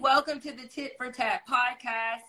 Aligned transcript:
Welcome 0.00 0.40
to 0.40 0.50
the 0.50 0.66
Tit 0.66 0.94
for 0.98 1.10
Tat 1.12 1.42
podcast. 1.48 2.24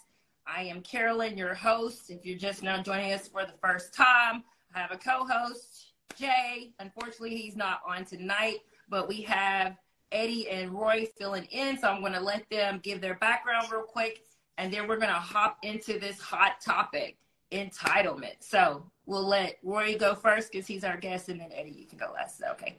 I 0.45 0.63
am 0.63 0.81
Carolyn, 0.81 1.37
your 1.37 1.55
host. 1.55 2.11
If 2.11 2.23
you're 2.23 2.37
just 2.37 2.61
now 2.61 2.81
joining 2.81 3.11
us 3.11 3.27
for 3.27 3.43
the 3.43 3.57
first 3.59 3.93
time, 3.93 4.43
I 4.73 4.79
have 4.79 4.91
a 4.91 4.97
co 4.97 5.25
host, 5.25 5.93
Jay. 6.15 6.73
Unfortunately, 6.79 7.35
he's 7.35 7.55
not 7.55 7.81
on 7.87 8.05
tonight, 8.05 8.59
but 8.87 9.07
we 9.07 9.21
have 9.23 9.77
Eddie 10.11 10.49
and 10.49 10.71
Roy 10.71 11.07
filling 11.17 11.45
in. 11.45 11.79
So 11.79 11.87
I'm 11.87 12.01
going 12.01 12.13
to 12.13 12.19
let 12.19 12.47
them 12.51 12.79
give 12.83 13.01
their 13.01 13.15
background 13.15 13.67
real 13.71 13.81
quick, 13.81 14.21
and 14.57 14.71
then 14.71 14.87
we're 14.87 14.97
going 14.97 15.09
to 15.09 15.15
hop 15.15 15.57
into 15.63 15.99
this 15.99 16.19
hot 16.19 16.61
topic 16.61 17.17
entitlement. 17.51 18.35
So 18.41 18.85
we'll 19.07 19.27
let 19.27 19.57
Roy 19.63 19.97
go 19.97 20.13
first 20.13 20.51
because 20.51 20.67
he's 20.67 20.83
our 20.83 20.97
guest, 20.97 21.29
and 21.29 21.41
then 21.41 21.49
Eddie, 21.51 21.71
you 21.71 21.87
can 21.87 21.97
go 21.97 22.11
last. 22.13 22.41
Okay. 22.51 22.77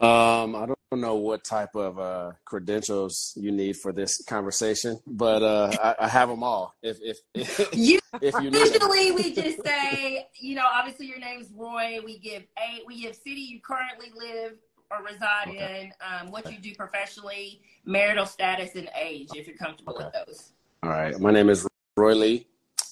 Um, 0.00 0.56
I 0.56 0.66
don't 0.66 1.00
know 1.00 1.14
what 1.14 1.44
type 1.44 1.76
of 1.76 1.98
uh, 1.98 2.32
credentials 2.44 3.32
you 3.36 3.52
need 3.52 3.76
for 3.76 3.92
this 3.92 4.22
conversation, 4.24 4.98
but 5.06 5.42
uh, 5.42 5.70
I, 5.80 6.04
I, 6.06 6.08
have 6.08 6.28
them 6.28 6.42
all. 6.42 6.74
If 6.82 6.98
if 7.00 7.18
if 7.34 7.72
you, 7.72 8.00
if 8.20 8.34
you 8.42 8.50
usually 8.52 9.12
we 9.12 9.32
just 9.32 9.64
say, 9.64 10.26
you 10.40 10.56
know, 10.56 10.64
obviously 10.72 11.06
your 11.06 11.20
name's 11.20 11.50
Roy. 11.56 12.00
We 12.04 12.18
give 12.18 12.42
a 12.58 12.82
we 12.84 13.00
give 13.02 13.14
city 13.14 13.42
you 13.42 13.60
currently 13.60 14.08
live 14.16 14.54
or 14.90 15.04
reside 15.04 15.48
okay. 15.48 15.92
in, 15.92 15.92
um, 16.06 16.32
what 16.32 16.50
you 16.50 16.58
do 16.58 16.74
professionally, 16.74 17.62
marital 17.84 18.26
status, 18.26 18.74
and 18.74 18.90
age. 19.00 19.28
If 19.36 19.46
you're 19.46 19.56
comfortable 19.56 19.94
okay. 19.94 20.04
with 20.06 20.26
those. 20.26 20.52
All 20.82 20.90
right. 20.90 21.18
My 21.20 21.30
name 21.30 21.48
is 21.48 21.66
Roy 21.96 22.14
Lee. 22.14 22.46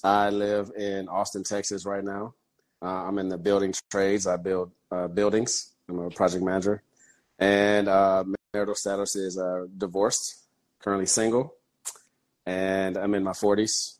I 0.04 0.30
live 0.30 0.70
in 0.78 1.08
Austin, 1.08 1.42
Texas, 1.42 1.84
right 1.84 2.04
now. 2.04 2.34
Uh, 2.80 2.86
I'm 2.86 3.18
in 3.18 3.28
the 3.28 3.36
building 3.36 3.74
trades. 3.90 4.28
I 4.28 4.36
build 4.36 4.70
uh, 4.92 5.08
buildings. 5.08 5.72
I'm 5.88 5.98
a 5.98 6.10
project 6.10 6.44
manager 6.44 6.82
and 7.40 7.88
uh, 7.88 8.22
marital 8.52 8.74
status 8.74 9.16
is 9.16 9.38
uh, 9.38 9.66
divorced, 9.76 10.44
currently 10.78 11.06
single, 11.06 11.54
and 12.46 12.96
I'm 12.96 13.14
in 13.14 13.24
my 13.24 13.32
40s, 13.32 13.96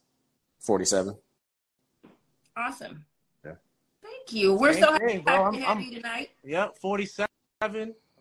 47. 0.60 1.16
Awesome. 2.56 3.04
Yeah. 3.44 3.52
Thank 4.02 4.32
you. 4.32 4.54
We're 4.54 4.74
Same 4.74 4.82
so 4.82 4.92
happy, 4.92 5.06
thing, 5.06 5.24
happy 5.26 5.56
to 5.56 5.64
have 5.64 5.76
I'm, 5.78 5.82
you 5.82 5.94
tonight. 5.96 6.30
Yep, 6.44 6.78
47, 6.78 7.28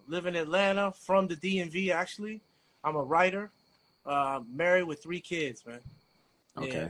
live 0.07 0.25
in 0.25 0.35
Atlanta, 0.35 0.93
from 0.93 1.27
the 1.27 1.35
DMV 1.35 1.93
actually. 1.93 2.41
I'm 2.83 2.95
a 2.95 3.03
writer, 3.03 3.51
uh, 4.05 4.39
married 4.49 4.83
with 4.83 5.03
three 5.03 5.19
kids, 5.19 5.65
man. 5.65 5.79
Okay. 6.57 6.77
Yeah. 6.77 6.89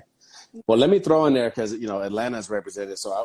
Well, 0.67 0.77
let 0.77 0.89
me 0.89 0.99
throw 0.99 1.25
in 1.25 1.33
there 1.33 1.49
because 1.49 1.73
you 1.73 1.87
know 1.87 2.01
Atlanta 2.01 2.37
is 2.37 2.49
represented. 2.49 2.97
So 2.97 3.11
I, 3.11 3.21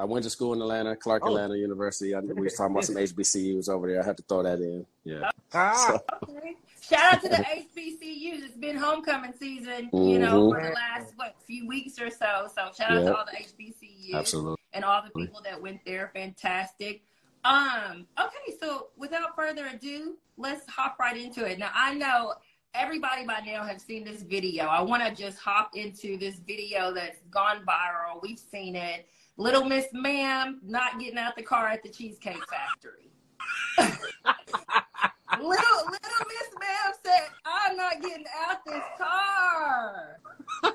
I, 0.00 0.02
I 0.02 0.04
went 0.04 0.24
to 0.24 0.30
school 0.30 0.52
in 0.54 0.60
Atlanta, 0.60 0.96
Clark 0.96 1.22
oh. 1.24 1.28
Atlanta 1.28 1.56
University. 1.56 2.14
I, 2.14 2.20
we 2.20 2.34
were 2.34 2.50
talking 2.50 2.72
about 2.72 2.84
some 2.84 2.96
HBCUs 2.96 3.68
over 3.68 3.88
there. 3.88 4.02
I 4.02 4.04
had 4.04 4.16
to 4.16 4.22
throw 4.24 4.42
that 4.42 4.60
in. 4.60 4.86
Yeah. 5.04 5.30
Ah. 5.52 5.98
So. 6.24 6.28
Okay. 6.30 6.56
Shout 6.80 7.14
out 7.14 7.22
to 7.22 7.28
the 7.30 7.36
HBCUs. 7.36 8.44
It's 8.44 8.56
been 8.56 8.76
homecoming 8.76 9.32
season, 9.38 9.88
mm-hmm. 9.90 10.04
you 10.04 10.18
know, 10.18 10.50
for 10.50 10.62
the 10.62 10.70
last 10.70 11.14
what 11.16 11.34
few 11.46 11.66
weeks 11.66 11.98
or 11.98 12.10
so. 12.10 12.46
So 12.54 12.70
shout 12.76 12.92
out 12.92 13.04
to 13.04 13.16
all 13.16 13.24
the 13.24 13.38
HBCUs, 13.38 14.14
absolutely, 14.14 14.56
and 14.74 14.84
all 14.84 15.02
the 15.02 15.10
people 15.18 15.40
that 15.44 15.60
went 15.60 15.80
there. 15.86 16.10
Fantastic. 16.12 17.02
Um. 17.44 18.06
Okay. 18.18 18.56
So 18.60 18.88
without 18.98 19.34
further 19.34 19.66
ado, 19.66 20.16
let's 20.36 20.68
hop 20.68 20.98
right 20.98 21.16
into 21.16 21.44
it. 21.46 21.58
Now 21.58 21.70
I 21.74 21.94
know 21.94 22.34
everybody 22.74 23.24
by 23.24 23.40
now 23.46 23.62
has 23.64 23.82
seen 23.82 24.04
this 24.04 24.22
video. 24.22 24.64
I 24.64 24.80
want 24.82 25.02
to 25.04 25.14
just 25.14 25.38
hop 25.38 25.70
into 25.74 26.18
this 26.18 26.40
video 26.40 26.92
that's 26.92 27.20
gone 27.30 27.64
viral. 27.64 28.20
We've 28.20 28.38
seen 28.38 28.74
it. 28.74 29.08
Little 29.36 29.64
Miss 29.64 29.86
Ma'am 29.92 30.60
not 30.64 30.98
getting 30.98 31.18
out 31.18 31.36
the 31.36 31.42
car 31.42 31.68
at 31.68 31.82
the 31.82 31.88
Cheesecake 31.88 32.42
Factory. 32.48 33.10
little 35.38 35.46
little 35.46 36.26
Miss 36.28 36.50
Ma'am 36.60 36.92
said, 37.04 37.28
"I'm 37.44 37.76
not 37.76 38.00
getting 38.00 38.26
out 38.46 38.58
this 38.64 38.82
car." 38.98 40.20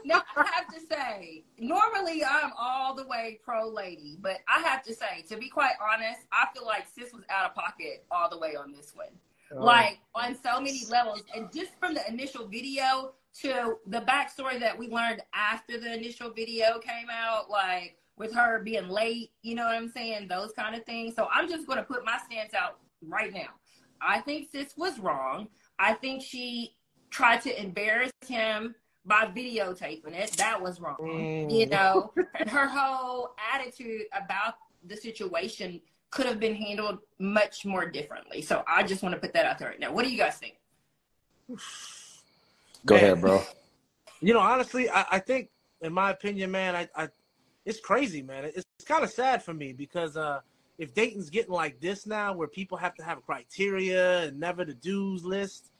now 0.04 0.22
I 0.36 0.46
have 0.54 0.68
to 0.74 0.80
say, 0.92 1.44
normally 1.58 2.24
I'm 2.24 2.52
all 2.58 2.96
the 2.96 3.08
way 3.08 3.40
pro 3.44 3.70
lady, 3.70 4.18
but 4.22 4.40
I 4.48 4.60
have 4.62 4.84
to 4.84 4.94
say, 4.94 5.24
to 5.30 5.38
be 5.38 5.50
quite 5.50 5.76
honest, 5.82 6.22
I 6.32 6.48
feel 6.54 6.66
like 6.66 6.86
sis 6.94 7.14
was 7.14 7.24
out 7.30 7.46
of 7.50 7.56
pocket 7.56 8.06
all 8.12 8.30
the 8.30 8.38
way 8.38 8.56
on 8.56 8.72
this 8.72 8.94
one. 8.94 9.08
Oh. 9.52 9.64
like 9.64 10.00
on 10.16 10.36
so 10.44 10.62
many 10.62 10.84
levels. 10.90 11.24
And 11.36 11.52
just 11.52 11.72
from 11.80 11.94
the 11.94 12.08
initial 12.08 12.48
video 12.48 13.14
to 13.42 13.78
the 13.88 14.02
backstory 14.02 14.60
that 14.60 14.78
we 14.78 14.90
learned 14.90 15.22
after 15.34 15.80
the 15.80 15.94
initial 15.94 16.32
video 16.32 16.80
came 16.80 17.08
out, 17.12 17.50
like 17.50 17.98
with 18.18 18.34
her 18.34 18.62
being 18.64 18.90
late, 18.90 19.32
you 19.42 19.56
know 19.56 19.66
what 19.66 19.76
I'm 19.76 19.90
saying? 19.90 20.28
Those 20.28 20.52
kind 20.52 20.76
of 20.76 20.86
things. 20.86 21.16
So 21.16 21.28
I'm 21.34 21.50
just 21.50 21.66
going 21.66 21.78
to 21.78 21.84
put 21.84 22.06
my 22.06 22.20
stance 22.30 22.54
out 22.54 22.80
right 23.02 23.34
now. 23.34 23.50
I 24.02 24.20
think 24.22 24.50
sis 24.52 24.74
was 24.78 25.00
wrong. 25.00 25.48
I 25.78 25.94
think 25.94 26.22
she 26.22 26.76
tried 27.10 27.42
to 27.42 27.62
embarrass 27.62 28.12
him 28.26 28.76
by 29.06 29.26
videotaping 29.26 30.14
it. 30.14 30.32
That 30.34 30.62
was 30.62 30.80
wrong. 30.80 30.98
Mm. 31.02 31.52
You 31.52 31.66
know, 31.68 32.14
and 32.36 32.50
her 32.50 32.68
whole 32.68 33.34
attitude 33.54 34.04
about 34.14 34.56
the 34.86 34.96
situation 34.96 35.82
could 36.12 36.26
have 36.26 36.40
been 36.40 36.56
handled 36.56 37.00
much 37.20 37.66
more 37.66 37.86
differently. 37.86 38.42
So 38.42 38.64
I 38.68 38.84
just 38.84 39.04
want 39.04 39.16
to 39.16 39.22
put 39.22 39.34
that 39.34 39.46
out 39.46 39.60
there 39.60 39.70
right 39.70 39.80
now. 39.80 39.92
What 39.92 40.06
do 40.06 40.12
you 40.12 40.18
guys 40.18 40.38
think? 40.38 40.56
Go 42.86 42.96
man, 42.96 43.04
ahead, 43.04 43.22
bro. 43.22 43.44
You 44.22 44.34
know, 44.34 44.42
honestly, 44.42 44.90
I, 44.90 45.06
I, 45.12 45.20
think, 45.20 45.50
in 45.82 45.94
my 45.94 46.12
opinion, 46.12 46.52
man, 46.52 46.76
I, 46.76 46.90
I 46.94 47.08
it's 47.66 47.80
crazy, 47.80 48.22
man. 48.22 48.44
It's, 48.44 48.66
it's 48.78 48.86
kind 48.86 49.02
of 49.02 49.10
sad 49.10 49.42
for 49.42 49.54
me 49.54 49.72
because 49.72 50.18
uh, 50.18 50.42
if 50.78 50.94
Dayton's 50.94 51.30
getting 51.30 51.54
like 51.54 51.80
this 51.80 52.06
now, 52.06 52.34
where 52.34 52.50
people 52.50 52.78
have 52.78 52.94
to 52.96 53.04
have 53.04 53.26
criteria 53.26 54.24
and 54.24 54.38
never 54.38 54.66
the 54.66 54.74
dues 54.74 55.24
list, 55.24 55.72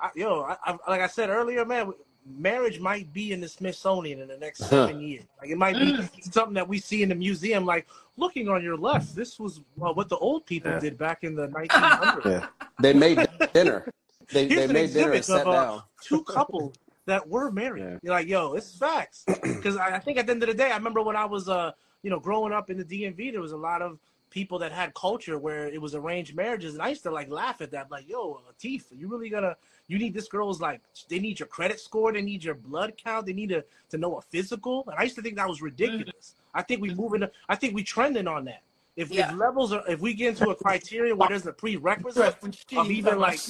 I, 0.00 0.10
yo, 0.16 0.42
I, 0.42 0.76
like 0.88 1.02
I 1.02 1.06
said 1.06 1.30
earlier, 1.30 1.64
man, 1.64 1.92
marriage 2.26 2.80
might 2.80 3.12
be 3.12 3.32
in 3.32 3.40
the 3.40 3.48
Smithsonian 3.48 4.20
in 4.20 4.28
the 4.28 4.38
next 4.38 4.64
seven 4.64 5.00
years. 5.00 5.24
Like 5.40 5.50
it 5.50 5.58
might 5.58 5.76
be 5.76 5.92
mm. 5.92 6.32
something 6.32 6.54
that 6.54 6.68
we 6.68 6.78
see 6.78 7.02
in 7.02 7.08
the 7.08 7.14
museum. 7.14 7.64
Like 7.64 7.86
looking 8.16 8.48
on 8.48 8.62
your 8.62 8.76
left, 8.76 9.14
this 9.14 9.38
was 9.38 9.60
well, 9.76 9.94
what 9.94 10.08
the 10.08 10.18
old 10.18 10.46
people 10.46 10.70
yeah. 10.70 10.80
did 10.80 10.98
back 10.98 11.24
in 11.24 11.34
the 11.34 11.48
1900s. 11.70 12.24
Yeah. 12.24 12.46
They 12.80 12.92
made 12.92 13.26
dinner. 13.52 13.86
They, 14.32 14.46
they 14.46 14.66
made 14.66 14.92
dinner 14.94 15.12
and 15.12 15.24
sat 15.24 15.46
of, 15.46 15.54
uh, 15.54 15.80
two 16.02 16.24
couples 16.24 16.74
that 17.06 17.28
were 17.28 17.50
married. 17.50 17.84
Yeah. 17.84 17.98
You're 18.02 18.14
like, 18.14 18.28
yo, 18.28 18.54
it's 18.54 18.74
facts. 18.74 19.24
Because 19.42 19.76
I, 19.76 19.96
I, 19.96 19.98
think 19.98 20.18
at 20.18 20.26
the 20.26 20.32
end 20.32 20.42
of 20.42 20.48
the 20.48 20.54
day, 20.54 20.70
I 20.70 20.76
remember 20.76 21.02
when 21.02 21.16
I 21.16 21.26
was, 21.26 21.48
uh, 21.48 21.72
you 22.02 22.10
know, 22.10 22.18
growing 22.18 22.52
up 22.52 22.70
in 22.70 22.78
the 22.78 22.84
DMV, 22.84 23.32
there 23.32 23.40
was 23.40 23.52
a 23.52 23.56
lot 23.56 23.82
of 23.82 23.98
people 24.30 24.58
that 24.58 24.72
had 24.72 24.92
culture 24.94 25.38
where 25.38 25.68
it 25.68 25.80
was 25.80 25.94
arranged 25.94 26.34
marriages, 26.34 26.74
and 26.74 26.82
I 26.82 26.88
used 26.88 27.02
to 27.04 27.10
like 27.10 27.30
laugh 27.30 27.60
at 27.60 27.70
that, 27.70 27.90
like, 27.90 28.08
yo, 28.08 28.40
Latif, 28.48 28.84
you 28.90 29.08
really 29.08 29.30
gonna 29.30 29.56
you 29.88 29.98
need 29.98 30.14
this 30.14 30.28
girl's 30.28 30.60
like 30.60 30.80
they 31.08 31.18
need 31.18 31.38
your 31.38 31.48
credit 31.48 31.80
score, 31.80 32.12
they 32.12 32.22
need 32.22 32.42
your 32.42 32.54
blood 32.54 32.94
count, 32.96 33.26
they 33.26 33.32
need 33.32 33.50
to, 33.50 33.64
to 33.90 33.98
know 33.98 34.16
a 34.16 34.22
physical. 34.22 34.84
And 34.88 34.98
I 34.98 35.02
used 35.04 35.16
to 35.16 35.22
think 35.22 35.36
that 35.36 35.48
was 35.48 35.60
ridiculous. 35.62 36.34
I 36.54 36.62
think 36.62 36.80
we 36.80 36.94
move 36.94 37.14
into 37.14 37.30
I 37.48 37.56
think 37.56 37.74
we 37.74 37.82
trending 37.82 38.26
on 38.26 38.44
that. 38.46 38.62
If, 38.96 39.10
yeah. 39.10 39.32
if 39.32 39.36
levels 39.36 39.72
are 39.72 39.82
if 39.88 40.00
we 40.00 40.14
get 40.14 40.30
into 40.30 40.50
a 40.50 40.54
criteria 40.54 41.16
where 41.16 41.28
there's 41.28 41.46
a 41.46 41.52
prerequisite 41.52 42.36
of 42.76 42.90
even 42.90 43.18
like 43.18 43.40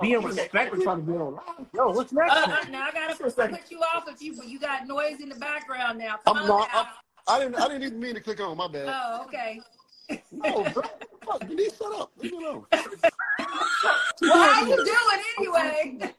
being 0.00 0.20
respected. 0.22 0.82
Yo, 0.82 1.90
what's 1.90 2.12
next? 2.12 2.32
Uh, 2.32 2.46
uh, 2.48 2.68
now 2.70 2.88
I 2.88 2.90
gotta 2.92 3.14
put 3.14 3.70
you 3.70 3.78
off 3.78 4.08
if 4.08 4.20
you 4.20 4.34
you 4.44 4.58
got 4.58 4.88
noise 4.88 5.20
in 5.20 5.28
the 5.28 5.36
background 5.36 6.00
now. 6.00 6.16
Come 6.24 6.38
I'm 6.38 6.48
not, 6.48 6.68
I'm, 6.72 6.86
I 7.28 7.38
didn't 7.38 7.54
I 7.54 7.68
didn't 7.68 7.82
even 7.84 8.00
mean 8.00 8.14
to 8.14 8.20
click 8.20 8.40
on 8.40 8.56
my 8.56 8.66
bad. 8.66 8.88
Oh, 8.88 9.24
okay. 9.26 9.60
No, 10.32 10.64
bro. 10.72 10.82
Fuck, 11.24 11.50
you 11.50 11.70
shut 11.70 12.00
up. 12.00 12.10
Leave 12.18 12.32
me 12.32 12.44
alone. 12.44 12.64
well, 12.70 13.24
how 14.20 14.66
you 14.66 14.76
doing 14.76 15.22
anyway? 15.38 16.12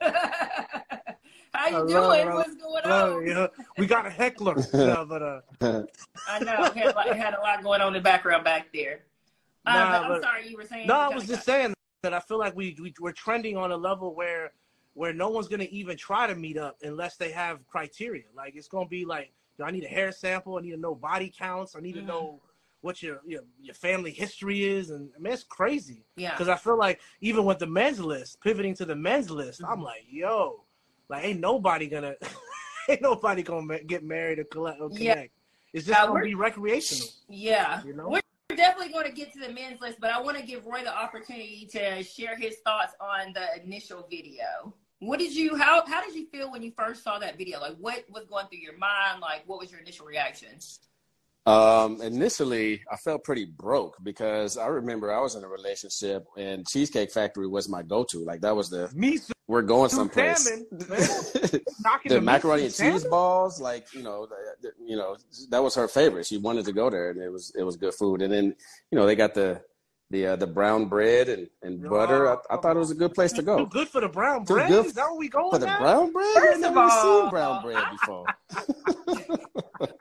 how 1.54 1.68
you 1.68 1.88
doing? 1.88 2.32
What's 2.32 2.54
going 2.56 2.84
on? 2.84 3.26
Yeah. 3.26 3.46
We 3.78 3.86
got 3.86 4.06
a 4.06 4.10
heckler. 4.10 4.56
yeah, 4.74 5.04
but 5.08 5.22
uh, 5.22 5.40
I 6.28 6.38
know 6.40 6.64
it 6.64 6.76
had, 6.76 6.94
like, 6.94 7.12
had, 7.12 7.34
a 7.34 7.40
lot 7.40 7.62
going 7.62 7.80
on 7.80 7.88
in 7.88 7.94
the 7.94 8.00
background 8.00 8.44
back 8.44 8.68
there. 8.72 9.00
Nah, 9.66 10.08
but 10.08 10.16
I'm 10.16 10.22
sorry, 10.22 10.48
you 10.48 10.56
were 10.56 10.64
saying. 10.64 10.86
No, 10.86 10.94
I 10.94 11.08
was 11.08 11.26
just 11.26 11.44
saying 11.44 11.74
that 12.02 12.14
I 12.14 12.20
feel 12.20 12.38
like 12.38 12.56
we, 12.56 12.76
we 12.80 12.94
we're 13.00 13.12
trending 13.12 13.56
on 13.56 13.72
a 13.72 13.76
level 13.76 14.14
where 14.14 14.52
where 14.94 15.12
no 15.12 15.28
one's 15.28 15.48
gonna 15.48 15.68
even 15.70 15.96
try 15.96 16.26
to 16.26 16.34
meet 16.34 16.56
up 16.56 16.78
unless 16.82 17.16
they 17.16 17.30
have 17.30 17.66
criteria. 17.66 18.24
Like 18.34 18.54
it's 18.56 18.68
gonna 18.68 18.88
be 18.88 19.04
like, 19.04 19.32
do 19.58 19.64
I 19.64 19.70
need 19.70 19.84
a 19.84 19.88
hair 19.88 20.12
sample. 20.12 20.56
I 20.56 20.62
need 20.62 20.72
to 20.72 20.76
know 20.78 20.94
body 20.94 21.32
counts. 21.36 21.76
I 21.76 21.80
need 21.80 21.96
mm-hmm. 21.96 22.06
to 22.06 22.12
know 22.12 22.40
what 22.82 23.02
your, 23.02 23.20
your 23.26 23.42
your 23.60 23.74
family 23.74 24.10
history 24.10 24.64
is, 24.64 24.90
and 24.90 25.10
I 25.16 25.20
mean 25.20 25.32
it's 25.32 25.44
crazy. 25.44 26.04
Yeah. 26.16 26.32
Because 26.32 26.48
I 26.48 26.56
feel 26.56 26.78
like 26.78 27.00
even 27.20 27.44
with 27.44 27.58
the 27.58 27.66
men's 27.66 28.00
list, 28.00 28.40
pivoting 28.40 28.74
to 28.76 28.84
the 28.84 28.96
men's 28.96 29.30
list, 29.30 29.62
mm-hmm. 29.62 29.72
I'm 29.72 29.82
like, 29.82 30.04
yo, 30.08 30.64
like 31.08 31.24
ain't 31.24 31.40
nobody 31.40 31.88
gonna, 31.88 32.14
ain't 32.88 33.02
nobody 33.02 33.42
gonna 33.42 33.82
get 33.84 34.04
married 34.04 34.38
or 34.38 34.44
collect 34.44 34.80
or 34.80 34.88
connect. 34.88 35.02
Yeah. 35.02 35.24
It's 35.72 35.86
just 35.86 36.00
uh, 36.00 36.06
gonna 36.06 36.24
be 36.24 36.34
recreational. 36.34 37.08
Yeah. 37.28 37.82
You 37.84 37.94
know. 37.94 38.08
We're 38.08 38.56
definitely 38.56 38.92
going 38.92 39.06
to 39.06 39.12
get 39.12 39.32
to 39.34 39.38
the 39.38 39.52
men's 39.52 39.80
list, 39.80 39.98
but 40.00 40.10
I 40.10 40.20
want 40.20 40.36
to 40.36 40.42
give 40.44 40.66
Roy 40.66 40.82
the 40.82 40.92
opportunity 40.92 41.68
to 41.70 42.02
share 42.02 42.36
his 42.36 42.56
thoughts 42.64 42.94
on 43.00 43.32
the 43.32 43.62
initial 43.62 44.08
video. 44.10 44.74
What 44.98 45.18
did 45.18 45.34
you 45.34 45.56
how 45.56 45.86
how 45.86 46.04
did 46.04 46.14
you 46.14 46.26
feel 46.26 46.50
when 46.50 46.62
you 46.62 46.72
first 46.76 47.02
saw 47.02 47.18
that 47.20 47.38
video? 47.38 47.58
Like 47.58 47.76
what 47.78 48.04
was 48.10 48.26
going 48.26 48.48
through 48.48 48.58
your 48.58 48.76
mind? 48.76 49.20
Like 49.20 49.44
what 49.46 49.58
was 49.58 49.70
your 49.70 49.80
initial 49.80 50.04
reactions? 50.04 50.80
Um, 51.46 52.00
initially, 52.02 52.82
I 52.92 52.96
felt 52.96 53.24
pretty 53.24 53.46
broke 53.46 53.96
because 54.02 54.56
I 54.58 54.66
remember 54.66 55.12
I 55.12 55.20
was 55.20 55.34
in 55.34 55.42
a 55.42 55.48
relationship 55.48 56.26
and 56.36 56.66
Cheesecake 56.68 57.10
Factory 57.10 57.48
was 57.48 57.68
my 57.68 57.82
go-to. 57.82 58.18
Like 58.24 58.42
that 58.42 58.54
was 58.54 58.68
the 58.70 58.90
me 58.94 59.18
too. 59.18 59.32
we're 59.48 59.62
going 59.62 59.88
someplace. 59.88 60.44
Salmon, 60.44 60.66
the 60.70 62.20
macaroni 62.22 62.64
and 62.66 62.74
from 62.74 62.84
cheese 62.92 63.00
salmon? 63.02 63.10
balls, 63.10 63.60
like 63.60 63.92
you 63.94 64.02
know, 64.02 64.26
the, 64.26 64.36
the- 64.68 64.84
you 64.86 64.96
know, 64.96 65.16
that 65.48 65.62
was 65.62 65.74
her 65.74 65.88
favorite. 65.88 66.26
She 66.26 66.36
wanted 66.36 66.66
to 66.66 66.72
go 66.72 66.90
there, 66.90 67.10
and 67.10 67.20
it 67.20 67.30
was 67.32 67.52
it 67.56 67.62
was 67.62 67.76
good 67.76 67.94
food. 67.94 68.20
And 68.22 68.32
then 68.32 68.54
you 68.90 68.98
know 68.98 69.06
they 69.06 69.16
got 69.16 69.32
the 69.34 69.62
the 70.10 70.26
uh, 70.26 70.36
the 70.36 70.46
brown 70.46 70.86
bread 70.86 71.28
and, 71.30 71.48
and 71.62 71.82
butter. 71.88 72.28
I, 72.30 72.36
I 72.50 72.56
thought 72.58 72.76
it 72.76 72.80
was 72.80 72.90
a 72.90 72.94
good 72.96 73.14
place 73.14 73.32
to 73.32 73.42
Too 73.42 73.46
go. 73.46 73.66
good 73.66 73.88
for 73.88 74.00
the 74.02 74.08
brown 74.08 74.44
Too 74.44 74.54
bread? 74.54 74.68
good 74.68 74.86
Is 74.86 74.92
that 74.94 75.08
what 75.08 75.18
we 75.18 75.28
going 75.28 75.50
For 75.52 75.58
the 75.58 75.66
brown 75.78 76.12
bread, 76.12 76.34
First 76.34 76.46
I've 76.48 76.54
of 76.56 76.60
never 76.60 76.80
all, 76.80 77.20
seen 77.22 77.30
brown 77.30 77.62
bread 77.62 77.84
before. 77.92 78.26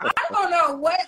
I 0.02 0.26
don't 0.32 0.52
know 0.52 0.78
what 0.78 1.00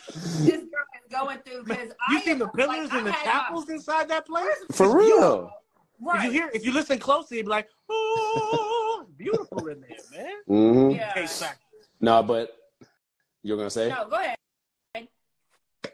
this 0.43 0.61
girl 0.61 0.87
is 0.95 1.11
going 1.11 1.39
through 1.39 1.63
because 1.65 1.89
You 2.09 2.17
I 2.17 2.21
seen 2.21 2.39
the 2.39 2.45
like, 2.45 2.53
pillars 2.55 2.89
I 2.91 2.97
and 2.97 3.07
the 3.07 3.11
had 3.11 3.25
my- 3.25 3.31
chapels 3.31 3.69
inside 3.69 4.07
that 4.09 4.25
place? 4.25 4.47
For 4.71 4.95
real. 4.97 5.51
If 5.99 6.07
Right. 6.07 6.25
you 6.25 6.31
hear, 6.31 6.49
if 6.53 6.65
you 6.65 6.71
listen 6.71 6.97
closely, 6.97 7.37
you'd 7.37 7.45
be 7.45 7.49
like, 7.51 7.67
"Oh, 7.87 9.05
beautiful 9.17 9.67
in 9.67 9.81
there, 9.81 9.97
man." 10.11 10.41
hmm 10.47 10.89
Yeah. 10.95 11.13
Case. 11.13 11.43
No, 11.99 12.23
but 12.23 12.49
you're 13.43 13.57
gonna 13.57 13.69
say 13.69 13.89
No, 13.89 14.07
go 14.09 14.15
ahead. 14.15 15.07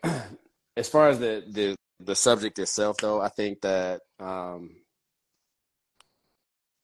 as 0.77 0.88
far 0.88 1.09
as 1.09 1.19
the 1.19 1.44
the 1.50 1.75
the 2.00 2.15
subject 2.15 2.57
itself, 2.59 2.97
though, 3.01 3.19
I 3.19 3.27
think 3.29 3.59
that 3.62 4.01
um, 4.19 4.77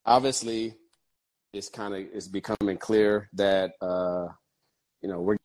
obviously 0.05 0.75
it's 1.53 1.69
kind 1.69 1.93
of 1.93 2.01
it's 2.13 2.27
becoming 2.27 2.77
clear 2.77 3.29
that 3.33 3.71
uh, 3.81 4.27
you 5.01 5.09
know 5.09 5.21
we're 5.21 5.37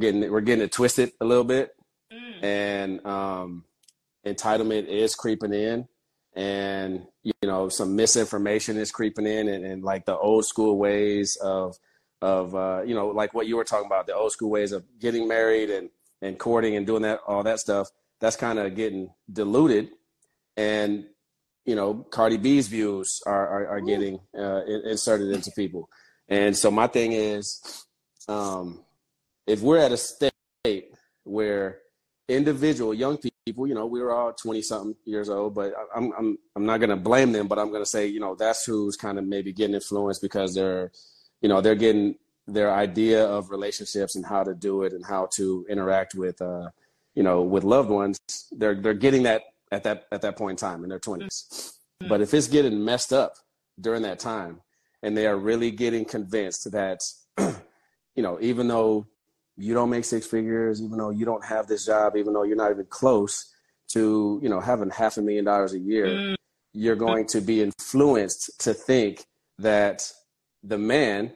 getting 0.00 0.30
we're 0.30 0.40
getting 0.40 0.64
it 0.64 0.72
twisted 0.72 1.12
a 1.20 1.24
little 1.24 1.44
bit, 1.44 1.74
Mm. 2.12 2.44
and 2.44 3.06
um, 3.06 3.64
entitlement 4.26 4.86
is 4.86 5.14
creeping 5.14 5.52
in, 5.52 5.88
and 6.34 7.06
you 7.22 7.32
know 7.42 7.68
some 7.68 7.96
misinformation 7.96 8.76
is 8.76 8.92
creeping 8.92 9.26
in, 9.26 9.48
and, 9.48 9.64
and 9.64 9.82
like 9.82 10.04
the 10.04 10.16
old 10.16 10.44
school 10.44 10.78
ways 10.78 11.36
of 11.42 11.76
of 12.22 12.54
uh, 12.54 12.82
you 12.84 12.94
know 12.94 13.08
like 13.08 13.34
what 13.34 13.46
you 13.46 13.56
were 13.56 13.64
talking 13.64 13.86
about, 13.86 14.06
the 14.06 14.14
old 14.14 14.32
school 14.32 14.50
ways 14.50 14.70
of 14.72 14.84
getting 15.00 15.26
married 15.26 15.70
and 15.70 15.90
and 16.22 16.38
courting 16.38 16.76
and 16.76 16.86
doing 16.86 17.02
that 17.02 17.20
all 17.26 17.42
that 17.42 17.58
stuff. 17.58 17.88
That's 18.20 18.36
kind 18.36 18.58
of 18.58 18.74
getting 18.76 19.10
diluted, 19.32 19.90
and 20.56 21.06
you 21.64 21.74
know 21.74 21.94
Cardi 22.10 22.36
B's 22.36 22.68
views 22.68 23.22
are 23.26 23.48
are, 23.48 23.66
are 23.68 23.80
getting 23.80 24.20
uh, 24.38 24.62
inserted 24.66 25.30
into 25.30 25.50
people, 25.52 25.88
and 26.28 26.56
so 26.56 26.70
my 26.70 26.86
thing 26.86 27.12
is, 27.12 27.84
um, 28.28 28.83
if 29.46 29.60
we're 29.60 29.78
at 29.78 29.92
a 29.92 29.96
state 29.96 30.34
where 31.24 31.80
individual 32.28 32.94
young 32.94 33.18
people, 33.18 33.66
you 33.66 33.74
know, 33.74 33.86
we 33.86 34.00
were 34.00 34.12
all 34.12 34.32
20 34.32 34.62
something 34.62 34.96
years 35.04 35.28
old, 35.28 35.54
but 35.54 35.74
I'm, 35.94 36.12
I'm, 36.18 36.38
I'm 36.56 36.66
not 36.66 36.78
going 36.78 36.90
to 36.90 36.96
blame 36.96 37.32
them, 37.32 37.48
but 37.48 37.58
I'm 37.58 37.68
going 37.68 37.82
to 37.82 37.88
say, 37.88 38.06
you 38.06 38.20
know, 38.20 38.34
that's 38.34 38.64
who's 38.64 38.96
kind 38.96 39.18
of 39.18 39.26
maybe 39.26 39.52
getting 39.52 39.74
influenced 39.74 40.22
because 40.22 40.54
they're, 40.54 40.90
you 41.40 41.48
know, 41.48 41.60
they're 41.60 41.74
getting 41.74 42.16
their 42.46 42.72
idea 42.72 43.24
of 43.26 43.50
relationships 43.50 44.16
and 44.16 44.24
how 44.24 44.42
to 44.42 44.54
do 44.54 44.82
it 44.82 44.92
and 44.92 45.04
how 45.04 45.28
to 45.34 45.66
interact 45.68 46.14
with, 46.14 46.40
uh, 46.40 46.68
you 47.14 47.22
know, 47.22 47.42
with 47.42 47.64
loved 47.64 47.90
ones. 47.90 48.18
They're, 48.52 48.74
they're 48.74 48.94
getting 48.94 49.24
that 49.24 49.42
at 49.70 49.82
that, 49.84 50.06
at 50.12 50.22
that 50.22 50.36
point 50.36 50.62
in 50.62 50.68
time 50.68 50.82
in 50.82 50.90
their 50.90 51.00
20s. 51.00 51.72
But 52.08 52.20
if 52.20 52.34
it's 52.34 52.48
getting 52.48 52.84
messed 52.84 53.12
up 53.12 53.34
during 53.80 54.02
that 54.02 54.18
time 54.18 54.60
and 55.02 55.16
they 55.16 55.26
are 55.26 55.36
really 55.36 55.70
getting 55.70 56.04
convinced 56.04 56.70
that, 56.72 57.00
you 57.38 58.22
know, 58.22 58.38
even 58.40 58.68
though 58.68 59.06
you 59.56 59.74
don't 59.74 59.90
make 59.90 60.04
six 60.04 60.26
figures, 60.26 60.82
even 60.82 60.98
though 60.98 61.10
you 61.10 61.24
don't 61.24 61.44
have 61.44 61.66
this 61.66 61.86
job, 61.86 62.16
even 62.16 62.32
though 62.32 62.42
you're 62.42 62.56
not 62.56 62.70
even 62.70 62.86
close 62.86 63.52
to, 63.92 64.40
you 64.42 64.48
know, 64.48 64.60
having 64.60 64.90
half 64.90 65.16
a 65.16 65.22
million 65.22 65.44
dollars 65.44 65.74
a 65.74 65.78
year, 65.78 66.06
Mm. 66.06 66.34
you're 66.72 66.96
going 66.96 67.26
to 67.26 67.40
be 67.40 67.62
influenced 67.62 68.50
to 68.60 68.74
think 68.74 69.24
that 69.58 70.10
the 70.62 70.78
man 70.78 71.32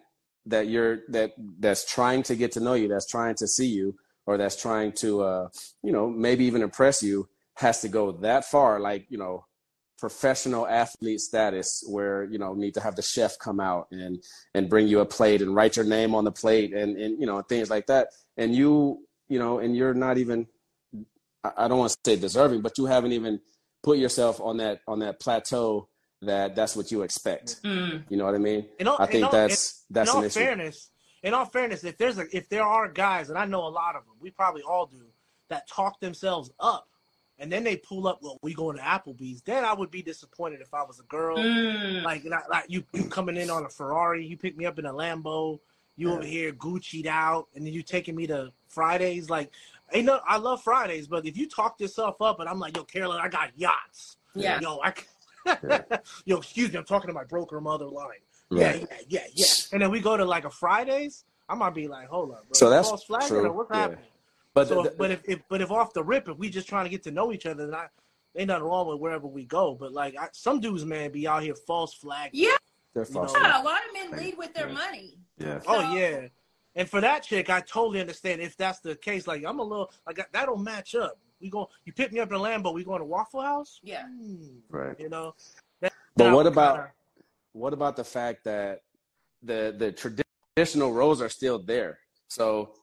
that 0.47 0.67
you're 0.69 1.01
that 1.09 1.35
that's 1.61 1.85
trying 1.91 2.23
to 2.25 2.35
get 2.35 2.53
to 2.53 2.61
know 2.61 2.75
you, 2.75 2.89
that's 2.89 3.07
trying 3.07 3.35
to 3.37 3.47
see 3.47 3.67
you, 3.69 3.95
or 4.27 4.37
that's 4.39 4.61
trying 4.61 4.93
to 4.93 5.23
uh, 5.23 5.49
you 5.83 5.93
know, 5.93 6.09
maybe 6.09 6.45
even 6.45 6.63
impress 6.63 7.03
you, 7.03 7.29
has 7.55 7.81
to 7.83 7.89
go 7.89 8.13
that 8.13 8.45
far, 8.45 8.81
like, 8.81 9.07
you 9.11 9.19
know, 9.19 9.45
professional 9.99 10.67
athlete 10.67 11.21
status 11.21 11.85
where 11.89 12.25
you 12.25 12.39
know 12.39 12.55
need 12.55 12.75
to 12.75 12.81
have 12.81 12.97
the 12.97 13.03
chef 13.03 13.39
come 13.39 13.61
out 13.61 13.89
and 13.91 14.23
and 14.55 14.69
bring 14.69 14.89
you 14.89 15.01
a 15.01 15.07
plate 15.07 15.43
and 15.43 15.55
write 15.55 15.77
your 15.77 15.85
name 15.85 16.15
on 16.15 16.25
the 16.25 16.33
plate 16.33 16.73
and 16.73 16.97
and 16.97 17.21
you 17.21 17.27
know 17.27 17.43
things 17.43 17.71
like 17.71 17.87
that. 17.87 18.09
And 18.37 18.55
you 18.55 19.05
you 19.29 19.39
know 19.39 19.59
and 19.59 19.77
you're 19.77 19.95
not 19.95 20.19
even 20.19 20.47
I 21.45 21.53
I 21.57 21.69
don't 21.69 21.79
want 21.79 21.93
to 21.93 21.99
say 22.11 22.17
deserving 22.17 22.63
but 22.63 22.79
you 22.79 22.87
haven't 22.87 23.13
even 23.13 23.41
put 23.83 23.99
yourself 23.99 24.41
on 24.41 24.59
that 24.59 24.81
on 24.87 25.01
that 25.01 25.21
plateau 25.21 25.89
that 26.23 26.55
that's 26.57 26.75
what 26.75 26.91
you 26.91 27.03
expect. 27.03 27.63
Mm. 27.63 28.05
you 28.09 28.17
know 28.17 28.25
what 28.25 28.35
I 28.35 28.39
mean? 28.39 28.67
In 28.79 28.89
all, 28.89 28.97
I 28.99 29.07
think 29.07 29.27
all- 29.27 29.33
that's 29.33 29.85
that's 29.91 30.11
in 30.11 30.17
an 30.17 30.19
all 30.19 30.25
issue. 30.25 30.41
fairness, 30.41 30.91
in 31.23 31.35
all 31.35 31.45
fairness, 31.45 31.85
if 31.85 31.97
there's 31.99 32.19
a 32.19 32.27
if 32.37 32.49
there 32.49 32.65
are 32.65 32.89
guys, 32.89 33.29
and 33.29 33.39
I 33.39 33.45
know 33.45 33.67
a 33.67 33.69
lot 33.69 33.97
of 33.97 34.05
them, 34.05 34.15
we 34.21 34.31
probably 34.31 34.63
all 34.63 34.87
do, 34.87 35.07
that 35.49 35.69
talk 35.69 36.01
themselves 36.01 36.51
up, 36.59 36.89
and 37.39 37.51
then 37.53 37.63
they 37.63 37.77
pull 37.77 38.09
up, 38.09 38.19
well, 38.21 38.39
we 38.43 38.53
going 38.53 38.77
to 38.77 38.83
Applebee's. 38.83 39.43
Then 39.43 39.65
I 39.65 39.73
would 39.73 39.91
be 39.91 40.03
disappointed 40.03 40.61
if 40.61 40.75
I 40.75 40.83
was 40.83 40.99
a 40.99 41.05
girl. 41.05 41.37
Mm. 41.37 42.03
Like, 42.03 42.25
like, 42.25 42.49
like 42.49 42.65
you, 42.69 42.83
you 42.93 43.05
coming 43.05 43.37
in 43.37 43.49
on 43.49 43.65
a 43.65 43.69
Ferrari, 43.69 44.27
you 44.27 44.37
pick 44.37 44.57
me 44.57 44.67
up 44.67 44.79
in 44.79 44.87
a 44.87 44.93
Lambo, 44.93 45.61
you 45.97 46.13
over 46.13 46.25
here 46.25 46.53
Gucci'd 46.53 47.07
out, 47.07 47.49
and 47.55 47.65
then 47.65 47.73
you 47.73 47.83
taking 47.83 48.17
me 48.17 48.27
to 48.27 48.53
Fridays. 48.69 49.31
Like, 49.31 49.51
ain't 49.93 50.07
no, 50.07 50.21
I 50.27 50.39
love 50.39 50.63
Fridays, 50.63 51.07
but 51.07 51.27
if 51.27 51.37
you 51.37 51.49
talk 51.49 51.81
yourself 51.81 52.21
up, 52.21 52.41
and 52.41 52.49
I'm 52.49 52.59
like, 52.59 52.77
yo, 52.77 52.85
Carolyn, 52.85 53.21
I 53.21 53.29
got 53.29 53.51
yachts. 53.57 54.17
Yeah. 54.35 54.61
Yo, 54.61 54.81
I. 54.83 54.95
Yo, 56.27 56.39
excuse 56.39 56.71
me, 56.71 56.79
I'm 56.79 56.85
talking 56.85 57.09
to 57.09 57.15
my 57.15 57.25
broker 57.25 57.59
mother 57.61 57.87
line. 57.87 58.09
right 58.51 58.81
Yeah, 58.81 58.87
yeah, 58.91 58.97
yeah, 59.09 59.27
yeah. 59.35 59.47
And 59.73 59.81
then 59.81 59.91
we 59.91 60.01
go 60.01 60.17
to 60.17 60.25
like 60.25 60.45
a 60.45 60.51
Fridays. 60.51 61.25
I 61.49 61.55
might 61.55 61.75
be 61.75 61.89
like, 61.89 62.09
hold 62.09 62.33
up, 62.33 62.43
bro. 62.43 62.53
So 62.53 62.69
that's 62.69 62.89
False 62.89 63.05
flag 63.05 63.27
true, 63.29 63.51
what's 63.51 63.71
yeah. 63.71 63.77
happening? 63.79 64.05
But 64.59 64.69
so, 64.69 64.83
the- 64.83 64.95
but 64.97 65.11
if, 65.11 65.21
if 65.29 65.41
but 65.49 65.61
if 65.61 65.71
off 65.71 65.93
the 65.93 66.03
rip, 66.05 66.29
if 66.29 66.37
we 66.39 66.49
just 66.51 66.69
trying 66.69 66.85
to 66.85 66.91
get 66.91 67.03
to 67.05 67.11
know 67.11 67.33
each 67.33 67.47
other, 67.47 67.67
then 67.67 67.75
I 67.75 67.87
ain't 68.37 68.49
nothing 68.49 68.65
wrong 68.65 68.87
with 68.89 68.99
wherever 69.01 69.27
we 69.27 69.45
go. 69.45 69.75
But 69.75 69.93
like 69.93 70.17
I, 70.19 70.29
some 70.33 70.61
dudes, 70.61 70.85
man, 70.85 71.11
be 71.11 71.27
out 71.27 71.43
here 71.43 71.55
false 71.55 71.95
flag. 71.95 72.31
Yeah, 72.33 72.57
they're 72.95 73.05
you 73.05 73.13
false 73.13 73.33
know, 73.33 73.41
a 73.41 73.63
lot 73.63 73.81
of 73.87 73.93
men 74.11 74.19
lead 74.19 74.37
with 74.39 74.55
their 74.55 74.67
Right. 74.67 74.75
money. 74.75 75.19
yeah 75.39 75.61
Oh 75.67 75.95
yeah. 75.95 76.29
And 76.75 76.89
for 76.89 77.01
that 77.01 77.23
chick, 77.25 77.51
I 77.51 77.61
totally 77.61 78.01
understand 78.01 78.41
if 78.41 78.57
that's 78.57 78.79
the 78.81 78.95
case. 78.95 79.27
Like 79.27 79.45
I'm 79.47 79.59
a 79.59 79.63
little 79.65 79.91
like 80.07 80.17
that 80.17 80.47
don't 80.47 80.63
match 80.63 80.95
up. 80.95 81.19
We 81.41 81.51
go, 81.51 81.69
you 81.85 81.93
pick 81.93 82.13
me 82.13 82.19
up 82.21 82.31
in 82.33 82.39
Lambo. 82.39 82.73
We 82.75 82.83
going 82.85 82.99
to 83.01 83.05
Waffle 83.05 83.41
House. 83.43 83.81
Yeah. 83.83 84.05
Hmm, 84.07 84.59
right 84.69 84.99
you 84.99 85.09
know. 85.09 85.35
That, 85.81 85.93
But 86.17 86.25
that 86.25 86.35
what 86.35 86.47
about- 86.47 86.75
kinda- 86.77 86.91
what 87.53 87.73
about 87.73 87.97
the 87.97 88.05
fact 88.05 88.45
that 88.45 88.83
the 89.43 89.75
the 89.77 89.93
traditional 89.93 90.93
roles 90.93 91.21
are 91.21 91.29
still 91.29 91.59
there? 91.59 91.99
So 92.29 92.75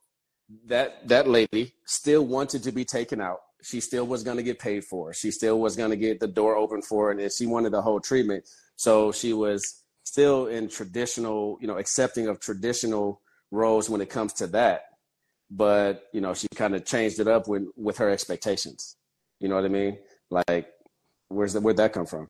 that 0.67 1.07
that 1.07 1.27
lady 1.27 1.73
still 1.85 2.25
wanted 2.25 2.63
to 2.63 2.71
be 2.71 2.85
taken 2.85 3.21
out. 3.21 3.39
She 3.63 3.79
still 3.79 4.05
was 4.05 4.23
going 4.23 4.37
to 4.37 4.43
get 4.43 4.59
paid 4.59 4.83
for. 4.83 5.13
She 5.13 5.31
still 5.31 5.59
was 5.59 5.75
going 5.75 5.89
to 5.89 5.95
get 5.95 6.19
the 6.19 6.27
door 6.27 6.55
open 6.55 6.81
for 6.81 7.11
it, 7.11 7.19
and 7.19 7.31
she 7.31 7.47
wanted 7.47 7.71
the 7.71 7.81
whole 7.81 7.99
treatment. 7.99 8.47
So 8.75 9.11
she 9.11 9.33
was 9.33 9.83
still 10.03 10.47
in 10.47 10.69
traditional, 10.69 11.57
you 11.61 11.67
know, 11.67 11.77
accepting 11.77 12.27
of 12.27 12.39
traditional 12.39 13.21
roles 13.51 13.89
when 13.89 14.01
it 14.01 14.09
comes 14.09 14.33
to 14.33 14.47
that. 14.47 14.85
But 15.49 16.03
you 16.13 16.21
know, 16.21 16.33
she 16.33 16.47
kind 16.55 16.75
of 16.75 16.85
changed 16.85 17.19
it 17.19 17.27
up 17.27 17.47
with 17.47 17.63
with 17.75 17.97
her 17.97 18.09
expectations. 18.09 18.97
You 19.39 19.49
know 19.49 19.55
what 19.55 19.65
I 19.65 19.69
mean? 19.69 19.97
Like, 20.29 20.67
where's 21.29 21.53
the, 21.53 21.61
where'd 21.61 21.77
that 21.77 21.93
come 21.93 22.05
from? 22.05 22.27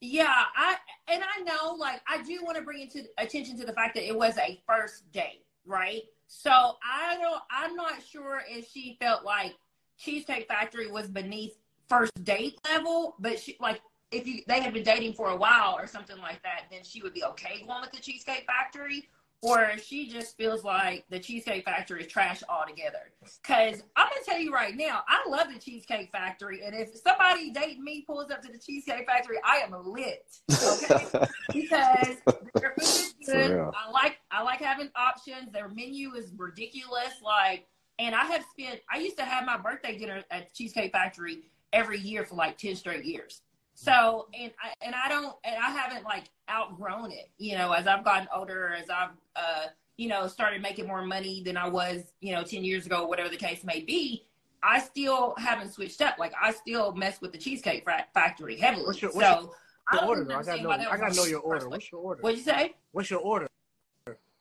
Yeah, 0.00 0.32
I 0.56 0.76
and 1.08 1.22
I 1.22 1.42
know 1.42 1.74
like 1.74 2.00
I 2.06 2.22
do 2.22 2.40
want 2.44 2.56
to 2.56 2.62
bring 2.62 2.82
into 2.82 3.04
attention 3.18 3.58
to 3.58 3.66
the 3.66 3.72
fact 3.72 3.94
that 3.94 4.06
it 4.06 4.16
was 4.16 4.36
a 4.38 4.60
first 4.66 5.10
date, 5.12 5.44
right? 5.64 6.02
So 6.26 6.50
I 6.50 7.16
don't 7.20 7.42
I'm 7.50 7.74
not 7.74 8.02
sure 8.02 8.42
if 8.48 8.68
she 8.70 8.96
felt 9.00 9.24
like 9.24 9.54
Cheesecake 9.98 10.48
Factory 10.48 10.90
was 10.90 11.08
beneath 11.08 11.56
first 11.88 12.12
date 12.24 12.58
level, 12.64 13.14
but 13.18 13.38
she 13.38 13.56
like 13.60 13.80
if 14.10 14.26
you 14.26 14.42
they 14.46 14.60
had 14.60 14.72
been 14.72 14.82
dating 14.82 15.14
for 15.14 15.30
a 15.30 15.36
while 15.36 15.76
or 15.78 15.86
something 15.86 16.18
like 16.18 16.42
that, 16.42 16.64
then 16.70 16.80
she 16.82 17.02
would 17.02 17.14
be 17.14 17.24
okay 17.24 17.64
going 17.66 17.80
with 17.80 17.92
the 17.92 18.00
Cheesecake 18.00 18.46
Factory. 18.46 19.08
Or 19.46 19.78
she 19.78 20.08
just 20.08 20.36
feels 20.36 20.64
like 20.64 21.04
the 21.08 21.18
Cheesecake 21.20 21.64
Factory 21.64 22.02
is 22.02 22.08
trash 22.08 22.42
altogether. 22.48 23.12
Cause 23.44 23.82
I'm 23.94 24.08
gonna 24.08 24.20
tell 24.24 24.40
you 24.40 24.52
right 24.52 24.76
now, 24.76 25.02
I 25.08 25.28
love 25.28 25.48
the 25.52 25.58
Cheesecake 25.58 26.10
Factory, 26.10 26.64
and 26.64 26.74
if 26.74 26.96
somebody 26.96 27.50
dating 27.50 27.84
me 27.84 28.02
pulls 28.06 28.30
up 28.30 28.42
to 28.42 28.52
the 28.52 28.58
Cheesecake 28.58 29.06
Factory, 29.06 29.36
I 29.44 29.58
am 29.58 29.72
lit. 29.84 30.26
Okay, 30.50 31.06
because 31.52 32.16
their 32.54 32.74
food 32.76 32.82
is 32.82 33.14
good. 33.24 33.50
real. 33.52 33.72
I 33.76 33.90
like 33.90 34.18
I 34.30 34.42
like 34.42 34.60
having 34.60 34.90
options. 34.96 35.52
Their 35.52 35.68
menu 35.68 36.14
is 36.14 36.32
ridiculous. 36.36 37.12
Like, 37.22 37.66
and 37.98 38.14
I 38.14 38.24
have 38.24 38.44
spent. 38.50 38.80
I 38.92 38.98
used 38.98 39.16
to 39.18 39.24
have 39.24 39.46
my 39.46 39.58
birthday 39.58 39.96
dinner 39.96 40.24
at 40.30 40.52
Cheesecake 40.54 40.92
Factory 40.92 41.44
every 41.72 41.98
year 42.00 42.24
for 42.24 42.34
like 42.34 42.58
ten 42.58 42.74
straight 42.74 43.04
years. 43.04 43.42
So, 43.76 44.26
and 44.38 44.50
I 44.62 44.72
and 44.84 44.94
I 44.94 45.08
don't, 45.08 45.36
and 45.44 45.54
I 45.56 45.70
haven't 45.70 46.04
like 46.04 46.24
outgrown 46.50 47.12
it. 47.12 47.28
You 47.38 47.56
know, 47.58 47.72
as 47.72 47.86
I've 47.86 48.04
gotten 48.04 48.26
older, 48.34 48.72
as 48.72 48.88
I've 48.88 49.10
uh, 49.36 49.66
you 49.98 50.08
know, 50.08 50.26
started 50.26 50.62
making 50.62 50.86
more 50.86 51.02
money 51.04 51.42
than 51.44 51.56
I 51.58 51.68
was, 51.68 52.02
you 52.20 52.32
know, 52.34 52.42
ten 52.42 52.64
years 52.64 52.86
ago, 52.86 53.06
whatever 53.06 53.28
the 53.28 53.36
case 53.36 53.64
may 53.64 53.80
be. 53.80 54.24
I 54.62 54.80
still 54.80 55.34
haven't 55.36 55.72
switched 55.74 56.00
up. 56.00 56.18
Like 56.18 56.32
I 56.40 56.52
still 56.52 56.92
mess 56.94 57.20
with 57.20 57.32
the 57.32 57.38
Cheesecake 57.38 57.84
Fa- 57.84 58.06
Factory 58.14 58.56
heavily. 58.56 58.86
What's 58.86 59.02
your- 59.02 59.12
so 59.12 59.18
what's 59.18 59.54
I 59.88 59.96
The 59.96 60.00
don't 60.00 60.08
order. 60.08 60.32
I 60.32 60.42
gotta 60.42 60.62
know. 60.62 60.70
I 60.70 60.96
gotta 60.96 61.14
know 61.14 61.24
your 61.24 61.40
order. 61.40 61.68
What's 61.68 61.92
your 61.92 62.00
order? 62.00 62.22
What'd 62.22 62.38
you 62.38 62.44
say? 62.44 62.74
What's 62.92 63.10
your 63.10 63.20
order? 63.20 63.46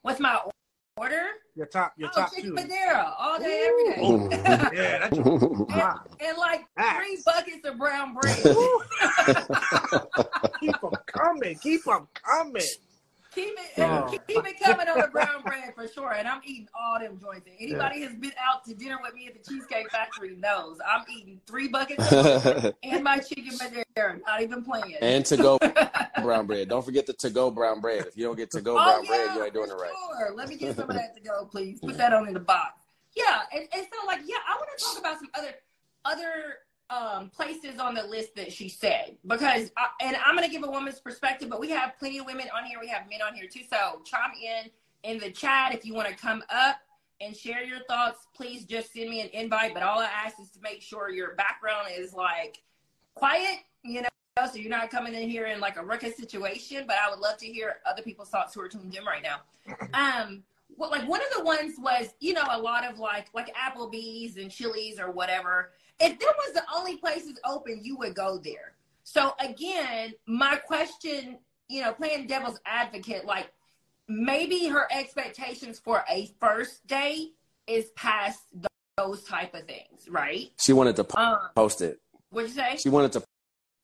What's 0.01 0.19
my 0.19 0.39
order? 0.97 1.23
Your 1.55 1.65
top. 1.65 1.91
Your 1.97 2.09
oh, 2.15 2.21
top 2.21 2.33
chicken 2.33 2.51
two. 2.51 2.55
Madeira 2.55 3.13
all 3.19 3.37
day, 3.37 3.67
every 3.67 3.83
day. 3.83 3.99
Yeah, 4.73 4.99
that's 4.99 5.17
your 5.17 5.67
and, 5.73 5.99
and 6.21 6.37
like 6.37 6.65
Facts. 6.75 7.05
three 7.05 7.21
buckets 7.25 7.65
of 7.65 7.77
brown 7.77 8.13
bread. 8.13 8.37
Keep 10.61 10.79
them 10.79 10.91
coming. 11.07 11.57
Keep 11.59 11.83
them 11.83 12.07
coming. 12.13 12.63
Keep 13.35 13.47
it, 13.49 13.81
Oh. 13.81 14.07
keep, 14.27 14.45
it 14.45 14.59
coming 14.61 14.87
on 14.87 15.01
the 15.01 15.09
brown 15.09 15.41
bread 15.43 15.73
for 15.75 15.87
sure. 15.89 16.13
And 16.13 16.25
I'm 16.25 16.41
eating 16.45 16.69
all 16.73 16.97
them 16.97 17.19
joints. 17.19 17.45
And 17.45 17.55
anybody 17.59 18.01
has 18.03 18.13
been 18.15 18.31
out 18.41 18.63
to 18.65 18.73
dinner 18.73 18.97
with 19.03 19.13
me 19.13 19.27
at 19.27 19.33
the 19.33 19.49
Cheesecake 19.49 19.91
Factory 19.91 20.35
knows 20.37 20.77
I'm 20.89 21.03
eating 21.13 21.41
three 21.45 21.67
buckets 21.67 22.11
and 22.83 23.03
my 23.03 23.19
chicken 23.19 23.57
Madeira. 23.57 24.19
Not 24.25 24.41
even 24.41 24.63
playing. 24.63 24.95
and 25.01 25.25
to 25.25 25.35
go 25.35 25.57
brown 26.21 26.47
bread. 26.47 26.69
Don't 26.69 26.85
forget 26.85 27.05
the 27.05 27.13
to 27.13 27.29
go 27.29 27.51
brown 27.51 27.81
bread. 27.81 28.05
If 28.05 28.17
you 28.17 28.25
don't 28.25 28.37
get 28.37 28.51
to 28.51 28.61
go 28.61 28.77
oh, 28.79 28.83
brown 28.83 29.03
yeah, 29.03 29.09
bread, 29.09 29.35
you 29.35 29.43
ain't 29.43 29.53
doing 29.53 29.69
it 29.69 29.73
right. 29.73 29.91
Sure. 30.17 30.33
Let 30.33 30.47
me 30.47 30.55
get 30.55 30.77
some 30.77 30.89
of 30.89 30.95
that 30.95 31.15
to 31.15 31.21
go, 31.21 31.45
please. 31.45 31.79
Put 31.81 31.97
that 31.97 32.13
on 32.13 32.27
in 32.27 32.33
the 32.33 32.39
box. 32.39 32.79
Yeah, 33.15 33.41
and, 33.53 33.67
and 33.73 33.85
so 33.91 34.07
like, 34.07 34.21
yeah, 34.25 34.37
I 34.47 34.55
want 34.55 34.69
to 34.77 34.83
talk 34.83 34.99
about 34.99 35.19
some 35.19 35.29
other 35.35 35.55
other 36.05 36.59
um, 36.89 37.29
places 37.29 37.79
on 37.79 37.95
the 37.95 38.03
list 38.03 38.35
that 38.35 38.51
she 38.51 38.69
said 38.69 39.17
because, 39.25 39.71
I, 39.77 39.87
and 40.01 40.17
I'm 40.23 40.35
going 40.35 40.47
to 40.47 40.51
give 40.51 40.63
a 40.63 40.69
woman's 40.69 40.99
perspective, 40.99 41.49
but 41.49 41.59
we 41.59 41.69
have 41.71 41.93
plenty 41.97 42.19
of 42.19 42.25
women 42.25 42.47
on 42.55 42.65
here. 42.65 42.77
We 42.79 42.87
have 42.87 43.09
men 43.09 43.21
on 43.21 43.33
here 43.33 43.47
too. 43.47 43.61
So 43.69 44.01
chime 44.05 44.31
in 44.41 44.69
in 45.03 45.19
the 45.19 45.31
chat 45.31 45.73
if 45.73 45.85
you 45.85 45.93
want 45.93 46.07
to 46.07 46.15
come 46.15 46.43
up 46.49 46.77
and 47.21 47.35
share 47.35 47.63
your 47.63 47.79
thoughts. 47.87 48.27
Please 48.35 48.65
just 48.65 48.93
send 48.93 49.09
me 49.09 49.21
an 49.21 49.29
invite. 49.29 49.73
But 49.73 49.83
all 49.83 49.99
I 49.99 50.05
ask 50.05 50.39
is 50.39 50.49
to 50.51 50.61
make 50.61 50.81
sure 50.81 51.09
your 51.09 51.35
background 51.35 51.87
is 51.95 52.13
like 52.13 52.61
quiet, 53.15 53.59
you 53.83 54.01
know, 54.01 54.09
so 54.51 54.57
you're 54.57 54.69
not 54.69 54.91
coming 54.91 55.13
in 55.13 55.29
here 55.29 55.45
in 55.47 55.59
like 55.59 55.77
a 55.77 55.83
ruckus 55.83 56.17
situation. 56.17 56.85
But 56.87 56.97
I 56.97 57.09
would 57.09 57.19
love 57.19 57.37
to 57.37 57.45
hear 57.45 57.77
other 57.85 58.01
people's 58.01 58.29
thoughts 58.29 58.53
who 58.53 58.61
are 58.61 58.69
tuned 58.69 58.93
in 58.93 59.05
right 59.05 59.23
now. 59.23 59.41
Um, 59.93 60.43
well, 60.77 60.91
like 60.91 61.07
one 61.07 61.21
of 61.21 61.27
the 61.37 61.43
ones 61.43 61.75
was, 61.79 62.13
you 62.19 62.33
know, 62.33 62.43
a 62.51 62.59
lot 62.59 62.85
of 62.85 62.99
like 62.99 63.27
like 63.33 63.53
Applebee's 63.55 64.37
and 64.37 64.51
Chili's 64.51 64.99
or 64.99 65.09
whatever. 65.09 65.71
If 65.99 66.19
there 66.19 66.33
was 66.45 66.53
the 66.53 66.63
only 66.75 66.97
places 66.97 67.39
open, 67.45 67.79
you 67.83 67.97
would 67.97 68.15
go 68.15 68.37
there. 68.43 68.73
So 69.03 69.33
again, 69.39 70.13
my 70.27 70.55
question, 70.57 71.37
you 71.69 71.81
know, 71.81 71.93
playing 71.93 72.27
devil's 72.27 72.59
advocate, 72.65 73.25
like 73.25 73.51
maybe 74.07 74.67
her 74.67 74.87
expectations 74.91 75.79
for 75.79 76.03
a 76.09 76.31
first 76.39 76.85
date 76.87 77.33
is 77.67 77.85
past 77.95 78.39
th- 78.53 78.65
those 78.97 79.23
type 79.23 79.53
of 79.53 79.63
things, 79.65 80.07
right? 80.09 80.51
She 80.59 80.73
wanted 80.73 80.95
to 80.97 81.03
po- 81.05 81.19
Um, 81.21 81.39
post 81.55 81.81
it. 81.81 81.99
what'd 82.29 82.49
you 82.49 82.55
say? 82.55 82.77
She 82.77 82.89
wanted 82.89 83.11
to 83.13 83.23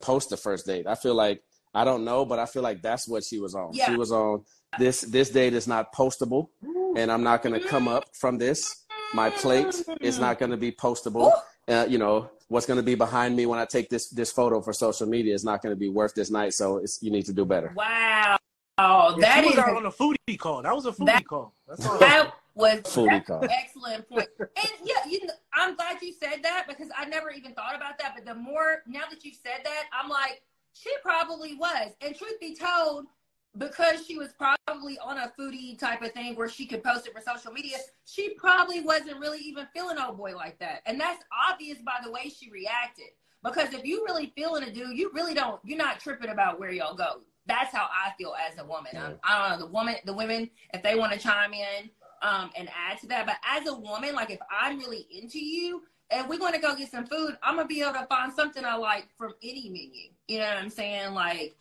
post 0.02 0.30
the 0.30 0.38
first 0.38 0.66
date. 0.66 0.88
I 0.88 0.96
feel 0.96 1.16
like 1.16 1.44
I 1.74 1.86
don't 1.86 2.04
know, 2.04 2.26
but 2.26 2.38
I 2.38 2.46
feel 2.46 2.64
like 2.64 2.82
that's 2.82 3.08
what 3.08 3.24
she 3.24 3.40
was 3.40 3.56
on. 3.56 3.70
Yeah. 3.74 3.86
She 3.86 3.96
was 3.96 4.12
on 4.12 4.44
this 4.78 5.02
this 5.02 5.30
date 5.30 5.54
is 5.54 5.68
not 5.68 5.94
postable, 5.94 6.50
and 6.98 7.10
I'm 7.12 7.24
not 7.24 7.42
going 7.42 7.60
to 7.60 7.66
come 7.66 7.88
up 7.88 8.06
from 8.20 8.38
this. 8.38 8.84
My 9.14 9.30
plate 9.30 9.74
is 10.02 10.20
not 10.20 10.38
going 10.40 10.52
to 10.52 10.58
be 10.58 10.72
postable. 10.72 11.32
Uh, 11.68 11.86
you 11.88 11.98
know 11.98 12.30
what's 12.48 12.66
going 12.66 12.78
to 12.78 12.84
be 12.84 12.96
behind 12.96 13.36
me 13.36 13.46
when 13.46 13.60
I 13.60 13.66
take 13.66 13.90
this 13.90 14.10
this 14.10 14.32
photo 14.32 14.62
for 14.62 14.74
social 14.74 15.08
media 15.08 15.34
is 15.34 15.44
not 15.46 15.62
going 15.62 15.72
to 15.74 15.80
be 15.80 15.90
worth 15.90 16.14
this 16.16 16.30
night. 16.32 16.54
So 16.54 16.78
it's, 16.78 17.02
you 17.02 17.12
need 17.12 17.26
to 17.28 17.34
do 17.34 17.46
better. 17.46 17.72
Wow. 17.76 18.38
Oh, 18.78 19.16
Yeah, 19.18 19.22
that 19.28 19.40
she 19.42 19.46
was 19.46 19.54
is 19.54 19.60
out 19.60 19.76
on 19.78 19.86
a 19.86 19.92
foodie 19.92 20.40
call. 20.40 20.62
That 20.64 20.76
was 20.76 20.86
a 20.86 20.92
foodie 20.92 21.06
That- 21.06 21.28
call. 21.28 21.54
That's 21.68 21.86
all. 21.86 22.00
that 22.00 22.32
was 22.56 22.80
Foodie 22.84 23.10
that's 23.10 23.28
call. 23.28 23.46
excellent 23.46 24.10
point. 24.10 24.28
And 24.40 24.70
yeah, 24.84 24.96
you 25.08 25.26
know, 25.26 25.34
I'm 25.54 25.76
glad 25.76 26.02
you 26.02 26.14
said 26.14 26.40
that 26.44 26.66
because 26.68 26.88
I 26.98 27.06
never 27.06 27.30
even 27.32 27.54
thought 27.54 27.76
about 27.76 27.98
that. 28.00 28.14
But 28.16 28.26
the 28.26 28.36
more 28.36 28.82
now 28.88 29.02
that 29.10 29.24
you 29.24 29.32
said 29.34 29.62
that, 29.64 29.84
I'm 29.94 30.10
like, 30.10 30.42
she 30.74 30.90
probably 31.04 31.56
was. 31.56 31.92
And 32.02 32.16
truth 32.16 32.40
be 32.40 32.56
told, 32.56 33.06
because 33.58 34.06
she 34.06 34.18
was 34.18 34.30
probably 34.34 34.98
on 35.00 35.18
a 35.18 35.32
foodie 35.38 35.78
type 35.78 36.02
of 36.02 36.12
thing 36.14 36.36
where 36.36 36.50
she 36.50 36.66
could 36.66 36.84
post 36.84 37.08
it 37.08 37.14
for 37.14 37.22
social 37.22 37.52
media, 37.52 37.78
she 38.06 38.30
probably 38.36 38.82
wasn't 38.82 39.20
really 39.20 39.40
even 39.40 39.68
feeling 39.74 39.98
old 39.98 40.18
boy 40.18 40.36
like 40.36 40.58
that. 40.60 40.82
And 40.86 41.00
that's 41.00 41.24
obvious 41.50 41.80
by 41.80 42.00
the 42.04 42.12
way 42.12 42.30
she 42.30 42.50
reacted. 42.50 43.08
Because 43.44 43.74
if 43.74 43.84
you 43.84 44.06
really 44.06 44.32
feeling 44.36 44.64
a 44.64 44.72
dude, 44.72 44.98
you 44.98 45.12
really 45.14 45.34
don't. 45.34 45.60
You're 45.64 45.78
not 45.78 46.00
tripping 46.00 46.30
about 46.30 46.60
where 46.60 46.72
y'all 46.72 46.96
go. 46.96 47.22
That's 47.48 47.74
how 47.74 47.88
I 47.92 48.12
feel 48.18 48.36
as 48.50 48.58
a 48.60 48.66
woman. 48.66 48.92
Yeah. 48.94 49.14
I 49.24 49.50
don't 49.50 49.60
know 49.60 49.66
the 49.66 49.72
woman, 49.72 49.96
the 50.06 50.14
women, 50.14 50.50
if 50.74 50.84
they 50.84 50.96
want 50.96 51.12
to 51.14 51.20
chime 51.20 51.54
in 51.54 51.90
um, 52.22 52.52
and 52.56 52.70
add 52.70 53.00
to 53.00 53.08
that. 53.08 53.26
But 53.26 53.38
as 53.46 53.68
a 53.68 53.74
woman, 53.74 54.16
like 54.16 54.30
if 54.30 54.40
I'm 54.50 54.78
really 54.78 55.08
into 55.12 55.40
you 55.40 55.82
and 56.12 56.30
we 56.30 56.38
want 56.38 56.56
to 56.56 56.62
go 56.62 56.76
get 56.76 56.92
some 56.92 57.08
food, 57.08 57.38
I'm 57.42 57.56
gonna 57.56 57.68
be 57.68 57.82
able 57.82 57.94
to 57.94 58.06
find 58.06 58.32
something 58.32 58.64
I 58.64 58.76
like 58.76 59.08
from 59.18 59.34
any 59.42 59.70
menu. 59.70 60.12
You 60.28 60.40
know 60.40 60.46
what 60.46 60.58
I'm 60.58 60.70
saying? 60.70 61.14
Like, 61.14 61.56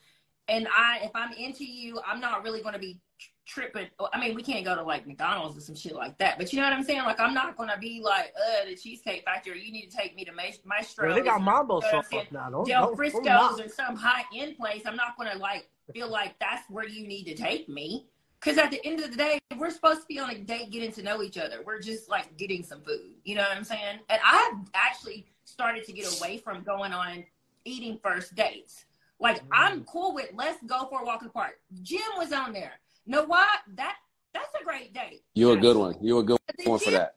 and 0.50 0.66
I, 0.76 1.00
if 1.04 1.12
I'm 1.14 1.33
into 1.33 1.64
you, 1.64 2.00
I'm 2.07 2.21
not 2.21 2.42
really 2.42 2.61
gonna 2.61 2.78
be 2.78 3.00
tripping. 3.47 3.87
I 4.12 4.21
mean, 4.21 4.35
we 4.35 4.42
can't 4.42 4.64
go 4.64 4.75
to 4.75 4.83
like 4.83 5.07
McDonald's 5.07 5.57
or 5.57 5.61
some 5.61 5.75
shit 5.75 5.95
like 5.95 6.19
that. 6.19 6.38
But 6.38 6.52
you 6.52 6.59
know 6.59 6.66
what 6.66 6.73
I'm 6.73 6.85
saying? 6.85 7.02
Like, 7.02 7.21
I'm 7.21 7.33
not 7.33 7.57
gonna 7.57 7.78
be 7.78 8.00
like, 8.04 8.35
uh, 8.37 8.66
the 8.66 8.75
Cheesecake 8.75 9.25
Factory. 9.25 9.64
You 9.64 9.73
need 9.73 9.88
to 9.90 9.97
take 9.97 10.14
me 10.16 10.25
to 10.25 10.33
Ma- 10.33 10.42
Mastro. 10.64 11.09
Yeah, 11.09 11.14
they 11.14 11.23
got 11.23 11.40
mambo 11.40 11.76
You 11.76 11.80
know 11.80 11.87
what 11.87 11.90
sauce 11.90 12.04
I'm 12.04 12.11
saying? 12.11 12.26
now. 12.33 12.50
Don't, 12.50 12.66
Del 12.66 12.87
don't, 12.87 12.97
Frisco's 12.97 13.25
don't 13.25 13.61
or 13.61 13.69
some 13.69 13.97
high 13.97 14.25
end 14.35 14.57
place, 14.57 14.83
I'm 14.85 14.97
not 14.97 15.16
gonna 15.16 15.38
like 15.38 15.69
feel 15.92 16.11
like 16.11 16.38
that's 16.40 16.69
where 16.69 16.87
you 16.87 17.07
need 17.07 17.25
to 17.25 17.35
take 17.35 17.69
me. 17.69 18.07
Cause 18.40 18.57
at 18.57 18.71
the 18.71 18.85
end 18.87 19.00
of 19.00 19.11
the 19.11 19.16
day, 19.19 19.38
we're 19.59 19.71
supposed 19.71 20.00
to 20.00 20.07
be 20.07 20.19
on 20.19 20.30
a 20.30 20.38
date 20.38 20.71
getting 20.71 20.90
to 20.92 21.02
know 21.02 21.23
each 21.23 21.37
other. 21.37 21.62
We're 21.64 21.80
just 21.80 22.09
like 22.09 22.38
getting 22.38 22.62
some 22.62 22.80
food. 22.80 23.12
You 23.23 23.35
know 23.35 23.42
what 23.42 23.54
I'm 23.54 23.64
saying? 23.64 23.99
And 24.09 24.19
I've 24.25 24.54
actually 24.73 25.26
started 25.45 25.85
to 25.85 25.92
get 25.92 26.19
away 26.19 26.38
from 26.38 26.62
going 26.62 26.92
on 26.92 27.25
eating 27.66 27.99
first 28.02 28.35
dates. 28.35 28.87
Like 29.21 29.43
I'm 29.53 29.85
cool 29.85 30.15
with 30.15 30.31
let's 30.35 30.62
go 30.65 30.87
for 30.89 31.03
a 31.03 31.05
walk 31.05 31.23
in 31.23 31.29
the 31.29 31.33
park. 31.33 31.59
Gym 31.83 32.00
was 32.17 32.33
on 32.33 32.53
there. 32.53 32.73
Know 33.07 33.25
what? 33.25 33.49
That 33.77 33.97
that's 34.35 34.55
a 34.61 34.65
great 34.65 34.95
date. 34.95 35.23
You 35.35 35.53
a 35.53 35.57
good 35.57 35.77
one. 35.77 35.97
You 36.00 36.19
a 36.19 36.23
good 36.23 36.39
The 36.59 36.71
one 36.71 36.79
for 36.79 36.87
gym 36.87 36.95
that. 36.95 37.17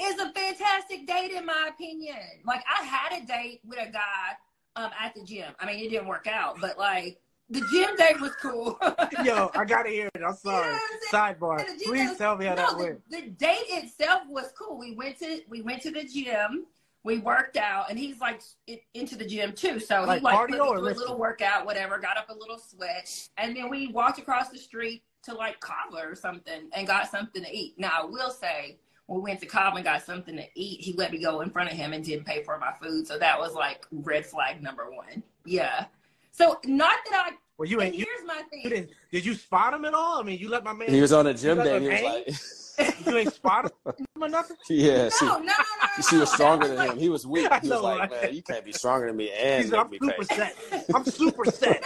is 0.00 0.18
a 0.18 0.32
fantastic 0.32 1.06
date 1.06 1.30
in 1.30 1.46
my 1.46 1.70
opinion. 1.72 2.16
Like 2.44 2.64
I 2.68 2.84
had 2.84 3.22
a 3.22 3.26
date 3.26 3.60
with 3.64 3.78
a 3.78 3.90
guy 3.90 4.32
um 4.74 4.90
at 4.98 5.14
the 5.14 5.22
gym. 5.22 5.52
I 5.60 5.66
mean 5.66 5.84
it 5.84 5.88
didn't 5.90 6.08
work 6.08 6.26
out, 6.26 6.60
but 6.60 6.78
like 6.78 7.20
the 7.48 7.60
gym 7.72 7.94
date 7.96 8.20
was 8.20 8.32
cool. 8.42 8.76
Yo, 9.24 9.50
I 9.54 9.64
gotta 9.64 9.90
hear 9.90 10.08
it. 10.12 10.22
I'm 10.26 10.34
sorry. 10.34 10.66
You 10.66 10.72
know 10.72 10.78
I'm 11.18 11.34
Sidebar. 11.36 11.58
The 11.58 11.84
Please 11.84 12.08
was- 12.10 12.18
tell 12.18 12.36
me 12.36 12.46
how 12.46 12.54
no, 12.56 12.62
that 12.66 12.78
the, 12.78 12.84
went. 12.84 13.10
the 13.10 13.22
date 13.30 13.66
itself 13.68 14.22
was 14.28 14.50
cool. 14.58 14.78
We 14.78 14.96
went 14.96 15.18
to 15.20 15.42
we 15.48 15.62
went 15.62 15.80
to 15.82 15.92
the 15.92 16.02
gym. 16.04 16.66
We 17.06 17.18
worked 17.18 17.56
out, 17.56 17.88
and 17.88 17.96
he's 17.96 18.20
like 18.20 18.40
it, 18.66 18.82
into 18.94 19.14
the 19.14 19.24
gym 19.24 19.52
too. 19.52 19.78
So 19.78 20.02
Like 20.02 20.18
he 20.18 20.24
like 20.24 20.36
cardio 20.36 20.40
put 20.40 20.50
me 20.50 20.56
through 20.58 20.78
a 20.78 20.80
lifting? 20.80 21.00
little 21.02 21.18
workout, 21.18 21.64
whatever. 21.64 21.98
Got 21.98 22.16
up 22.18 22.28
a 22.30 22.34
little 22.34 22.58
sweat, 22.58 23.28
and 23.38 23.56
then 23.56 23.70
we 23.70 23.86
walked 23.86 24.18
across 24.18 24.48
the 24.48 24.58
street 24.58 25.04
to 25.22 25.32
like 25.34 25.60
Cobbler 25.60 26.10
or 26.10 26.16
something, 26.16 26.68
and 26.74 26.86
got 26.86 27.08
something 27.08 27.44
to 27.44 27.56
eat. 27.56 27.74
Now 27.78 27.92
I 28.02 28.04
will 28.04 28.30
say, 28.30 28.78
when 29.06 29.20
we 29.20 29.30
went 29.30 29.40
to 29.40 29.46
Cobbler 29.46 29.78
and 29.78 29.84
got 29.84 30.02
something 30.02 30.36
to 30.36 30.44
eat, 30.56 30.80
he 30.80 30.94
let 30.94 31.12
me 31.12 31.22
go 31.22 31.42
in 31.42 31.50
front 31.50 31.70
of 31.70 31.76
him 31.76 31.92
and 31.92 32.04
didn't 32.04 32.24
pay 32.26 32.42
for 32.42 32.58
my 32.58 32.72
food. 32.82 33.06
So 33.06 33.18
that 33.18 33.38
was 33.38 33.54
like 33.54 33.86
red 33.92 34.26
flag 34.26 34.60
number 34.60 34.90
one. 34.90 35.22
Yeah. 35.44 35.84
So 36.32 36.58
not 36.64 36.98
that 37.10 37.26
I. 37.30 37.36
Well, 37.56 37.68
you 37.68 37.78
and 37.78 37.86
ain't. 37.88 37.96
You, 37.96 38.04
here's 38.04 38.26
my 38.26 38.42
thing. 38.50 38.62
you 38.64 38.70
didn't. 38.70 38.90
Did 39.12 39.24
you 39.24 39.34
spot 39.34 39.72
him 39.72 39.84
at 39.84 39.94
all? 39.94 40.18
I 40.20 40.24
mean, 40.24 40.40
you 40.40 40.48
let 40.48 40.64
my 40.64 40.72
man. 40.72 40.88
He 40.88 41.00
was 41.00 41.12
on 41.12 41.28
a 41.28 41.34
gym 41.34 41.58
day. 41.58 41.80
He 41.80 41.88
was 41.88 42.02
like, 42.02 42.34
You 42.78 43.16
ain't 43.18 43.32
spot 43.32 43.66
him 43.86 44.06
or 44.20 44.28
nothing. 44.28 44.56
yeah, 44.68 45.08
she, 45.08 45.24
no, 45.24 45.34
no, 45.38 45.44
no, 45.44 45.44
no, 45.46 46.02
she 46.08 46.16
was 46.16 46.30
stronger 46.32 46.68
than 46.68 46.90
him. 46.90 46.98
He 46.98 47.08
was 47.08 47.26
weak. 47.26 47.50
I 47.50 47.60
He 47.60 47.68
was 47.68 47.80
like, 47.80 48.10
man, 48.10 48.34
you 48.34 48.42
can't 48.42 48.64
be 48.64 48.72
stronger 48.72 49.06
than 49.06 49.16
me 49.16 49.30
and 49.32 49.68
said, 49.68 49.72
make 49.72 49.80
"I'm 49.80 49.90
me 49.90 49.98
super 49.98 50.24
pay. 50.24 50.34
set. 50.34 50.84
I'm 50.94 51.04
super 51.04 51.44
set." 51.50 51.82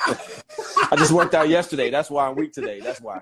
I 0.91 0.97
just 0.97 1.13
worked 1.13 1.35
out 1.35 1.49
yesterday. 1.49 1.91
That's 1.91 2.11
why 2.11 2.27
I'm 2.29 2.37
weak 2.37 2.53
today. 2.53 2.81
That's 2.81 3.01
why. 3.01 3.21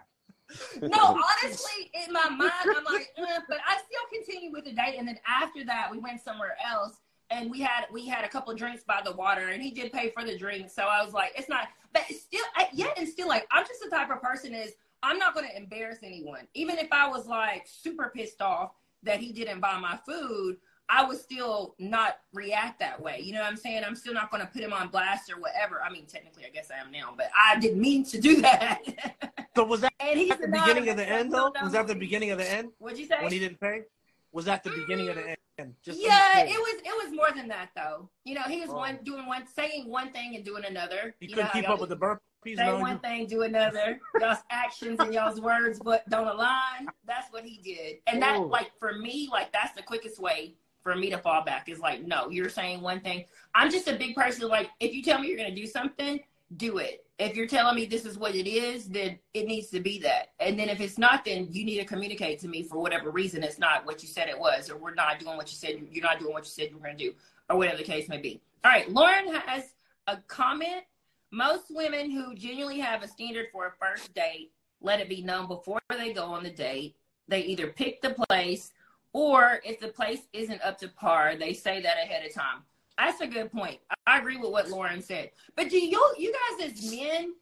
no, 0.80 1.20
honestly, 1.42 1.90
in 2.06 2.12
my 2.12 2.28
mind, 2.30 2.52
I'm 2.64 2.84
like, 2.84 3.08
eh, 3.18 3.38
but 3.48 3.58
I 3.66 3.76
still 3.76 4.00
continue 4.22 4.50
with 4.52 4.64
the 4.64 4.72
date. 4.72 4.96
And 4.98 5.06
then 5.06 5.18
after 5.28 5.64
that, 5.66 5.90
we 5.90 5.98
went 5.98 6.20
somewhere 6.22 6.56
else, 6.66 6.94
and 7.30 7.50
we 7.50 7.60
had 7.60 7.84
we 7.92 8.06
had 8.06 8.24
a 8.24 8.28
couple 8.28 8.54
drinks 8.54 8.82
by 8.84 9.00
the 9.04 9.12
water, 9.12 9.48
and 9.48 9.62
he 9.62 9.70
did 9.70 9.92
pay 9.92 10.10
for 10.10 10.24
the 10.24 10.38
drink. 10.38 10.70
So 10.70 10.84
I 10.84 11.04
was 11.04 11.12
like, 11.12 11.32
it's 11.36 11.48
not, 11.50 11.68
but 11.92 12.04
it's 12.08 12.22
still, 12.22 12.44
I- 12.56 12.68
yet 12.72 12.96
and 12.98 13.06
still, 13.06 13.28
like, 13.28 13.46
I'm 13.52 13.66
just 13.66 13.82
the 13.84 13.90
type 13.90 14.10
of 14.10 14.22
person 14.22 14.54
is 14.54 14.72
I'm 15.02 15.18
not 15.18 15.34
going 15.34 15.48
to 15.48 15.56
embarrass 15.56 15.98
anyone, 16.02 16.48
even 16.54 16.78
if 16.78 16.88
I 16.92 17.08
was 17.08 17.26
like 17.26 17.66
super 17.66 18.12
pissed 18.14 18.40
off 18.40 18.72
that 19.02 19.20
he 19.20 19.32
didn't 19.32 19.60
buy 19.60 19.78
my 19.78 19.98
food. 20.06 20.56
I 20.90 21.04
would 21.04 21.18
still 21.18 21.74
not 21.78 22.16
react 22.32 22.80
that 22.80 22.98
way. 22.98 23.20
You 23.20 23.34
know 23.34 23.40
what 23.40 23.50
I'm 23.50 23.58
saying? 23.58 23.84
I'm 23.84 23.94
still 23.94 24.14
not 24.14 24.30
going 24.30 24.40
to 24.40 24.50
put 24.50 24.62
him 24.62 24.72
on 24.72 24.88
blast 24.88 25.30
or 25.30 25.38
whatever. 25.38 25.82
I 25.82 25.90
mean, 25.90 26.06
technically, 26.06 26.46
I 26.46 26.48
guess 26.48 26.70
I 26.74 26.80
am 26.80 26.90
now, 26.90 27.12
but 27.14 27.30
I 27.36 27.60
didn't 27.60 27.78
mean 27.78 28.04
to 28.06 28.20
do 28.20 28.40
that. 28.40 28.82
So 29.56 29.64
was 29.64 29.80
that 29.80 29.92
and 29.98 30.16
he's 30.16 30.30
at 30.30 30.40
the 30.40 30.46
beginning 30.46 30.88
of 30.88 30.96
the 30.96 31.08
end 31.08 31.34
though? 31.34 31.52
Was 31.60 31.72
that 31.72 31.88
the 31.88 31.96
beginning 31.96 32.30
of 32.30 32.38
the 32.38 32.48
end 32.48 32.68
What'd 32.78 32.96
you 32.96 33.06
say? 33.06 33.16
when 33.20 33.32
he 33.32 33.40
didn't 33.40 33.58
pay? 33.58 33.82
Was 34.30 34.44
that 34.44 34.62
the 34.62 34.70
beginning 34.70 35.08
of 35.08 35.16
the 35.16 35.22
mm. 35.22 35.34
end? 35.58 35.74
Just 35.82 36.00
yeah, 36.00 36.38
it 36.38 36.50
was. 36.50 36.80
It 36.84 37.04
was 37.04 37.12
more 37.12 37.30
than 37.34 37.48
that, 37.48 37.70
though. 37.74 38.08
You 38.24 38.36
know, 38.36 38.42
he 38.42 38.60
was 38.60 38.70
Oh. 38.70 38.76
one 38.76 39.00
doing 39.02 39.26
one, 39.26 39.48
saying 39.48 39.88
one 39.88 40.12
thing 40.12 40.36
and 40.36 40.44
doing 40.44 40.64
another. 40.64 41.16
He 41.18 41.26
you 41.26 41.34
couldn't 41.34 41.50
keep 41.52 41.68
up 41.68 41.80
with 41.80 41.88
the 41.88 41.96
burpees. 42.44 42.56
Say 42.56 42.72
one 42.72 42.92
you- 42.92 42.98
thing, 42.98 43.26
do 43.26 43.42
another. 43.42 44.00
Y'all's 44.20 44.38
actions 44.50 44.98
and 45.00 45.12
y'all's 45.12 45.40
words, 45.40 45.78
but 45.82 46.08
don't 46.08 46.28
align. 46.28 46.88
That's 47.06 47.32
what 47.32 47.44
he 47.44 47.58
did, 47.58 47.98
and 48.06 48.22
that, 48.22 48.38
Ooh. 48.38 48.46
like, 48.46 48.70
for 48.78 48.94
me, 48.94 49.28
like 49.30 49.52
that's 49.52 49.74
the 49.74 49.82
quickest 49.82 50.18
way 50.20 50.54
for 50.82 50.94
me 50.94 51.10
to 51.10 51.18
fall 51.18 51.44
back. 51.44 51.68
Is 51.68 51.80
like, 51.80 52.02
no, 52.02 52.30
you're 52.30 52.48
saying 52.48 52.80
one 52.80 53.00
thing. 53.00 53.24
I'm 53.54 53.70
just 53.70 53.88
a 53.88 53.94
big 53.96 54.14
person. 54.14 54.48
Like, 54.48 54.70
if 54.80 54.94
you 54.94 55.02
tell 55.02 55.18
me 55.18 55.28
you're 55.28 55.36
gonna 55.36 55.54
do 55.54 55.66
something, 55.66 56.20
do 56.56 56.78
it. 56.78 57.04
if 57.18 57.36
you're 57.36 57.48
telling 57.48 57.74
me 57.74 57.84
this 57.84 58.04
is 58.04 58.16
what 58.16 58.34
it 58.36 58.48
is, 58.48 58.88
then 58.88 59.18
it 59.34 59.46
needs 59.46 59.68
to 59.70 59.80
be 59.80 59.98
that. 59.98 60.30
And 60.38 60.56
then 60.58 60.68
if 60.68 60.80
it's 60.80 60.96
not, 60.98 61.24
then 61.24 61.48
you 61.50 61.64
need 61.64 61.78
to 61.78 61.84
communicate 61.84 62.38
to 62.40 62.48
me 62.48 62.62
for 62.62 62.78
whatever 62.78 63.10
reason 63.10 63.42
it's 63.42 63.58
not 63.58 63.84
what 63.84 64.02
you 64.02 64.08
said 64.08 64.28
it 64.28 64.38
was, 64.38 64.70
or 64.70 64.76
we're 64.76 64.94
not 64.94 65.18
doing 65.18 65.36
what 65.36 65.50
you 65.50 65.56
said 65.56 65.82
you're 65.90 66.04
not 66.04 66.20
doing 66.20 66.32
what 66.32 66.44
you 66.44 66.50
said 66.50 66.70
you 66.70 66.76
were 66.76 66.84
going 66.84 66.96
to 66.96 67.04
do, 67.04 67.14
or 67.50 67.56
whatever 67.56 67.76
the 67.76 67.82
case 67.82 68.08
may 68.08 68.18
be. 68.18 68.40
All 68.64 68.70
right, 68.70 68.88
Lauren 68.90 69.34
has 69.34 69.74
a 70.06 70.18
comment. 70.28 70.84
Most 71.30 71.66
women 71.70 72.10
who 72.10 72.34
genuinely 72.34 72.80
have 72.80 73.02
a 73.02 73.08
standard 73.08 73.46
for 73.52 73.66
a 73.66 73.72
first 73.72 74.14
date 74.14 74.52
let 74.80 75.00
it 75.00 75.08
be 75.08 75.22
known 75.22 75.48
before 75.48 75.80
they 75.90 76.12
go 76.12 76.24
on 76.24 76.42
the 76.42 76.50
date. 76.50 76.96
They 77.26 77.42
either 77.42 77.66
pick 77.68 78.00
the 78.00 78.16
place, 78.28 78.72
or 79.12 79.60
if 79.64 79.80
the 79.80 79.88
place 79.88 80.20
isn't 80.32 80.62
up 80.62 80.78
to 80.78 80.88
par, 80.88 81.36
they 81.36 81.52
say 81.52 81.82
that 81.82 81.96
ahead 81.98 82.24
of 82.24 82.34
time. 82.34 82.62
That's 82.96 83.20
a 83.20 83.26
good 83.26 83.52
point. 83.52 83.78
I 84.06 84.18
agree 84.18 84.36
with 84.36 84.50
what 84.50 84.70
Lauren 84.70 85.02
said. 85.02 85.30
But 85.56 85.68
do 85.70 85.78
you 85.78 86.14
you 86.16 86.32
guys 86.58 86.70
as 86.70 86.90
men 86.90 87.34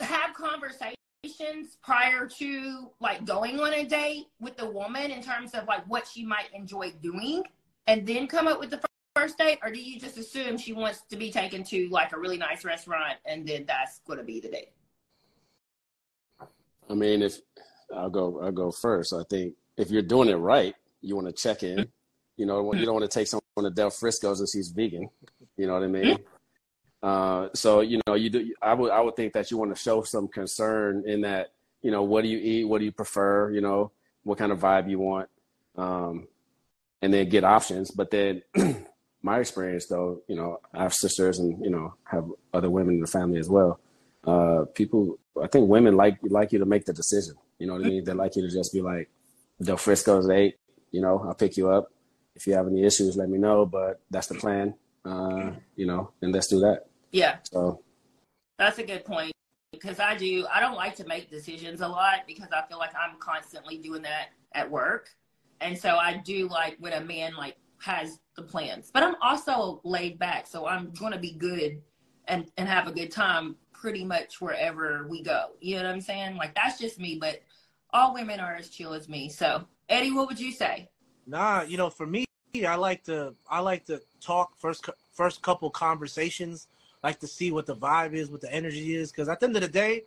have 0.00 0.34
conversations 0.34 1.78
prior 1.82 2.26
to 2.26 2.90
like 3.00 3.24
going 3.24 3.58
on 3.58 3.72
a 3.72 3.84
date 3.84 4.26
with 4.40 4.56
the 4.56 4.68
woman 4.68 5.10
in 5.10 5.22
terms 5.22 5.52
of 5.54 5.66
like 5.66 5.84
what 5.86 6.06
she 6.06 6.24
might 6.24 6.52
enjoy 6.52 6.92
doing 7.02 7.42
and 7.86 8.06
then 8.06 8.26
come 8.26 8.46
up 8.46 8.60
with 8.60 8.70
the 8.70 8.80
first 9.14 9.38
date 9.38 9.58
or 9.62 9.70
do 9.70 9.80
you 9.80 9.98
just 9.98 10.18
assume 10.18 10.58
she 10.58 10.72
wants 10.72 11.02
to 11.10 11.16
be 11.16 11.30
taken 11.30 11.62
to 11.64 11.88
like 11.90 12.12
a 12.12 12.18
really 12.18 12.36
nice 12.36 12.64
restaurant 12.64 13.14
and 13.24 13.46
then 13.46 13.64
that's 13.66 14.00
going 14.06 14.18
to 14.18 14.24
be 14.24 14.40
the 14.40 14.48
date? 14.48 14.72
I 16.90 16.94
mean, 16.94 17.22
if 17.22 17.38
I'll 17.94 18.10
go 18.10 18.40
I'll 18.40 18.52
go 18.52 18.70
first. 18.70 19.12
I 19.12 19.22
think 19.30 19.54
if 19.76 19.90
you're 19.90 20.02
doing 20.02 20.28
it 20.28 20.34
right, 20.34 20.74
you 21.00 21.14
want 21.16 21.28
to 21.28 21.32
check 21.32 21.62
in 21.62 21.88
you 22.36 22.46
know, 22.46 22.72
you 22.74 22.84
don't 22.84 22.94
want 22.94 23.08
to 23.08 23.18
take 23.18 23.28
someone 23.28 23.44
to 23.62 23.70
Del 23.70 23.90
Frisco's 23.90 24.40
and 24.40 24.48
she's 24.48 24.68
vegan. 24.68 25.08
You 25.56 25.66
know 25.66 25.74
what 25.74 25.82
I 25.84 25.88
mean? 25.88 26.18
Uh, 27.02 27.48
so 27.54 27.80
you 27.80 28.00
know, 28.06 28.14
you 28.14 28.30
do. 28.30 28.54
I 28.60 28.74
would 28.74 28.90
I 28.90 29.00
would 29.00 29.14
think 29.14 29.34
that 29.34 29.50
you 29.50 29.58
want 29.58 29.74
to 29.74 29.80
show 29.80 30.02
some 30.02 30.26
concern 30.26 31.04
in 31.06 31.20
that. 31.20 31.52
You 31.82 31.90
know, 31.90 32.02
what 32.02 32.22
do 32.22 32.28
you 32.28 32.38
eat? 32.38 32.64
What 32.64 32.78
do 32.78 32.86
you 32.86 32.92
prefer? 32.92 33.50
You 33.50 33.60
know, 33.60 33.92
what 34.22 34.38
kind 34.38 34.50
of 34.50 34.60
vibe 34.60 34.88
you 34.88 34.98
want, 34.98 35.28
um, 35.76 36.26
and 37.02 37.12
then 37.12 37.28
get 37.28 37.44
options. 37.44 37.90
But 37.90 38.10
then, 38.10 38.42
my 39.24 39.40
experience 39.40 39.86
though, 39.86 40.20
you 40.28 40.36
know, 40.36 40.60
I 40.72 40.82
have 40.82 40.94
sisters 40.94 41.38
and 41.38 41.64
you 41.64 41.70
know 41.70 41.94
have 42.04 42.30
other 42.52 42.70
women 42.70 42.96
in 42.96 43.00
the 43.00 43.06
family 43.06 43.38
as 43.38 43.48
well. 43.48 43.80
Uh, 44.26 44.66
people, 44.74 45.18
I 45.42 45.46
think 45.48 45.68
women 45.68 45.96
like 45.96 46.18
like 46.22 46.52
you 46.52 46.58
to 46.58 46.66
make 46.66 46.84
the 46.84 46.92
decision. 46.92 47.34
You 47.58 47.66
know 47.66 47.72
what 47.72 47.86
I 47.86 47.88
mean? 47.88 48.04
They 48.04 48.12
like 48.12 48.36
you 48.36 48.42
to 48.42 48.52
just 48.52 48.72
be 48.72 48.82
like, 48.82 49.08
Del 49.62 49.78
Frisco's 49.78 50.28
eight. 50.28 50.58
You 50.90 51.00
know, 51.00 51.24
I'll 51.26 51.34
pick 51.34 51.56
you 51.56 51.70
up 51.70 51.90
if 52.36 52.46
you 52.46 52.52
have 52.54 52.66
any 52.66 52.84
issues, 52.84 53.16
let 53.16 53.28
me 53.28 53.38
know. 53.38 53.64
But 53.64 54.00
that's 54.10 54.26
the 54.26 54.34
plan, 54.34 54.74
uh, 55.04 55.52
you 55.76 55.86
know, 55.86 56.10
and 56.20 56.32
let's 56.32 56.48
do 56.48 56.60
that. 56.60 56.86
Yeah. 57.10 57.36
So 57.44 57.80
that's 58.58 58.78
a 58.78 58.84
good 58.84 59.04
point 59.04 59.32
because 59.72 60.00
I 60.00 60.16
do. 60.16 60.46
I 60.52 60.60
don't 60.60 60.76
like 60.76 60.96
to 60.96 61.06
make 61.06 61.30
decisions 61.30 61.80
a 61.80 61.88
lot 61.88 62.20
because 62.26 62.48
I 62.52 62.66
feel 62.68 62.78
like 62.78 62.92
I'm 62.94 63.18
constantly 63.18 63.78
doing 63.78 64.02
that 64.02 64.28
at 64.52 64.70
work, 64.70 65.08
and 65.60 65.78
so 65.78 65.96
I 65.96 66.18
do 66.18 66.48
like 66.48 66.76
when 66.78 66.92
a 66.92 67.00
man 67.00 67.34
like 67.36 67.56
has 67.84 68.18
the 68.36 68.42
plans. 68.42 68.90
But 68.92 69.02
I'm 69.02 69.16
also 69.22 69.80
laid 69.84 70.18
back, 70.18 70.46
so 70.46 70.66
I'm 70.66 70.90
going 70.92 71.12
to 71.12 71.18
be 71.18 71.32
good 71.32 71.82
and 72.26 72.46
and 72.56 72.68
have 72.68 72.88
a 72.88 72.92
good 72.92 73.12
time 73.12 73.56
pretty 73.72 74.04
much 74.04 74.40
wherever 74.40 75.06
we 75.08 75.22
go. 75.22 75.50
You 75.60 75.76
know 75.76 75.82
what 75.84 75.92
I'm 75.92 76.00
saying? 76.00 76.36
Like 76.36 76.54
that's 76.54 76.78
just 76.78 76.98
me, 76.98 77.18
but 77.20 77.42
all 77.92 78.14
women 78.14 78.40
are 78.40 78.54
as 78.54 78.70
chill 78.70 78.94
as 78.94 79.08
me. 79.08 79.28
So, 79.28 79.66
Eddie, 79.88 80.12
what 80.12 80.28
would 80.28 80.40
you 80.40 80.50
say? 80.50 80.88
Nah, 81.26 81.62
you 81.62 81.76
know, 81.76 81.90
for 81.90 82.06
me, 82.06 82.24
I 82.66 82.76
like 82.76 83.04
to 83.04 83.34
I 83.48 83.60
like 83.60 83.84
to 83.86 84.00
talk 84.20 84.56
first 84.56 84.88
first 85.12 85.42
couple 85.42 85.70
conversations. 85.70 86.68
Like 87.02 87.20
to 87.20 87.26
see 87.26 87.52
what 87.52 87.66
the 87.66 87.76
vibe 87.76 88.14
is, 88.14 88.30
what 88.30 88.40
the 88.40 88.52
energy 88.52 88.94
is, 88.94 89.10
because 89.10 89.28
at 89.28 89.38
the 89.38 89.46
end 89.46 89.56
of 89.56 89.62
the 89.62 89.68
day, 89.68 90.04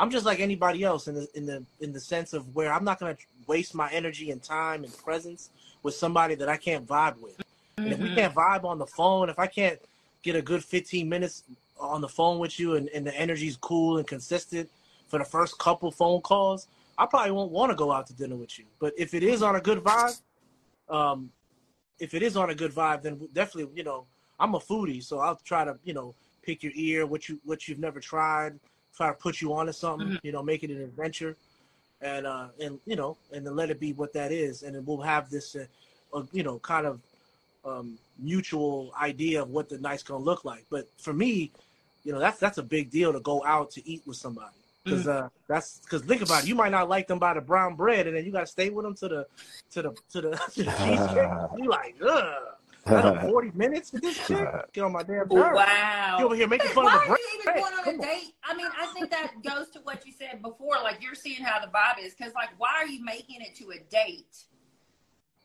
I'm 0.00 0.10
just 0.10 0.26
like 0.26 0.40
anybody 0.40 0.82
else 0.82 1.06
in 1.06 1.14
the 1.14 1.28
in 1.34 1.46
the 1.46 1.64
in 1.80 1.92
the 1.92 2.00
sense 2.00 2.32
of 2.32 2.56
where 2.56 2.72
I'm 2.72 2.82
not 2.82 2.98
gonna 2.98 3.16
waste 3.46 3.72
my 3.72 3.88
energy 3.92 4.32
and 4.32 4.42
time 4.42 4.82
and 4.82 4.96
presence 4.98 5.50
with 5.82 5.94
somebody 5.94 6.34
that 6.36 6.48
I 6.48 6.56
can't 6.56 6.86
vibe 6.86 7.20
with. 7.20 7.38
Mm-hmm. 7.38 7.84
And 7.84 7.92
if 7.92 7.98
we 7.98 8.06
mm-hmm. 8.06 8.16
can't 8.16 8.34
vibe 8.34 8.64
on 8.64 8.78
the 8.78 8.86
phone, 8.86 9.28
if 9.28 9.38
I 9.38 9.46
can't 9.46 9.78
get 10.22 10.36
a 10.36 10.42
good 10.42 10.62
15 10.62 11.08
minutes 11.08 11.44
on 11.78 12.00
the 12.00 12.08
phone 12.08 12.38
with 12.38 12.58
you 12.60 12.76
and, 12.76 12.88
and 12.90 13.06
the 13.06 13.18
energy's 13.18 13.56
cool 13.56 13.98
and 13.98 14.06
consistent 14.06 14.68
for 15.08 15.18
the 15.18 15.24
first 15.24 15.58
couple 15.58 15.90
phone 15.90 16.20
calls, 16.20 16.68
I 16.98 17.06
probably 17.06 17.32
won't 17.32 17.50
want 17.50 17.70
to 17.70 17.76
go 17.76 17.90
out 17.90 18.06
to 18.08 18.12
dinner 18.12 18.36
with 18.36 18.58
you. 18.58 18.66
But 18.78 18.92
if 18.98 19.14
it 19.14 19.22
is 19.22 19.42
on 19.42 19.56
a 19.56 19.60
good 19.60 19.82
vibe, 19.82 20.20
um, 20.88 21.30
if 21.98 22.14
it 22.14 22.22
is 22.22 22.36
on 22.36 22.50
a 22.50 22.54
good 22.54 22.72
vibe, 22.72 23.02
then 23.02 23.28
definitely, 23.32 23.72
you 23.74 23.84
know, 23.84 24.06
I'm 24.38 24.54
a 24.54 24.58
foodie, 24.58 25.02
so 25.02 25.18
I'll 25.18 25.36
try 25.36 25.64
to, 25.64 25.78
you 25.84 25.94
know, 25.94 26.14
pick 26.42 26.62
your 26.62 26.72
ear, 26.74 27.06
what 27.06 27.28
you 27.28 27.38
what 27.44 27.68
you've 27.68 27.78
never 27.78 28.00
tried, 28.00 28.58
try 28.94 29.08
to 29.08 29.14
put 29.14 29.40
you 29.40 29.52
onto 29.52 29.72
something, 29.72 30.08
mm-hmm. 30.08 30.26
you 30.26 30.32
know, 30.32 30.42
make 30.42 30.62
it 30.62 30.70
an 30.70 30.80
adventure, 30.80 31.36
and 32.02 32.26
uh, 32.26 32.48
and 32.60 32.78
you 32.86 32.96
know, 32.96 33.16
and 33.32 33.46
then 33.46 33.56
let 33.56 33.70
it 33.70 33.80
be 33.80 33.92
what 33.92 34.12
that 34.14 34.32
is, 34.32 34.62
and 34.62 34.74
then 34.74 34.84
we'll 34.84 35.00
have 35.00 35.30
this, 35.30 35.56
uh, 35.56 35.64
uh, 36.14 36.22
you 36.32 36.42
know, 36.42 36.58
kind 36.58 36.86
of 36.86 37.00
um, 37.64 37.98
mutual 38.18 38.92
idea 39.00 39.42
of 39.42 39.50
what 39.50 39.68
the 39.68 39.78
night's 39.78 40.02
gonna 40.02 40.24
look 40.24 40.44
like. 40.44 40.64
But 40.70 40.88
for 40.98 41.12
me, 41.12 41.50
you 42.04 42.12
know, 42.12 42.18
that's 42.18 42.38
that's 42.38 42.58
a 42.58 42.62
big 42.62 42.90
deal 42.90 43.12
to 43.12 43.20
go 43.20 43.44
out 43.44 43.70
to 43.72 43.88
eat 43.88 44.02
with 44.06 44.16
somebody 44.16 44.56
because 44.84 45.06
mm. 45.06 45.24
uh, 45.24 45.28
that's 45.46 45.78
because 45.80 46.02
think 46.02 46.22
about 46.22 46.44
it. 46.44 46.48
You 46.48 46.54
might 46.54 46.72
not 46.72 46.88
like 46.88 47.06
them 47.06 47.18
by 47.18 47.34
the 47.34 47.40
brown 47.40 47.74
bread, 47.74 48.06
and 48.06 48.16
then 48.16 48.24
you 48.24 48.32
got 48.32 48.40
to 48.40 48.46
stay 48.46 48.70
with 48.70 48.84
them 48.84 48.94
to 48.96 49.08
the 49.08 49.26
to 49.72 49.82
the 49.82 49.90
to 50.12 50.20
the, 50.20 50.30
to 50.54 50.62
the 50.64 50.70
cheesecake. 50.70 51.58
you 51.58 51.68
like, 51.68 51.96
ugh. 52.06 52.34
Forty 53.20 53.52
minutes 53.54 53.92
with 53.92 54.02
this 54.02 54.16
chick? 54.26 54.48
Get 54.72 54.82
on 54.82 54.92
my 54.92 55.02
damn 55.02 55.28
nerves. 55.28 55.30
Wow. 55.30 56.16
You 56.18 56.24
over 56.24 56.34
here 56.34 56.48
making 56.48 56.70
fun 56.70 56.86
Why 56.86 56.94
of 56.94 57.02
the 57.02 57.06
bread. 57.08 57.18
Why 57.44 57.52
are 57.52 57.56
you 57.56 57.62
even 57.62 57.70
going 57.70 57.78
on 57.78 57.84
Come 57.84 58.00
a 58.00 58.02
date? 58.02 58.34
On. 58.48 58.54
I 58.54 58.56
mean, 58.56 58.66
I 58.78 58.86
think 58.86 59.10
that 59.10 59.32
goes 59.42 59.70
to 59.70 59.80
what 59.80 60.06
you 60.06 60.12
said 60.12 60.42
before. 60.42 60.76
Like 60.82 61.02
you're 61.02 61.14
seeing 61.14 61.42
how 61.42 61.60
the 61.60 61.68
vibe 61.68 62.04
is, 62.04 62.14
because 62.14 62.34
like, 62.34 62.50
why 62.58 62.70
are 62.78 62.86
you 62.86 63.04
making 63.04 63.40
it 63.40 63.54
to 63.56 63.70
a 63.70 63.78
date? 63.90 64.44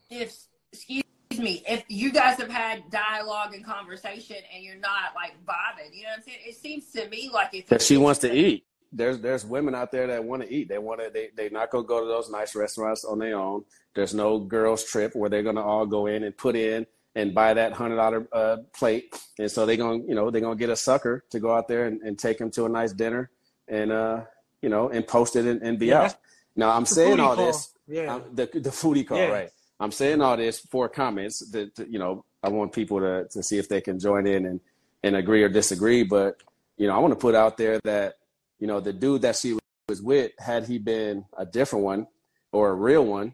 If 0.09 0.37
excuse 0.71 1.03
me, 1.37 1.63
if 1.67 1.83
you 1.87 2.11
guys 2.11 2.37
have 2.37 2.49
had 2.49 2.89
dialogue 2.91 3.53
and 3.53 3.65
conversation 3.65 4.37
and 4.53 4.63
you're 4.63 4.77
not 4.77 5.15
like 5.15 5.33
vibing, 5.45 5.93
you 5.93 6.03
know 6.03 6.09
what 6.09 6.17
I'm 6.19 6.23
saying? 6.23 6.39
It 6.45 6.55
seems 6.55 6.91
to 6.91 7.07
me 7.09 7.29
like 7.33 7.53
if 7.53 7.67
that 7.67 7.81
she 7.81 7.97
wants 7.97 8.19
to 8.19 8.33
eat 8.33 8.65
there's 8.95 9.19
there's 9.19 9.45
women 9.45 9.75
out 9.75 9.91
there 9.91 10.07
that 10.07 10.23
want 10.23 10.41
to 10.41 10.51
eat. 10.51 10.69
They 10.69 10.77
want 10.77 11.01
to. 11.01 11.09
They 11.13 11.29
they're 11.35 11.49
not 11.49 11.69
gonna 11.69 11.85
go 11.85 11.99
to 11.99 12.05
those 12.05 12.29
nice 12.29 12.55
restaurants 12.55 13.03
on 13.03 13.19
their 13.19 13.37
own. 13.37 13.65
There's 13.93 14.13
no 14.13 14.39
girls 14.39 14.83
trip 14.83 15.15
where 15.15 15.29
they're 15.29 15.43
gonna 15.43 15.65
all 15.65 15.85
go 15.85 16.07
in 16.07 16.23
and 16.23 16.35
put 16.35 16.55
in 16.55 16.85
and 17.15 17.33
buy 17.33 17.53
that 17.53 17.73
hundred 17.73 17.95
dollar 17.95 18.27
uh, 18.31 18.57
plate. 18.73 19.15
And 19.39 19.49
so 19.49 19.65
they're 19.65 19.77
gonna 19.77 20.03
you 20.07 20.15
know 20.15 20.29
they're 20.31 20.41
gonna 20.41 20.55
get 20.55 20.69
a 20.69 20.75
sucker 20.75 21.23
to 21.31 21.39
go 21.39 21.53
out 21.53 21.67
there 21.67 21.85
and, 21.85 22.01
and 22.01 22.17
take 22.17 22.37
them 22.37 22.51
to 22.51 22.65
a 22.65 22.69
nice 22.69 22.91
dinner 22.91 23.31
and 23.67 23.91
uh 23.91 24.21
you 24.61 24.69
know 24.69 24.89
and 24.89 25.07
post 25.07 25.35
it 25.35 25.45
and, 25.45 25.61
and 25.61 25.79
be 25.79 25.87
yeah, 25.87 26.03
out. 26.03 26.15
Now 26.55 26.71
I'm 26.71 26.85
saying 26.85 27.19
all 27.19 27.35
call. 27.35 27.45
this. 27.45 27.69
Yeah. 27.87 28.15
I'm, 28.15 28.35
the 28.35 28.45
the 28.45 28.69
foodie 28.69 29.07
call, 29.07 29.17
yeah. 29.17 29.27
right? 29.27 29.49
I'm 29.79 29.91
saying 29.91 30.21
all 30.21 30.37
this 30.37 30.59
for 30.59 30.87
comments 30.87 31.39
that, 31.51 31.75
that 31.75 31.89
you 31.89 31.99
know 31.99 32.25
I 32.43 32.49
want 32.49 32.73
people 32.73 32.99
to 32.99 33.27
to 33.31 33.43
see 33.43 33.57
if 33.57 33.69
they 33.69 33.81
can 33.81 33.99
join 33.99 34.27
in 34.27 34.45
and 34.45 34.59
and 35.03 35.15
agree 35.15 35.43
or 35.43 35.49
disagree. 35.49 36.03
But 36.03 36.41
you 36.77 36.87
know 36.87 36.95
I 36.95 36.99
want 36.99 37.11
to 37.11 37.19
put 37.19 37.35
out 37.35 37.57
there 37.57 37.79
that 37.83 38.15
you 38.59 38.67
know, 38.67 38.79
the 38.79 38.93
dude 38.93 39.21
that 39.23 39.35
she 39.35 39.57
was 39.87 40.01
with, 40.01 40.31
had 40.39 40.65
he 40.65 40.77
been 40.77 41.25
a 41.37 41.45
different 41.45 41.85
one 41.85 42.07
or 42.51 42.69
a 42.69 42.73
real 42.73 43.05
one, 43.05 43.33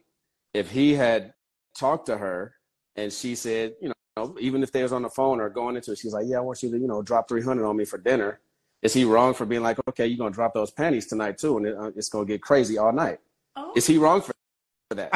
if 0.54 0.72
he 0.72 0.94
had 0.96 1.34
talked 1.78 2.08
to 2.08 2.18
her 2.18 2.56
and 3.02 3.12
she 3.12 3.36
said, 3.36 3.74
you 3.82 3.92
know, 4.18 4.36
even 4.40 4.62
if 4.62 4.72
they 4.72 4.84
was 4.84 4.94
on 4.94 5.02
the 5.02 5.10
phone 5.10 5.40
or 5.40 5.50
going 5.50 5.76
into 5.76 5.92
it, 5.92 5.98
she's 5.98 6.14
like, 6.14 6.26
yeah, 6.28 6.38
I 6.38 6.42
want 6.42 6.62
you 6.62 6.70
to, 6.72 6.78
you 6.78 6.88
know, 6.88 7.02
drop 7.02 7.28
300 7.28 7.66
on 7.66 7.76
me 7.76 7.86
for 7.86 7.98
dinner. 7.98 8.40
Is 8.82 8.94
he 8.94 9.06
wrong 9.06 9.34
for 9.34 9.46
being 9.46 9.64
like, 9.64 9.78
okay, 9.90 10.06
you're 10.08 10.18
going 10.18 10.32
to 10.32 10.36
drop 10.36 10.54
those 10.54 10.72
panties 10.72 11.08
tonight 11.08 11.38
too, 11.38 11.58
and 11.58 11.66
it, 11.66 11.76
uh, 11.76 11.92
it's 11.96 12.10
going 12.10 12.28
to 12.28 12.34
get 12.34 12.42
crazy 12.42 12.78
all 12.78 12.92
night? 12.92 13.20
Oh. 13.56 13.74
Is 13.76 13.88
he 13.88 13.98
wrong 13.98 14.22
for, 14.22 14.34
for 14.90 14.96
that? 14.96 15.14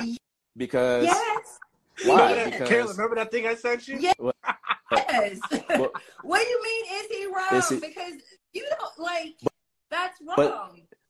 Because 0.58 1.06
yes. 1.06 1.60
Why? 2.06 2.46
Because, 2.46 2.70
Kayla, 2.70 2.90
remember 2.90 3.16
that 3.16 3.32
thing 3.32 3.48
I 3.48 3.56
sent 3.56 3.88
you? 3.88 3.98
Yes. 4.00 4.16
yes. 4.92 5.40
what 6.22 6.42
do 6.42 6.50
you 6.50 6.64
mean? 6.64 6.86
Is 6.94 7.08
he 7.08 7.26
wrong? 7.28 7.54
Is 7.54 7.70
he, 7.70 7.76
because 7.80 8.14
you 8.54 8.66
don't 8.80 9.00
like. 9.00 9.36
But, 9.42 9.54
that's 9.90 10.20
wrong. 10.22 10.38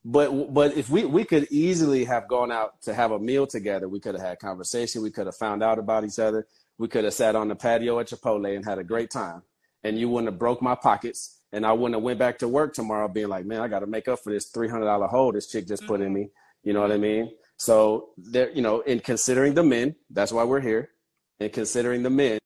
But, 0.04 0.30
but 0.30 0.54
but 0.54 0.76
if 0.76 0.88
we 0.88 1.04
we 1.04 1.24
could 1.24 1.48
easily 1.50 2.04
have 2.04 2.28
gone 2.28 2.52
out 2.52 2.80
to 2.82 2.94
have 2.94 3.10
a 3.10 3.18
meal 3.18 3.46
together, 3.46 3.88
we 3.88 3.98
could 3.98 4.14
have 4.14 4.24
had 4.24 4.38
conversation, 4.38 5.02
we 5.02 5.10
could 5.10 5.26
have 5.26 5.36
found 5.36 5.64
out 5.64 5.78
about 5.80 6.04
each 6.04 6.20
other, 6.20 6.46
we 6.78 6.88
could 6.88 7.04
have 7.04 7.14
sat 7.14 7.36
on 7.36 7.48
the 7.48 7.56
patio 7.56 7.98
at 8.00 8.08
Chipotle 8.08 8.54
and 8.54 8.64
had 8.64 8.78
a 8.78 8.84
great 8.84 9.10
time, 9.10 9.42
and 9.82 9.98
you 9.98 10.08
wouldn't 10.08 10.30
have 10.30 10.38
broke 10.38 10.60
my 10.62 10.74
pockets, 10.74 11.40
and 11.52 11.64
I 11.66 11.72
wouldn't 11.72 11.94
have 11.94 12.02
went 12.02 12.18
back 12.18 12.38
to 12.38 12.48
work 12.48 12.74
tomorrow 12.74 13.08
being 13.08 13.28
like, 13.28 13.46
man, 13.46 13.60
I 13.60 13.68
got 13.68 13.80
to 13.80 13.86
make 13.86 14.08
up 14.08 14.20
for 14.22 14.32
this 14.32 14.46
three 14.46 14.68
hundred 14.68 14.86
dollar 14.86 15.06
hole 15.06 15.32
this 15.32 15.48
chick 15.48 15.66
just 15.66 15.86
put 15.86 16.00
mm-hmm. 16.00 16.06
in 16.06 16.12
me. 16.12 16.30
You 16.62 16.72
know 16.72 16.80
what 16.80 16.92
I 16.92 16.98
mean? 16.98 17.32
So 17.56 18.10
there, 18.16 18.50
you 18.50 18.62
know, 18.62 18.80
in 18.80 19.00
considering 19.00 19.54
the 19.54 19.62
men, 19.62 19.94
that's 20.10 20.32
why 20.32 20.44
we're 20.44 20.60
here. 20.60 20.90
In 21.38 21.50
considering 21.50 22.02
the 22.02 22.10
men, 22.10 22.38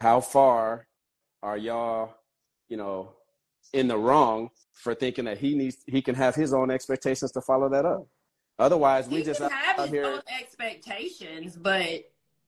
how 0.00 0.20
far 0.20 0.86
are 1.42 1.56
y'all, 1.56 2.14
you 2.68 2.76
know, 2.76 3.14
in 3.72 3.88
the 3.88 3.96
wrong 3.96 4.50
for 4.72 4.94
thinking 4.94 5.24
that 5.24 5.38
he 5.38 5.54
needs 5.54 5.78
he 5.86 6.02
can 6.02 6.14
have 6.14 6.34
his 6.34 6.52
own 6.52 6.70
expectations 6.70 7.32
to 7.32 7.40
follow 7.40 7.68
that 7.68 7.84
up. 7.84 8.06
Otherwise, 8.58 9.08
we 9.08 9.18
he 9.18 9.22
just 9.24 9.40
have 9.40 9.80
his 9.80 9.90
here. 9.90 10.04
own 10.04 10.20
expectations, 10.40 11.56
but 11.56 12.04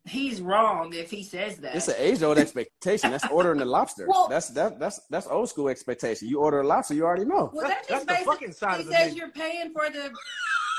he's 0.08 0.40
wrong 0.40 0.92
if 0.94 1.10
he 1.10 1.22
says 1.22 1.56
that. 1.58 1.74
It's 1.76 1.88
an 1.88 1.94
age 1.98 2.22
old 2.22 2.38
expectation. 2.38 3.10
That's 3.10 3.26
ordering 3.28 3.58
the 3.58 3.64
lobster. 3.64 4.06
Well- 4.08 4.28
that's 4.28 4.48
that 4.50 4.78
that's 4.78 5.00
that's 5.10 5.26
old 5.26 5.48
school 5.48 5.68
expectation. 5.68 6.28
You 6.28 6.40
order 6.40 6.60
a 6.60 6.66
lobster, 6.66 6.94
you 6.94 7.04
already 7.04 7.24
know. 7.24 7.50
well, 7.52 7.68
that 7.68 7.84
That's 7.88 7.88
just 7.88 8.06
the 8.06 8.12
basically 8.14 8.32
fucking 8.32 8.52
side 8.52 8.80
of 8.80 8.86
the 8.86 8.92
says 8.92 9.06
menu. 9.08 9.18
you're 9.18 9.30
paying 9.30 9.72
for 9.72 9.88
the 9.90 10.10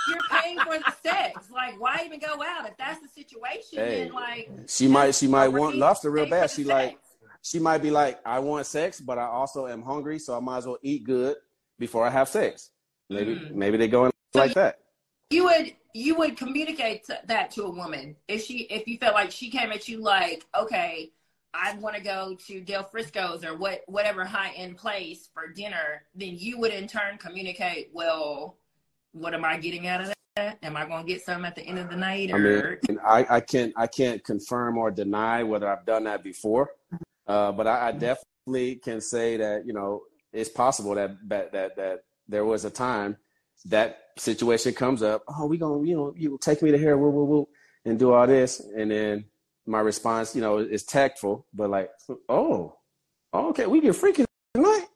you're 0.07 0.17
paying 0.31 0.57
for 0.59 0.77
the 0.77 0.93
sex. 1.03 1.49
Like, 1.51 1.79
why 1.79 2.01
even 2.05 2.19
go 2.19 2.41
out 2.41 2.67
if 2.67 2.75
that's 2.77 2.99
the 3.01 3.07
situation? 3.09 3.79
Hey, 3.79 4.03
then 4.05 4.13
like 4.13 4.49
She 4.67 4.87
might 4.87 5.13
she 5.15 5.27
might 5.27 5.49
want 5.49 5.75
lobster 5.75 6.09
real 6.09 6.27
bad. 6.29 6.49
She 6.49 6.63
the 6.63 6.69
like 6.69 6.89
sex. 6.91 7.01
she 7.43 7.59
might 7.59 7.79
be 7.79 7.91
like, 7.91 8.19
I 8.25 8.39
want 8.39 8.65
sex, 8.65 8.99
but 8.99 9.17
I 9.17 9.25
also 9.25 9.67
am 9.67 9.81
hungry, 9.81 10.17
so 10.19 10.35
I 10.35 10.39
might 10.39 10.57
as 10.59 10.65
well 10.65 10.77
eat 10.81 11.03
good 11.03 11.35
before 11.77 12.05
I 12.05 12.09
have 12.09 12.27
sex. 12.29 12.71
Maybe 13.09 13.35
Mhm. 13.35 13.51
maybe 13.51 13.77
they 13.77 13.87
go 13.87 14.05
in 14.05 14.11
So 14.33 14.39
like 14.39 14.53
that. 14.55 14.79
You 15.29 15.45
would 15.45 15.75
you 15.93 16.15
would 16.15 16.37
communicate 16.37 17.07
that 17.25 17.51
to 17.51 17.63
a 17.63 17.69
woman 17.69 18.15
if 18.27 18.43
she 18.43 18.59
if 18.63 18.87
you 18.87 18.97
felt 18.97 19.13
like 19.13 19.31
she 19.31 19.49
came 19.49 19.71
at 19.71 19.87
you 19.87 20.01
like 20.01 20.45
okay 20.57 21.11
i 21.53 21.73
want 21.75 21.95
to 21.95 22.01
go 22.01 22.35
to 22.35 22.61
del 22.61 22.83
frisco's 22.83 23.43
or 23.43 23.55
what 23.55 23.81
whatever 23.87 24.25
high 24.25 24.51
end 24.55 24.77
place 24.77 25.29
for 25.33 25.47
dinner 25.47 26.03
then 26.15 26.35
you 26.37 26.59
would 26.59 26.71
in 26.71 26.87
turn 26.87 27.17
communicate 27.17 27.89
well 27.93 28.57
what 29.13 29.33
am 29.33 29.45
i 29.45 29.57
getting 29.57 29.87
out 29.87 30.01
of 30.01 30.13
that? 30.35 30.57
Am 30.63 30.77
i 30.77 30.85
going 30.85 31.05
to 31.05 31.11
get 31.11 31.21
some 31.23 31.45
at 31.45 31.55
the 31.55 31.61
end 31.61 31.79
of 31.79 31.89
the 31.89 31.95
night 31.95 32.33
I 32.33 32.37
mean, 32.37 32.99
I, 33.05 33.25
I 33.29 33.39
can't 33.39 33.73
I 33.75 33.87
can't 33.87 34.23
confirm 34.23 34.77
or 34.77 34.91
deny 34.91 35.43
whether 35.43 35.67
I've 35.67 35.85
done 35.85 36.05
that 36.05 36.23
before, 36.23 36.69
uh, 37.27 37.51
but 37.51 37.67
I, 37.67 37.89
I 37.89 37.91
definitely 37.91 38.75
can 38.75 39.01
say 39.01 39.37
that 39.37 39.65
you 39.65 39.73
know 39.73 40.03
it's 40.31 40.49
possible 40.49 40.95
that 40.95 41.17
that 41.27 41.51
that, 41.51 41.75
that 41.75 42.03
there 42.27 42.45
was 42.45 42.63
a 42.63 42.69
time 42.69 43.17
that 43.65 43.99
situation 44.17 44.73
comes 44.73 45.03
up. 45.03 45.23
Oh, 45.27 45.45
we 45.45 45.57
gonna 45.57 45.85
you 45.85 45.95
know 45.95 46.13
you 46.15 46.37
take 46.41 46.61
me 46.61 46.71
to 46.71 46.77
here, 46.77 46.97
woo 46.97 47.09
woo 47.09 47.25
woo, 47.25 47.47
and 47.85 47.97
do 47.97 48.13
all 48.13 48.27
this, 48.27 48.59
and 48.59 48.91
then 48.91 49.25
my 49.65 49.79
response, 49.79 50.35
you 50.35 50.41
know, 50.41 50.57
is 50.57 50.83
tactful, 50.83 51.45
but 51.53 51.69
like, 51.69 51.91
oh, 52.27 52.75
okay, 53.33 53.67
we 53.67 53.81
get 53.81 53.95
freaky 53.95 54.25
tonight. 54.53 54.87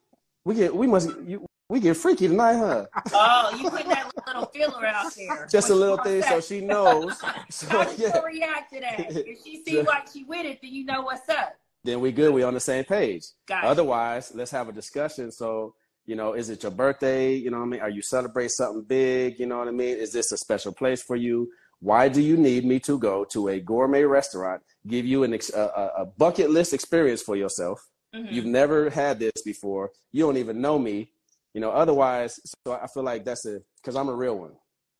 We 0.44 0.54
get 0.54 0.74
we 0.74 0.86
must 0.86 1.10
you, 1.24 1.46
we 1.68 1.80
get 1.80 1.96
freaky 1.96 2.28
tonight, 2.28 2.56
huh? 2.56 2.86
oh 3.12 3.58
you 3.58 3.70
put 3.70 3.86
that 3.86 4.10
little 4.26 4.46
filler 4.46 4.86
out 4.86 5.14
there 5.14 5.46
Just 5.50 5.70
a 5.70 5.74
little 5.74 5.96
thing 5.98 6.22
so 6.22 6.40
she 6.40 6.60
knows. 6.60 7.14
So 7.50 7.68
how 7.68 7.90
she 7.94 8.02
yeah. 8.02 8.12
gonna 8.12 8.26
react 8.26 8.72
to 8.74 8.80
that 8.80 8.98
if 9.26 9.42
she 9.42 9.62
seems 9.64 9.86
like 9.86 10.08
she 10.12 10.24
with 10.24 10.44
it 10.44 10.60
then 10.60 10.72
you 10.74 10.84
know 10.84 11.02
what's 11.02 11.28
up 11.28 11.56
then 11.84 12.00
we 12.00 12.12
good. 12.12 12.32
We 12.32 12.42
on 12.42 12.54
the 12.54 12.60
same 12.60 12.84
page. 12.84 13.26
Gotcha. 13.46 13.66
Otherwise, 13.66 14.32
let's 14.34 14.50
have 14.50 14.68
a 14.68 14.72
discussion. 14.72 15.30
So, 15.30 15.74
you 16.06 16.16
know, 16.16 16.34
is 16.34 16.50
it 16.50 16.62
your 16.62 16.72
birthday? 16.72 17.34
You 17.34 17.50
know 17.50 17.58
what 17.58 17.64
I 17.66 17.68
mean? 17.68 17.80
Are 17.80 17.90
you 17.90 18.02
celebrate 18.02 18.50
something 18.50 18.82
big? 18.82 19.38
You 19.38 19.46
know 19.46 19.58
what 19.58 19.68
I 19.68 19.72
mean? 19.72 19.96
Is 19.96 20.12
this 20.12 20.32
a 20.32 20.36
special 20.36 20.72
place 20.72 21.02
for 21.02 21.16
you? 21.16 21.50
Why 21.80 22.08
do 22.08 22.20
you 22.20 22.36
need 22.36 22.64
me 22.64 22.78
to 22.80 22.98
go 22.98 23.24
to 23.26 23.48
a 23.48 23.60
gourmet 23.60 24.04
restaurant, 24.04 24.62
give 24.86 25.04
you 25.06 25.22
an 25.24 25.34
ex- 25.34 25.50
a, 25.52 25.90
a 25.98 26.06
bucket 26.06 26.50
list 26.50 26.72
experience 26.72 27.22
for 27.22 27.36
yourself? 27.36 27.88
Mhm. 28.14 28.32
You've 28.32 28.46
never 28.46 28.90
had 28.90 29.18
this 29.18 29.32
before. 29.44 29.90
You 30.12 30.24
don't 30.24 30.36
even 30.36 30.60
know 30.60 30.78
me. 30.78 31.10
You 31.52 31.60
know, 31.60 31.70
otherwise, 31.70 32.40
so 32.66 32.72
I 32.72 32.86
feel 32.86 33.02
like 33.02 33.24
that's 33.24 33.44
a 33.46 33.60
because 33.76 33.96
I'm 33.96 34.08
a 34.08 34.14
real 34.14 34.38
one. 34.38 34.52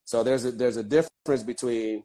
So 0.04 0.22
there's 0.22 0.44
a 0.44 0.52
there's 0.52 0.76
a 0.76 0.82
difference 0.82 1.42
between 1.42 2.02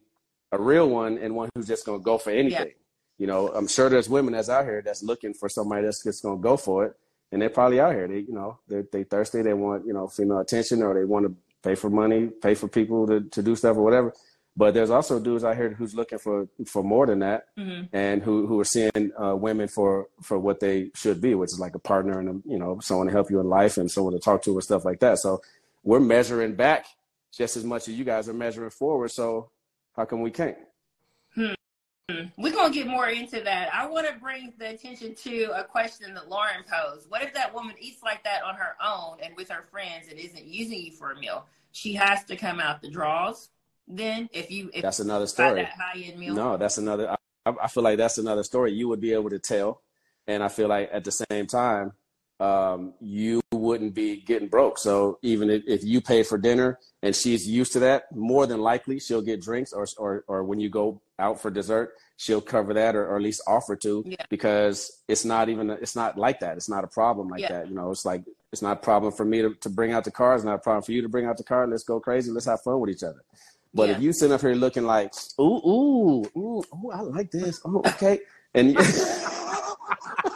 a 0.52 0.58
real 0.60 0.88
one 0.88 1.18
and 1.18 1.34
one 1.34 1.48
who's 1.54 1.66
just 1.66 1.84
gonna 1.86 1.98
go 2.02 2.16
for 2.18 2.30
anything. 2.30 2.72
You 3.18 3.26
know, 3.26 3.48
I'm 3.48 3.68
sure 3.68 3.88
there's 3.90 4.08
women 4.08 4.32
that's 4.32 4.48
out 4.48 4.64
here 4.64 4.82
that's 4.82 5.02
looking 5.02 5.34
for 5.34 5.48
somebody 5.48 5.84
that's 5.84 6.02
just 6.02 6.22
gonna 6.22 6.40
go 6.40 6.56
for 6.56 6.86
it, 6.86 6.96
and 7.32 7.40
they're 7.40 7.50
probably 7.50 7.80
out 7.80 7.94
here. 7.94 8.08
They, 8.08 8.20
you 8.20 8.32
know, 8.32 8.58
they 8.68 8.82
they 8.92 9.04
thirsty. 9.04 9.42
They 9.42 9.54
want 9.54 9.86
you 9.86 9.92
know 9.92 10.06
female 10.08 10.38
attention, 10.40 10.82
or 10.82 10.94
they 10.94 11.04
want 11.04 11.26
to 11.26 11.34
pay 11.62 11.74
for 11.74 11.90
money, 11.90 12.26
pay 12.26 12.54
for 12.54 12.68
people 12.68 13.06
to 13.06 13.20
to 13.20 13.42
do 13.42 13.54
stuff 13.56 13.76
or 13.76 13.82
whatever. 13.82 14.12
But 14.56 14.74
there's 14.74 14.90
also 14.90 15.20
dudes 15.20 15.44
out 15.44 15.56
here 15.56 15.70
who's 15.70 15.94
looking 15.94 16.18
for 16.18 16.48
for 16.66 16.82
more 16.82 17.06
than 17.06 17.20
that, 17.20 17.46
Mhm. 17.56 17.88
and 17.92 18.22
who 18.22 18.46
who 18.48 18.58
are 18.60 18.64
seeing 18.64 19.12
uh, 19.22 19.36
women 19.36 19.68
for 19.68 20.08
for 20.22 20.38
what 20.38 20.58
they 20.60 20.90
should 20.94 21.20
be, 21.20 21.34
which 21.34 21.52
is 21.52 21.60
like 21.60 21.74
a 21.76 21.78
partner 21.78 22.18
and 22.18 22.28
a, 22.28 22.48
you 22.48 22.58
know 22.58 22.80
someone 22.80 23.06
to 23.06 23.12
help 23.12 23.30
you 23.30 23.38
in 23.40 23.48
life 23.48 23.76
and 23.78 23.90
someone 23.90 24.12
to 24.12 24.18
talk 24.18 24.42
to 24.42 24.52
and 24.52 24.62
stuff 24.62 24.84
like 24.84 24.98
that. 25.00 25.18
So 25.18 25.40
we're 25.84 26.00
measuring 26.00 26.56
back 26.56 26.86
just 27.32 27.56
as 27.56 27.64
much 27.64 27.86
as 27.88 27.94
you 27.94 28.04
guys 28.04 28.28
are 28.28 28.34
measuring 28.34 28.70
forward. 28.70 29.12
So 29.12 29.50
how 29.96 30.04
come 30.04 30.20
we 30.20 30.32
can't? 30.32 30.56
We're 32.36 32.52
gonna 32.52 32.72
get 32.72 32.86
more 32.86 33.08
into 33.08 33.40
that. 33.40 33.72
I 33.74 33.86
want 33.86 34.06
to 34.08 34.14
bring 34.14 34.52
the 34.58 34.70
attention 34.70 35.14
to 35.16 35.52
a 35.56 35.64
question 35.64 36.14
that 36.14 36.28
Lauren 36.28 36.64
posed. 36.70 37.10
What 37.10 37.22
if 37.22 37.34
that 37.34 37.54
woman 37.54 37.74
eats 37.80 38.02
like 38.02 38.24
that 38.24 38.42
on 38.42 38.54
her 38.54 38.76
own 38.84 39.18
and 39.22 39.34
with 39.36 39.48
her 39.48 39.62
friends 39.62 40.08
and 40.10 40.18
isn't 40.18 40.44
using 40.44 40.80
you 40.80 40.92
for 40.92 41.12
a 41.12 41.18
meal? 41.18 41.46
She 41.72 41.94
has 41.94 42.24
to 42.24 42.36
come 42.36 42.60
out 42.60 42.82
the 42.82 42.90
draws. 42.90 43.50
Then, 43.86 44.28
if 44.32 44.50
you 44.50 44.70
if 44.72 44.82
That's 44.82 45.00
another 45.00 45.26
story. 45.26 45.62
that 45.62 45.72
high 45.72 46.00
end 46.00 46.18
meal, 46.18 46.34
No, 46.34 46.56
that's 46.56 46.78
another. 46.78 47.16
I, 47.46 47.52
I 47.62 47.68
feel 47.68 47.82
like 47.82 47.98
that's 47.98 48.18
another 48.18 48.42
story 48.42 48.72
you 48.72 48.88
would 48.88 49.00
be 49.00 49.12
able 49.12 49.30
to 49.30 49.38
tell, 49.38 49.82
and 50.26 50.42
I 50.42 50.48
feel 50.48 50.68
like 50.68 50.90
at 50.92 51.04
the 51.04 51.12
same 51.12 51.46
time, 51.46 51.92
um, 52.38 52.94
you 53.00 53.40
wouldn't 53.60 53.94
be 53.94 54.20
getting 54.22 54.48
broke. 54.48 54.78
So 54.78 55.18
even 55.22 55.50
if, 55.50 55.62
if 55.66 55.84
you 55.84 56.00
pay 56.00 56.22
for 56.22 56.38
dinner 56.38 56.78
and 57.02 57.14
she's 57.14 57.46
used 57.46 57.72
to 57.74 57.78
that, 57.80 58.04
more 58.14 58.46
than 58.46 58.60
likely 58.60 58.98
she'll 59.00 59.22
get 59.22 59.40
drinks, 59.42 59.72
or 59.72 59.86
or 59.98 60.24
or 60.26 60.44
when 60.44 60.58
you 60.60 60.68
go 60.70 61.00
out 61.18 61.40
for 61.40 61.50
dessert, 61.50 61.92
she'll 62.16 62.40
cover 62.40 62.72
that 62.74 62.96
or, 62.96 63.06
or 63.06 63.16
at 63.16 63.22
least 63.22 63.42
offer 63.46 63.76
to, 63.76 64.02
Yeah. 64.06 64.16
because 64.28 64.90
it's 65.08 65.24
not 65.24 65.48
even 65.48 65.70
it's 65.70 65.94
not 65.96 66.16
like 66.18 66.40
that. 66.40 66.56
It's 66.56 66.68
not 66.68 66.82
a 66.84 66.88
problem 66.88 67.28
like 67.28 67.42
Yeah. 67.42 67.52
that. 67.52 67.68
You 67.68 67.74
know, 67.74 67.90
it's 67.90 68.04
like 68.04 68.22
it's 68.52 68.62
not 68.62 68.78
a 68.78 68.80
problem 68.80 69.12
for 69.12 69.24
me 69.24 69.42
to, 69.42 69.54
to 69.54 69.70
bring 69.70 69.92
out 69.92 70.04
the 70.04 70.10
car. 70.10 70.34
It's 70.34 70.44
not 70.44 70.54
a 70.56 70.58
problem 70.58 70.82
for 70.82 70.92
you 70.92 71.02
to 71.02 71.08
bring 71.08 71.26
out 71.26 71.36
the 71.36 71.44
car. 71.44 71.66
Let's 71.68 71.84
go 71.84 72.00
crazy. 72.00 72.30
Let's 72.32 72.46
have 72.46 72.62
fun 72.62 72.80
with 72.80 72.90
each 72.90 73.02
other. 73.04 73.22
But 73.72 73.88
Yeah. 73.88 73.96
if 73.96 74.02
you 74.02 74.12
sit 74.12 74.32
up 74.32 74.40
here 74.40 74.54
looking 74.54 74.84
like, 74.84 75.12
ooh, 75.40 75.44
ooh, 75.64 76.24
ooh, 76.36 76.62
ooh, 76.74 76.90
I 76.92 77.00
like 77.02 77.30
this. 77.30 77.60
Oh, 77.64 77.80
okay. 77.86 78.18
And 78.54 78.76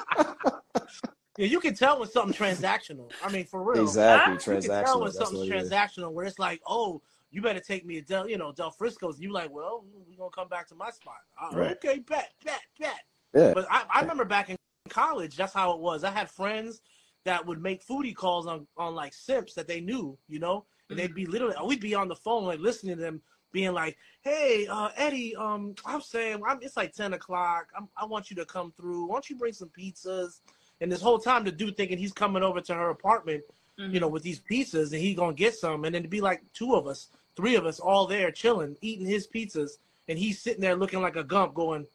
Yeah, 1.36 1.46
you 1.46 1.60
can 1.60 1.74
tell 1.74 1.98
when 1.98 2.08
something 2.08 2.32
transactional. 2.34 3.10
I 3.22 3.30
mean, 3.30 3.44
for 3.44 3.62
real. 3.62 3.82
exactly, 3.82 4.34
You 4.34 4.62
You 4.62 4.68
can 4.68 4.84
tell 4.84 4.98
transactional. 4.98 5.00
when 5.02 5.12
something's 5.12 5.38
what 5.38 5.48
it 5.48 5.62
is. 5.62 5.70
transactional, 5.70 6.12
where 6.12 6.26
it's 6.26 6.38
like, 6.38 6.60
oh, 6.66 7.02
you 7.30 7.42
better 7.42 7.58
take 7.60 7.84
me 7.84 7.96
to 7.96 8.02
Del, 8.02 8.28
you 8.28 8.38
know, 8.38 8.52
Del 8.52 8.70
Frisco's. 8.70 9.16
And 9.16 9.24
you 9.24 9.32
like, 9.32 9.50
well, 9.52 9.84
we're 10.08 10.16
gonna 10.16 10.30
come 10.30 10.48
back 10.48 10.68
to 10.68 10.74
my 10.76 10.90
spot. 10.90 11.16
Uh, 11.40 11.56
Right. 11.56 11.72
Okay, 11.72 11.98
bet, 11.98 12.30
bet, 12.44 12.60
bet. 12.78 13.00
Yeah. 13.34 13.52
But 13.52 13.66
I, 13.68 13.84
I 13.92 14.00
remember 14.02 14.24
back 14.24 14.50
in 14.50 14.56
college, 14.88 15.36
that's 15.36 15.52
how 15.52 15.72
it 15.72 15.80
was. 15.80 16.04
I 16.04 16.10
had 16.12 16.30
friends 16.30 16.80
that 17.24 17.44
would 17.44 17.60
make 17.60 17.84
foodie 17.84 18.14
calls 18.14 18.46
on 18.46 18.66
on 18.76 18.94
like 18.94 19.12
simps 19.12 19.54
that 19.54 19.66
they 19.66 19.80
knew, 19.80 20.16
you 20.28 20.38
know, 20.38 20.66
and 20.88 20.96
they'd 20.98 21.14
be 21.14 21.26
literally, 21.26 21.56
we'd 21.66 21.80
be 21.80 21.94
on 21.96 22.06
the 22.06 22.14
phone 22.14 22.44
like 22.44 22.60
listening 22.60 22.94
to 22.96 23.02
them 23.02 23.20
being 23.50 23.72
like, 23.72 23.96
"Hey, 24.22 24.66
uh, 24.68 24.90
Eddie, 24.96 25.34
um, 25.34 25.74
I'm 25.84 26.00
saying 26.02 26.42
I'm, 26.46 26.58
it's 26.62 26.76
like 26.76 26.92
ten 26.92 27.14
o'clock. 27.14 27.66
I'm, 27.76 27.88
I 27.96 28.04
want 28.04 28.30
you 28.30 28.36
to 28.36 28.44
come 28.44 28.72
through. 28.76 29.06
Why 29.06 29.14
don't 29.16 29.28
you 29.30 29.36
bring 29.36 29.52
some 29.52 29.70
pizzas?" 29.76 30.40
And 30.84 30.92
this 30.92 31.00
whole 31.00 31.18
time, 31.18 31.44
the 31.44 31.50
dude 31.50 31.78
thinking 31.78 31.96
he's 31.96 32.12
coming 32.12 32.42
over 32.42 32.60
to 32.60 32.74
her 32.74 32.90
apartment, 32.90 33.42
Mhm. 33.78 33.94
you 33.94 34.00
know, 34.00 34.06
with 34.08 34.22
these 34.22 34.38
pizzas, 34.38 34.92
and 34.92 35.00
he 35.00 35.14
gonna 35.14 35.32
get 35.32 35.54
some, 35.54 35.86
and 35.86 35.94
then 35.94 36.02
to 36.02 36.08
be 36.08 36.20
like 36.20 36.42
two 36.52 36.74
of 36.74 36.86
us, 36.86 37.08
three 37.36 37.54
of 37.54 37.64
us, 37.64 37.80
all 37.80 38.06
there 38.06 38.30
chilling, 38.30 38.76
eating 38.82 39.06
his 39.06 39.26
pizzas, 39.26 39.78
and 40.08 40.18
he's 40.18 40.42
sitting 40.42 40.60
there 40.60 40.76
looking 40.76 41.00
like 41.00 41.16
a 41.16 41.24
gump, 41.24 41.54
going, 41.54 41.86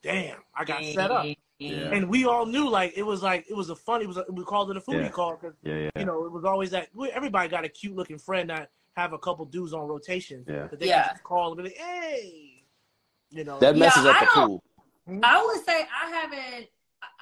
"Damn, 0.00 0.38
I 0.54 0.64
got 0.64 0.84
set 0.84 1.10
up." 1.10 1.26
Yeah. 1.58 1.90
And 1.90 2.08
we 2.08 2.24
all 2.24 2.46
knew 2.46 2.68
like 2.68 2.92
it 2.96 3.02
was 3.02 3.20
like 3.20 3.46
it 3.48 3.54
was 3.56 3.68
a 3.68 3.74
funny. 3.74 4.04
It 4.04 4.06
was 4.06 4.18
a, 4.18 4.24
we 4.30 4.44
called 4.44 4.70
it 4.70 4.76
a 4.76 4.80
foodie 4.80 5.02
Yeah. 5.02 5.08
call 5.08 5.34
because 5.36 5.56
Yeah, 5.64 5.78
yeah. 5.78 5.90
you 5.98 6.04
know 6.04 6.24
it 6.24 6.30
was 6.30 6.44
always 6.44 6.70
that 6.70 6.88
we- 6.94 7.10
everybody 7.10 7.48
got 7.48 7.64
a 7.64 7.68
cute 7.68 7.96
looking 7.96 8.18
friend 8.18 8.48
that 8.50 8.70
have 8.96 9.12
a 9.12 9.18
couple 9.18 9.44
dudes 9.46 9.72
on 9.74 9.88
rotation 9.88 10.44
Yeah. 10.46 10.68
that 10.68 10.78
they 10.78 10.86
Yeah. 10.86 11.06
can 11.08 11.14
just 11.14 11.24
call 11.24 11.48
and 11.48 11.56
be 11.56 11.62
like, 11.64 11.76
"Hey," 11.76 12.62
you 13.30 13.42
know. 13.42 13.58
That 13.58 13.76
messes 13.76 14.04
Yeah, 14.04 14.10
up 14.12 14.16
I 14.22 14.24
the 14.24 14.46
pool. 14.46 14.62
I 15.24 15.44
would 15.44 15.64
say 15.64 15.82
I 15.82 16.10
haven't 16.10 16.68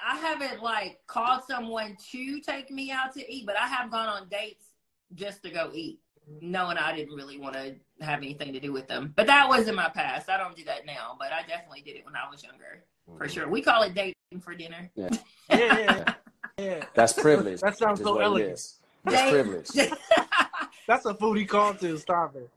I 0.03 0.17
haven't 0.17 0.61
like 0.61 0.99
called 1.07 1.43
someone 1.47 1.97
to 2.11 2.39
take 2.41 2.71
me 2.71 2.91
out 2.91 3.13
to 3.13 3.33
eat, 3.33 3.45
but 3.45 3.55
I 3.57 3.67
have 3.67 3.91
gone 3.91 4.07
on 4.07 4.27
dates 4.29 4.65
just 5.13 5.43
to 5.43 5.49
go 5.49 5.71
eat, 5.73 5.99
knowing 6.41 6.77
I 6.77 6.95
didn't 6.95 7.15
really 7.15 7.39
want 7.39 7.55
to 7.55 7.75
have 8.01 8.19
anything 8.19 8.53
to 8.53 8.59
do 8.59 8.71
with 8.73 8.87
them. 8.87 9.13
But 9.15 9.27
that 9.27 9.47
was 9.47 9.67
in 9.67 9.75
my 9.75 9.89
past. 9.89 10.29
I 10.29 10.37
don't 10.37 10.55
do 10.55 10.63
that 10.65 10.85
now, 10.85 11.15
but 11.19 11.31
I 11.31 11.41
definitely 11.47 11.81
did 11.81 11.95
it 11.95 12.05
when 12.05 12.15
I 12.15 12.29
was 12.29 12.43
younger, 12.43 12.83
for 13.17 13.27
sure. 13.29 13.47
We 13.47 13.61
call 13.61 13.83
it 13.83 13.93
dating 13.93 14.15
for 14.41 14.55
dinner. 14.55 14.89
yeah, 14.95 15.09
yeah, 15.49 15.79
yeah. 15.79 16.13
yeah. 16.57 16.85
That's 16.93 17.13
privilege. 17.13 17.61
That 17.61 17.77
sounds 17.77 18.01
so 18.01 18.19
elegant. 18.19 18.61
That's 19.03 19.21
Date- 19.21 19.31
privilege. 19.31 19.69
That's 20.87 21.05
a 21.05 21.13
foodie 21.13 21.47
call 21.47 21.73
to. 21.75 21.97
Stop 21.97 22.35
it. 22.35 22.49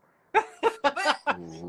but. 0.83 1.15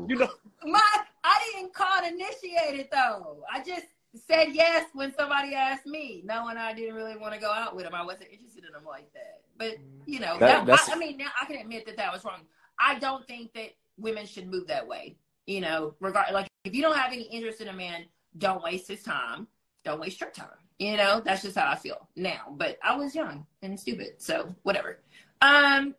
You 0.07 0.17
know, 0.17 0.29
my 0.65 0.81
I 1.23 1.51
didn't 1.53 1.73
call 1.73 2.01
to 2.01 2.07
initiate 2.07 2.79
it 2.79 2.89
though. 2.91 3.37
I 3.51 3.63
just 3.63 3.85
said 4.15 4.49
yes 4.51 4.87
when 4.93 5.13
somebody 5.13 5.55
asked 5.55 5.85
me, 5.85 6.21
knowing 6.25 6.57
I 6.57 6.73
didn't 6.73 6.95
really 6.95 7.15
want 7.17 7.33
to 7.33 7.39
go 7.39 7.51
out 7.51 7.75
with 7.75 7.85
them. 7.85 7.95
I 7.95 8.03
wasn't 8.03 8.31
interested 8.31 8.65
in 8.65 8.73
them 8.73 8.83
like 8.85 9.11
that. 9.13 9.41
But 9.57 9.77
you 10.05 10.19
know, 10.19 10.37
That- 10.37 10.65
that, 10.65 10.89
I, 10.89 10.93
I 10.93 10.97
mean, 10.97 11.17
now 11.17 11.29
I 11.39 11.45
can 11.45 11.57
admit 11.57 11.85
that 11.85 11.97
that 11.97 12.11
was 12.11 12.23
wrong. 12.25 12.41
I 12.79 12.99
don't 12.99 13.25
think 13.27 13.53
that 13.53 13.71
women 13.97 14.25
should 14.25 14.49
move 14.49 14.67
that 14.67 14.87
way. 14.87 15.15
You 15.45 15.61
know, 15.61 15.95
regard 15.99 16.33
like 16.33 16.47
if 16.65 16.73
you 16.75 16.81
don't 16.81 16.97
have 16.97 17.11
any 17.13 17.23
interest 17.23 17.61
in 17.61 17.67
a 17.67 17.73
man, 17.73 18.05
don't 18.37 18.63
waste 18.63 18.87
his 18.87 19.03
time. 19.03 19.47
Don't 19.83 19.99
waste 19.99 20.21
your 20.21 20.29
time. 20.29 20.47
You 20.77 20.97
know, 20.97 21.21
that's 21.23 21.41
just 21.43 21.57
how 21.57 21.69
I 21.69 21.75
feel 21.75 22.07
now. 22.15 22.53
But 22.57 22.77
I 22.83 22.95
was 22.95 23.15
young 23.15 23.45
and 23.61 23.79
stupid, 23.79 24.15
so 24.21 24.53
whatever. 24.63 24.99
Um, 25.41 25.95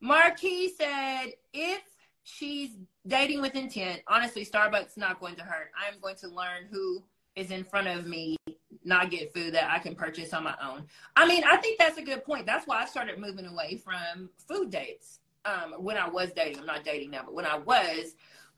Marquis 0.00 0.74
said, 0.78 1.32
if 1.52 1.82
she's 2.24 2.70
dating 3.06 3.40
with 3.40 3.54
intent. 3.54 4.02
Honestly, 4.06 4.44
Starbucks 4.44 4.96
not 4.96 5.20
going 5.20 5.34
to 5.36 5.42
hurt. 5.42 5.70
I 5.80 5.92
am 5.92 6.00
going 6.00 6.16
to 6.16 6.28
learn 6.28 6.66
who 6.70 7.02
is 7.36 7.50
in 7.50 7.64
front 7.64 7.88
of 7.88 8.06
me, 8.06 8.36
not 8.84 9.10
get 9.10 9.32
food 9.32 9.54
that 9.54 9.70
I 9.70 9.78
can 9.78 9.94
purchase 9.94 10.32
on 10.32 10.44
my 10.44 10.54
own. 10.62 10.84
I 11.16 11.26
mean, 11.26 11.44
I 11.44 11.56
think 11.56 11.78
that's 11.78 11.98
a 11.98 12.02
good 12.02 12.24
point. 12.24 12.46
That's 12.46 12.66
why 12.66 12.82
I 12.82 12.86
started 12.86 13.18
moving 13.18 13.46
away 13.46 13.76
from 13.76 14.28
food 14.48 14.70
dates. 14.70 15.20
Um, 15.44 15.74
when 15.78 15.96
I 15.96 16.08
was 16.08 16.30
dating, 16.32 16.60
I'm 16.60 16.66
not 16.66 16.84
dating 16.84 17.10
now, 17.10 17.22
but 17.24 17.34
when 17.34 17.46
I 17.46 17.58
was, 17.58 18.14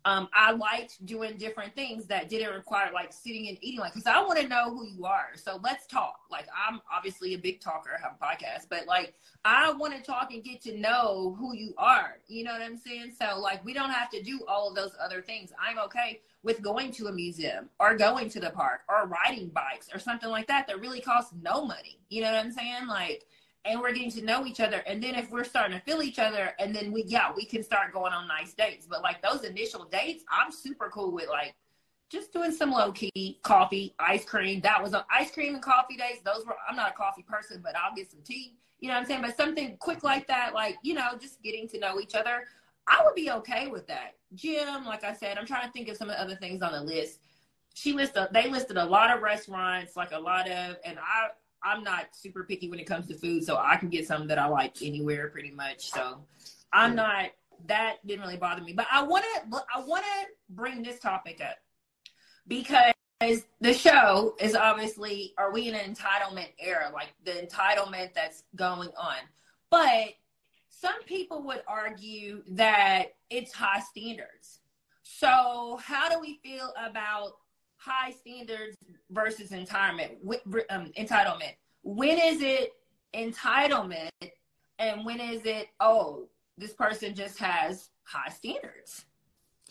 um, 0.06 0.28
I 0.34 0.52
liked 0.52 1.04
doing 1.06 1.38
different 1.38 1.74
things 1.74 2.06
that 2.06 2.28
didn't 2.28 2.52
require 2.52 2.92
like 2.92 3.12
sitting 3.12 3.48
and 3.48 3.56
eating. 3.62 3.80
Like, 3.80 3.94
because 3.94 4.06
I 4.06 4.22
want 4.22 4.38
to 4.38 4.46
know 4.46 4.70
who 4.70 4.86
you 4.86 5.06
are. 5.06 5.30
So 5.36 5.58
let's 5.62 5.86
talk. 5.86 6.20
Like, 6.30 6.46
I'm 6.54 6.80
obviously 6.92 7.34
a 7.34 7.38
big 7.38 7.60
talker, 7.60 7.90
I 7.98 8.02
have 8.02 8.16
a 8.20 8.24
podcast, 8.24 8.66
but 8.68 8.86
like, 8.86 9.14
I 9.44 9.72
want 9.72 9.94
to 9.94 10.02
talk 10.02 10.32
and 10.32 10.44
get 10.44 10.60
to 10.62 10.78
know 10.78 11.34
who 11.38 11.54
you 11.54 11.74
are. 11.78 12.18
You 12.26 12.44
know 12.44 12.52
what 12.52 12.62
I'm 12.62 12.76
saying? 12.76 13.12
So, 13.18 13.38
like, 13.38 13.64
we 13.64 13.72
don't 13.72 13.90
have 13.90 14.10
to 14.10 14.22
do 14.22 14.40
all 14.46 14.68
of 14.68 14.74
those 14.74 14.92
other 15.02 15.22
things. 15.22 15.52
I'm 15.58 15.78
okay 15.78 16.20
with 16.42 16.60
going 16.60 16.92
to 16.92 17.06
a 17.06 17.12
museum 17.12 17.70
or 17.80 17.96
going 17.96 18.28
to 18.28 18.40
the 18.40 18.50
park 18.50 18.82
or 18.88 19.08
riding 19.08 19.48
bikes 19.48 19.88
or 19.94 19.98
something 19.98 20.28
like 20.28 20.46
that 20.48 20.66
that 20.66 20.80
really 20.80 21.00
costs 21.00 21.32
no 21.40 21.64
money. 21.64 21.98
You 22.10 22.22
know 22.22 22.32
what 22.32 22.44
I'm 22.44 22.52
saying? 22.52 22.86
Like, 22.86 23.26
and 23.64 23.80
we're 23.80 23.92
getting 23.92 24.10
to 24.12 24.22
know 24.22 24.46
each 24.46 24.60
other. 24.60 24.78
And 24.86 25.02
then 25.02 25.14
if 25.14 25.30
we're 25.30 25.44
starting 25.44 25.78
to 25.78 25.84
feel 25.84 26.02
each 26.02 26.18
other, 26.18 26.52
and 26.58 26.74
then 26.74 26.92
we, 26.92 27.04
yeah, 27.06 27.32
we 27.34 27.44
can 27.44 27.62
start 27.62 27.92
going 27.92 28.12
on 28.12 28.28
nice 28.28 28.52
dates. 28.54 28.86
But 28.86 29.02
like 29.02 29.22
those 29.22 29.44
initial 29.44 29.84
dates, 29.84 30.24
I'm 30.30 30.52
super 30.52 30.90
cool 30.90 31.12
with 31.12 31.28
like 31.28 31.54
just 32.10 32.32
doing 32.32 32.52
some 32.52 32.70
low 32.70 32.92
key 32.92 33.40
coffee, 33.42 33.94
ice 33.98 34.24
cream. 34.24 34.60
That 34.60 34.82
was 34.82 34.92
on 34.94 35.04
ice 35.10 35.30
cream 35.30 35.54
and 35.54 35.62
coffee 35.62 35.96
days. 35.96 36.18
Those 36.24 36.44
were, 36.46 36.56
I'm 36.68 36.76
not 36.76 36.90
a 36.90 36.94
coffee 36.94 37.22
person, 37.22 37.60
but 37.62 37.74
I'll 37.76 37.94
get 37.94 38.10
some 38.10 38.20
tea. 38.22 38.56
You 38.80 38.88
know 38.88 38.94
what 38.94 39.00
I'm 39.00 39.06
saying? 39.06 39.22
But 39.22 39.36
something 39.36 39.76
quick 39.78 40.04
like 40.04 40.26
that, 40.28 40.52
like, 40.52 40.76
you 40.82 40.92
know, 40.92 41.16
just 41.18 41.42
getting 41.42 41.66
to 41.68 41.78
know 41.78 41.98
each 42.00 42.14
other, 42.14 42.44
I 42.86 43.02
would 43.02 43.14
be 43.14 43.30
okay 43.30 43.68
with 43.68 43.86
that. 43.86 44.16
Gym, 44.34 44.84
like 44.84 45.04
I 45.04 45.14
said, 45.14 45.38
I'm 45.38 45.46
trying 45.46 45.66
to 45.66 45.72
think 45.72 45.88
of 45.88 45.96
some 45.96 46.10
of 46.10 46.16
the 46.16 46.20
other 46.20 46.36
things 46.36 46.60
on 46.60 46.72
the 46.72 46.82
list. 46.82 47.20
She 47.72 47.92
listed, 47.92 48.28
they 48.32 48.50
listed 48.50 48.76
a 48.76 48.84
lot 48.84 49.10
of 49.10 49.22
restaurants, 49.22 49.96
like 49.96 50.12
a 50.12 50.18
lot 50.18 50.50
of, 50.50 50.76
and 50.84 50.98
I, 50.98 51.28
I'm 51.64 51.82
not 51.82 52.06
super 52.12 52.44
picky 52.44 52.68
when 52.68 52.78
it 52.78 52.86
comes 52.86 53.08
to 53.08 53.14
food, 53.14 53.44
so 53.44 53.56
I 53.56 53.76
can 53.76 53.88
get 53.88 54.06
something 54.06 54.28
that 54.28 54.38
I 54.38 54.46
like 54.46 54.82
anywhere 54.82 55.28
pretty 55.28 55.50
much. 55.50 55.90
So 55.90 56.24
I'm 56.72 56.94
not 56.94 57.30
that 57.66 57.96
didn't 58.06 58.22
really 58.22 58.36
bother 58.36 58.62
me. 58.62 58.72
But 58.72 58.86
I 58.92 59.02
wanna 59.02 59.26
I 59.52 59.80
wanna 59.80 60.04
bring 60.50 60.82
this 60.82 61.00
topic 61.00 61.40
up 61.40 61.56
because 62.46 62.92
the 63.60 63.72
show 63.72 64.34
is 64.40 64.54
obviously 64.54 65.34
are 65.38 65.52
we 65.52 65.68
in 65.68 65.74
an 65.74 65.94
entitlement 65.94 66.48
era, 66.58 66.90
like 66.92 67.14
the 67.24 67.32
entitlement 67.32 68.12
that's 68.14 68.44
going 68.56 68.90
on. 68.98 69.16
But 69.70 70.14
some 70.68 71.02
people 71.04 71.42
would 71.44 71.62
argue 71.66 72.42
that 72.48 73.14
it's 73.30 73.52
high 73.52 73.80
standards. 73.80 74.60
So 75.02 75.78
how 75.82 76.08
do 76.08 76.20
we 76.20 76.40
feel 76.42 76.72
about 76.84 77.34
high 77.84 78.10
standards 78.10 78.76
versus 79.10 79.50
entitlement. 79.50 80.16
Um, 80.70 80.92
entitlement. 80.98 81.54
When 81.82 82.18
is 82.18 82.40
it 82.40 82.72
entitlement, 83.14 84.10
and 84.78 85.04
when 85.04 85.20
is 85.20 85.42
it 85.44 85.68
oh 85.80 86.28
this 86.56 86.72
person 86.72 87.14
just 87.14 87.38
has 87.38 87.90
high 88.04 88.30
standards? 88.30 89.04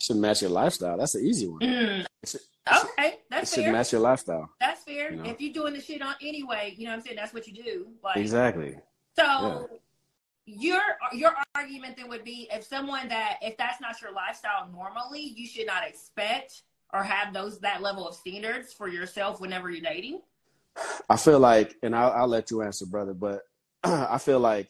should 0.00 0.16
match 0.16 0.42
your 0.42 0.50
lifestyle. 0.50 0.98
That's 0.98 1.14
an 1.14 1.24
easy 1.24 1.48
one. 1.48 1.60
Mm. 1.60 2.06
Okay, 2.26 3.18
that's 3.30 3.52
it 3.52 3.56
fair. 3.56 3.64
should 3.64 3.72
match 3.72 3.92
your 3.92 4.00
lifestyle. 4.00 4.50
That's 4.60 4.82
fair. 4.84 5.12
You 5.12 5.16
know? 5.18 5.30
If 5.30 5.40
you're 5.40 5.52
doing 5.52 5.74
the 5.74 5.80
shit 5.80 6.02
on 6.02 6.14
anyway, 6.22 6.74
you 6.76 6.84
know 6.84 6.92
what 6.92 6.96
I'm 6.96 7.02
saying. 7.02 7.16
That's 7.16 7.34
what 7.34 7.46
you 7.46 7.62
do. 7.62 7.86
Like 8.02 8.16
exactly. 8.16 8.76
So. 9.16 9.22
Yeah. 9.24 9.78
Your 10.46 10.82
your 11.14 11.32
argument 11.54 11.96
then 11.96 12.06
would 12.10 12.22
be 12.22 12.50
if 12.52 12.64
someone 12.64 13.08
that 13.08 13.38
if 13.40 13.56
that's 13.56 13.80
not 13.80 13.98
your 14.02 14.12
lifestyle 14.12 14.68
normally, 14.70 15.22
you 15.22 15.46
should 15.46 15.66
not 15.66 15.88
expect 15.88 16.64
or 16.94 17.02
have 17.02 17.34
those 17.34 17.58
that 17.58 17.82
level 17.82 18.08
of 18.08 18.14
standards 18.14 18.72
for 18.72 18.88
yourself 18.88 19.40
whenever 19.40 19.68
you're 19.68 19.82
dating? 19.82 20.22
I 21.10 21.16
feel 21.16 21.40
like, 21.40 21.76
and 21.82 21.94
I'll, 21.94 22.12
I'll 22.12 22.28
let 22.28 22.50
you 22.50 22.62
answer, 22.62 22.86
brother, 22.86 23.12
but 23.12 23.42
I 23.84 24.18
feel 24.18 24.38
like 24.38 24.68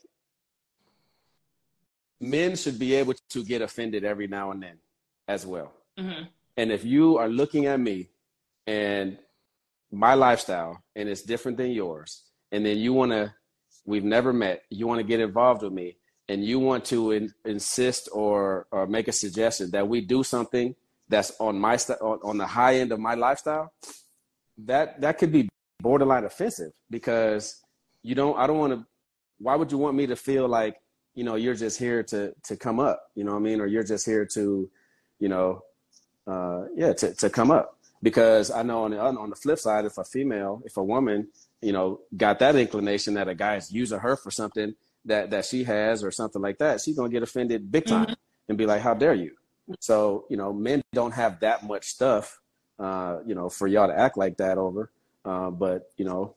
men 2.21 2.57
should 2.57 2.79
be 2.79 2.95
able 2.95 3.15
to 3.31 3.45
get 3.45 3.63
offended 3.63 4.05
every 4.05 4.27
now 4.27 4.51
and 4.51 4.63
then 4.63 4.79
as 5.29 5.47
well. 5.47 5.73
Mm-hmm. 5.99 6.25
And 6.57 6.73
if 6.73 6.85
you 6.85 7.19
are 7.19 7.29
looking 7.29 7.67
at 7.67 7.79
me 7.79 8.09
and 8.67 9.19
my 9.93 10.15
lifestyle 10.15 10.83
and 10.97 11.09
it's 11.09 11.23
different 11.23 11.59
than 11.59 11.71
yours, 11.71 12.23
and 12.51 12.65
then 12.65 12.79
you 12.79 12.95
want 12.95 13.13
to, 13.13 13.35
we've 13.85 14.05
never 14.05 14.33
met, 14.33 14.63
you 14.71 14.87
want 14.87 14.99
to 14.99 15.07
get 15.07 15.21
involved 15.21 15.63
with 15.63 15.73
me, 15.73 15.97
and 16.29 16.43
you 16.43 16.59
want 16.59 16.87
to 16.87 17.11
in, 17.11 17.35
insist 17.45 18.09
or 18.11 18.67
or 18.71 18.87
make 18.87 19.09
a 19.09 19.13
suggestion 19.13 19.71
that 19.73 19.87
we 19.87 20.01
do 20.01 20.23
something 20.23 20.75
that's 21.09 21.33
on 21.39 21.59
my 21.59 21.77
st- 21.77 22.01
on, 22.01 22.19
on 22.23 22.39
the 22.39 22.47
high 22.47 22.77
end 22.77 22.93
of 22.93 22.99
my 22.99 23.15
lifestyle, 23.15 23.73
that 24.59 25.01
that 25.01 25.19
could 25.19 25.33
be 25.33 25.49
borderline 25.81 26.25
offensive 26.25 26.73
because 26.91 27.63
you 28.03 28.15
don't. 28.15 28.39
I 28.39 28.47
don't 28.47 28.59
want 28.59 28.73
to. 28.73 28.87
Why 29.39 29.57
would 29.57 29.73
you 29.73 29.79
want 29.79 29.97
me 29.97 30.07
to 30.07 30.17
feel 30.17 30.49
like 30.49 30.81
you 31.15 31.25
know 31.25 31.35
you're 31.35 31.55
just 31.55 31.79
here 31.79 32.03
to 32.05 32.35
to 32.45 32.57
come 32.57 32.81
up? 32.81 33.11
You 33.15 33.25
know 33.25 33.33
what 33.33 33.39
I 33.39 33.43
mean? 33.43 33.61
Or 33.61 33.67
you're 33.67 33.85
just 33.85 34.07
here 34.07 34.27
to, 34.35 34.71
you 35.19 35.29
know, 35.29 35.63
uh, 36.27 36.65
yeah, 36.75 36.93
to 36.95 37.15
to 37.15 37.31
come 37.31 37.51
up. 37.51 37.79
Because 38.03 38.51
I 38.51 38.63
know 38.63 38.85
on 38.85 38.91
the 38.91 39.01
on 39.01 39.31
the 39.31 39.37
flip 39.37 39.59
side, 39.59 39.85
if 39.85 39.99
a 39.99 40.05
female, 40.05 40.63
if 40.65 40.77
a 40.77 40.85
woman, 40.85 41.29
you 41.63 41.73
know, 41.73 42.01
got 42.17 42.39
that 42.41 42.57
inclination 42.57 43.15
that 43.15 43.29
a 43.29 43.35
guy 43.35 43.57
is 43.57 43.73
using 43.73 43.99
her 43.99 44.17
for 44.17 44.31
something 44.31 44.75
that 45.07 45.31
that 45.31 45.45
she 45.45 45.65
has 45.65 46.05
or 46.05 46.11
something 46.11 46.43
like 46.43 46.59
that, 46.59 46.81
she's 46.81 46.97
gonna 46.97 47.09
get 47.09 47.23
offended 47.23 47.71
big 47.71 47.87
time 47.87 48.07
mm-hmm. 48.07 48.15
and 48.49 48.59
be 48.59 48.67
like, 48.67 48.83
"How 48.83 48.95
dare 48.95 49.15
you?" 49.15 49.35
So, 49.81 50.27
you 50.29 50.37
know, 50.37 50.53
men 50.53 50.83
don't 50.93 51.13
have 51.13 51.41
that 51.41 51.65
much 51.65 51.87
stuff, 51.87 52.41
uh, 52.79 53.19
you 53.27 53.35
know, 53.35 53.49
for 53.49 53.67
y'all 53.67 53.89
to 53.89 53.99
act 53.99 54.17
like 54.17 54.37
that 54.39 54.59
over. 54.59 54.91
Uh, 55.25 55.51
but, 55.51 55.91
you 55.97 56.05
know, 56.05 56.35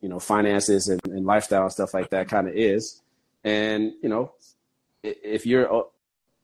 you 0.00 0.08
know, 0.08 0.20
finances 0.20 0.88
and, 0.88 1.00
and 1.06 1.26
lifestyle 1.26 1.62
and 1.62 1.72
stuff 1.72 1.94
like 1.94 2.10
that 2.10 2.28
kind 2.28 2.48
of 2.48 2.54
is. 2.54 3.00
And, 3.42 3.92
you 4.02 4.08
know, 4.08 4.32
if 5.02 5.46
you're 5.46 5.72
uh, 5.72 5.82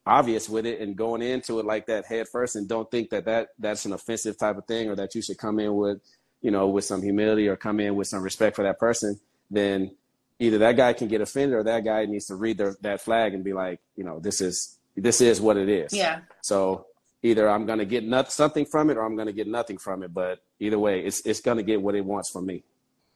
obvious 0.06 0.48
with 0.48 0.66
it 0.66 0.80
and 0.80 0.96
going 0.96 1.22
into 1.22 1.60
it 1.60 1.66
like 1.66 1.86
that 1.86 2.06
head 2.06 2.28
first 2.28 2.56
and 2.56 2.68
don't 2.68 2.90
think 2.90 3.10
that, 3.10 3.26
that 3.26 3.48
that's 3.58 3.84
an 3.84 3.92
offensive 3.92 4.38
type 4.38 4.56
of 4.56 4.66
thing 4.66 4.88
or 4.88 4.96
that 4.96 5.14
you 5.14 5.22
should 5.22 5.38
come 5.38 5.58
in 5.58 5.74
with, 5.74 6.00
you 6.40 6.50
know, 6.50 6.68
with 6.68 6.84
some 6.84 7.02
humility 7.02 7.48
or 7.48 7.56
come 7.56 7.80
in 7.80 7.96
with 7.96 8.08
some 8.08 8.22
respect 8.22 8.56
for 8.56 8.62
that 8.62 8.78
person, 8.78 9.18
then 9.50 9.94
either 10.38 10.58
that 10.58 10.76
guy 10.76 10.92
can 10.92 11.08
get 11.08 11.20
offended 11.20 11.56
or 11.56 11.62
that 11.62 11.84
guy 11.84 12.04
needs 12.06 12.26
to 12.26 12.34
read 12.34 12.58
their, 12.58 12.76
that 12.80 13.00
flag 13.00 13.34
and 13.34 13.44
be 13.44 13.52
like, 13.52 13.80
you 13.96 14.04
know, 14.04 14.18
this 14.20 14.40
is 14.40 14.78
this 14.96 15.20
is 15.20 15.40
what 15.40 15.56
it 15.56 15.68
is. 15.68 15.92
Yeah. 15.92 16.20
So 16.42 16.86
either 17.22 17.48
I'm 17.48 17.66
going 17.66 17.78
to 17.78 17.84
get 17.84 18.04
not, 18.04 18.32
something 18.32 18.64
from 18.66 18.90
it 18.90 18.96
or 18.96 19.04
I'm 19.04 19.16
going 19.16 19.26
to 19.26 19.32
get 19.32 19.48
nothing 19.48 19.78
from 19.78 20.02
it. 20.02 20.12
But 20.12 20.40
either 20.60 20.78
way, 20.78 21.00
it's 21.00 21.20
it's 21.26 21.40
going 21.40 21.56
to 21.56 21.62
get 21.62 21.80
what 21.80 21.94
it 21.94 22.04
wants 22.04 22.30
from 22.30 22.46
me, 22.46 22.64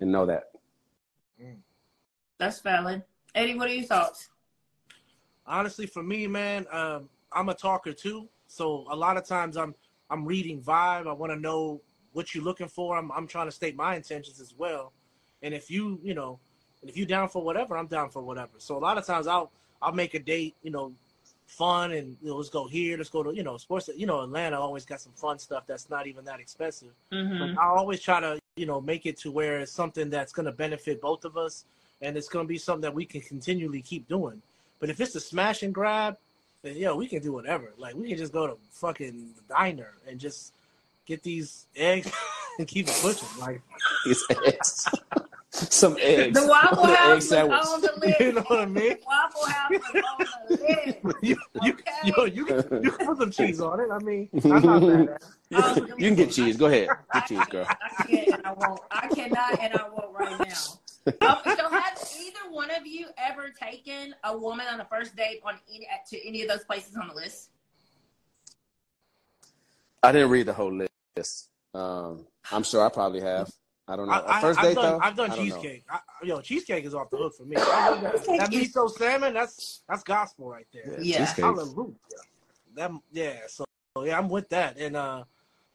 and 0.01 0.11
know 0.11 0.27
that. 0.27 0.51
That's 2.38 2.61
valid. 2.61 3.03
Eddie, 3.35 3.57
what 3.57 3.69
are 3.69 3.75
your 3.75 3.85
thoughts? 3.85 4.31
Honestly, 5.47 5.87
for 5.87 6.03
me, 6.03 6.27
man, 6.27 6.67
um, 6.71 7.09
I'm 7.33 7.49
a 7.49 7.55
talker 7.55 7.93
too. 7.93 8.29
So 8.47 8.87
a 8.91 8.97
lot 8.97 9.17
of 9.17 9.27
times 9.27 9.57
I'm 9.57 9.75
I'm 10.09 10.25
reading 10.25 10.62
vibe. 10.62 11.09
I 11.09 11.12
want 11.12 11.33
to 11.33 11.38
know 11.38 11.81
what 12.12 12.35
you're 12.35 12.45
looking 12.45 12.69
for. 12.69 12.97
I'm 12.97 13.11
I'm 13.12 13.27
trying 13.27 13.47
to 13.47 13.53
state 13.53 13.77
my 13.77 13.97
intentions 13.97 14.41
as 14.41 14.55
well. 14.57 14.93
And 15.43 15.53
if 15.53 15.71
you 15.71 16.01
you 16.03 16.14
know, 16.14 16.38
if 16.83 16.97
you 16.97 17.07
down 17.07 17.29
for 17.29 17.43
whatever, 17.43 17.77
I'm 17.77 17.88
down 17.88 18.11
for 18.11 18.23
whatever. 18.23 18.53
So 18.59 18.77
a 18.77 18.81
lot 18.81 18.99
of 18.99 19.05
times 19.05 19.27
I'll 19.27 19.51
I'll 19.83 19.93
make 19.93 20.14
a 20.14 20.21
date, 20.21 20.55
you 20.62 20.71
know, 20.71 20.93
fun 21.49 21.93
and 21.93 22.17
you 22.23 22.29
know, 22.29 22.37
let's 22.37 22.51
go 22.51 22.69
here, 22.69 22.97
let's 22.97 23.11
go 23.11 23.23
to 23.23 23.35
you 23.35 23.43
know 23.43 23.57
sports. 23.57 23.91
You 23.97 24.07
know, 24.07 24.21
Atlanta 24.21 24.61
always 24.61 24.85
got 24.85 25.01
some 25.01 25.13
fun 25.13 25.39
stuff 25.39 25.65
that's 25.67 25.91
not 25.91 26.07
even 26.07 26.25
that 26.27 26.39
expensive. 26.39 26.93
Mm-hmm. 27.13 27.39
But 27.55 27.61
I 27.61 27.67
always 27.67 28.01
try 28.01 28.21
to 28.21 28.39
you 28.57 28.67
know 28.67 28.81
make 28.81 29.07
it 29.07 29.19
to 29.21 29.33
where 29.33 29.59
it's 29.59 29.73
something 29.73 30.11
that's 30.11 30.33
going 30.33 30.47
to 30.47 30.53
benefit 30.53 31.01
both 31.01 31.25
of 31.25 31.37
us, 31.37 31.65
and 32.01 32.17
it's 32.17 32.29
going 32.29 32.45
to 32.45 32.49
be 32.49 32.59
something 32.59 32.83
that 32.83 32.95
we 32.95 33.05
can 33.05 33.23
continually 33.23 33.83
keep 33.83 34.07
doing. 34.09 34.41
But 34.79 34.91
if 34.91 35.01
it's 35.01 35.15
a 35.17 35.21
smash 35.21 35.63
and 35.63 35.75
grab, 35.75 36.17
then 36.63 36.77
yo, 36.77 36.95
we 36.95 37.09
can 37.09 37.23
do 37.23 37.33
whatever. 37.33 37.73
Like 37.79 37.95
we 37.95 38.09
can 38.09 38.19
just 38.19 38.33
go 38.33 38.47
to 38.47 38.57
fucking 38.71 39.31
diner 39.49 39.95
and 40.07 40.21
just 40.21 40.53
get 41.07 41.23
these 41.23 41.67
eggs 41.75 42.13
and 42.59 42.69
keep 42.69 42.87
it 42.89 42.99
pushing. 43.01 43.29
Like 43.41 43.63
these 44.05 44.25
eggs. 44.47 44.87
some 45.51 45.97
eggs. 46.01 46.39
The 46.39 46.47
Waffle 46.47 46.87
the 46.87 46.95
House 46.95 47.31
was 47.31 47.73
on 47.73 47.81
the 47.81 47.93
list. 48.01 48.21
You 48.21 48.33
know 48.33 48.43
what 48.43 48.61
I 48.61 48.67
mean? 48.67 48.97
Waffle 49.07 49.47
House 49.47 49.71
was 49.71 50.05
on 50.05 50.27
the 50.49 50.57
list. 50.57 51.19
you, 51.23 51.37
you, 51.63 51.73
okay. 51.73 51.93
yo, 52.05 52.25
you, 52.25 52.45
can, 52.45 52.83
you 52.83 52.91
can 52.91 53.07
put 53.07 53.19
some 53.19 53.31
cheese 53.31 53.61
on 53.61 53.81
it. 53.81 53.89
I 53.91 53.99
mean, 53.99 54.29
I'm 54.45 54.63
not 54.63 55.77
bad 55.77 55.89
You 55.99 56.09
can 56.09 56.15
get 56.15 56.33
cheese. 56.33 56.57
Go 56.57 56.67
ahead. 56.67 56.89
Get 57.15 57.27
cheese, 57.27 57.47
girl. 57.47 57.67
I, 57.69 58.05
can't 58.05 58.29
and 58.29 58.47
I 58.47 58.53
won't. 58.53 58.81
I 58.91 59.09
cannot 59.09 59.61
and 59.61 59.75
I 59.75 59.89
won't 59.89 60.19
right 60.19 60.39
now. 60.39 61.27
Um, 61.27 61.39
so 61.57 61.71
have 61.71 61.99
either 62.21 62.51
one 62.51 62.71
of 62.71 62.87
you 62.87 63.07
ever 63.17 63.49
taken 63.49 64.15
a 64.25 64.37
woman 64.37 64.67
on 64.71 64.81
a 64.81 64.85
first 64.85 65.17
date 65.17 65.41
on 65.43 65.55
any, 65.75 65.87
to 66.11 66.29
any 66.29 66.43
of 66.43 66.49
those 66.49 66.65
places 66.65 66.97
on 66.97 67.09
the 67.09 67.15
list? 67.15 67.49
I 70.03 70.13
didn't 70.13 70.29
read 70.29 70.47
the 70.47 70.53
whole 70.53 70.73
list. 71.17 71.49
Um, 71.75 72.27
I'm 72.53 72.63
sure 72.63 72.85
I 72.85 72.91
probably 72.91 73.23
have. 73.23 73.51
I 73.88 73.96
don't 73.96 74.07
know. 74.07 74.22
I, 74.27 74.40
first 74.40 74.61
date 74.61 74.74
done, 74.74 74.85
though, 74.85 74.98
I've 75.03 75.16
done 75.16 75.35
cheesecake. 75.35 75.85
I, 75.90 76.01
yo, 76.22 76.40
cheesecake 76.40 76.85
is 76.85 76.94
off 76.94 77.09
the 77.11 77.16
hook 77.16 77.35
for 77.35 77.44
me. 77.44 77.57
that, 77.57 78.01
that 78.03 78.51
miso 78.53 78.90
salmon, 78.90 79.33
that's 79.33 79.81
that's 79.88 80.03
gospel 80.03 80.51
right 80.51 80.66
there. 80.72 80.98
Yeah, 81.01 81.24
hallelujah. 81.24 81.94
that 82.74 82.90
yeah. 83.12 83.38
So 83.48 83.64
yeah, 84.03 84.18
I'm 84.18 84.29
with 84.29 84.51
that. 84.51 84.77
And 84.77 84.94
uh, 84.94 85.24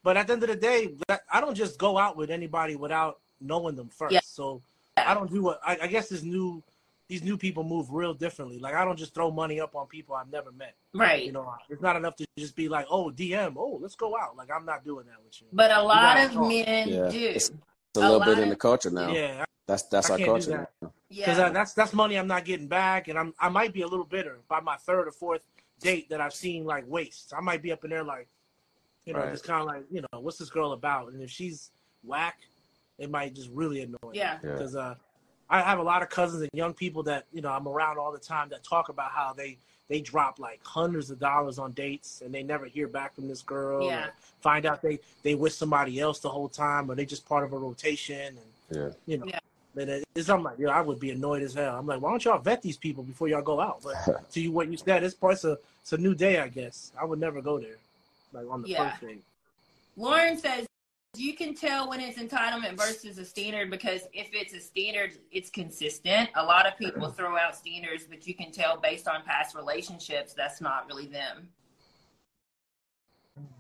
but 0.04 0.16
at 0.16 0.28
the 0.28 0.34
end 0.34 0.44
of 0.44 0.50
the 0.50 0.56
day, 0.56 0.94
I 1.32 1.42
don't 1.42 1.56
just 1.56 1.80
go 1.80 1.98
out 1.98 2.16
with 2.16 2.30
anybody 2.30 2.76
without 2.76 3.20
knowing 3.42 3.76
them 3.76 3.90
first. 3.90 4.14
Yeah. 4.14 4.22
So 4.24 4.62
I 4.96 5.16
don't 5.16 5.32
do 5.32 5.42
what 5.42 5.60
I, 5.66 5.80
I 5.82 5.88
guess 5.88 6.10
this 6.10 6.22
new 6.22 6.62
these 7.08 7.24
new 7.24 7.38
people 7.38 7.64
move 7.64 7.92
real 7.92 8.14
differently. 8.14 8.60
Like 8.60 8.76
I 8.76 8.86
don't 8.86 8.98
just 8.98 9.16
throw 9.16 9.32
money 9.32 9.60
up 9.60 9.76
on 9.76 9.88
people 9.88 10.16
I've 10.16 10.32
never 10.32 10.52
met. 10.52 10.76
Right. 10.94 11.26
You 11.26 11.32
know, 11.32 11.52
it's 11.68 11.82
not 11.82 11.96
enough 11.96 12.16
to 12.18 12.26
just 12.38 12.56
be 12.56 12.70
like, 12.70 12.86
oh, 12.90 13.10
DM, 13.10 13.56
oh, 13.58 13.80
let's 13.82 13.96
go 13.96 14.16
out. 14.18 14.38
Like 14.38 14.50
I'm 14.56 14.66
not 14.66 14.86
doing 14.86 15.06
that 15.08 15.18
with 15.24 15.42
you. 15.42 15.48
But 15.52 15.72
a 15.72 15.82
lot 15.82 16.24
of 16.24 16.34
talk. 16.34 16.48
men 16.48 16.90
Yeah. 16.90 17.10
do. 17.10 17.38
A 17.96 18.00
little 18.00 18.20
bit 18.20 18.40
in 18.40 18.50
the 18.50 18.56
culture 18.56 18.90
now. 18.90 19.12
Yeah, 19.12 19.46
That's 19.68 19.84
that's 19.84 20.10
I 20.10 20.14
our 20.14 20.20
culture. 20.20 20.50
that. 20.52 20.72
now. 20.82 20.92
because 21.10 21.38
Yeah. 21.38 21.50
that's 21.50 21.74
that's 21.74 21.94
money 21.94 22.16
I'm 22.18 22.28
not 22.28 22.44
getting 22.46 22.68
back, 22.68 23.08
and 23.08 23.20
I'm 23.20 23.34
I 23.40 23.50
might 23.50 23.72
be 23.74 23.82
a 23.84 23.88
little 23.88 24.06
bitter 24.06 24.40
by 24.48 24.60
my 24.62 24.78
third 24.78 25.08
or 25.08 25.12
fourth 25.12 25.44
date 25.80 26.10
that 26.10 26.20
I've 26.20 26.34
seen 26.34 26.66
like 26.66 26.86
waste. 26.88 27.34
I 27.38 27.42
might 27.42 27.62
be 27.62 27.72
up 27.72 27.84
in 27.84 27.90
there 27.92 28.04
like, 28.04 28.28
you 29.06 29.14
know, 29.14 29.20
Right. 29.20 29.32
just 29.32 29.44
kind 29.44 29.60
of 29.62 29.68
like, 29.68 29.84
you 29.92 30.02
know, 30.02 30.20
what's 30.20 30.38
this 30.38 30.50
girl 30.50 30.72
about? 30.72 31.12
And 31.14 31.22
if 31.22 31.30
she's 31.30 31.72
whack, 32.04 32.40
it 32.98 33.12
might 33.12 33.36
just 33.36 33.50
really 33.52 33.82
annoy. 33.82 33.98
me. 34.12 34.18
Yeah. 34.18 34.40
Yeah. 34.44 34.52
because 34.54 34.76
uh, 34.76 34.96
I 35.50 35.62
have 35.62 35.78
a 35.80 35.84
lot 35.84 36.02
of 36.02 36.10
cousins 36.10 36.42
and 36.42 36.50
young 36.54 36.74
people 36.74 37.04
that 37.04 37.28
you 37.32 37.42
know 37.42 37.50
I'm 37.50 37.68
around 37.68 38.00
all 38.00 38.12
the 38.12 38.18
time 38.20 38.50
that 38.50 38.64
talk 38.64 38.90
about 38.90 39.12
how 39.12 39.34
they 39.34 39.58
they 39.90 40.00
drop 40.02 40.40
like 40.40 40.60
hundreds 40.64 41.10
of 41.12 41.20
dollars 41.20 41.60
on 41.60 41.72
dates 41.74 42.22
and 42.24 42.34
they 42.34 42.44
never 42.44 42.66
hear 42.66 42.88
back 42.88 43.14
from 43.16 43.28
this 43.28 43.42
girl. 43.42 43.86
Yeah. 43.86 44.08
or 44.08 44.14
Find 44.42 44.66
out 44.66 44.82
they 44.82 45.00
they 45.24 45.36
with 45.36 45.54
somebody 45.54 46.00
else 46.00 46.20
the 46.20 46.30
whole 46.30 46.50
time, 46.50 46.90
or 46.90 46.96
they 46.96 47.06
just 47.06 47.28
part 47.28 47.44
of 47.44 47.54
a 47.54 47.58
rotation, 47.58 48.38
and 48.38 48.38
Yeah. 48.78 48.90
you 49.06 49.18
know. 49.18 49.26
Yeah. 49.28 49.40
And 49.76 50.04
it's 50.16 50.30
I'm 50.30 50.44
like, 50.44 50.60
you 50.60 50.68
know, 50.68 50.72
I 50.72 50.82
would 50.82 51.00
be 51.00 51.10
annoyed 51.12 51.42
as 51.42 51.54
hell. 51.56 51.76
I'm 51.78 51.88
like, 51.88 52.00
why 52.00 52.12
don't 52.12 52.24
y'all 52.24 52.38
vet 52.38 52.62
these 52.62 52.78
people 52.78 53.04
before 53.04 53.28
y'all 53.28 53.42
go 53.42 53.60
out? 53.60 53.82
But 53.84 54.30
to 54.32 54.40
you, 54.42 54.52
what 54.52 54.68
you 54.68 54.78
said, 54.78 55.04
it's 55.04 55.16
part's 55.16 55.44
a 55.46 55.58
it's 55.82 55.94
a 55.94 55.98
new 55.98 56.14
day, 56.14 56.40
I 56.40 56.48
guess. 56.48 56.92
I 57.00 57.06
would 57.06 57.20
never 57.20 57.42
go 57.42 57.58
there, 57.60 57.78
like 58.34 58.46
on 58.50 58.62
the 58.62 58.70
Yeah. 58.70 58.90
first 58.92 59.02
date. 59.02 59.24
Lauren 59.98 60.38
says 60.38 60.66
you 61.16 61.36
can 61.36 61.54
tell 61.54 61.90
when 61.90 62.00
it's 62.00 62.18
entitlement 62.18 62.78
versus 62.78 63.20
a 63.20 63.26
standard 63.26 63.70
because 63.70 64.02
if 64.14 64.30
it's 64.34 64.54
a 64.54 64.60
standard, 64.60 65.12
it's 65.32 65.50
consistent. 65.50 66.30
A 66.36 66.44
lot 66.44 66.66
of 66.66 66.78
people 66.78 67.10
throw 67.10 67.38
out 67.38 67.56
standards, 67.56 68.06
but 68.10 68.26
you 68.26 68.34
can 68.34 68.52
tell 68.52 68.78
based 68.78 69.08
on 69.08 69.24
past 69.24 69.56
relationships 69.56 70.34
that's 70.34 70.60
not 70.60 70.88
really 70.88 71.06
them. 71.06 71.50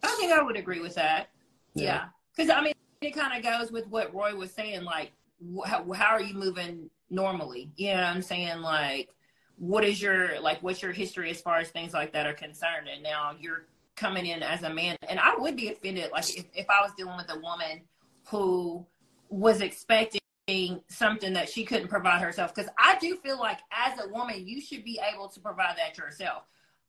I 0.01 0.15
think 0.19 0.31
I 0.31 0.41
would 0.41 0.57
agree 0.57 0.81
with 0.81 0.95
that. 0.95 1.29
Yeah. 1.75 2.05
Because, 2.35 2.49
I 2.49 2.61
mean, 2.61 2.73
it 3.01 3.11
kind 3.11 3.37
of 3.37 3.43
goes 3.43 3.71
with 3.71 3.87
what 3.87 4.13
Roy 4.13 4.35
was 4.35 4.51
saying. 4.51 4.83
Like, 4.83 5.11
wh- 5.55 5.67
how, 5.67 5.91
how 5.93 6.07
are 6.07 6.21
you 6.21 6.33
moving 6.33 6.89
normally? 7.11 7.71
You 7.75 7.89
know 7.89 7.97
what 7.97 8.03
I'm 8.03 8.21
saying? 8.23 8.61
Like, 8.61 9.09
what 9.57 9.83
is 9.83 10.01
your, 10.01 10.39
like, 10.41 10.61
what's 10.63 10.81
your 10.81 10.91
history 10.91 11.29
as 11.29 11.39
far 11.39 11.57
as 11.57 11.69
things 11.69 11.93
like 11.93 12.13
that 12.13 12.25
are 12.25 12.33
concerned? 12.33 12.87
And 12.91 13.03
now 13.03 13.35
you're 13.39 13.65
coming 13.95 14.25
in 14.25 14.43
as 14.43 14.63
a 14.63 14.73
man. 14.73 14.97
And 15.07 15.19
I 15.19 15.35
would 15.37 15.55
be 15.55 15.69
offended, 15.69 16.11
like, 16.11 16.37
if, 16.37 16.45
if 16.53 16.69
I 16.69 16.81
was 16.81 16.91
dealing 16.97 17.17
with 17.17 17.31
a 17.31 17.39
woman 17.39 17.81
who 18.29 18.85
was 19.29 19.61
expecting 19.61 20.19
something 20.89 21.33
that 21.33 21.49
she 21.49 21.63
couldn't 21.63 21.87
provide 21.87 22.21
herself. 22.21 22.53
Because 22.53 22.69
I 22.77 22.97
do 22.99 23.15
feel 23.17 23.39
like 23.39 23.59
as 23.71 23.99
a 23.99 24.09
woman, 24.09 24.47
you 24.47 24.61
should 24.61 24.83
be 24.83 24.99
able 25.13 25.29
to 25.29 25.39
provide 25.39 25.77
that 25.77 25.97
yourself. 25.97 26.43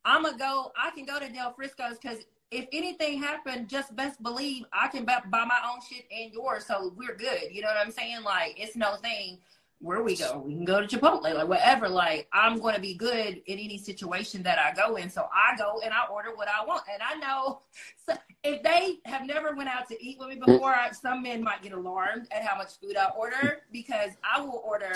I'm 0.05 0.23
gonna 0.23 0.37
go. 0.37 0.73
I 0.77 0.90
can 0.90 1.07
go 1.07 1.19
to 1.19 1.29
Del 1.33 1.55
Frisco's 1.55 1.99
because 2.01 2.19
if 2.51 2.67
anything 2.73 3.21
happened, 3.21 3.69
just 3.69 3.95
best 3.97 4.23
believe 4.23 4.64
I 4.73 4.88
can 4.88 5.05
buy, 5.05 5.21
buy 5.31 5.45
my 5.45 5.59
own 5.71 5.81
shit 5.88 6.05
and 6.14 6.33
yours, 6.33 6.67
so 6.67 6.93
we're 6.97 7.17
good. 7.17 7.51
You 7.51 7.62
know 7.62 7.69
what 7.69 7.79
I'm 7.79 7.93
saying? 7.93 8.23
Like 8.23 8.55
it's 8.59 8.77
no 8.77 8.97
thing. 8.97 9.38
Where 9.81 10.03
we 10.03 10.17
go, 10.17 10.39
we 10.39 10.55
can 10.55 10.65
go 10.65 10.81
to 10.81 10.87
Chipotle, 10.87 11.35
like 11.35 11.49
whatever. 11.49 11.89
Like 11.89 12.27
I'm 12.33 12.59
going 12.59 12.75
to 12.75 12.81
be 12.81 12.95
good 12.95 13.43
in 13.47 13.59
any 13.59 13.77
situation 13.77 14.43
that 14.45 14.59
I 14.59 14.73
go 14.73 14.97
in, 14.97 15.11
so 15.11 15.29
I 15.33 15.57
go 15.59 15.81
and 15.85 15.93
I 15.93 16.07
order 16.11 16.35
what 16.35 16.49
I 16.49 16.65
want. 16.65 16.85
And 16.91 17.03
I 17.03 17.17
know 17.17 17.61
so 18.07 18.15
if 18.43 18.63
they 18.63 18.99
have 19.05 19.27
never 19.27 19.55
went 19.55 19.69
out 19.69 19.89
to 19.89 20.05
eat 20.05 20.19
with 20.19 20.29
me 20.29 20.37
before, 20.37 20.75
I, 20.75 20.91
some 20.93 21.23
men 21.23 21.43
might 21.43 21.63
get 21.63 21.73
alarmed 21.73 22.29
at 22.31 22.43
how 22.43 22.57
much 22.57 22.79
food 22.81 22.97
I 22.97 23.11
order 23.11 23.63
because 23.73 24.13
I 24.23 24.41
will 24.41 24.63
order 24.65 24.93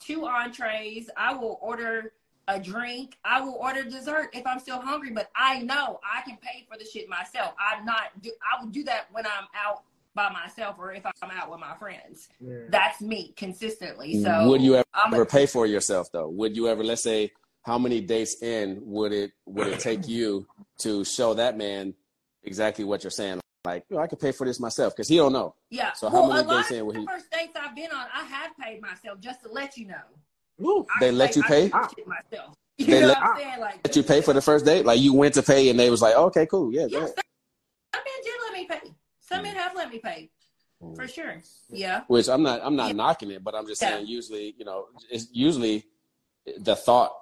two 0.00 0.26
entrees. 0.26 1.10
I 1.16 1.34
will 1.34 1.58
order 1.60 2.12
a 2.46 2.60
drink. 2.60 3.16
I 3.24 3.40
will 3.40 3.54
order 3.54 3.82
dessert 3.82 4.30
if 4.32 4.46
I'm 4.46 4.60
still 4.60 4.80
hungry, 4.80 5.10
but 5.10 5.30
I 5.34 5.60
know 5.60 6.00
I 6.04 6.22
can 6.22 6.36
pay 6.42 6.66
for 6.70 6.78
the 6.78 6.84
shit 6.84 7.08
myself. 7.08 7.54
I'm 7.58 7.84
not. 7.84 8.10
Do, 8.22 8.30
I 8.42 8.62
will 8.62 8.70
do 8.70 8.84
that 8.84 9.06
when 9.12 9.26
I'm 9.26 9.48
out 9.56 9.84
by 10.14 10.30
myself 10.30 10.76
or 10.78 10.92
if 10.92 11.04
I'm 11.22 11.30
out 11.30 11.50
with 11.50 11.60
my 11.60 11.74
friends. 11.74 12.28
Yeah. 12.40 12.54
That's 12.68 13.00
me 13.00 13.32
consistently. 13.36 14.22
So 14.22 14.48
would 14.48 14.62
you 14.62 14.76
ever, 14.76 14.84
I'm 14.94 15.12
a- 15.12 15.16
ever 15.16 15.26
pay 15.26 15.46
for 15.46 15.66
yourself 15.66 16.08
though? 16.12 16.28
Would 16.28 16.56
you 16.56 16.68
ever, 16.68 16.84
let's 16.84 17.02
say, 17.02 17.32
how 17.62 17.78
many 17.78 18.00
dates 18.00 18.42
in 18.42 18.80
would 18.84 19.12
it 19.12 19.32
would 19.46 19.66
it 19.68 19.80
take 19.80 20.06
you 20.06 20.46
to 20.80 21.04
show 21.04 21.34
that 21.34 21.56
man 21.56 21.94
exactly 22.42 22.84
what 22.84 23.02
you're 23.02 23.10
saying? 23.10 23.40
Like, 23.64 23.84
yo, 23.88 23.98
I 23.98 24.06
could 24.06 24.20
pay 24.20 24.30
for 24.32 24.46
this 24.46 24.60
myself 24.60 24.94
because 24.94 25.08
he 25.08 25.16
don't 25.16 25.32
know. 25.32 25.54
Yeah. 25.70 25.92
So 25.92 26.08
how 26.10 26.20
well, 26.20 26.28
many 26.28 26.40
a 26.40 26.42
lot 26.52 26.56
dates 26.58 26.70
in 26.72 26.80
of 26.80 26.86
would 26.86 26.96
the 26.96 27.00
he- 27.00 27.06
first 27.06 27.30
dates 27.30 27.52
I've 27.58 27.74
been 27.74 27.90
on, 27.90 28.06
I 28.14 28.24
have 28.24 28.50
paid 28.60 28.82
myself 28.82 29.18
just 29.20 29.42
to 29.42 29.48
let 29.50 29.76
you 29.76 29.86
know. 29.86 29.94
Ooh, 30.62 30.86
They 31.00 31.08
can 31.08 31.18
let 31.18 31.34
you 31.34 31.42
pay? 31.42 31.68
can 31.70 31.88
do 31.96 32.04
myself. 32.06 32.54
You 32.76 32.86
They 32.86 33.00
know 33.02 33.06
let- 33.08 33.16
what 33.20 33.30
I'm 33.30 33.36
saying? 33.38 33.60
Like, 33.60 33.82
Did 33.84 33.96
you 33.96 34.02
pay 34.02 34.20
for 34.20 34.32
the 34.34 34.42
first 34.42 34.64
date? 34.64 34.84
Like 34.84 35.00
you 35.00 35.14
went 35.14 35.34
to 35.34 35.42
pay 35.42 35.70
and 35.70 35.78
they 35.78 35.90
was 35.90 36.02
like, 36.02 36.14
okay, 36.16 36.44
cool, 36.46 36.72
yeah, 36.72 36.82
go 36.82 36.88
yes, 36.88 37.02
ahead. 37.04 37.14
some 37.94 38.02
men 38.04 38.22
did 38.22 38.34
let 38.42 38.52
me 38.52 38.66
pay. 38.66 38.93
Some 39.34 39.42
men 39.42 39.56
have 39.56 39.74
let 39.74 39.90
me 39.90 39.98
pay 39.98 40.30
for 40.80 41.04
mm. 41.04 41.14
sure. 41.14 41.42
Yeah. 41.70 42.02
Which 42.08 42.28
I'm 42.28 42.42
not 42.42 42.60
I'm 42.62 42.76
not 42.76 42.88
Yeah. 42.88 42.94
knocking 42.94 43.30
it, 43.30 43.42
but 43.42 43.54
I'm 43.54 43.66
just 43.66 43.82
Yeah. 43.82 43.96
saying 43.96 44.06
usually, 44.06 44.54
you 44.58 44.64
know, 44.64 44.86
it's 45.10 45.28
usually 45.32 45.84
the 46.58 46.76
thought 46.76 47.12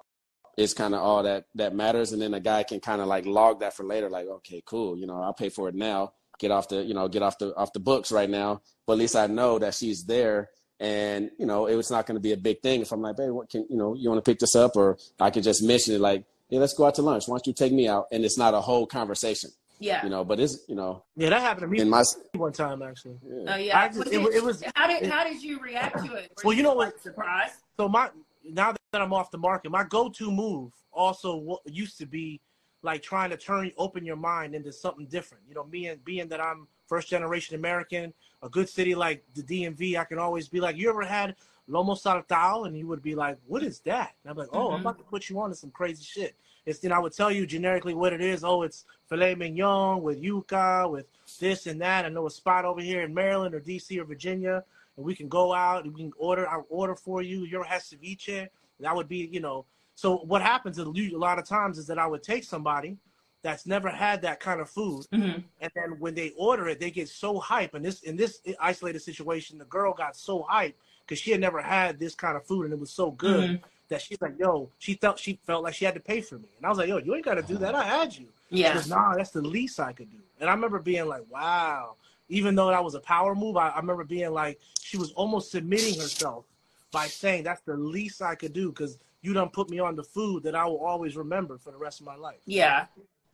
is 0.57 0.73
kind 0.73 0.93
of 0.93 1.01
all 1.01 1.23
that 1.23 1.45
that 1.55 1.73
matters 1.75 2.11
and 2.11 2.21
then 2.21 2.33
a 2.33 2.39
guy 2.39 2.63
can 2.63 2.79
kind 2.79 3.01
of 3.01 3.07
like 3.07 3.25
log 3.25 3.61
that 3.61 3.73
for 3.73 3.83
later 3.83 4.09
like 4.09 4.27
okay 4.27 4.61
cool 4.65 4.97
you 4.97 5.07
know 5.07 5.19
i'll 5.21 5.33
pay 5.33 5.49
for 5.49 5.67
it 5.67 5.75
now 5.75 6.13
get 6.37 6.51
off 6.51 6.67
the 6.69 6.83
you 6.83 6.93
know 6.93 7.07
get 7.07 7.23
off 7.23 7.37
the 7.39 7.55
off 7.55 7.73
the 7.73 7.79
books 7.79 8.11
right 8.11 8.29
now 8.29 8.61
but 8.85 8.93
at 8.93 8.99
least 8.99 9.15
i 9.15 9.25
know 9.25 9.57
that 9.57 9.73
she's 9.73 10.03
there 10.03 10.49
and 10.79 11.31
you 11.39 11.45
know 11.45 11.65
it 11.65 11.75
was 11.75 11.89
not 11.89 12.05
going 12.05 12.15
to 12.15 12.21
be 12.21 12.33
a 12.33 12.37
big 12.37 12.61
thing 12.61 12.81
if 12.81 12.91
i'm 12.91 13.01
like 13.01 13.17
babe 13.17 13.31
what 13.31 13.49
can 13.49 13.65
you 13.69 13.77
know 13.77 13.95
you 13.95 14.09
want 14.09 14.23
to 14.23 14.29
pick 14.29 14.39
this 14.39 14.55
up 14.55 14.75
or 14.75 14.97
i 15.19 15.31
could 15.31 15.43
just 15.43 15.63
mention 15.63 15.95
it 15.95 16.01
like 16.01 16.23
hey 16.49 16.59
let's 16.59 16.73
go 16.73 16.85
out 16.85 16.93
to 16.93 17.01
lunch 17.01 17.27
why 17.27 17.33
don't 17.35 17.47
you 17.47 17.53
take 17.53 17.73
me 17.73 17.87
out 17.87 18.05
and 18.11 18.23
it's 18.23 18.37
not 18.37 18.53
a 18.53 18.61
whole 18.61 18.85
conversation 18.85 19.49
Yeah. 19.83 20.03
you 20.03 20.09
know 20.09 20.23
but 20.23 20.39
it's 20.39 20.59
you 20.67 20.75
know 20.75 21.03
yeah, 21.15 21.29
that 21.29 21.41
happened 21.41 21.61
to 21.61 21.67
me 21.67 21.79
in 21.79 21.89
my 21.89 22.03
one 22.35 22.53
time 22.53 22.81
actually. 22.81 23.17
yeah. 23.25 23.53
Oh 23.53 23.57
yeah. 23.57 23.79
I 23.79 23.87
just- 23.87 23.99
Was 23.99 24.11
it 24.11 24.17
wa- 24.21 24.27
it 24.29 24.43
was- 24.43 24.63
how 24.75 24.87
did 24.87 25.05
how 25.11 25.23
did 25.23 25.41
you 25.43 25.59
react 25.59 25.97
to 26.05 26.13
it? 26.15 26.31
Were 26.37 26.49
Well, 26.49 26.57
you 26.57 26.63
know 26.63 26.73
like, 26.73 26.93
what- 26.93 27.01
Surprised. 27.01 27.55
So 27.77 27.87
my 27.89 28.09
now 28.43 28.73
that 28.91 29.01
I'm 29.01 29.13
off 29.13 29.31
the 29.31 29.37
market, 29.37 29.71
my 29.71 29.83
go-to 29.83 30.29
move 30.31 30.71
also 30.91 31.59
used 31.65 31.97
to 31.99 32.05
be 32.05 32.39
like 32.81 33.01
trying 33.01 33.29
to 33.29 33.37
turn 33.37 33.71
open 33.77 34.05
your 34.05 34.15
mind 34.17 34.53
into 34.55 34.71
something 34.71 35.05
different. 35.07 35.43
You 35.47 35.55
know, 35.55 35.63
being 35.63 35.97
being 36.05 36.27
that 36.29 36.41
I'm 36.41 36.67
first 36.87 37.07
generation 37.09 37.55
American, 37.55 38.13
a 38.41 38.49
good 38.49 38.67
city 38.69 38.93
like 38.95 39.23
the 39.35 39.41
DMV, 39.43 39.97
I 39.97 40.03
can 40.03 40.19
always 40.19 40.47
be 40.49 40.59
like, 40.59 40.75
"You 40.77 40.89
ever 40.89 41.03
had 41.03 41.35
lomo 41.69 41.95
saltado?" 41.97 42.67
And 42.67 42.77
you 42.77 42.85
would 42.87 43.01
be 43.01 43.15
like, 43.15 43.37
"What 43.47 43.63
is 43.63 43.79
that?" 43.81 44.13
And 44.23 44.31
I'm 44.31 44.37
like, 44.37 44.49
"Oh, 44.51 44.71
I'm 44.71 44.79
Mhm. 44.79 44.81
about 44.81 44.97
to 44.99 45.03
put 45.05 45.29
you 45.29 45.39
on 45.39 45.49
to 45.49 45.55
some 45.55 45.71
crazy 45.71 46.03
shit." 46.03 46.35
It's 46.65 46.79
then 46.79 46.91
I 46.91 46.99
would 46.99 47.13
tell 47.13 47.31
you 47.31 47.45
generically 47.45 47.93
what 47.93 48.13
it 48.13 48.21
is. 48.21 48.43
Oh, 48.43 48.63
it's 48.63 48.85
filet 49.09 49.35
mignon 49.35 50.01
with 50.01 50.21
yuca, 50.21 50.89
with 50.89 51.07
this 51.39 51.67
and 51.67 51.81
that. 51.81 52.05
I 52.05 52.09
know 52.09 52.25
a 52.25 52.31
spot 52.31 52.65
over 52.65 52.81
here 52.81 53.01
in 53.01 53.13
Maryland 53.13 53.53
or 53.53 53.59
DC 53.59 53.99
or 53.99 54.05
Virginia 54.05 54.63
and 54.97 55.05
we 55.05 55.15
can 55.15 55.27
go 55.27 55.53
out 55.53 55.83
and 55.83 55.93
we 55.93 56.03
can 56.03 56.13
order 56.17 56.47
I'll 56.47 56.65
order 56.69 56.95
for 56.95 57.21
you 57.21 57.45
your 57.45 57.63
has 57.63 57.83
ceviche 57.83 58.47
that 58.79 58.95
would 58.95 59.07
be 59.07 59.29
you 59.31 59.39
know 59.39 59.65
so 59.95 60.17
what 60.17 60.41
happens 60.41 60.77
a 60.77 60.83
lot 60.83 61.39
of 61.39 61.45
times 61.45 61.77
is 61.77 61.87
that 61.87 61.99
i 61.99 62.07
would 62.07 62.23
take 62.23 62.43
somebody 62.43 62.97
that's 63.41 63.65
never 63.65 63.89
had 63.89 64.21
that 64.21 64.39
kind 64.39 64.61
of 64.61 64.69
food 64.69 65.05
hmm 65.11 65.37
and 65.61 65.71
then 65.75 65.97
when 65.99 66.13
they 66.13 66.31
order 66.35 66.67
it 66.67 66.79
they 66.79 66.91
get 66.91 67.07
so 67.07 67.39
hype 67.39 67.73
and 67.73 67.85
this 67.85 68.01
in 68.01 68.15
this 68.17 68.39
isolated 68.59 68.99
situation 68.99 69.57
the 69.57 69.65
girl 69.65 69.93
got 69.93 70.15
so 70.15 70.45
hype 70.49 70.75
because 71.05 71.19
she 71.19 71.31
had 71.31 71.39
never 71.39 71.61
had 71.61 71.99
this 71.99 72.15
kind 72.15 72.35
of 72.35 72.45
food 72.45 72.65
and 72.65 72.73
it 72.73 72.79
was 72.79 72.91
so 72.91 73.11
good 73.11 73.51
Mhm. 73.51 73.61
That 73.89 74.01
she's 74.01 74.21
like 74.21 74.33
yo 74.39 74.69
she 74.79 74.93
felt 74.95 75.19
she 75.19 75.39
felt 75.45 75.63
like 75.63 75.73
she 75.73 75.85
had 75.85 75.93
to 75.93 75.99
pay 75.99 76.21
for 76.21 76.35
me 76.35 76.47
and 76.57 76.65
i 76.65 76.69
was 76.69 76.77
like 76.77 76.87
yo 76.87 76.97
you 76.97 77.13
ain't 77.15 77.25
got 77.25 77.35
to 77.35 77.41
do 77.43 77.57
that 77.57 77.75
i 77.75 77.83
had 77.83 78.15
you 78.15 78.27
Yeah. 78.49 78.73
goes, 78.75 78.87
nah, 78.87 79.15
that's 79.15 79.31
the 79.31 79.41
least 79.41 79.79
I 79.79 79.93
could 79.93 80.11
do. 80.11 80.19
And 80.39 80.47
I 80.47 80.53
remember 80.53 80.77
being 80.77 81.07
like, 81.07 81.23
wow. 81.27 81.95
Even 82.29 82.53
though 82.53 82.67
that 82.69 82.83
was 82.83 82.93
a 82.93 82.99
power 82.99 83.33
move, 83.33 83.57
I, 83.57 83.69
I 83.69 83.79
remember 83.79 84.03
being 84.03 84.31
like, 84.31 84.59
she 84.79 84.95
was 84.95 85.11
almost 85.13 85.49
submitting 85.49 85.99
herself 85.99 86.45
by 86.91 87.07
saying 87.07 87.45
that's 87.45 87.61
the 87.61 87.75
least 87.75 88.21
I 88.21 88.35
could 88.35 88.53
do 88.53 88.69
because 88.69 88.99
you 89.23 89.33
done 89.33 89.49
put 89.49 89.71
me 89.71 89.79
on 89.79 89.95
the 89.95 90.03
food 90.03 90.43
that 90.43 90.53
I 90.53 90.65
will 90.65 90.77
always 90.85 91.17
remember 91.17 91.57
for 91.57 91.71
the 91.71 91.79
rest 91.79 91.99
of 91.99 92.05
my 92.05 92.15
life. 92.15 92.41
Yeah. 92.45 92.85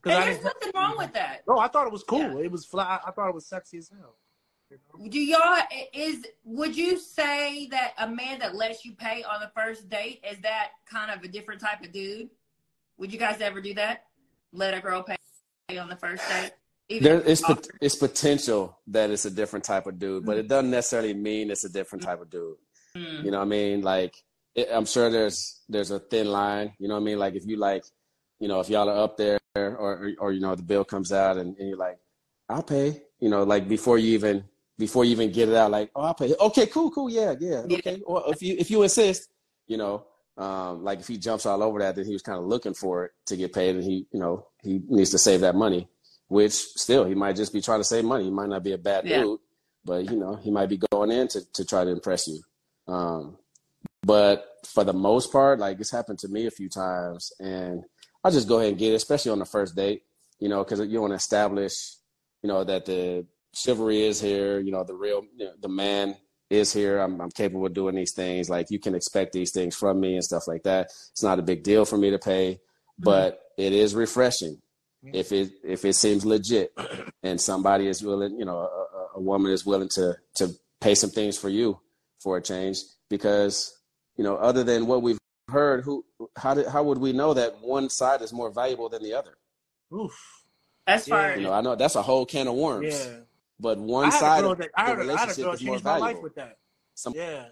And 0.05 0.13
I 0.13 0.31
there's 0.31 0.43
nothing 0.45 0.71
wrong 0.73 0.95
with 0.97 1.11
that. 1.11 1.41
No, 1.45 1.59
I 1.59 1.67
thought 1.67 1.85
it 1.85 1.91
was 1.91 2.03
cool. 2.03 2.19
Yeah. 2.39 2.45
It 2.45 2.51
was 2.51 2.63
fly. 2.65 2.97
I 3.05 3.11
thought 3.11 3.27
it 3.27 3.35
was 3.35 3.45
sexy 3.45 3.77
as 3.79 3.89
hell. 3.89 4.15
Do 5.09 5.19
y'all 5.19 5.57
is 5.93 6.25
would 6.43 6.75
you 6.75 6.99
say 6.99 7.67
that 7.67 7.93
a 7.97 8.07
man 8.07 8.39
that 8.39 8.55
lets 8.55 8.85
you 8.85 8.93
pay 8.93 9.23
on 9.23 9.39
the 9.41 9.51
first 9.55 9.89
date 9.89 10.23
is 10.29 10.39
that 10.41 10.71
kind 10.85 11.11
of 11.11 11.23
a 11.23 11.27
different 11.27 11.61
type 11.61 11.83
of 11.83 11.91
dude? 11.91 12.29
Would 12.97 13.11
you 13.11 13.19
guys 13.19 13.41
ever 13.41 13.61
do 13.61 13.73
that? 13.75 14.05
Let 14.51 14.73
a 14.73 14.79
girl 14.79 15.03
pay 15.03 15.77
on 15.77 15.89
the 15.89 15.95
first 15.95 16.23
date? 16.29 17.01
There 17.01 17.21
it's 17.25 17.43
it's 17.81 17.95
potential 17.95 18.77
that 18.87 19.09
it's 19.09 19.25
a 19.25 19.31
different 19.31 19.65
type 19.65 19.85
of 19.87 19.99
dude 19.99 20.25
but 20.25 20.37
it 20.37 20.47
doesn't 20.47 20.71
necessarily 20.71 21.13
mean 21.13 21.51
it's 21.51 21.63
a 21.63 21.69
different 21.69 22.03
type 22.03 22.21
of 22.21 22.29
dude 22.29 22.57
Mm. 22.95 23.23
You 23.23 23.31
know 23.31 23.37
what 23.39 23.45
I 23.45 23.49
mean? 23.49 23.81
Like, 23.81 24.15
it, 24.55 24.67
I'm 24.71 24.85
sure 24.85 25.09
there's 25.09 25.61
there's 25.69 25.91
a 25.91 25.99
thin 25.99 26.27
line. 26.27 26.73
You 26.79 26.87
know 26.87 26.95
what 26.95 27.01
I 27.01 27.03
mean? 27.03 27.19
Like, 27.19 27.35
if 27.35 27.45
you 27.45 27.57
like 27.57 27.83
you 28.39 28.47
know, 28.47 28.59
if 28.59 28.69
y'all 28.69 28.89
are 28.89 29.03
up 29.03 29.17
there 29.17 29.37
or, 29.55 29.75
or, 29.75 30.11
or 30.19 30.31
you 30.31 30.39
know, 30.39 30.55
the 30.55 30.63
bill 30.63 30.85
comes 30.85 31.11
out 31.11 31.37
and, 31.37 31.57
and, 31.57 31.67
you're 31.67 31.77
like, 31.77 31.97
I'll 32.47 32.63
pay, 32.63 33.01
you 33.19 33.27
know, 33.27 33.43
like 33.43 33.67
before 33.67 33.97
you 33.97 34.13
even, 34.13 34.45
before 34.79 35.03
you 35.03 35.11
even 35.11 35.31
get 35.31 35.49
it 35.49 35.55
out, 35.55 35.69
like, 35.69 35.91
oh, 35.93 36.01
I'll 36.01 36.13
pay. 36.13 36.33
Okay, 36.33 36.65
cool, 36.67 36.89
cool. 36.89 37.09
Yeah, 37.09 37.35
yeah. 37.39 37.63
Okay. 37.69 38.01
Or 38.05 38.23
if 38.27 38.41
you, 38.41 38.55
if 38.57 38.71
you 38.71 38.81
insist, 38.81 39.29
you 39.67 39.77
know, 39.77 40.05
um, 40.37 40.85
like 40.85 41.01
if 41.01 41.07
he 41.07 41.17
jumps 41.17 41.45
all 41.45 41.61
over 41.61 41.79
that, 41.79 41.95
then 41.95 42.05
he 42.05 42.13
was 42.13 42.21
kind 42.21 42.39
of 42.39 42.45
looking 42.45 42.73
for 42.73 43.05
it 43.05 43.11
to 43.25 43.35
get 43.35 43.53
paid 43.53 43.75
and 43.75 43.83
he, 43.83 44.07
you 44.11 44.19
know, 44.19 44.47
he 44.63 44.81
needs 44.87 45.11
to 45.11 45.19
save 45.19 45.41
that 45.41 45.53
money, 45.53 45.89
which 46.29 46.53
still 46.53 47.03
he 47.03 47.13
might 47.13 47.35
just 47.35 47.51
be 47.51 47.61
trying 47.61 47.81
to 47.81 47.83
save 47.83 48.05
money. 48.05 48.23
He 48.23 48.31
might 48.31 48.47
not 48.47 48.63
be 48.63 48.71
a 48.71 48.77
bad 48.77 49.05
yeah. 49.05 49.21
dude, 49.21 49.39
but 49.83 50.09
you 50.09 50.17
know, 50.17 50.35
he 50.35 50.49
might 50.49 50.69
be 50.69 50.79
going 50.91 51.11
in 51.11 51.27
to, 51.27 51.41
to 51.53 51.65
try 51.65 51.83
to 51.83 51.91
impress 51.91 52.27
you. 52.27 52.41
Um, 52.87 53.37
but 54.01 54.45
for 54.65 54.85
the 54.85 54.93
most 54.93 55.29
part, 55.29 55.59
like 55.59 55.79
it's 55.81 55.91
happened 55.91 56.19
to 56.19 56.29
me 56.29 56.47
a 56.47 56.51
few 56.51 56.69
times, 56.69 57.33
and 57.39 57.83
I'll 58.23 58.31
just 58.31 58.47
go 58.47 58.59
ahead 58.59 58.69
and 58.69 58.79
get 58.79 58.93
it, 58.93 58.95
especially 58.95 59.31
on 59.31 59.39
the 59.39 59.45
first 59.45 59.75
date, 59.75 60.03
you 60.39 60.47
know, 60.47 60.63
because 60.63 60.79
you 60.87 61.01
want 61.01 61.11
to 61.11 61.17
establish, 61.17 61.95
you 62.41 62.47
know, 62.47 62.63
that 62.63 62.85
the 62.85 63.25
chivalry 63.53 64.03
is 64.03 64.21
here, 64.21 64.59
you 64.59 64.71
know, 64.71 64.83
the 64.83 64.93
real, 64.93 65.25
you 65.35 65.45
know, 65.45 65.53
the 65.59 65.69
man 65.69 66.15
is 66.49 66.73
here. 66.73 66.99
I'm, 66.99 67.21
I'm 67.21 67.31
capable 67.31 67.65
of 67.65 67.73
doing 67.73 67.95
these 67.95 68.13
things. 68.13 68.49
Like 68.49 68.71
you 68.71 68.79
can 68.79 68.95
expect 68.95 69.33
these 69.33 69.51
things 69.51 69.75
from 69.75 69.99
me 69.99 70.15
and 70.15 70.23
stuff 70.23 70.47
like 70.47 70.63
that. 70.63 70.87
It's 71.11 71.23
not 71.23 71.39
a 71.39 71.43
big 71.43 71.63
deal 71.63 71.85
for 71.85 71.97
me 71.97 72.11
to 72.11 72.19
pay, 72.19 72.53
mm-hmm. 72.53 73.03
but 73.03 73.33
mm-hmm. 73.33 73.61
it 73.63 73.73
is 73.73 73.95
refreshing 73.95 74.61
if 75.01 75.31
it 75.31 75.51
if 75.63 75.85
it 75.85 75.93
seems 75.93 76.25
legit 76.25 76.73
and 77.23 77.39
somebody 77.39 77.87
is 77.87 78.03
willing, 78.03 78.37
you 78.37 78.45
know, 78.45 78.57
a, 78.57 79.17
a 79.17 79.21
woman 79.21 79.51
is 79.51 79.65
willing 79.65 79.89
to 79.89 80.17
to 80.35 80.49
pay 80.81 80.95
some 80.95 81.09
things 81.09 81.37
for 81.37 81.49
you 81.49 81.79
for 82.19 82.37
a 82.37 82.41
change 82.41 82.79
because 83.09 83.75
you 84.17 84.23
know, 84.23 84.35
other 84.35 84.63
than 84.63 84.87
what 84.87 85.01
we've 85.01 85.17
heard, 85.49 85.83
who 85.83 86.05
how 86.37 86.53
did 86.53 86.67
how 86.67 86.83
would 86.83 86.97
we 86.97 87.13
know 87.13 87.33
that 87.33 87.61
one 87.61 87.89
side 87.89 88.21
is 88.21 88.33
more 88.33 88.51
valuable 88.51 88.89
than 88.89 89.03
the 89.03 89.13
other? 89.13 89.37
Oof. 89.93 90.43
As 90.85 91.07
far 91.07 91.37
you 91.37 91.43
know, 91.43 91.53
I 91.53 91.61
know 91.61 91.75
that's 91.75 91.95
a 91.95 92.01
whole 92.01 92.25
can 92.25 92.47
of 92.47 92.55
worms. 92.55 92.93
Yeah. 92.93 93.19
But 93.59 93.77
one 93.77 94.11
side 94.11 94.43
of 94.43 94.57
that, 94.57 94.69
I 94.75 94.91
the 94.91 94.97
relationship 94.97 95.45
I 95.45 95.51
is 95.51 95.63
more 95.63 95.79
valuable. 95.79 95.99
My 95.99 96.13
life 96.13 96.21
with 96.21 96.35
that. 96.35 96.57
Some 96.95 97.13
yeah. 97.15 97.45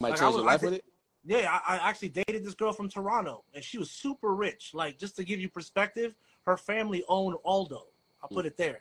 Might 0.00 0.10
like 0.10 0.20
change 0.20 0.34
was, 0.34 0.36
your 0.36 0.44
life 0.44 0.62
with 0.62 0.74
it. 0.74 0.84
Yeah, 1.24 1.58
I, 1.66 1.76
I 1.76 1.88
actually 1.88 2.10
dated 2.10 2.44
this 2.44 2.54
girl 2.54 2.72
from 2.72 2.88
Toronto, 2.88 3.44
and 3.52 3.62
she 3.62 3.76
was 3.76 3.90
super 3.90 4.34
rich. 4.34 4.70
Like, 4.72 4.98
just 4.98 5.16
to 5.16 5.24
give 5.24 5.40
you 5.40 5.48
perspective, 5.48 6.14
her 6.46 6.56
family 6.56 7.04
owned 7.08 7.36
Aldo. 7.44 7.86
I'll 8.22 8.28
put 8.28 8.44
mm. 8.44 8.48
it 8.48 8.56
there. 8.56 8.80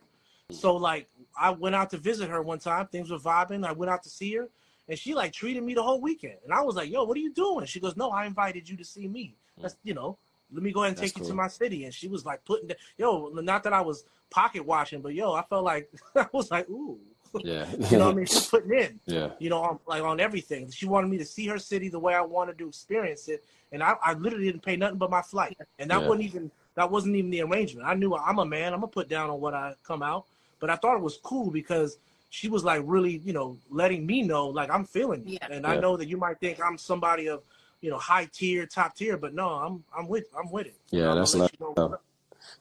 So, 0.51 0.75
like, 0.75 1.09
I 1.37 1.49
went 1.49 1.75
out 1.75 1.89
to 1.89 1.97
visit 1.97 2.29
her 2.29 2.41
one 2.41 2.59
time. 2.59 2.87
Things 2.87 3.09
were 3.09 3.17
vibing. 3.17 3.65
I 3.65 3.73
went 3.73 3.89
out 3.89 4.03
to 4.03 4.09
see 4.09 4.33
her, 4.35 4.47
and 4.87 4.97
she 4.97 5.13
like 5.13 5.33
treated 5.33 5.63
me 5.63 5.73
the 5.73 5.83
whole 5.83 5.99
weekend. 5.99 6.37
And 6.45 6.53
I 6.53 6.61
was 6.61 6.75
like, 6.75 6.89
"Yo, 6.89 7.03
what 7.03 7.17
are 7.17 7.21
you 7.21 7.33
doing?" 7.33 7.65
She 7.65 7.79
goes, 7.79 7.97
"No, 7.97 8.11
I 8.11 8.25
invited 8.25 8.69
you 8.69 8.77
to 8.77 8.85
see 8.85 9.07
me. 9.07 9.35
That's 9.59 9.75
you 9.83 9.93
know, 9.93 10.17
let 10.51 10.63
me 10.63 10.71
go 10.71 10.81
ahead 10.81 10.89
and 10.89 10.97
That's 10.97 11.11
take 11.11 11.19
cool. 11.19 11.27
you 11.27 11.31
to 11.31 11.35
my 11.35 11.47
city." 11.47 11.85
And 11.85 11.93
she 11.93 12.07
was 12.07 12.25
like 12.25 12.43
putting, 12.45 12.67
the, 12.67 12.77
yo, 12.97 13.29
not 13.33 13.63
that 13.63 13.73
I 13.73 13.81
was 13.81 14.03
pocket 14.29 14.65
watching, 14.65 15.01
but 15.01 15.13
yo, 15.13 15.33
I 15.33 15.43
felt 15.43 15.63
like 15.63 15.89
I 16.15 16.27
was 16.31 16.51
like, 16.51 16.69
"Ooh." 16.69 16.99
Yeah. 17.43 17.65
you 17.89 17.97
know 17.97 18.05
what 18.05 18.11
I 18.11 18.15
mean? 18.15 18.25
She's 18.25 18.47
putting 18.49 18.73
in. 18.73 18.99
Yeah. 19.05 19.31
You 19.39 19.49
know, 19.49 19.61
on, 19.61 19.79
like 19.85 20.03
on 20.03 20.19
everything. 20.19 20.69
She 20.71 20.85
wanted 20.85 21.07
me 21.07 21.17
to 21.17 21.25
see 21.25 21.47
her 21.47 21.59
city 21.59 21.89
the 21.89 21.99
way 21.99 22.13
I 22.13 22.21
wanted 22.21 22.57
to 22.59 22.67
experience 22.67 23.27
it. 23.27 23.43
And 23.71 23.83
I, 23.83 23.95
I 24.01 24.13
literally 24.13 24.45
didn't 24.45 24.63
pay 24.63 24.75
nothing 24.75 24.97
but 24.97 25.09
my 25.09 25.21
flight. 25.21 25.57
And 25.79 25.91
that 25.91 26.01
yeah. 26.01 26.07
wasn't 26.07 26.25
even 26.25 26.51
that 26.75 26.89
wasn't 26.89 27.15
even 27.15 27.31
the 27.31 27.41
arrangement. 27.41 27.87
I 27.87 27.95
knew 27.95 28.15
I'm 28.15 28.39
a 28.39 28.45
man, 28.45 28.73
I'm 28.73 28.79
gonna 28.79 28.91
put 28.91 29.09
down 29.09 29.29
on 29.29 29.41
what 29.41 29.53
I 29.53 29.73
come 29.83 30.03
out. 30.03 30.25
But 30.59 30.69
I 30.69 30.75
thought 30.75 30.95
it 30.95 31.01
was 31.01 31.17
cool 31.17 31.51
because 31.51 31.97
she 32.29 32.49
was 32.49 32.63
like 32.63 32.81
really, 32.85 33.17
you 33.23 33.33
know, 33.33 33.57
letting 33.69 34.05
me 34.05 34.21
know 34.21 34.47
like 34.47 34.69
I'm 34.69 34.85
feeling 34.85 35.23
you. 35.25 35.37
Yeah. 35.41 35.47
And 35.51 35.65
yeah. 35.65 35.71
I 35.71 35.79
know 35.79 35.97
that 35.97 36.07
you 36.07 36.17
might 36.17 36.39
think 36.39 36.59
I'm 36.63 36.77
somebody 36.77 37.27
of, 37.27 37.41
you 37.81 37.89
know, 37.89 37.97
high 37.97 38.27
tier, 38.31 38.65
top 38.65 38.95
tier, 38.95 39.17
but 39.17 39.33
no, 39.33 39.49
I'm 39.49 39.83
I'm 39.95 40.07
with 40.07 40.25
I'm 40.37 40.51
with 40.51 40.67
it. 40.67 40.79
Yeah, 40.89 41.13
that's 41.13 41.35
like. 41.35 41.51
You 41.59 41.73
know, 41.77 41.97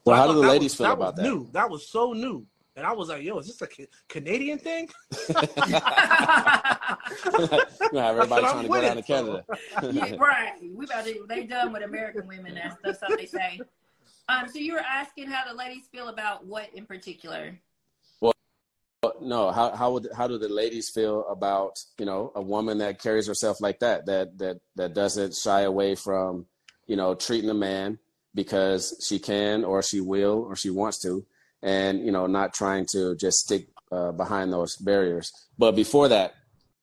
well, 0.05 0.17
how 0.17 0.27
do 0.27 0.35
the 0.35 0.47
ladies 0.47 0.73
was, 0.73 0.77
feel 0.77 0.87
that 0.89 0.93
about 0.93 1.17
that? 1.17 1.23
New. 1.23 1.49
That 1.53 1.71
was 1.71 1.89
so 1.89 2.13
new. 2.13 2.47
And 2.77 2.87
I 2.87 2.93
was 2.93 3.09
like, 3.09 3.23
yo, 3.23 3.39
is 3.39 3.47
this 3.47 3.63
a 3.63 3.69
Canadian 4.09 4.59
thing? 4.59 4.91
have 7.95 8.17
everybody 8.19 8.43
trying 8.43 8.63
to 8.63 8.69
go 8.69 8.81
down 8.81 8.97
to 8.97 9.03
Canada. 9.03 9.45
yeah, 9.93 10.15
right. 10.17 10.53
We 10.61 10.85
about 10.85 11.07
to, 11.07 11.25
they 11.27 11.45
done 11.45 11.73
with 11.73 11.83
American 11.83 12.27
women. 12.27 12.55
That's, 12.55 12.77
that's 12.83 13.01
what 13.01 13.19
they 13.19 13.27
say. 13.27 13.61
Um, 14.29 14.49
so 14.49 14.59
you 14.59 14.75
were 14.75 14.81
asking 14.81 15.29
how 15.29 15.51
the 15.51 15.57
ladies 15.57 15.87
feel 15.91 16.09
about 16.09 16.47
what 16.47 16.69
in 16.75 16.85
particular? 16.85 17.59
No 19.21 19.51
how 19.51 19.75
how 19.75 19.93
would 19.93 20.09
how 20.17 20.27
do 20.27 20.39
the 20.39 20.49
ladies 20.49 20.91
feel 20.91 21.27
about 21.29 21.79
you 21.99 22.05
know 22.05 22.33
a 22.35 22.43
woman 22.43 22.79
that 22.79 23.01
carries 23.01 23.27
herself 23.27 23.61
like 23.61 23.79
that 23.79 24.07
that 24.07 24.37
that 24.39 24.59
that 24.75 24.95
doesn't 24.95 25.35
shy 25.35 25.63
away 25.63 25.95
from 25.95 26.47
you 26.87 26.97
know 26.97 27.15
treating 27.15 27.51
a 27.51 27.55
man 27.55 27.99
because 28.35 28.97
she 29.07 29.19
can 29.19 29.65
or 29.65 29.83
she 29.83 30.01
will 30.01 30.45
or 30.49 30.57
she 30.57 30.71
wants 30.71 30.99
to 30.99 31.25
and 31.63 32.05
you 32.05 32.13
know 32.13 32.27
not 32.27 32.55
trying 32.55 32.87
to 32.87 33.15
just 33.17 33.39
stick 33.39 33.69
uh, 33.93 34.11
behind 34.13 34.53
those 34.53 34.77
barriers? 34.77 35.31
But 35.59 35.73
before 35.73 36.09
that 36.09 36.35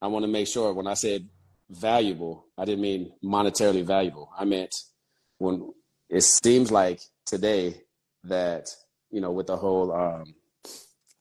i 0.01 0.07
want 0.07 0.23
to 0.23 0.31
make 0.31 0.47
sure 0.47 0.73
when 0.73 0.87
i 0.87 0.93
said 0.93 1.27
valuable 1.69 2.45
i 2.57 2.65
didn't 2.65 2.81
mean 2.81 3.11
monetarily 3.23 3.83
valuable. 3.83 4.29
I 4.37 4.45
meant 4.45 4.73
when 5.37 5.73
it 6.09 6.23
seems 6.23 6.71
like 6.71 7.01
today 7.25 7.81
that 8.23 8.69
you 9.11 9.21
know 9.21 9.31
with 9.31 9.47
the 9.47 9.57
whole 9.57 9.91
um, 9.91 10.35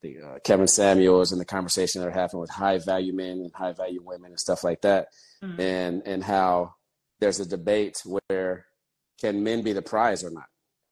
the 0.03 0.21
uh, 0.21 0.39
Kevin 0.45 0.69
Samuels 0.69 1.33
and 1.33 1.41
the 1.41 1.47
conversation 1.47 2.01
that 2.01 2.09
are 2.09 2.13
happening 2.13 2.41
with 2.41 2.51
high 2.51 2.79
value 2.79 3.13
men 3.13 3.39
and 3.39 3.53
high 3.55 3.73
value 3.73 4.03
women 4.03 4.33
and 4.33 4.41
stuff 4.41 4.65
like 4.65 4.83
that, 4.83 5.09
mm-hmm. 5.43 5.61
and 5.61 6.03
and 6.07 6.25
how 6.25 6.75
there's 7.21 7.41
a 7.41 7.49
debate 7.49 8.03
where 8.05 8.67
can 9.21 9.45
men 9.45 9.63
be 9.63 9.73
the 9.73 9.83
prize 9.83 10.25
or 10.25 10.31
not? 10.31 10.47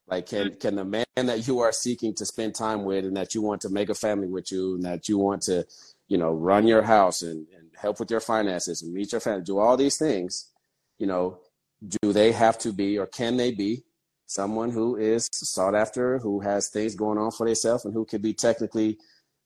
Like 0.07 0.27
can 0.27 0.49
mm-hmm. 0.49 0.59
can 0.59 0.77
the 0.77 0.85
man 0.85 1.05
that 1.17 1.47
you 1.47 1.61
are 1.61 1.73
seeking 1.73 2.15
to 2.15 2.27
spend 2.27 2.55
time 2.55 2.85
with 2.85 3.05
and 3.05 3.17
that 3.17 3.35
you 3.35 3.43
want 3.43 3.61
to 3.63 3.69
make 3.69 3.89
a 3.89 3.95
family 3.95 4.29
with 4.29 4.51
you 4.51 4.77
and 4.77 4.85
that 4.85 5.09
you 5.09 5.19
want 5.19 5.43
to, 5.43 5.67
you 6.09 6.19
know, 6.19 6.33
run 6.33 6.67
your 6.67 6.83
house 6.83 7.23
and, 7.23 7.47
and 7.57 7.71
help 7.77 8.01
with 8.01 8.11
your 8.11 8.21
finances 8.21 8.83
and 8.83 8.93
meet 8.93 9.13
your 9.13 9.21
family, 9.21 9.43
do 9.43 9.59
all 9.59 9.77
these 9.77 9.99
things, 9.99 10.51
you 10.99 11.07
know, 11.07 11.39
do 11.87 12.13
they 12.13 12.33
have 12.33 12.59
to 12.59 12.73
be 12.73 12.99
or 12.99 13.07
can 13.07 13.37
they 13.37 13.51
be 13.53 13.85
someone 14.31 14.71
who 14.71 14.95
is 14.95 15.29
sought 15.33 15.75
after, 15.75 16.19
who 16.19 16.39
has 16.39 16.69
things 16.69 16.95
going 16.95 17.19
on 17.19 17.33
for 17.33 17.47
themselves, 17.47 17.85
and 17.85 17.93
who 17.93 18.05
could 18.05 18.23
be 18.23 18.33
technically, 18.33 18.97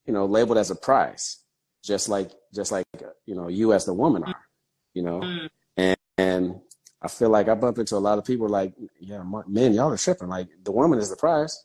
you 0.05 0.13
know, 0.13 0.27
labeled 0.27 0.59
as 0.59 0.71
a 0.71 0.77
prize, 0.77 1.39
just 1.83 2.11
like 2.11 2.31
just 2.55 2.71
like 2.71 2.85
you 3.25 3.35
know 3.35 3.49
you 3.49 3.73
as 3.73 3.87
the 3.87 3.95
woman 3.95 4.23
are, 4.25 4.37
you 4.93 5.03
know, 5.03 5.21
mm. 5.21 5.49
and 5.79 5.97
and 6.19 6.61
I 7.01 7.09
feel 7.09 7.31
like 7.31 7.49
I 7.49 7.55
bump 7.55 7.79
into 7.79 7.97
a 7.97 7.99
lot 7.99 8.19
of 8.19 8.27
people 8.27 8.49
like, 8.49 8.75
yeah, 9.01 9.23
men, 9.47 9.73
y'all 9.73 9.91
are 9.91 9.97
tripping. 9.97 10.29
Like 10.29 10.49
the 10.63 10.73
woman 10.73 10.99
is 10.99 11.09
the 11.09 11.17
prize. 11.17 11.65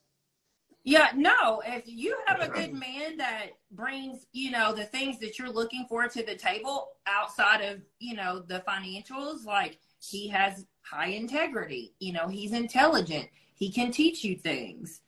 Yeah, 0.85 1.09
no. 1.13 1.61
If 1.65 1.83
you 1.85 2.17
have 2.25 2.39
a 2.39 2.47
good 2.47 2.73
man 2.73 3.17
that 3.17 3.47
brings, 3.69 4.25
you 4.31 4.49
know, 4.49 4.73
the 4.73 4.85
things 4.85 5.19
that 5.19 5.37
you're 5.37 5.51
looking 5.51 5.85
for 5.89 6.07
to 6.07 6.25
the 6.25 6.35
table 6.35 6.87
outside 7.05 7.61
of, 7.61 7.81
you 7.99 8.15
know, 8.15 8.39
the 8.39 8.63
financials, 8.67 9.45
like 9.45 9.77
he 10.01 10.29
has 10.29 10.65
high 10.89 11.07
integrity. 11.07 11.93
You 11.99 12.13
know, 12.13 12.27
he's 12.27 12.53
intelligent. 12.53 13.29
He 13.55 13.71
can 13.71 13.91
teach 13.91 14.23
you 14.23 14.35
things. 14.35 15.01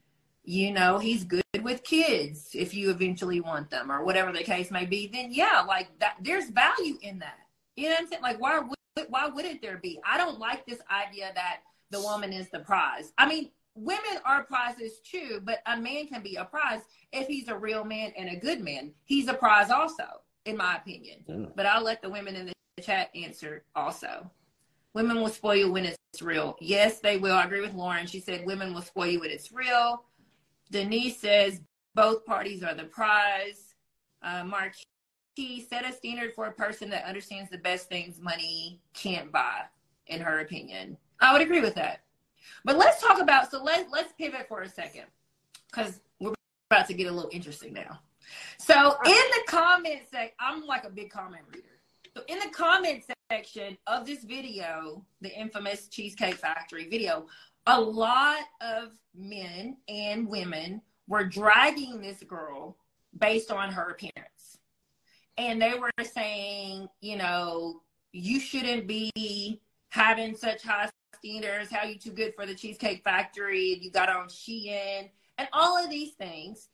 You 0.44 0.72
know, 0.74 0.98
he's 0.98 1.24
good 1.24 1.44
with 1.62 1.84
kids 1.84 2.50
if 2.54 2.74
you 2.74 2.90
eventually 2.90 3.40
want 3.40 3.70
them 3.70 3.92
or 3.92 4.04
whatever 4.04 4.32
the 4.32 4.44
case 4.44 4.72
may 4.72 4.86
be. 4.86 5.08
Then 5.08 5.32
yeah, 5.32 5.64
like 5.68 5.88
that. 6.00 6.16
There's 6.22 6.50
value 6.50 6.98
in 7.02 7.20
that. 7.20 7.40
You 7.76 7.86
know 7.86 7.92
what 7.92 8.02
I'm 8.02 8.08
saying? 8.08 8.22
Like 8.22 8.42
why 8.42 8.60
would 8.60 9.08
why 9.10 9.28
wouldn't 9.28 9.62
there 9.62 9.78
be? 9.78 10.00
I 10.06 10.18
don't 10.18 10.40
like 10.40 10.66
this 10.66 10.80
idea 10.92 11.32
that 11.36 11.62
the 11.92 12.02
woman 12.02 12.34
is 12.34 12.50
the 12.50 12.60
prize. 12.60 13.14
I 13.18 13.28
mean, 13.28 13.52
women 13.76 14.18
are 14.26 14.44
prizes 14.44 15.00
too, 15.00 15.42
but 15.44 15.60
a 15.66 15.78
man 15.78 16.08
can 16.08 16.22
be 16.22 16.36
a 16.36 16.46
prize 16.46 16.82
if 17.12 17.28
he's 17.28 17.48
a 17.48 17.58
real 17.58 17.84
man 17.84 18.12
and 18.18 18.30
a 18.30 18.36
good 18.36 18.62
man. 18.62 18.92
He's 19.06 19.28
a 19.28 19.34
prize 19.34 19.70
also, 19.70 20.06
in 20.46 20.58
my 20.58 20.78
opinion. 20.78 21.24
Yeah. 21.28 21.46
But 21.56 21.66
I'll 21.66 21.84
let 21.84 22.02
the 22.02 22.10
women 22.10 22.36
in 22.36 22.48
the 22.48 22.82
chat 22.82 23.10
answer 23.16 23.64
also. 23.76 24.30
Women 24.94 25.18
will 25.18 25.30
spoil 25.30 25.56
you 25.56 25.72
when 25.72 25.86
it's 25.86 26.22
real. 26.22 26.58
Yes, 26.60 27.00
they 27.00 27.18
will. 27.18 27.34
I 27.34 27.46
agree 27.46 27.62
with 27.62 27.74
Lauren. 27.74 28.08
She 28.08 28.20
said 28.20 28.46
women 28.46 28.74
will 28.74 28.82
spoil 28.82 29.08
you 29.08 29.20
when 29.22 29.32
it's 29.32 29.52
real. 29.52 30.04
Denise 30.70 31.20
says 31.20 31.62
both 31.96 32.26
parties 32.26 32.64
are 32.64 32.74
the 32.74 32.84
prize. 32.84 33.76
Uh, 34.22 34.44
Marquis 34.44 35.66
set 35.70 35.86
a 35.86 35.92
standard 35.92 36.34
for 36.34 36.46
a 36.46 36.52
person 36.52 36.90
that 36.90 37.06
understands 37.06 37.50
the 37.50 37.58
best 37.58 37.90
things 37.90 38.20
money 38.20 38.80
can't 38.94 39.32
buy, 39.32 39.62
in 40.08 40.22
her 40.22 40.40
opinion. 40.40 40.98
I 41.20 41.34
would 41.34 41.42
agree 41.42 41.62
with 41.62 41.76
that. 41.76 42.02
But 42.66 42.78
let's 42.78 43.02
talk 43.02 43.20
about 43.22 43.50
so 43.50 43.64
let 43.64 43.90
let's 43.92 44.14
pivot 44.14 44.48
for 44.48 44.62
a 44.62 44.70
second 44.70 45.06
because 45.70 46.02
we're 46.20 46.34
about 46.70 46.88
to 46.88 46.94
get 46.94 47.08
a 47.08 47.12
little 47.12 47.30
interesting 47.34 47.74
now. 47.74 48.00
So 48.58 48.96
in 49.06 49.12
the 49.12 49.44
comments 49.48 50.12
section, 50.12 50.36
I'm 50.40 50.66
like 50.66 50.84
a 50.86 50.90
big 50.90 51.10
comment 51.10 51.44
reader. 51.54 51.68
So 52.16 52.24
in 52.28 52.40
the 52.40 52.50
comment 52.50 53.04
section 53.32 53.78
of 53.88 54.06
this 54.06 54.24
video, 54.24 55.06
the 55.22 55.34
infamous 55.34 55.88
Cheesecake 55.88 56.36
Factory 56.36 56.90
video, 56.90 57.28
a 57.68 57.80
lot 57.80 58.44
of 58.60 58.92
men 59.16 59.78
and 59.88 60.28
women 60.28 60.82
were 61.08 61.24
dragging 61.24 62.02
this 62.02 62.22
girl 62.24 62.78
based 63.18 63.50
on 63.50 63.72
her 63.72 63.90
appearance. 63.90 64.58
And 65.38 65.62
they 65.62 65.74
were 65.74 65.92
saying, 66.04 66.90
you 67.00 67.16
know, 67.18 67.82
you 68.12 68.42
shouldn't 68.42 68.88
be 68.88 69.62
having 69.90 70.36
such 70.36 70.64
high 70.64 70.90
standards. 71.16 71.72
how 71.72 71.86
you 71.86 71.98
too 71.98 72.12
good 72.12 72.34
for 72.36 72.46
the 72.46 72.56
Cheesecake 72.56 73.04
Factory, 73.04 73.80
you 73.82 73.90
got 73.90 74.10
on 74.10 74.28
Shein, 74.28 75.10
and 75.38 75.48
all 75.54 75.82
of 75.82 75.90
these 75.90 76.12
things, 76.14 76.68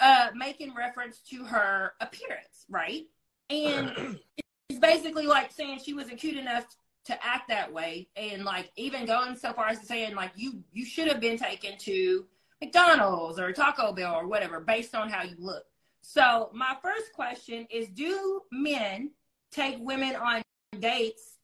uh, 0.00 0.28
making 0.34 0.74
reference 0.74 1.20
to 1.30 1.44
her 1.44 1.92
appearance, 2.00 2.64
right? 2.70 3.04
And 3.50 4.18
basically 4.78 5.26
like 5.26 5.52
saying 5.52 5.80
she 5.84 5.94
wasn't 5.94 6.18
cute 6.18 6.36
enough 6.36 6.66
to 7.04 7.24
act 7.24 7.48
that 7.48 7.72
way, 7.72 8.08
and 8.16 8.44
like 8.44 8.70
even 8.76 9.06
going 9.06 9.36
so 9.36 9.52
far 9.52 9.68
as 9.68 9.80
to 9.80 9.86
saying 9.86 10.14
like 10.14 10.32
you 10.36 10.62
you 10.72 10.84
should 10.84 11.08
have 11.08 11.20
been 11.20 11.38
taken 11.38 11.76
to 11.78 12.26
McDonald's 12.60 13.38
or 13.38 13.52
Taco 13.52 13.92
Bell 13.92 14.14
or 14.14 14.26
whatever 14.26 14.60
based 14.60 14.94
on 14.94 15.08
how 15.08 15.22
you 15.22 15.36
look. 15.38 15.64
So 16.00 16.50
my 16.52 16.76
first 16.82 17.12
question 17.12 17.66
is: 17.70 17.88
Do 17.88 18.42
men 18.50 19.10
take 19.50 19.76
women 19.80 20.16
on 20.16 20.42
dates 20.78 21.36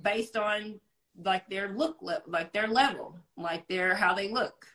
based 0.00 0.36
on 0.36 0.80
like 1.24 1.48
their 1.48 1.68
look, 1.70 1.96
like 2.00 2.52
their 2.52 2.68
level, 2.68 3.16
like 3.36 3.66
their 3.68 3.94
how 3.94 4.14
they 4.14 4.30
look? 4.32 4.66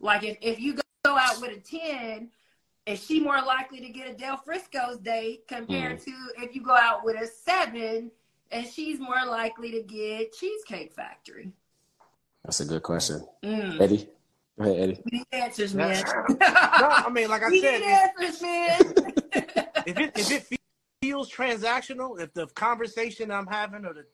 Like 0.00 0.24
if 0.24 0.38
if 0.40 0.60
you 0.60 0.78
go 1.04 1.16
out 1.16 1.40
with 1.40 1.50
a 1.50 1.60
ten, 1.60 2.30
is 2.90 3.04
she 3.04 3.20
more 3.20 3.40
likely 3.42 3.80
to 3.80 3.88
get 3.88 4.08
a 4.08 4.14
Del 4.14 4.36
Frisco's 4.36 4.98
date 4.98 5.46
compared 5.46 5.98
mm. 6.00 6.04
to 6.04 6.12
if 6.42 6.54
you 6.54 6.62
go 6.62 6.76
out 6.76 7.04
with 7.04 7.16
a 7.16 7.26
seven 7.26 8.10
and 8.50 8.66
she's 8.66 8.98
more 8.98 9.24
likely 9.26 9.70
to 9.70 9.82
get 9.82 10.32
Cheesecake 10.32 10.92
Factory? 10.92 11.52
That's 12.44 12.60
a 12.60 12.64
good 12.64 12.82
question. 12.82 13.24
Mm. 13.44 13.80
Eddie? 13.80 14.08
Go 14.58 14.64
ahead, 14.64 14.80
Eddie. 14.80 15.02
We 15.04 15.18
need 15.18 15.26
answers, 15.32 15.74
man. 15.74 16.02
no, 16.28 16.36
I 16.40 17.08
mean, 17.10 17.28
like 17.28 17.42
I 17.42 17.48
we 17.48 17.60
said, 17.60 17.80
need 17.80 17.86
answers, 17.86 18.42
man. 18.42 18.80
if 19.86 19.98
it 19.98 20.18
if 20.18 20.52
it 20.52 20.60
feels 21.00 21.32
transactional, 21.32 22.20
if 22.20 22.32
the 22.34 22.46
conversation 22.48 23.30
I'm 23.30 23.46
having 23.46 23.84
or 23.84 23.94
the 23.94 24.04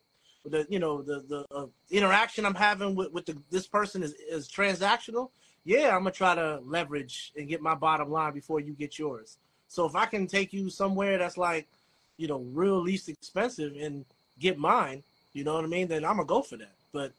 the 0.45 0.65
you 0.69 0.79
know 0.79 1.01
the 1.01 1.23
the 1.27 1.45
uh, 1.55 1.65
interaction 1.89 2.45
I'm 2.45 2.55
having 2.55 2.95
with 2.95 3.11
with 3.11 3.25
the, 3.25 3.37
this 3.49 3.67
person 3.67 4.03
is 4.03 4.13
is 4.29 4.47
transactional, 4.47 5.31
yeah, 5.67 5.93
I'm 5.93 6.03
gonna 6.03 6.11
try 6.11 6.33
to 6.33 6.61
leverage 6.65 7.33
and 7.35 7.45
get 7.45 7.61
my 7.61 7.75
bottom 7.75 8.09
line 8.09 8.33
before 8.33 8.61
you 8.61 8.71
get 8.71 8.97
yours. 8.97 9.35
So 9.67 9.85
if 9.85 9.95
I 9.95 10.05
can 10.05 10.25
take 10.25 10.53
you 10.53 10.69
somewhere 10.69 11.17
that's 11.17 11.37
like, 11.37 11.67
you 12.15 12.29
know, 12.29 12.39
real 12.53 12.79
least 12.79 13.09
expensive 13.09 13.75
and 13.77 14.05
get 14.39 14.57
mine, 14.57 15.03
you 15.33 15.43
know 15.43 15.55
what 15.55 15.65
I 15.65 15.67
mean? 15.67 15.89
Then 15.89 16.05
I'm 16.05 16.15
gonna 16.15 16.25
go 16.25 16.41
for 16.41 16.55
that. 16.55 16.71
But 16.93 17.11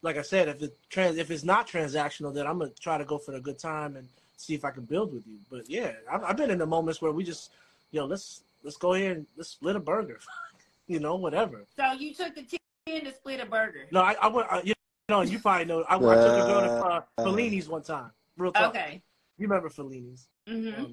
like 0.00 0.16
I 0.16 0.22
said, 0.22 0.48
if 0.48 0.62
it 0.62 0.74
trans 0.88 1.18
if 1.18 1.30
it's 1.30 1.44
not 1.44 1.68
transactional, 1.68 2.32
then 2.32 2.46
I'm 2.46 2.58
gonna 2.60 2.70
try 2.80 2.96
to 2.96 3.04
go 3.04 3.18
for 3.18 3.34
a 3.34 3.40
good 3.40 3.58
time 3.58 3.96
and 3.96 4.08
see 4.38 4.54
if 4.54 4.64
I 4.64 4.70
can 4.70 4.84
build 4.84 5.12
with 5.12 5.26
you. 5.26 5.36
But 5.50 5.68
yeah, 5.68 5.92
I've, 6.10 6.24
I've 6.24 6.36
been 6.38 6.50
in 6.50 6.58
the 6.58 6.66
moments 6.66 7.02
where 7.02 7.12
we 7.12 7.24
just, 7.24 7.50
you 7.90 8.00
know, 8.00 8.06
let's 8.06 8.40
let's 8.64 8.78
go 8.78 8.94
ahead 8.94 9.18
and 9.18 9.26
let's 9.36 9.50
split 9.50 9.76
a 9.76 9.80
burger, 9.80 10.18
you 10.86 10.98
know, 10.98 11.16
whatever. 11.16 11.64
So 11.76 11.92
you 11.92 12.14
took 12.14 12.34
the 12.36 12.58
ten 12.86 13.04
to 13.04 13.12
split 13.12 13.40
a 13.40 13.44
burger. 13.44 13.84
No, 13.90 14.00
I, 14.00 14.16
I 14.22 14.28
went. 14.28 14.50
Uh, 14.50 14.62
you 14.64 14.72
know, 15.08 15.22
you 15.22 15.38
probably 15.38 15.66
know. 15.66 15.82
I, 15.88 15.96
I 15.96 15.98
took 15.98 16.04
a 16.04 16.46
girl 16.46 16.60
to 16.60 16.86
uh, 16.86 17.00
Fellini's 17.18 17.68
one 17.68 17.82
time. 17.82 18.10
Real 18.36 18.52
talk. 18.52 18.74
Okay. 18.74 19.02
You 19.38 19.46
remember 19.46 19.68
Fellini's? 19.68 20.28
Mm-hmm. 20.48 20.92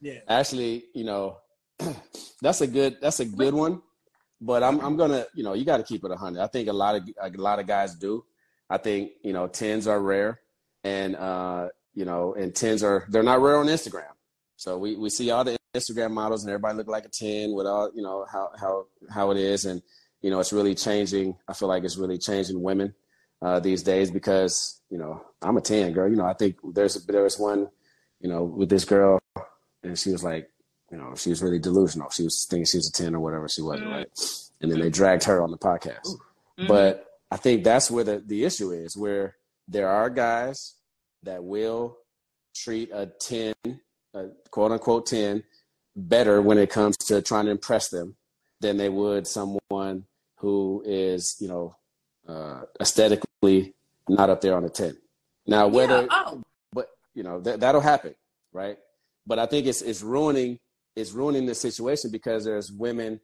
Yeah. 0.00 0.20
Actually, 0.28 0.84
you 0.94 1.04
know, 1.04 1.38
that's 2.42 2.60
a 2.60 2.66
good 2.66 2.98
that's 3.00 3.20
a 3.20 3.24
good 3.24 3.54
one. 3.54 3.82
But 4.40 4.62
I'm 4.62 4.80
I'm 4.80 4.96
gonna 4.96 5.26
you 5.34 5.42
know 5.42 5.52
you 5.52 5.64
got 5.64 5.78
to 5.78 5.82
keep 5.82 6.04
it 6.04 6.10
a 6.10 6.16
hundred. 6.16 6.42
I 6.42 6.46
think 6.46 6.68
a 6.68 6.72
lot 6.72 6.96
of 6.96 7.08
a 7.20 7.30
lot 7.30 7.58
of 7.58 7.66
guys 7.66 7.94
do. 7.94 8.24
I 8.68 8.78
think 8.78 9.12
you 9.22 9.32
know 9.32 9.48
tens 9.48 9.86
are 9.86 10.00
rare, 10.00 10.40
and 10.82 11.16
uh, 11.16 11.68
you 11.94 12.04
know 12.04 12.34
and 12.34 12.54
tens 12.54 12.82
are 12.82 13.06
they're 13.10 13.22
not 13.22 13.40
rare 13.40 13.56
on 13.56 13.66
Instagram. 13.66 14.12
So 14.56 14.78
we, 14.78 14.96
we 14.96 15.08
see 15.10 15.30
all 15.30 15.44
the 15.44 15.56
Instagram 15.74 16.10
models 16.10 16.42
and 16.42 16.50
everybody 16.50 16.76
look 16.76 16.88
like 16.88 17.04
a 17.04 17.08
ten 17.08 17.52
with 17.52 17.66
all 17.66 17.90
you 17.94 18.02
know 18.02 18.26
how 18.30 18.50
how 18.58 18.86
how 19.10 19.30
it 19.30 19.36
is, 19.36 19.66
and 19.66 19.82
you 20.22 20.30
know 20.30 20.40
it's 20.40 20.52
really 20.52 20.74
changing. 20.74 21.36
I 21.46 21.52
feel 21.52 21.68
like 21.68 21.84
it's 21.84 21.98
really 21.98 22.18
changing 22.18 22.62
women 22.62 22.94
uh, 23.42 23.60
these 23.60 23.82
days 23.82 24.10
because 24.10 24.80
you 24.90 24.98
know 24.98 25.22
I'm 25.42 25.56
a 25.56 25.60
ten 25.60 25.92
girl. 25.92 26.08
You 26.08 26.16
know 26.16 26.26
I 26.26 26.34
think 26.34 26.56
there's 26.74 26.94
there 27.06 27.22
was 27.22 27.38
one 27.38 27.68
you 28.20 28.28
know 28.28 28.44
with 28.44 28.68
this 28.68 28.84
girl, 28.84 29.18
and 29.82 29.98
she 29.98 30.10
was 30.12 30.24
like 30.24 30.50
you 30.90 30.98
know, 30.98 31.14
she 31.14 31.30
was 31.30 31.42
really 31.42 31.58
delusional. 31.58 32.10
She 32.10 32.24
was 32.24 32.46
thinking 32.48 32.66
she 32.66 32.78
was 32.78 32.88
a 32.88 32.92
10 32.92 33.14
or 33.14 33.20
whatever 33.20 33.48
she 33.48 33.62
wasn't, 33.62 33.88
mm-hmm. 33.88 33.96
right? 33.98 34.08
And 34.60 34.70
then 34.70 34.80
they 34.80 34.90
dragged 34.90 35.24
her 35.24 35.42
on 35.42 35.50
the 35.50 35.58
podcast. 35.58 36.06
Mm-hmm. 36.58 36.66
But 36.66 37.06
I 37.30 37.36
think 37.36 37.64
that's 37.64 37.90
where 37.90 38.04
the, 38.04 38.22
the 38.24 38.44
issue 38.44 38.72
is, 38.72 38.96
where 38.96 39.36
there 39.68 39.88
are 39.88 40.10
guys 40.10 40.74
that 41.22 41.44
will 41.44 41.96
treat 42.54 42.90
a 42.92 43.06
10, 43.06 43.54
a 44.14 44.26
quote 44.50 44.72
unquote 44.72 45.06
10, 45.06 45.44
better 45.94 46.42
when 46.42 46.58
it 46.58 46.70
comes 46.70 46.96
to 46.96 47.22
trying 47.22 47.44
to 47.44 47.52
impress 47.52 47.88
them 47.88 48.16
than 48.60 48.76
they 48.76 48.88
would 48.88 49.26
someone 49.26 50.04
who 50.38 50.82
is, 50.84 51.36
you 51.40 51.48
know, 51.48 51.76
uh, 52.30 52.62
aesthetically 52.80 53.74
not 54.08 54.30
up 54.30 54.40
there 54.40 54.56
on 54.56 54.64
a 54.64 54.68
10. 54.68 54.96
Now, 55.46 55.68
whether, 55.68 56.02
yeah, 56.02 56.06
oh. 56.10 56.42
but, 56.72 56.88
you 57.14 57.22
know, 57.22 57.40
th- 57.40 57.60
that'll 57.60 57.80
happen, 57.80 58.14
right? 58.52 58.78
But 59.26 59.38
I 59.38 59.46
think 59.46 59.66
it's, 59.66 59.82
it's 59.82 60.02
ruining 60.02 60.58
is 60.96 61.12
ruining 61.12 61.46
the 61.46 61.54
situation 61.54 62.10
because 62.10 62.44
there's 62.44 62.70
women 62.70 63.20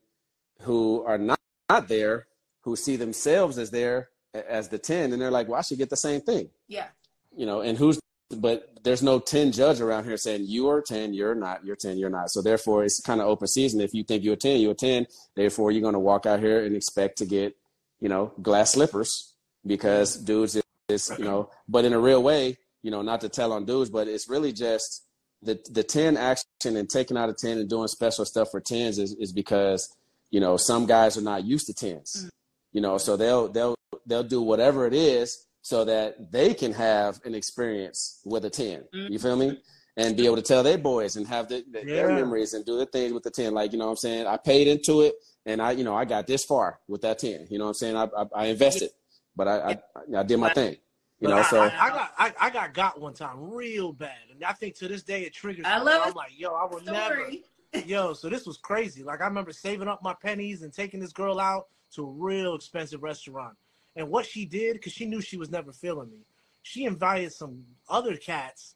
who 0.60 1.04
are 1.04 1.18
not, 1.18 1.38
not 1.68 1.88
there 1.88 2.26
who 2.62 2.76
see 2.76 2.96
themselves 2.96 3.58
as 3.58 3.70
there 3.70 4.08
as 4.34 4.68
the 4.68 4.78
10 4.78 5.12
and 5.12 5.20
they're 5.20 5.30
like 5.30 5.48
well 5.48 5.58
i 5.58 5.62
should 5.62 5.78
get 5.78 5.90
the 5.90 5.96
same 5.96 6.20
thing 6.20 6.48
yeah 6.68 6.88
you 7.34 7.46
know 7.46 7.60
and 7.60 7.78
who's 7.78 7.98
but 8.38 8.70
there's 8.82 9.02
no 9.02 9.18
10 9.18 9.52
judge 9.52 9.80
around 9.80 10.04
here 10.04 10.16
saying 10.16 10.42
you 10.44 10.68
are 10.68 10.82
10 10.82 11.14
you're 11.14 11.34
not 11.34 11.64
you're 11.64 11.76
10 11.76 11.96
you're 11.96 12.10
not 12.10 12.30
so 12.30 12.42
therefore 12.42 12.84
it's 12.84 13.00
kind 13.00 13.20
of 13.20 13.26
open 13.26 13.46
season 13.46 13.80
if 13.80 13.94
you 13.94 14.04
think 14.04 14.24
you're 14.24 14.36
10 14.36 14.60
you're 14.60 14.74
10 14.74 15.06
therefore 15.36 15.70
you're 15.70 15.82
going 15.82 15.94
to 15.94 15.98
walk 15.98 16.26
out 16.26 16.40
here 16.40 16.64
and 16.64 16.76
expect 16.76 17.18
to 17.18 17.24
get 17.24 17.56
you 18.00 18.08
know 18.08 18.32
glass 18.42 18.72
slippers 18.72 19.34
because 19.66 20.16
dudes 20.16 20.60
is 20.88 21.12
you 21.18 21.24
know 21.24 21.50
but 21.68 21.84
in 21.84 21.92
a 21.92 21.98
real 21.98 22.22
way 22.22 22.56
you 22.82 22.90
know 22.90 23.02
not 23.02 23.20
to 23.20 23.28
tell 23.28 23.52
on 23.52 23.64
dudes 23.64 23.90
but 23.90 24.08
it's 24.08 24.28
really 24.28 24.52
just 24.52 25.04
the 25.42 25.58
the 25.70 25.82
10 25.82 26.16
action 26.16 26.46
and 26.64 26.88
taking 26.88 27.16
out 27.16 27.28
a 27.28 27.34
10 27.34 27.58
and 27.58 27.68
doing 27.68 27.88
special 27.88 28.24
stuff 28.24 28.50
for 28.50 28.60
10s 28.60 28.98
is, 28.98 29.14
is 29.18 29.32
because 29.32 29.94
you 30.30 30.40
know 30.40 30.56
some 30.56 30.86
guys 30.86 31.16
are 31.16 31.22
not 31.22 31.44
used 31.44 31.66
to 31.66 31.72
10s 31.72 32.24
mm. 32.24 32.30
you 32.72 32.80
know 32.80 32.98
so 32.98 33.16
they'll 33.16 33.48
they'll 33.48 33.76
they'll 34.06 34.22
do 34.22 34.42
whatever 34.42 34.86
it 34.86 34.94
is 34.94 35.44
so 35.62 35.84
that 35.84 36.30
they 36.30 36.54
can 36.54 36.72
have 36.72 37.20
an 37.24 37.34
experience 37.34 38.20
with 38.24 38.44
a 38.44 38.50
10 38.50 38.84
mm. 38.94 39.10
you 39.10 39.18
feel 39.18 39.36
me 39.36 39.58
and 39.96 40.16
be 40.16 40.26
able 40.26 40.36
to 40.36 40.42
tell 40.42 40.62
their 40.62 40.78
boys 40.78 41.16
and 41.16 41.26
have 41.26 41.48
the, 41.48 41.64
the, 41.70 41.78
yeah. 41.78 41.94
their 41.94 42.08
memories 42.12 42.54
and 42.54 42.64
do 42.64 42.78
the 42.78 42.86
things 42.86 43.12
with 43.12 43.22
the 43.22 43.30
10 43.30 43.54
like 43.54 43.72
you 43.72 43.78
know 43.78 43.86
what 43.86 43.92
i'm 43.92 43.96
saying 43.96 44.26
i 44.26 44.36
paid 44.36 44.68
into 44.68 45.02
it 45.02 45.14
and 45.46 45.60
i 45.60 45.70
you 45.72 45.84
know 45.84 45.94
i 45.94 46.04
got 46.04 46.26
this 46.26 46.44
far 46.44 46.78
with 46.88 47.00
that 47.02 47.18
10 47.18 47.46
you 47.50 47.58
know 47.58 47.64
what 47.64 47.70
i'm 47.70 47.74
saying 47.74 47.96
i, 47.96 48.04
I, 48.04 48.24
I 48.34 48.46
invested 48.46 48.90
but 49.34 49.48
I, 49.48 49.70
I, 49.70 50.18
I 50.18 50.22
did 50.22 50.38
my 50.38 50.52
thing 50.52 50.76
you 51.20 51.28
know, 51.28 51.38
I, 51.38 51.42
so 51.44 51.62
I, 51.62 51.66
I 51.66 51.88
got 51.88 52.12
I, 52.18 52.34
I, 52.40 52.50
got 52.50 52.74
got 52.74 53.00
one 53.00 53.14
time 53.14 53.36
real 53.38 53.90
bad, 53.92 54.18
and 54.30 54.44
I 54.44 54.52
think 54.52 54.76
to 54.76 54.88
this 54.88 55.02
day 55.02 55.22
it 55.22 55.32
triggers. 55.32 55.64
I 55.66 55.78
love 55.78 56.08
I'm 56.08 56.12
like, 56.12 56.38
yo, 56.38 56.50
I 56.52 56.66
will 56.66 56.82
never. 56.82 57.30
Yo, 57.86 58.12
so 58.12 58.28
this 58.28 58.46
was 58.46 58.58
crazy. 58.58 59.02
Like 59.02 59.20
I 59.20 59.26
remember 59.26 59.52
saving 59.52 59.88
up 59.88 60.02
my 60.02 60.14
pennies 60.14 60.62
and 60.62 60.72
taking 60.72 61.00
this 61.00 61.12
girl 61.12 61.40
out 61.40 61.66
to 61.94 62.06
a 62.06 62.10
real 62.10 62.54
expensive 62.54 63.02
restaurant. 63.02 63.54
And 63.96 64.08
what 64.08 64.24
she 64.24 64.44
did, 64.46 64.74
because 64.74 64.92
she 64.92 65.04
knew 65.04 65.20
she 65.20 65.36
was 65.36 65.50
never 65.50 65.72
feeling 65.72 66.10
me, 66.10 66.20
she 66.62 66.84
invited 66.84 67.32
some 67.32 67.64
other 67.88 68.16
cats 68.16 68.75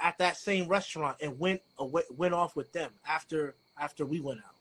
at 0.00 0.18
that 0.18 0.36
same 0.36 0.68
restaurant 0.68 1.16
and 1.20 1.38
went 1.38 1.60
uh, 1.78 1.84
away, 1.84 2.02
went 2.16 2.34
off 2.34 2.56
with 2.56 2.72
them 2.72 2.90
after 3.06 3.54
after 3.78 4.04
we 4.04 4.20
went 4.20 4.40
out. 4.40 4.54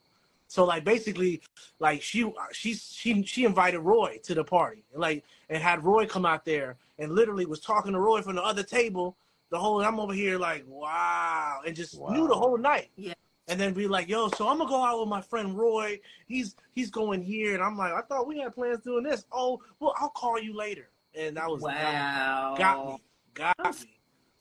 So 0.47 0.65
like 0.65 0.84
basically, 0.84 1.41
like 1.80 2.01
she 2.01 2.24
uh, 2.24 2.32
she 2.51 2.76
she 2.76 3.24
she 3.24 3.45
invited 3.45 3.80
Roy 3.80 4.19
to 4.24 4.36
the 4.36 4.43
party, 4.43 4.84
and 4.91 5.01
like 5.01 5.24
and 5.49 5.61
had 5.61 5.84
Roy 5.84 6.05
come 6.05 6.26
out 6.26 6.45
there 6.45 6.78
and 6.99 7.11
literally 7.11 7.45
was 7.45 7.59
talking 7.59 7.93
to 7.93 7.99
Roy 7.99 8.21
from 8.21 8.36
the 8.36 8.43
other 8.43 8.63
table. 8.63 9.15
The 9.49 9.57
whole 9.57 9.82
I'm 9.82 9.99
over 9.99 10.13
here 10.13 10.38
like 10.38 10.63
wow, 10.67 11.61
and 11.65 11.76
just 11.76 11.97
wow. 11.97 12.09
knew 12.09 12.28
the 12.28 12.36
whole 12.36 12.57
night. 12.57 12.89
Yeah. 12.95 13.13
And 13.49 13.59
then 13.59 13.74
be 13.74 13.88
like, 13.88 14.07
yo, 14.07 14.30
so 14.30 14.47
I'm 14.47 14.57
gonna 14.57 14.69
go 14.69 14.82
out 14.82 14.99
with 14.99 15.09
my 15.09 15.21
friend 15.21 15.57
Roy. 15.57 15.99
He's 16.28 16.55
he's 16.74 16.89
going 16.89 17.21
here, 17.21 17.55
and 17.55 17.63
I'm 17.63 17.78
like, 17.78 17.93
I 17.93 18.01
thought 18.01 18.26
we 18.26 18.39
had 18.39 18.53
plans 18.53 18.80
doing 18.84 19.03
this. 19.03 19.26
Oh, 19.32 19.59
well, 19.80 19.93
I'll 19.97 20.09
call 20.09 20.39
you 20.39 20.55
later. 20.55 20.88
And 21.15 21.36
that 21.38 21.49
was 21.49 21.61
wow, 21.61 22.55
got 22.57 22.88
me, 22.88 22.97
got 23.34 23.55
me. 23.59 23.93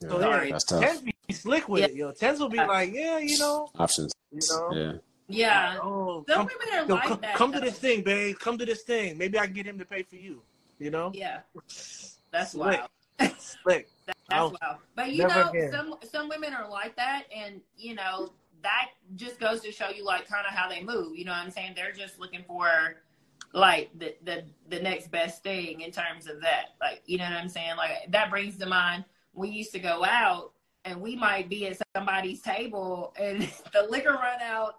Yeah, 0.03 0.09
so 0.09 0.17
there, 0.19 0.49
that's 0.49 0.63
tough. 0.65 0.81
Tens 0.81 1.01
be 1.01 1.13
slick 1.31 1.69
with 1.69 1.81
yeah. 1.81 1.87
it, 1.87 1.95
yo. 1.95 2.11
Tens 2.11 2.39
will 2.39 2.49
be 2.49 2.57
like, 2.57 2.93
yeah, 2.93 3.19
you 3.19 3.39
know, 3.39 3.69
options. 3.77 4.13
You 4.31 4.39
know, 4.49 4.71
yeah. 4.73 4.93
Yeah. 5.27 5.77
Oh, 5.81 6.25
Some 6.27 6.47
come, 6.47 6.47
women 6.47 6.73
are 6.73 6.87
yo, 6.87 6.95
like 6.95 7.03
come, 7.05 7.19
that. 7.21 7.35
Come 7.35 7.51
though. 7.51 7.59
to 7.59 7.65
this 7.65 7.79
thing, 7.79 8.03
babe. 8.03 8.37
Come 8.39 8.57
to 8.57 8.65
this 8.65 8.83
thing. 8.83 9.17
Maybe 9.17 9.39
I 9.39 9.45
can 9.45 9.53
get 9.53 9.65
him 9.65 9.79
to 9.79 9.85
pay 9.85 10.03
for 10.03 10.15
you. 10.15 10.41
You 10.79 10.91
know? 10.91 11.11
Yeah. 11.13 11.39
That's 12.31 12.51
Slick. 12.51 12.81
wild. 13.19 13.35
Slick. 13.39 13.87
That's 14.05 14.19
wild. 14.29 14.57
But 14.95 15.11
you 15.11 15.27
know, 15.27 15.49
again. 15.49 15.71
some 15.71 15.95
some 16.11 16.29
women 16.29 16.53
are 16.53 16.69
like 16.69 16.95
that, 16.95 17.23
and 17.35 17.61
you 17.77 17.95
know 17.95 18.31
that 18.63 18.89
just 19.15 19.39
goes 19.39 19.61
to 19.61 19.71
show 19.71 19.89
you 19.89 20.03
like 20.03 20.27
kind 20.27 20.45
of 20.47 20.53
how 20.53 20.67
they 20.67 20.81
move. 20.81 21.15
You 21.15 21.25
know 21.25 21.31
what 21.31 21.39
I'm 21.39 21.51
saying? 21.51 21.73
They're 21.75 21.91
just 21.91 22.19
looking 22.19 22.43
for 22.47 22.95
like 23.53 23.91
the 23.97 24.15
the 24.23 24.45
the 24.69 24.79
next 24.79 25.11
best 25.11 25.43
thing 25.43 25.81
in 25.81 25.91
terms 25.91 26.27
of 26.27 26.41
that. 26.41 26.69
Like 26.81 27.03
you 27.05 27.17
know 27.19 27.25
what 27.25 27.33
I'm 27.33 27.49
saying? 27.49 27.75
Like 27.77 27.91
that 28.09 28.29
brings 28.29 28.57
to 28.57 28.65
mind 28.65 29.05
we 29.33 29.49
used 29.49 29.71
to 29.73 29.79
go 29.79 30.03
out 30.05 30.51
and 30.85 30.99
we 31.01 31.15
might 31.15 31.49
be 31.49 31.67
at 31.67 31.77
somebody's 31.95 32.41
table 32.41 33.13
and 33.19 33.41
the 33.73 33.87
liquor 33.89 34.13
run 34.13 34.41
out 34.41 34.75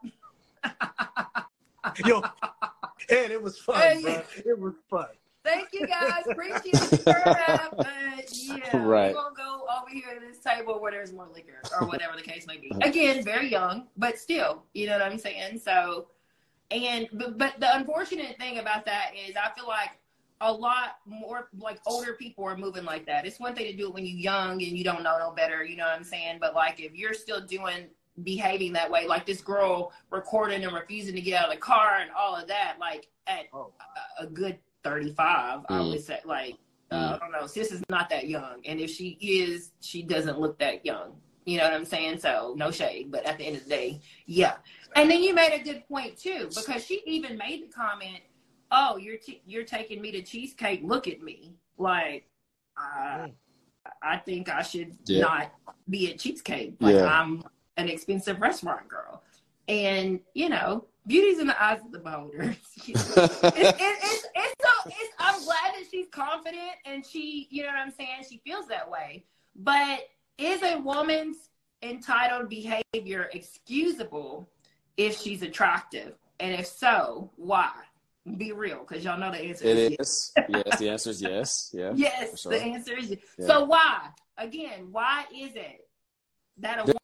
yo, 2.04 2.22
and 3.10 3.32
it 3.32 3.42
was 3.42 3.58
fun, 3.58 3.80
Hey. 3.80 4.02
bro. 4.02 4.22
It 4.46 4.58
was 4.58 4.74
fun. 4.88 5.06
Thank 5.44 5.68
you 5.74 5.86
guys. 5.86 6.22
Appreciate 6.30 6.64
you 6.90 6.96
for 6.98 7.04
that. 7.04 7.68
But 7.76 8.32
yeah, 8.32 8.76
Right. 8.78 9.14
we're 9.14 9.22
gonna 9.22 9.36
go 9.36 9.66
over 9.78 9.90
here 9.90 10.18
to 10.18 10.26
this 10.26 10.38
table 10.38 10.80
where 10.80 10.90
there's 10.90 11.12
more 11.12 11.28
liquor 11.34 11.60
or 11.78 11.86
whatever 11.86 12.16
the 12.16 12.22
case 12.22 12.46
may 12.46 12.56
be. 12.56 12.72
Again, 12.80 13.22
very 13.22 13.48
young, 13.50 13.88
but 13.98 14.18
still, 14.18 14.62
you 14.72 14.86
know 14.86 14.92
what 14.92 15.02
I'm 15.02 15.18
saying? 15.18 15.58
So 15.58 16.08
and 16.70 17.08
but, 17.12 17.36
but 17.36 17.60
the 17.60 17.76
unfortunate 17.76 18.38
thing 18.38 18.58
about 18.58 18.86
that 18.86 19.10
is 19.14 19.36
I 19.36 19.50
feel 19.54 19.68
like 19.68 19.90
a 20.44 20.52
lot 20.52 20.96
more 21.06 21.48
like 21.58 21.80
older 21.86 22.14
people 22.14 22.44
are 22.44 22.56
moving 22.56 22.84
like 22.84 23.06
that. 23.06 23.26
It's 23.26 23.40
one 23.40 23.54
thing 23.54 23.66
to 23.70 23.76
do 23.76 23.88
it 23.88 23.94
when 23.94 24.04
you're 24.04 24.16
young 24.18 24.52
and 24.52 24.62
you 24.78 24.84
don't 24.84 25.02
know 25.02 25.18
no 25.18 25.32
better, 25.32 25.64
you 25.64 25.76
know 25.76 25.84
what 25.84 25.94
I'm 25.96 26.04
saying? 26.04 26.38
But 26.40 26.54
like 26.54 26.80
if 26.80 26.94
you're 26.94 27.14
still 27.14 27.40
doing 27.40 27.86
behaving 28.22 28.72
that 28.74 28.90
way, 28.90 29.06
like 29.06 29.26
this 29.26 29.40
girl 29.40 29.92
recording 30.10 30.62
and 30.64 30.72
refusing 30.74 31.14
to 31.14 31.20
get 31.20 31.40
out 31.40 31.48
of 31.48 31.54
the 31.54 31.60
car 31.60 31.98
and 32.00 32.10
all 32.16 32.36
of 32.36 32.46
that, 32.48 32.76
like 32.78 33.08
at 33.26 33.46
Oh, 33.52 33.72
a 34.18 34.26
good 34.26 34.58
35 34.84 35.60
i 35.68 35.72
Mm. 35.78 35.90
would 35.92 36.04
say 36.04 36.20
like 36.26 36.56
uh, 36.90 37.16
i 37.16 37.18
don't 37.18 37.32
know. 37.32 37.46
Sis 37.46 37.72
is 37.72 37.82
not 37.88 38.10
that 38.10 38.28
young. 38.28 38.60
And 38.66 38.78
if 38.78 38.90
she 38.90 39.16
is 39.20 39.72
she 39.80 40.02
doesn't 40.02 40.38
look 40.38 40.58
that 40.58 40.84
young. 40.84 41.16
You 41.46 41.58
know 41.58 41.64
what 41.64 41.72
i'm 41.74 41.84
saying? 41.86 42.18
So 42.20 42.54
no 42.56 42.70
shade. 42.70 43.10
But 43.10 43.24
at 43.26 43.38
the 43.38 43.44
end 43.46 43.56
of 43.56 43.64
the 43.64 43.70
day 43.70 44.00
yeah. 44.26 44.56
And 44.94 45.10
then 45.10 45.22
you 45.22 45.34
made 45.34 45.52
a 45.58 45.62
good 45.64 45.88
point 45.88 46.16
too 46.18 46.48
because 46.54 46.84
she 46.84 47.02
even 47.06 47.36
made 47.38 47.62
the 47.64 47.72
comment 47.72 48.20
oh 48.70 48.96
you're 48.96 49.16
t- 49.18 49.42
you're 49.46 49.64
taking 49.64 50.00
me 50.00 50.10
to 50.12 50.22
cheesecake 50.22 50.80
look 50.84 51.06
at 51.08 51.22
me. 51.22 51.54
Like 51.78 52.26
uh, 52.76 53.26
Mm. 53.26 53.32
i 54.02 54.16
think 54.16 54.48
i 54.48 54.62
should 54.62 54.96
Yeah. 55.06 55.20
not 55.20 55.52
be 55.88 56.10
at 56.10 56.18
cheesecake. 56.18 56.74
Like 56.80 56.94
Yeah. 56.96 57.04
i'm 57.20 57.42
an 57.76 57.88
expensive 57.88 58.40
restaurant 58.40 58.88
girl. 58.88 59.22
And 59.68 60.20
you 60.34 60.48
know 60.48 60.86
beauty's 61.06 61.38
in 61.38 61.46
the 61.46 61.62
eyes 61.62 61.80
of 61.84 61.92
the 61.92 61.98
beholder. 61.98 62.56
It's, 62.86 63.16
it, 63.16 63.76
it's, 63.80 64.26
it's 64.34 64.54
so 64.62 64.70
it's 64.86 65.14
I'm 65.18 65.42
glad 65.44 65.74
that 65.74 65.84
she's 65.90 66.06
confident 66.10 66.72
and 66.86 67.04
she 67.06 67.46
you 67.50 67.62
know 67.62 67.68
what 67.68 67.78
I'm 67.78 67.92
saying? 67.92 68.24
She 68.28 68.38
feels 68.44 68.66
that 68.68 68.90
way. 68.90 69.24
But 69.56 70.00
is 70.38 70.62
a 70.62 70.78
woman's 70.78 71.50
entitled 71.82 72.48
behavior 72.48 73.30
excusable 73.34 74.48
if 74.96 75.18
she's 75.20 75.42
attractive? 75.42 76.14
And 76.40 76.52
if 76.54 76.66
so 76.66 77.30
why 77.36 77.70
be 78.36 78.52
real 78.52 78.84
because 78.86 79.04
y'all 79.04 79.18
know 79.18 79.30
the 79.30 79.38
answer 79.38 79.64
is 79.64 79.90
yes. 79.90 80.00
is. 80.00 80.32
Yes, 80.48 80.78
the 80.78 80.88
answer 80.88 81.10
is 81.10 81.22
yes. 81.22 81.70
Yeah. 81.74 81.92
yes 81.96 82.40
sure. 82.40 82.52
the 82.52 82.62
answer 82.62 82.96
is 82.96 83.10
yes. 83.10 83.18
Yeah. 83.38 83.46
so 83.46 83.64
why 83.64 84.08
again 84.38 84.88
why 84.90 85.24
is 85.34 85.54
it 85.54 85.86
that 86.58 86.88
a 86.88 86.94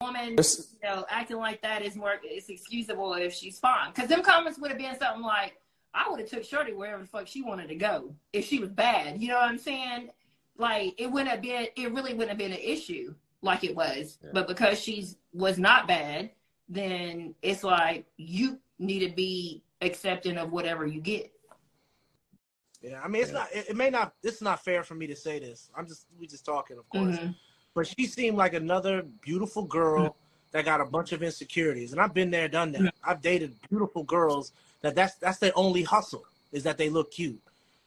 woman 0.00 0.30
you 0.30 0.44
know, 0.82 1.04
acting 1.10 1.36
like 1.36 1.60
that 1.62 1.82
is 1.82 1.94
more 1.94 2.14
it's 2.22 2.48
excusable 2.48 3.12
if 3.14 3.34
she's 3.34 3.58
fine. 3.58 3.90
Because 3.94 4.08
them 4.08 4.22
comments 4.22 4.58
would 4.58 4.70
have 4.70 4.78
been 4.78 4.98
something 4.98 5.22
like, 5.22 5.56
I 5.92 6.08
would 6.08 6.20
have 6.20 6.30
took 6.30 6.44
Shorty 6.44 6.72
wherever 6.72 7.02
the 7.02 7.08
fuck 7.08 7.26
she 7.26 7.42
wanted 7.42 7.68
to 7.68 7.74
go 7.74 8.14
if 8.32 8.46
she 8.46 8.60
was 8.60 8.70
bad. 8.70 9.20
You 9.20 9.28
know 9.28 9.34
what 9.34 9.48
I'm 9.48 9.58
saying? 9.58 10.10
Like 10.56 10.94
it 10.98 11.10
wouldn't 11.10 11.30
have 11.30 11.42
been 11.42 11.66
it 11.76 11.92
really 11.92 12.12
wouldn't 12.12 12.30
have 12.30 12.38
been 12.38 12.52
an 12.52 12.58
issue 12.58 13.14
like 13.42 13.64
it 13.64 13.74
was. 13.74 14.18
Yeah. 14.22 14.30
But 14.32 14.48
because 14.48 14.80
she's 14.80 15.16
was 15.32 15.58
not 15.58 15.88
bad, 15.88 16.30
then 16.68 17.34
it's 17.42 17.64
like 17.64 18.06
you 18.16 18.58
need 18.78 19.00
to 19.00 19.14
be 19.14 19.62
accepting 19.80 20.36
of 20.36 20.52
whatever 20.52 20.86
you 20.86 21.00
get. 21.00 21.32
yeah. 22.82 23.00
I 23.04 23.08
mean, 23.08 23.22
it's 23.22 23.32
Yeah. 23.32 23.38
not. 23.38 23.52
It, 23.52 23.70
it 23.70 23.76
may 23.76 23.90
not. 23.90 24.14
It's 24.22 24.40
not 24.40 24.64
fair 24.64 24.82
for 24.82 24.94
me 24.94 25.06
to 25.06 25.16
say 25.16 25.38
this. 25.38 25.70
I'm 25.76 25.86
just. 25.86 26.06
We 26.18 26.26
just 26.26 26.44
talking, 26.44 26.78
of 26.78 26.88
course. 26.88 27.16
Mhm. 27.16 27.34
But 27.74 27.86
she 27.86 28.06
seemed 28.06 28.36
like 28.36 28.54
another 28.54 29.02
beautiful 29.22 29.62
girl 29.64 30.16
that 30.52 30.64
got 30.64 30.80
a 30.80 30.84
bunch 30.84 31.12
of 31.12 31.22
insecurities, 31.22 31.92
and 31.92 32.00
I've 32.00 32.12
been 32.14 32.30
there, 32.30 32.48
done 32.48 32.72
that. 32.72 32.94
I've 33.04 33.22
dated 33.22 33.54
beautiful 33.68 34.02
girls 34.02 34.52
that 34.80 34.94
that's 34.94 35.14
that's 35.16 35.38
their 35.38 35.52
only 35.56 35.82
hustle 35.82 36.24
is 36.52 36.64
that 36.64 36.78
they 36.78 36.88
look 36.88 37.12
cute, 37.12 37.40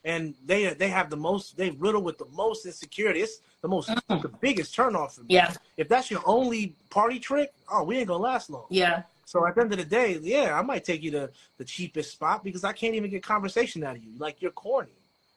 and 0.06 0.36
they 0.46 0.74
they 0.74 0.88
have 0.90 1.10
the 1.10 1.18
most. 1.18 1.58
They 1.58 1.72
riddle 1.72 2.02
with 2.02 2.18
the 2.18 2.28
most 2.32 2.66
insecurities. 2.66 3.42
The 3.62 3.68
most 3.68 3.88
the 4.10 4.32
biggest 4.42 4.76
turnoff 4.76 5.16
for 5.16 5.22
me. 5.22 5.28
Yeah, 5.36 5.54
If 5.78 5.88
that's 5.90 6.12
your 6.12 6.22
only 6.26 6.76
party 6.90 7.18
trick, 7.20 7.52
oh, 7.72 7.84
we 7.84 7.98
ain't 7.98 8.08
gonna 8.10 8.22
last 8.24 8.50
long. 8.50 8.66
yeah, 8.70 9.04
So 9.26 9.46
at 9.48 9.56
the 9.56 9.62
end 9.62 9.72
of 9.72 9.80
the 9.80 9.86
day, 9.86 10.20
yeah, 10.22 10.58
I 10.58 10.62
might 10.62 10.84
take 10.84 11.02
you 11.04 11.12
to 11.12 11.30
the 11.58 11.66
cheapest 11.66 12.12
spot 12.12 12.44
because 12.44 12.64
I 12.64 12.74
can't 12.74 12.96
even 12.96 13.10
get 13.10 13.24
conversation 13.24 13.84
out 13.84 13.96
of 13.96 14.04
you. 14.04 14.12
Like 14.18 14.42
you're 14.42 14.52
corny. 14.52 14.92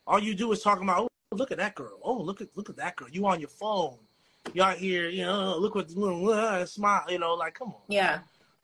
All 0.06 0.18
you 0.18 0.34
do 0.34 0.52
is 0.52 0.62
talk 0.62 0.80
about, 0.80 1.02
oh, 1.04 1.36
look 1.36 1.50
at 1.50 1.58
that 1.58 1.74
girl. 1.74 1.98
Oh, 2.02 2.18
look 2.20 2.40
at 2.40 2.48
look 2.56 2.68
at 2.70 2.76
that 2.76 2.96
girl. 2.96 3.08
You 3.10 3.26
on 3.26 3.40
your 3.40 3.48
phone. 3.48 3.98
You 4.54 4.62
out 4.62 4.76
here, 4.76 5.08
you 5.08 5.24
know, 5.24 5.56
look 5.58 5.74
what 5.74 5.90
uh, 5.96 6.64
smile. 6.66 7.04
You 7.08 7.18
know, 7.18 7.34
like 7.34 7.54
come 7.54 7.68
on. 7.68 7.80
yeah. 7.88 8.20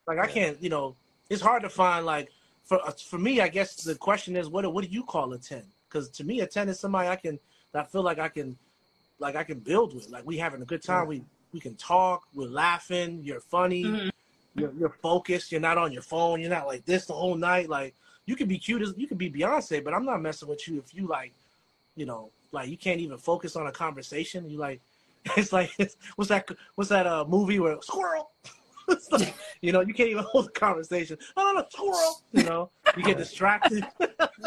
Like 0.07 0.19
I 0.19 0.27
can't, 0.27 0.61
you 0.61 0.69
know, 0.69 0.95
it's 1.29 1.41
hard 1.41 1.63
to 1.63 1.69
find 1.69 2.05
like 2.05 2.29
for 2.63 2.79
uh, 2.85 2.91
for 2.91 3.17
me. 3.17 3.41
I 3.41 3.47
guess 3.47 3.75
the 3.75 3.95
question 3.95 4.35
is, 4.35 4.49
what 4.49 4.71
what 4.73 4.83
do 4.83 4.89
you 4.89 5.03
call 5.03 5.31
a 5.33 5.37
ten? 5.37 5.63
Because 5.89 6.09
to 6.11 6.23
me, 6.23 6.41
a 6.41 6.47
ten 6.47 6.67
is 6.69 6.79
somebody 6.79 7.07
I 7.09 7.15
can 7.15 7.39
I 7.73 7.83
feel 7.83 8.03
like 8.03 8.19
I 8.19 8.29
can 8.29 8.57
like 9.19 9.35
I 9.35 9.43
can 9.43 9.59
build 9.59 9.93
with. 9.93 10.09
Like 10.09 10.25
we 10.25 10.37
having 10.37 10.61
a 10.61 10.65
good 10.65 10.83
time. 10.83 11.07
We 11.07 11.23
we 11.53 11.59
can 11.59 11.75
talk. 11.75 12.23
We're 12.33 12.47
laughing. 12.47 13.21
You're 13.23 13.41
funny. 13.41 13.83
Mhm. 13.85 14.09
You're, 14.55 14.73
you're 14.73 14.95
focused. 15.01 15.51
You're 15.51 15.61
not 15.61 15.77
on 15.77 15.91
your 15.91 16.01
phone. 16.01 16.39
You're 16.41 16.49
not 16.49 16.67
like 16.67 16.85
this 16.85 17.05
the 17.05 17.13
whole 17.13 17.35
night. 17.35 17.69
Like 17.69 17.95
you 18.25 18.35
can 18.35 18.47
be 18.47 18.57
cute 18.57 18.81
as 18.81 18.93
you 18.97 19.07
can 19.07 19.17
be 19.17 19.31
Beyonce, 19.31 19.83
but 19.83 19.93
I'm 19.93 20.05
not 20.05 20.21
messing 20.21 20.47
with 20.47 20.67
you 20.67 20.79
if 20.79 20.93
you 20.93 21.07
like, 21.07 21.33
you 21.95 22.05
know, 22.05 22.31
like 22.51 22.69
you 22.69 22.77
can't 22.77 22.99
even 22.99 23.17
focus 23.17 23.55
on 23.55 23.67
a 23.67 23.71
conversation. 23.71 24.49
You 24.49 24.59
like, 24.59 24.81
it's 25.37 25.51
like 25.51 25.71
what's 26.15 26.29
that? 26.29 26.47
What's 26.75 26.89
that 26.89 27.07
uh 27.07 27.25
movie 27.27 27.59
where 27.59 27.77
squirrel? 27.81 28.31
It's 28.89 29.09
like, 29.13 29.33
you 29.61 29.71
know, 29.71 29.79
you 29.79 29.93
can't 29.93 30.09
even 30.09 30.25
hold 30.29 30.47
a 30.47 30.51
conversation. 30.51 31.17
Don't 31.37 31.55
know, 31.55 31.65
squirrel. 31.69 32.21
You 32.33 32.43
know, 32.43 32.69
you 32.97 33.03
get 33.03 33.17
distracted. 33.17 33.87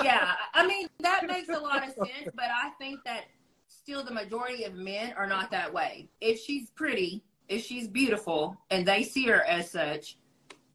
yeah, 0.03 0.35
I 0.53 0.67
mean 0.67 0.89
that 1.01 1.27
makes 1.27 1.49
a 1.49 1.59
lot 1.59 1.83
of 1.83 1.95
sense, 1.95 2.29
but 2.35 2.45
I 2.45 2.69
think 2.79 3.01
that 3.07 3.25
still 3.67 4.05
the 4.05 4.13
majority 4.13 4.65
of 4.65 4.75
men 4.75 5.15
are 5.17 5.27
not 5.27 5.51
that 5.53 5.73
way. 5.73 6.11
If 6.21 6.39
she's 6.39 6.69
pretty, 6.69 7.23
if 7.49 7.65
she's 7.65 7.89
beautiful, 7.89 8.57
and 8.71 8.87
they 8.87 9.03
see 9.03 9.27
her 9.27 9.43
as 9.43 9.71
such, 9.71 10.17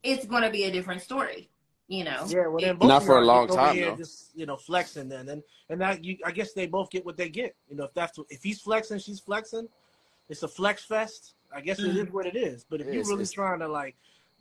it's 0.02 0.26
going 0.26 0.42
to 0.42 0.50
be 0.50 0.64
a 0.64 0.70
different 0.70 1.02
story. 1.02 1.48
You 1.88 2.04
know. 2.04 2.24
Yeah, 2.26 2.46
well 2.46 2.60
then 2.60 2.76
both 2.76 2.88
Not 2.88 3.02
for 3.02 3.18
a 3.18 3.24
long 3.24 3.48
time, 3.48 3.74
here 3.74 3.90
though. 3.90 3.96
Just 3.96 4.30
you 4.34 4.46
know, 4.46 4.56
flexing 4.56 5.08
then, 5.08 5.28
and 5.28 5.42
and 5.68 5.80
that 5.80 6.04
you, 6.04 6.16
I 6.24 6.30
guess 6.30 6.52
they 6.52 6.66
both 6.66 6.90
get 6.90 7.04
what 7.04 7.16
they 7.16 7.28
get. 7.28 7.54
You 7.68 7.76
know, 7.76 7.84
if 7.84 7.94
that's 7.94 8.16
what, 8.16 8.26
if 8.30 8.42
he's 8.42 8.60
flexing, 8.60 8.98
she's 8.98 9.20
flexing. 9.20 9.68
It's 10.28 10.42
a 10.42 10.48
flex 10.48 10.84
fest. 10.84 11.34
I 11.54 11.60
guess 11.60 11.78
it 11.78 11.88
is 11.88 12.04
mm-hmm. 12.04 12.14
what 12.14 12.26
it 12.26 12.36
is. 12.36 12.64
But 12.64 12.80
if 12.80 12.86
It 12.86 12.94
you're 12.94 13.02
is, 13.02 13.08
really 13.08 13.26
trying 13.26 13.58
to 13.58 13.68
like 13.68 13.96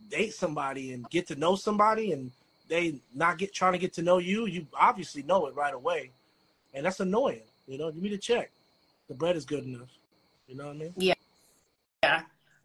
date 0.10 0.34
somebody 0.34 0.94
and 0.94 1.10
get 1.10 1.28
to 1.28 1.36
know 1.36 1.56
somebody, 1.56 2.14
and 2.14 2.32
they 2.70 3.02
not 3.14 3.38
get 3.38 3.54
trying 3.54 3.74
to 3.74 3.80
get 3.80 3.94
to 3.94 4.02
know 4.02 4.18
you, 4.18 4.46
you 4.46 4.68
obviously 4.74 5.24
know 5.24 5.48
it 5.48 5.56
right 5.56 5.74
away, 5.74 6.12
and 6.74 6.86
that's 6.86 7.02
annoying. 7.02 7.44
You 7.68 7.78
know, 7.78 7.90
you 7.90 8.02
need 8.02 8.10
to 8.10 8.18
check. 8.18 8.52
The 9.10 9.14
bread 9.14 9.36
is 9.36 9.44
good 9.44 9.66
enough. 9.66 9.90
You 10.48 10.56
know 10.56 10.68
what 10.68 10.76
I 10.76 10.80
mean? 10.80 10.94
Yeah. 10.96 11.14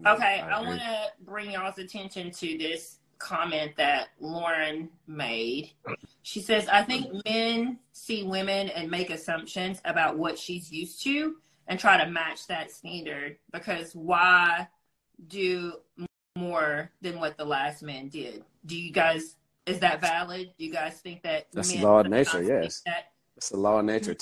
Okay, 0.05 0.41
I, 0.41 0.61
agree. 0.61 0.69
want 0.69 0.81
to 0.81 1.03
bring 1.25 1.51
y'all's 1.53 1.79
attention 1.79 2.31
to 2.33 2.59
this 2.59 2.99
comment 3.19 3.73
that 3.77 4.09
Lauren 4.21 4.91
made. 5.07 5.73
She 6.23 6.41
says, 6.41 6.69
I 6.69 6.83
think 6.83 7.25
men 7.25 7.79
see 7.93 8.23
women 8.23 8.69
and 8.69 8.91
make 8.91 9.11
assumptions 9.11 9.81
about 9.85 10.19
what 10.19 10.39
she's 10.39 10.71
used 10.71 11.03
to 11.05 11.37
and 11.67 11.81
try 11.81 12.03
to 12.03 12.11
match 12.11 12.47
that 12.49 12.71
standard 12.71 13.39
because 13.53 13.93
why 13.95 14.69
do 15.29 15.73
more 16.37 16.91
than 17.01 17.19
what 17.19 17.39
the 17.39 17.45
last 17.45 17.83
man 17.83 18.09
did? 18.09 18.45
Do 18.67 18.77
you 18.77 18.93
guys, 18.93 19.37
is 19.65 19.79
that 19.81 20.01
valid? 20.03 20.53
Do 20.59 20.65
you 20.65 20.73
guys 20.73 21.01
think 21.01 21.23
that 21.23 21.47
That's 21.53 21.73
the 21.73 21.81
law 21.83 22.01
of 22.01 22.09
nature, 22.09 22.43
yes. 22.43 22.83
that- 22.85 23.13
It's 23.37 23.49
the 23.49 23.57
law 23.57 23.79
of 23.79 23.87
nature. 23.87 24.15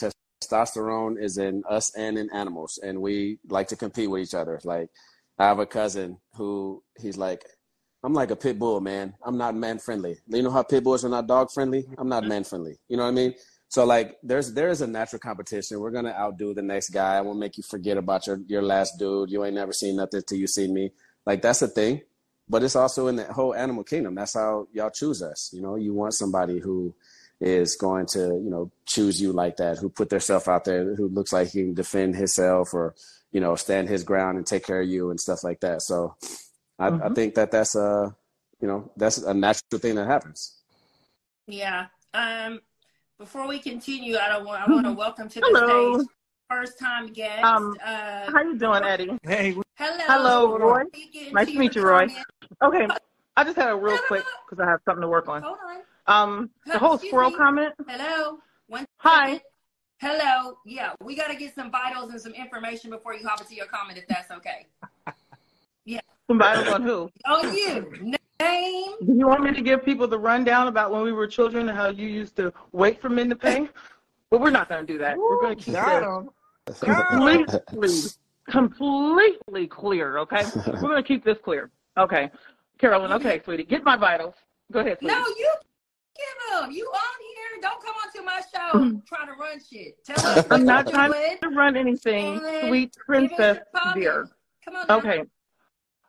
Testosterone 0.43 1.21
is 1.21 1.39
in 1.39 1.65
us 1.69 1.95
and 1.97 2.17
in 2.19 2.31
animals, 2.33 2.79
and 2.83 3.01
we 3.01 3.39
like 3.49 3.69
to 3.69 3.77
compete 3.77 4.11
with 4.11 4.23
each 4.23 4.35
other. 4.35 4.61
Like, 4.63 4.91
I 5.39 5.47
have 5.47 5.59
a 5.59 5.67
cousin 5.67 6.19
who 6.37 6.83
he's 6.99 7.17
like, 7.17 7.45
I'm 8.03 8.15
like 8.15 8.31
a 8.31 8.37
pit 8.37 8.59
bull, 8.59 8.81
man. 8.81 9.15
I'm 9.25 9.39
not 9.39 9.55
man 9.55 9.79
friendly. 9.79 10.19
You 10.29 10.43
know 10.43 10.51
how 10.51 10.63
pit 10.63 10.85
bulls 10.85 11.05
are 11.05 11.09
not 11.09 11.27
dog 11.27 11.51
friendly? 11.53 11.87
I'm 11.97 12.09
not 12.09 12.27
man 12.27 12.45
friendly. 12.45 12.77
You 12.89 12.97
know 12.97 13.05
what 13.05 13.11
I 13.11 13.13
mean? 13.13 13.35
So 13.69 13.85
like, 13.85 14.19
there's 14.23 14.53
there 14.53 14.69
is 14.69 14.83
a 14.83 14.87
natural 14.87 15.21
competition. 15.21 15.81
We're 15.81 15.91
gonna 15.91 16.11
outdo 16.13 16.55
the 16.55 16.63
next 16.63 16.91
guy. 16.91 17.17
I 17.17 17.23
won't 17.23 17.39
make 17.39 17.57
you 17.57 17.63
forget 17.63 17.97
about 17.97 18.27
your 18.27 18.41
your 18.47 18.63
last 18.63 18.99
dude. 18.99 19.31
You 19.31 19.45
ain't 19.45 19.55
never 19.55 19.73
seen 19.73 19.97
nothing 19.97 20.23
till 20.27 20.39
you 20.39 20.47
see 20.47 20.71
me. 20.71 20.93
Like 21.27 21.43
that's 21.43 21.61
the 21.61 21.69
thing. 21.69 22.03
But 22.49 22.63
it's 22.63 22.77
also 22.77 23.09
in 23.09 23.17
the 23.17 23.25
whole 23.25 23.55
animal 23.55 23.85
kingdom. 23.85 24.15
That's 24.15 24.35
how 24.35 24.69
y'all 24.73 24.91
choose 24.91 25.23
us. 25.23 25.51
You 25.53 25.63
know, 25.63 25.77
you 25.77 25.95
want 25.95 26.13
somebody 26.13 26.59
who 26.59 26.95
is 27.41 27.75
going 27.77 28.07
to, 28.07 28.21
you 28.21 28.51
know, 28.51 28.71
choose 28.87 29.21
you 29.21 29.33
like 29.33 29.57
that, 29.57 29.79
who 29.79 29.89
put 29.89 30.11
themselves 30.11 30.47
out 30.47 30.65
there, 30.65 30.95
who 30.95 31.09
looks 31.09 31.33
like 31.33 31.49
he 31.49 31.63
can 31.63 31.75
defend 31.75 32.17
himself 32.17 32.75
or, 32.75 32.95
you 33.35 33.41
know, 33.41 33.57
stand 33.57 33.89
his 33.89 34.05
ground 34.05 34.39
and 34.39 34.47
take 34.47 34.65
care 34.65 34.81
of 34.81 34.89
you 34.89 35.11
and 35.11 35.21
stuff 35.21 35.43
like 35.43 35.61
that. 35.61 35.83
So 35.83 36.15
I, 36.79 36.87
I 36.87 36.91
Mhm. 36.91 37.15
think 37.17 37.35
that 37.35 37.51
that's 37.51 37.75
a, 37.75 38.15
you 38.61 38.69
know, 38.69 38.93
that's 38.97 39.19
a 39.19 39.35
natural 39.35 39.81
thing 39.81 39.97
that 39.97 40.07
happens. 40.07 40.63
Yeah. 41.49 41.87
Um, 42.15 42.61
before 43.19 43.49
we 43.49 43.59
continue, 43.59 44.17
I 44.17 44.29
don't 44.29 44.45
want, 44.47 44.63
I 44.63 44.73
want 44.73 44.87
to 44.87 44.93
welcome 44.93 45.29
to 45.29 45.41
the 45.41 45.47
Hello. 45.47 45.99
stage 45.99 46.07
first 46.49 46.79
time 46.79 47.09
guest. 47.13 47.45
Um, 47.45 47.77
uh, 47.85 48.31
How 48.31 48.43
you 48.43 48.57
doing, 48.57 48.85
Eddie? 48.85 49.19
Hey, 49.25 49.51
hello. 49.77 50.05
Hello, 50.07 50.57
Roy. 50.57 50.83
Nice 51.33 51.49
to 51.51 51.59
meet 51.59 51.75
you, 51.75 51.83
Roy. 51.83 52.07
comment. 52.07 52.27
Okay, 52.63 52.89
I 53.37 53.43
just 53.43 53.57
had 53.57 53.71
a 53.71 53.75
real 53.75 53.87
No, 53.87 53.95
no, 53.97 54.01
quick 54.07 54.25
because 54.49 54.65
I 54.65 54.71
have 54.71 54.81
something 54.85 55.03
to 55.03 55.09
work 55.09 55.29
on. 55.29 55.43
Hold 55.43 55.59
on. 55.67 55.81
Um, 56.07 56.51
the 56.67 56.79
whole 56.79 56.95
Excuse 56.95 57.11
squirrel 57.11 57.31
me. 57.31 57.37
comment. 57.37 57.75
Hello. 57.89 58.39
One 58.69 58.87
Hi. 58.99 59.25
second. 59.27 59.41
Hello. 60.05 60.59
Yeah, 60.67 60.93
we 61.03 61.17
got 61.17 61.29
to 61.29 61.35
get 61.35 61.55
some 61.55 61.71
vitals 61.71 62.11
and 62.11 62.21
some 62.21 62.35
information 62.35 62.91
before 62.91 63.15
you 63.15 63.27
hop 63.27 63.41
into 63.41 63.55
your 63.55 63.65
comment, 63.65 63.99
if 63.99 64.07
that's 64.07 64.31
okay. 64.31 64.67
Somebody 66.27 66.69
on 66.71 66.83
who? 66.83 67.11
On 67.27 67.55
you. 67.55 68.17
Name. 68.41 68.93
Do 69.05 69.15
you 69.15 69.27
want 69.27 69.45
me 69.45 69.53
to 69.53 69.63
give 69.63 69.83
people 69.85 70.07
the 70.07 70.19
rundown 70.19 70.69
about 70.69 70.91
when 70.91 71.03
we 71.03 71.13
were 71.13 71.27
children 71.27 71.69
and 71.69 71.77
how 71.77 71.89
you 71.89 72.07
used 72.07 72.37
to 72.37 72.53
wait 72.73 73.01
for 73.01 73.09
men 73.09 73.29
to 73.31 73.37
pay? 73.37 73.69
But 74.31 74.41
we're 74.41 74.51
not 74.51 74.69
going 74.69 74.85
to 74.85 74.93
do 74.93 74.99
that. 74.99 75.17
we're 75.17 75.41
going 75.41 75.57
to 75.57 75.65
keep 75.65 75.75
Got 75.75 76.27
this 76.67 76.81
completely, 76.81 78.11
completely 78.51 79.67
clear. 79.69 80.19
Okay, 80.19 80.43
we're 80.67 80.81
going 80.81 80.97
to 80.97 81.07
keep 81.07 81.25
this 81.25 81.39
clear. 81.39 81.71
Okay, 81.97 82.31
Carolyn. 82.79 83.13
Okay, 83.13 83.41
sweetie, 83.45 83.63
get 83.63 83.85
my 83.85 83.97
vitals. 83.97 84.35
Go 84.73 84.81
ahead, 84.81 84.99
sweetie. 84.99 85.15
No, 85.15 85.21
you 85.21 85.55
give 86.17 86.63
them. 86.63 86.73
You 86.73 86.85
on 86.87 87.21
here. 87.21 87.34
Don't 87.65 87.83
come 87.83 87.95
onto 88.05 88.23
my 88.27 88.43
show 88.55 89.01
trying 89.07 89.27
to 89.29 89.33
run 89.41 89.59
shit. 89.59 90.05
Tell 90.05 90.27
us 90.27 90.45
I'm 90.51 90.67
not 90.67 90.87
trying 90.87 91.13
doing. 91.13 91.39
to 91.43 91.49
run 91.49 91.77
anything, 91.79 92.45
And 92.45 92.69
sweet 92.69 92.95
princess 92.95 93.59
your 93.87 93.95
dear. 93.95 94.29
Come 94.63 94.77
on. 94.77 94.87
now. 94.87 94.97
Okay. 94.99 95.23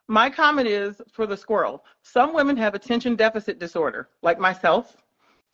My 0.09 0.29
comment 0.29 0.67
is 0.67 1.01
for 1.13 1.25
the 1.25 1.37
squirrel. 1.37 1.85
Some 2.03 2.33
women 2.33 2.57
have 2.57 2.75
attention 2.75 3.15
deficit 3.15 3.57
disorder, 3.57 4.09
like 4.21 4.37
myself. 4.37 4.97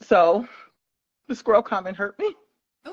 So 0.02 0.47
the 1.28 1.36
squirrel 1.36 1.62
comment 1.62 1.95
hurt 1.95 2.18
me. 2.18 2.34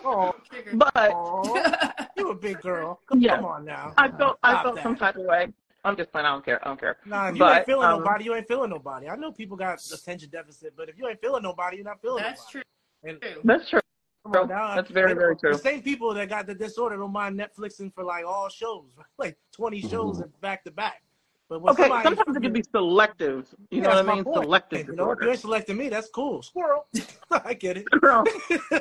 Oh, 0.04 0.34
But 0.74 0.92
Aw, 0.96 1.92
you 2.18 2.28
a 2.30 2.34
big 2.34 2.61
girl. 2.61 3.00
Come, 3.09 3.22
Yeah. 3.22 3.36
come 3.36 3.46
on 3.46 3.64
now. 3.64 3.94
I 3.96 4.09
felt 4.11 4.38
I 4.42 4.62
felt 4.62 4.74
that. 4.74 4.82
some 4.82 4.96
type 4.96 5.16
of 5.16 5.22
way. 5.24 5.48
I'm 5.82 5.96
just 5.96 6.12
playing. 6.12 6.26
I 6.26 6.32
don't 6.32 6.44
care. 6.44 6.61
I 6.62 6.68
don't 6.68 6.78
care. 6.78 6.98
Nah, 7.06 7.28
you 7.28 7.38
But, 7.38 7.56
ain't 7.61 7.66
feeling 7.66 7.88
um, 7.88 7.98
nobody. 8.00 8.24
You 8.26 8.34
ain't 8.34 8.46
feeling 8.46 8.68
nobody. 8.68 9.09
I 9.09 9.16
know 9.16 9.32
people 9.32 9.56
got 9.56 9.78
attention 9.90 10.28
deficit, 10.28 10.74
but 10.76 10.90
if 10.90 10.98
you 10.98 11.09
ain't 11.09 11.20
feeling 11.22 11.42
nobody, 11.42 11.76
you're 11.78 11.86
not 11.86 12.02
feeling 12.02 12.22
That's 12.22 12.40
nobody. 12.40 12.52
true. 12.52 12.62
And. 13.05 13.18
That's 13.44 13.68
true. 13.70 13.80
come 14.24 14.42
on 14.42 14.49
now, 14.49 14.74
That's 14.74 14.90
very, 14.90 15.14
very 15.14 15.36
true. 15.36 15.53
The 15.53 15.59
same 15.59 15.82
people 15.82 16.12
that 16.14 16.28
got 16.28 16.46
the 16.46 16.55
disorder 16.55 16.96
don't 16.96 17.12
mind 17.12 17.38
Netflixing 17.38 17.94
for 17.94 18.05
like 18.05 18.24
all 18.24 18.49
shows, 18.49 18.90
like 19.18 19.36
20 19.53 19.80
shows 19.82 20.18
mm-hmm. 20.18 20.28
back 20.40 20.64
to 20.64 20.70
back. 20.70 21.03
But 21.49 21.62
when 21.62 21.72
Okay, 21.72 21.84
somebody, 21.84 22.05
sometimes 22.05 22.36
it 22.36 22.40
can 22.42 22.53
be 22.53 22.62
selective. 22.62 23.46
You 23.70 23.78
Yeah, 23.80 23.84
know 23.84 23.88
what 24.03 24.09
I 24.11 24.14
mean? 24.16 24.24
point. 24.24 24.44
Selective 24.44 24.78
You 24.88 24.94
know, 24.96 25.12
if 25.12 25.18
disorder. 25.18 25.24
you 25.24 25.30
ain't 25.30 25.40
selecting 25.40 25.76
me, 25.78 25.88
that's 25.88 26.11
cool. 26.11 26.42
Squirrel. 26.42 26.86
I 27.30 27.55
get 27.55 27.78
it. 27.78 27.86
Squirrel. 27.94 28.24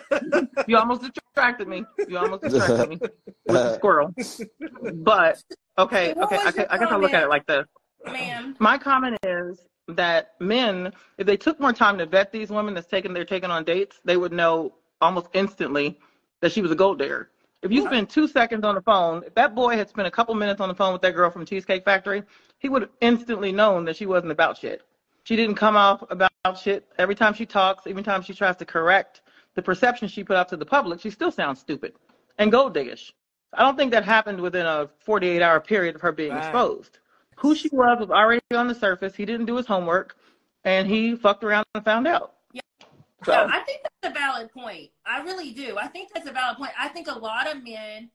you 0.68 0.78
almost 0.78 1.02
distracted 1.02 1.70
me. 1.70 1.86
You 2.10 2.18
almost 2.18 2.44
distracted 2.44 2.90
me 2.90 2.98
with 3.00 3.12
the 3.46 3.76
squirrel. 3.76 4.14
But 4.96 5.42
okay, 5.78 6.14
okay. 6.14 6.38
I, 6.38 6.52
your 6.58 6.66
I 6.70 6.78
guess 6.78 6.92
I 6.92 6.98
look 6.98 7.14
at 7.14 7.24
it 7.24 7.30
like 7.30 7.46
this. 7.46 7.66
Ma'am. 8.06 8.58
My 8.60 8.78
comment 8.78 9.18
is 9.26 9.60
that 9.88 10.34
men, 10.40 10.94
if 11.18 11.26
they 11.26 11.38
took 11.38 11.60
more 11.60 11.74
time 11.74 11.98
to 11.98 12.06
vet 12.06 12.32
these 12.32 12.50
women 12.50 12.74
that's 12.74 12.88
taking 12.88 13.14
they're 13.14 13.26
taking 13.26 13.50
on 13.52 13.64
dates, 13.64 14.00
they 14.04 14.18
would 14.18 14.34
know 14.34 14.74
almost 15.02 15.28
instantly 15.34 16.00
that 16.42 16.52
she 16.52 16.62
was 16.62 16.72
a 16.72 16.76
gold 16.76 17.00
digger. 17.00 17.30
If 17.64 17.72
you 17.72 17.86
spend 17.86 18.10
two 18.10 18.28
seconds 18.28 18.64
on 18.64 18.76
the 18.76 18.82
phone, 18.82 19.24
if 19.26 19.34
that 19.36 19.56
boy 19.56 19.76
had 19.76 19.90
spent 19.90 20.08
a 20.08 20.12
couple 20.12 20.36
minutes 20.36 20.62
on 20.62 20.70
the 20.70 20.76
phone 20.76 20.94
with 20.94 21.02
that 21.02 21.16
girl 21.16 21.30
from 21.30 21.46
Cheesecake 21.46 21.84
Factory, 21.84 22.24
he 22.60 22.70
would 22.70 22.84
have 22.84 22.92
instantly 23.02 23.52
known 23.52 23.86
that 23.86 23.96
she 23.96 24.06
wasn't 24.06 24.32
about 24.32 24.58
shit. 24.58 24.84
She 25.24 25.36
didn't 25.36 25.56
come 25.56 25.76
off 25.76 26.04
about 26.10 26.32
shit. 26.58 26.88
Every 26.98 27.16
time 27.16 27.34
she 27.34 27.46
talks, 27.46 27.88
every 27.88 28.04
time 28.04 28.22
she 28.22 28.34
tries 28.34 28.58
to 28.58 28.66
correct 28.66 29.22
the 29.56 29.62
perception 29.62 30.08
she 30.08 30.24
put 30.24 30.38
out 30.38 30.48
to 30.50 30.58
the 30.58 30.66
public, 30.66 31.00
she 31.02 31.10
still 31.10 31.32
sounds 31.32 31.60
stupid 31.60 31.94
and 32.38 32.52
gold 32.52 32.76
diggish. 32.76 33.12
I 33.54 33.64
don't 33.64 33.76
think 33.76 33.92
that 33.92 34.06
happened 34.06 34.40
within 34.40 34.66
a 34.66 34.90
48 35.00 35.42
hour 35.42 35.60
period 35.60 35.96
of 35.96 36.02
her 36.02 36.12
being 36.12 36.34
Right. 36.34 36.40
exposed. 36.44 37.00
Who 37.38 37.56
she 37.56 37.70
was 37.72 38.00
was 38.00 38.10
already 38.10 38.42
on 38.54 38.68
the 38.68 38.76
surface. 38.76 39.16
He 39.16 39.26
didn't 39.26 39.46
do 39.46 39.56
his 39.56 39.66
homework, 39.66 40.18
and 40.64 40.88
he 40.88 41.16
fucked 41.16 41.44
around 41.44 41.66
and 41.76 41.86
found 41.86 42.08
out. 42.08 42.34
Yeah. 42.52 42.62
So, 43.24 43.32
Yeah, 43.32 43.48
I 43.52 43.60
think 43.60 43.82
that's 43.84 44.16
a 44.16 44.20
valid 44.20 44.52
point. 44.52 44.90
I 45.06 45.22
really 45.22 45.52
do. 45.52 45.78
I 45.78 45.88
think 45.88 46.10
that's 46.14 46.28
a 46.28 46.32
valid 46.32 46.58
point. 46.58 46.72
I 46.80 46.88
think 46.88 47.08
a 47.08 47.18
lot 47.18 47.48
of 47.48 47.64
men 47.64 48.10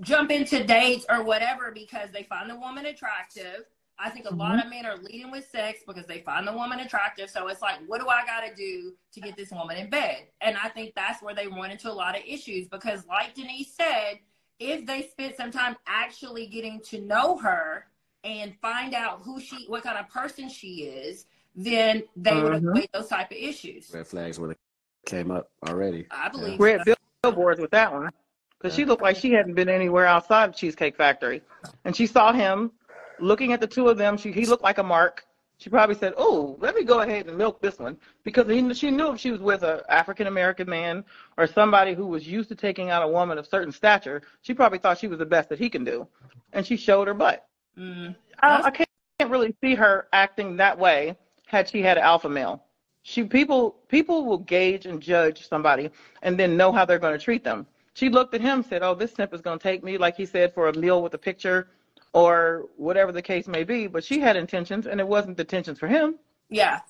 jump 0.00 0.30
into 0.30 0.64
dates 0.64 1.06
or 1.08 1.22
whatever 1.22 1.72
because 1.72 2.10
they 2.12 2.22
find 2.24 2.48
the 2.50 2.56
woman 2.56 2.86
attractive. 2.86 3.64
I 3.98 4.10
think 4.10 4.26
a 4.30 4.34
lot 4.34 4.58
mm-hmm. 4.58 4.66
of 4.66 4.70
men 4.70 4.86
are 4.86 4.98
leading 4.98 5.30
with 5.30 5.48
sex 5.48 5.80
because 5.86 6.06
they 6.06 6.20
find 6.20 6.46
the 6.46 6.52
woman 6.52 6.80
attractive. 6.80 7.30
So 7.30 7.48
it's 7.48 7.62
like, 7.62 7.78
what 7.86 8.00
do 8.00 8.08
I 8.08 8.26
got 8.26 8.46
to 8.46 8.54
do 8.54 8.92
to 9.12 9.20
get 9.20 9.36
this 9.36 9.50
woman 9.50 9.78
in 9.78 9.88
bed? 9.88 10.26
And 10.42 10.56
I 10.62 10.68
think 10.68 10.92
that's 10.94 11.22
where 11.22 11.34
they 11.34 11.46
run 11.46 11.70
into 11.70 11.90
a 11.90 11.94
lot 11.94 12.16
of 12.16 12.22
issues 12.26 12.68
because, 12.68 13.06
like 13.06 13.34
Denise 13.34 13.72
said, 13.74 14.18
if 14.58 14.86
they 14.86 15.02
spent 15.02 15.36
some 15.36 15.50
time 15.50 15.76
actually 15.86 16.46
getting 16.46 16.80
to 16.88 17.00
know 17.00 17.38
her 17.38 17.86
and 18.26 18.54
find 18.60 18.92
out 18.94 19.20
who 19.22 19.40
she, 19.40 19.64
what 19.68 19.82
kind 19.84 19.96
of 19.98 20.08
person 20.08 20.48
she 20.48 20.82
is, 20.84 21.26
then 21.54 22.02
they 22.16 22.34
would 22.34 22.62
Mhm. 22.62 22.70
avoid 22.70 22.88
those 22.92 23.08
type 23.08 23.30
of 23.30 23.36
issues. 23.36 23.90
Red 23.94 24.06
flags 24.06 24.38
would 24.40 24.50
have 24.50 24.56
came 25.06 25.30
up 25.30 25.50
already. 25.68 26.06
I 26.10 26.28
believe. 26.28 26.58
we're 26.58 26.76
at 26.76 26.84
bill- 26.84 26.96
billboards 27.22 27.60
with 27.60 27.70
that 27.70 27.92
one 27.92 28.10
because 28.58 28.74
she 28.74 28.84
looked 28.84 29.02
like 29.02 29.16
she 29.16 29.32
hadn't 29.32 29.54
been 29.54 29.68
anywhere 29.68 30.06
outside 30.06 30.48
of 30.48 30.56
Cheesecake 30.56 30.96
Factory, 30.96 31.40
and 31.84 31.94
she 31.96 32.06
saw 32.06 32.32
him 32.32 32.72
looking 33.20 33.52
at 33.52 33.60
the 33.60 33.66
two 33.66 33.88
of 33.88 33.96
them. 33.96 34.16
She 34.16 34.32
he 34.32 34.44
looked 34.46 34.62
like 34.64 34.78
a 34.78 34.82
mark. 34.82 35.24
She 35.58 35.70
probably 35.70 35.94
said, 35.94 36.12
"Oh, 36.18 36.56
let 36.60 36.74
me 36.74 36.84
go 36.84 37.00
ahead 37.00 37.26
and 37.28 37.38
milk 37.38 37.62
this 37.62 37.78
one," 37.78 37.96
because 38.24 38.46
he, 38.46 38.74
she 38.74 38.90
knew 38.90 39.12
if 39.12 39.20
she 39.20 39.30
was 39.30 39.40
with 39.40 39.62
a 39.62 39.82
African 39.88 40.26
American 40.26 40.68
man 40.68 41.02
or 41.38 41.46
somebody 41.46 41.94
who 41.94 42.06
was 42.06 42.26
used 42.28 42.50
to 42.50 42.54
taking 42.54 42.90
out 42.90 43.02
a 43.02 43.08
woman 43.08 43.38
of 43.38 43.46
certain 43.46 43.72
stature, 43.72 44.20
she 44.42 44.52
probably 44.52 44.78
thought 44.78 44.98
she 44.98 45.06
was 45.08 45.18
the 45.18 45.24
best 45.24 45.48
that 45.48 45.58
he 45.58 45.70
can 45.70 45.82
do, 45.84 46.06
and 46.52 46.66
she 46.66 46.76
showed 46.76 47.08
her 47.08 47.14
butt. 47.14 47.46
Mm. 47.78 48.16
I, 48.40 48.62
I 48.62 48.70
can't, 48.70 48.88
can't 49.18 49.30
really 49.30 49.54
see 49.62 49.74
her 49.74 50.08
acting 50.12 50.56
that 50.56 50.78
way 50.78 51.16
had 51.46 51.68
she 51.68 51.82
had 51.82 51.96
an 51.96 52.04
alpha 52.04 52.28
male. 52.28 52.62
She 53.02 53.22
people 53.22 53.76
people 53.88 54.24
will 54.24 54.38
gauge 54.38 54.86
and 54.86 55.00
judge 55.00 55.48
somebody 55.48 55.90
and 56.22 56.38
then 56.38 56.56
know 56.56 56.72
how 56.72 56.84
they're 56.84 56.98
going 56.98 57.16
to 57.16 57.24
treat 57.24 57.44
them. 57.44 57.66
She 57.94 58.10
looked 58.10 58.34
at 58.34 58.40
him, 58.40 58.62
said, 58.62 58.82
"Oh, 58.82 58.94
this 58.94 59.14
simp 59.14 59.32
is 59.32 59.40
going 59.40 59.58
to 59.58 59.62
take 59.62 59.84
me," 59.84 59.96
like 59.96 60.16
he 60.16 60.26
said, 60.26 60.52
for 60.52 60.68
a 60.68 60.76
meal 60.76 61.02
with 61.02 61.14
a 61.14 61.18
picture, 61.18 61.68
or 62.12 62.66
whatever 62.76 63.12
the 63.12 63.22
case 63.22 63.46
may 63.46 63.62
be. 63.62 63.86
But 63.86 64.04
she 64.04 64.18
had 64.18 64.36
intentions, 64.36 64.86
and 64.86 65.00
it 65.00 65.06
wasn't 65.06 65.36
the 65.36 65.44
intentions 65.44 65.78
for 65.78 65.86
him. 65.86 66.16
Yeah. 66.50 66.80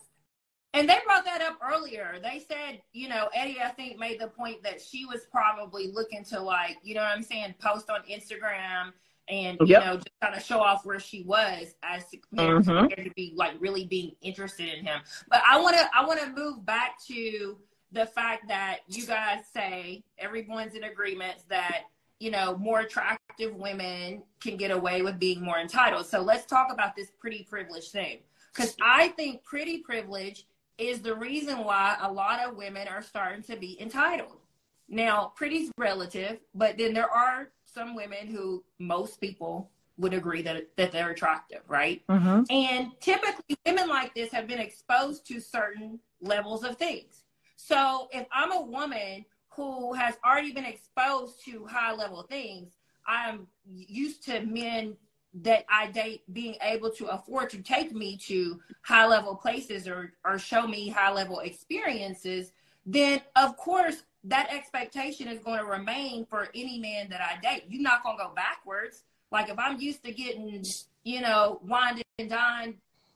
And 0.74 0.88
they 0.88 0.98
brought 1.06 1.24
that 1.24 1.40
up 1.40 1.58
earlier. 1.62 2.18
They 2.22 2.44
said, 2.46 2.82
you 2.92 3.08
know, 3.08 3.28
Eddie, 3.34 3.58
I 3.64 3.68
think, 3.68 3.98
made 3.98 4.20
the 4.20 4.26
point 4.26 4.62
that 4.62 4.80
she 4.80 5.06
was 5.06 5.22
probably 5.30 5.90
looking 5.90 6.22
to, 6.24 6.40
like, 6.40 6.76
you 6.82 6.94
know 6.94 7.00
what 7.00 7.16
I'm 7.16 7.22
saying, 7.22 7.54
post 7.58 7.88
on 7.88 8.00
Instagram 8.02 8.92
and, 9.28 9.58
you 9.60 9.74
know, 9.74 9.94
just 9.96 10.20
kind 10.22 10.34
of 10.34 10.42
show 10.42 10.60
off 10.60 10.84
where 10.84 11.00
she 11.00 11.22
was 11.24 11.74
as 11.82 12.04
Mhm. 12.32 12.64
compared 12.64 13.04
to 13.04 13.10
be, 13.16 13.32
like, 13.34 13.54
really 13.58 13.84
being 13.86 14.14
interested 14.20 14.72
in 14.72 14.84
him. 14.84 15.02
But 15.28 15.42
I 15.46 15.60
want 15.60 15.76
to, 15.76 15.88
I 15.94 16.04
want 16.04 16.20
to 16.20 16.28
move 16.30 16.64
back 16.64 17.02
to 17.06 17.58
the 17.92 18.06
fact 18.06 18.48
that 18.48 18.80
you 18.88 19.06
guys 19.06 19.46
say 19.52 20.04
everyone's 20.18 20.74
in 20.74 20.84
agreement 20.84 21.38
that, 21.48 21.84
you 22.18 22.30
know, 22.30 22.56
more 22.56 22.80
attractive 22.80 23.54
women 23.54 24.22
can 24.40 24.56
get 24.56 24.70
away 24.70 25.02
with 25.02 25.18
being 25.18 25.42
more 25.42 25.58
entitled. 25.58 26.06
So 26.06 26.20
let's 26.20 26.46
talk 26.46 26.72
about 26.72 26.96
this 26.96 27.10
pretty 27.18 27.44
privilege 27.44 27.90
thing. 27.90 28.22
Because 28.54 28.76
I 28.80 29.08
think 29.08 29.44
pretty 29.44 29.78
privilege 29.78 30.46
is 30.78 31.02
the 31.02 31.14
reason 31.14 31.58
why 31.64 31.96
a 32.00 32.10
lot 32.10 32.40
of 32.40 32.56
women 32.56 32.88
are 32.88 33.02
starting 33.02 33.42
to 33.44 33.56
be 33.56 33.80
entitled. 33.80 34.40
Now, 34.88 35.32
pretty's 35.34 35.70
relative, 35.78 36.38
but 36.54 36.78
then 36.78 36.94
there 36.94 37.10
are 37.10 37.50
some 37.76 37.94
women 37.94 38.26
who 38.26 38.64
most 38.78 39.20
people 39.20 39.70
would 39.98 40.14
agree 40.14 40.42
that 40.42 40.68
that 40.76 40.92
they're 40.92 41.10
attractive, 41.10 41.60
right? 41.68 42.02
Mm-hmm. 42.08 42.42
And 42.50 42.92
typically, 43.00 43.56
women 43.66 43.88
like 43.88 44.14
this 44.14 44.32
have 44.32 44.46
been 44.48 44.58
exposed 44.58 45.26
to 45.28 45.40
certain 45.40 46.00
levels 46.20 46.64
of 46.64 46.76
things. 46.76 47.24
So, 47.56 48.08
if 48.12 48.26
I'm 48.32 48.52
a 48.52 48.60
woman 48.60 49.24
who 49.50 49.94
has 49.94 50.16
already 50.24 50.52
been 50.52 50.64
exposed 50.64 51.44
to 51.44 51.66
high 51.66 51.92
level 51.92 52.22
things, 52.22 52.72
I'm 53.06 53.46
used 53.66 54.24
to 54.24 54.40
men 54.44 54.96
that 55.42 55.64
I 55.68 55.88
date 55.88 56.22
being 56.32 56.56
able 56.62 56.90
to 56.92 57.06
afford 57.06 57.50
to 57.50 57.58
take 57.58 57.92
me 57.92 58.16
to 58.24 58.58
high 58.82 59.06
level 59.06 59.34
places 59.34 59.86
or, 59.86 60.14
or 60.24 60.38
show 60.38 60.66
me 60.66 60.88
high 60.88 61.12
level 61.12 61.40
experiences, 61.40 62.52
then 62.86 63.20
of 63.34 63.56
course 63.58 64.02
that 64.26 64.48
expectation 64.52 65.28
is 65.28 65.38
going 65.40 65.58
to 65.58 65.64
remain 65.64 66.26
for 66.26 66.48
any 66.54 66.78
man 66.78 67.08
that 67.10 67.20
I 67.20 67.40
date. 67.40 67.64
You're 67.68 67.82
not 67.82 68.02
going 68.02 68.18
to 68.18 68.24
go 68.24 68.32
backwards. 68.34 69.02
Like 69.32 69.48
if 69.48 69.58
I'm 69.58 69.80
used 69.80 70.04
to 70.04 70.12
getting, 70.12 70.64
you 71.04 71.20
know, 71.20 71.60
wined 71.64 72.02
and 72.18 72.30
dined 72.30 72.74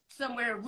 somewhere 0.09 0.61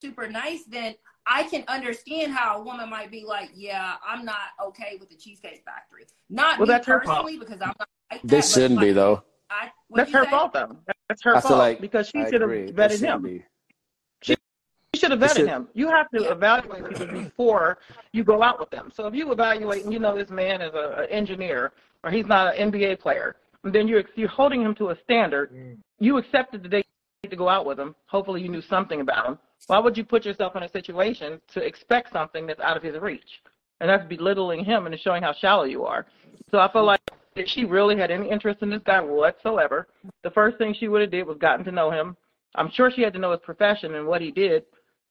super 0.00 0.28
nice, 0.28 0.64
then 0.64 0.94
I 1.26 1.44
can 1.44 1.64
understand 1.68 2.32
how 2.32 2.58
a 2.60 2.62
woman 2.62 2.88
might 2.88 3.10
be 3.10 3.24
like, 3.24 3.50
yeah, 3.54 3.96
I'm 4.06 4.24
not 4.24 4.38
okay 4.66 4.96
with 4.98 5.08
the 5.10 5.16
Cheesecake 5.16 5.64
Factory. 5.64 6.04
Not 6.30 6.58
Well, 6.58 6.66
me 6.66 6.72
that's 6.74 6.86
her 6.86 7.02
fault. 7.02 7.26
because 7.38 7.60
I'm 7.60 7.72
not 7.78 7.88
like 8.10 8.22
that. 8.22 8.28
They 8.28 8.38
but, 8.38 8.44
shouldn't 8.44 8.80
be 8.80 8.92
though. 8.92 9.22
I, 9.50 9.70
That's 9.90 10.12
her 10.12 10.24
say? 10.24 10.30
fault, 10.30 10.52
though. 10.52 10.76
That's 11.08 11.22
her 11.22 11.36
I 11.36 11.40
feel 11.40 11.50
fault 11.50 11.58
like 11.58 11.80
because 11.80 12.08
she 12.08 12.22
should 12.24 12.40
have 12.40 12.42
agree. 12.42 12.72
Vetted 12.72 13.00
him. 13.00 13.22
be. 13.22 13.44
You 14.96 15.00
should 15.00 15.10
have 15.10 15.20
vetted 15.20 15.46
him. 15.46 15.68
You 15.74 15.88
have 15.88 16.08
to 16.12 16.30
evaluate 16.30 16.88
people 16.88 17.06
before 17.06 17.76
you 18.12 18.24
go 18.24 18.42
out 18.42 18.58
with 18.58 18.70
them. 18.70 18.90
So 18.94 19.06
if 19.06 19.14
you 19.14 19.30
evaluate 19.30 19.84
and 19.84 19.92
you 19.92 19.98
know 19.98 20.16
this 20.16 20.30
man 20.30 20.62
is 20.62 20.72
an 20.74 21.04
engineer 21.10 21.72
or 22.02 22.10
he's 22.10 22.24
not 22.24 22.56
an 22.56 22.72
NBA 22.72 23.00
player, 23.00 23.36
and 23.62 23.74
then 23.74 23.86
you're 23.88 24.04
you're 24.14 24.30
holding 24.30 24.62
him 24.62 24.74
to 24.76 24.90
a 24.90 24.96
standard, 25.04 25.52
mm. 25.52 25.76
you 25.98 26.16
accepted 26.16 26.62
the 26.62 26.68
date 26.70 26.86
to 27.28 27.36
go 27.36 27.46
out 27.46 27.66
with 27.66 27.78
him. 27.78 27.94
Hopefully, 28.06 28.40
you 28.40 28.48
knew 28.48 28.62
something 28.62 29.02
about 29.02 29.26
him. 29.26 29.38
Why 29.66 29.78
would 29.78 29.98
you 29.98 30.04
put 30.04 30.24
yourself 30.24 30.56
in 30.56 30.62
a 30.62 30.68
situation 30.70 31.42
to 31.52 31.60
expect 31.60 32.10
something 32.10 32.46
that's 32.46 32.60
out 32.60 32.78
of 32.78 32.82
his 32.82 32.98
reach? 32.98 33.42
And 33.80 33.90
that's 33.90 34.06
belittling 34.08 34.64
him 34.64 34.86
and 34.86 34.98
showing 34.98 35.22
how 35.22 35.34
shallow 35.34 35.64
you 35.64 35.84
are. 35.84 36.06
So 36.50 36.58
I 36.58 36.72
feel 36.72 36.84
like 36.84 37.02
if 37.34 37.46
she 37.48 37.66
really 37.66 37.98
had 37.98 38.10
any 38.10 38.30
interest 38.30 38.62
in 38.62 38.70
this 38.70 38.80
guy 38.86 39.02
whatsoever, 39.02 39.88
the 40.22 40.30
first 40.30 40.56
thing 40.56 40.74
she 40.74 40.88
would 40.88 41.02
have 41.02 41.10
did 41.10 41.26
was 41.26 41.36
gotten 41.36 41.66
to 41.66 41.72
know 41.72 41.90
him. 41.90 42.16
I'm 42.54 42.70
sure 42.70 42.90
she 42.90 43.02
had 43.02 43.12
to 43.12 43.18
know 43.18 43.32
his 43.32 43.40
profession 43.44 43.96
and 43.96 44.06
what 44.06 44.22
he 44.22 44.30
did, 44.30 44.64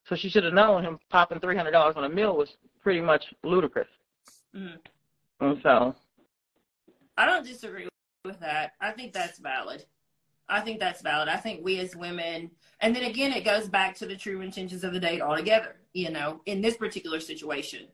so 0.08 0.14
she 0.16 0.28
should 0.28 0.44
have 0.44 0.54
known 0.54 0.84
him 0.84 0.98
popping 1.10 1.40
three 1.40 1.56
hundred 1.56 1.72
dollars 1.72 1.96
on 1.96 2.04
a 2.04 2.08
meal 2.08 2.36
was 2.36 2.56
pretty 2.82 3.00
much 3.00 3.24
ludicrous. 3.42 3.88
Mhm. 4.54 4.78
And 5.40 5.60
so 5.62 5.94
I 7.16 7.26
don't 7.26 7.44
disagree 7.44 7.88
with 8.24 8.40
that. 8.40 8.74
I 8.80 8.92
think 8.92 9.12
that's 9.12 9.38
valid. 9.38 9.84
I 10.48 10.60
think 10.60 10.78
that's 10.78 11.02
valid. 11.02 11.28
I 11.28 11.36
think 11.38 11.64
we 11.64 11.80
as 11.80 11.96
women, 11.96 12.50
and 12.80 12.94
then 12.94 13.02
again, 13.04 13.32
it 13.32 13.44
goes 13.44 13.68
back 13.68 13.96
to 13.96 14.06
the 14.06 14.16
true 14.16 14.42
intentions 14.42 14.84
of 14.84 14.92
the 14.92 15.00
date 15.00 15.20
altogether, 15.20 15.76
you 15.92 16.10
know, 16.10 16.40
in 16.46 16.60
this 16.60 16.76
particular 16.76 17.18
situation. 17.18 17.88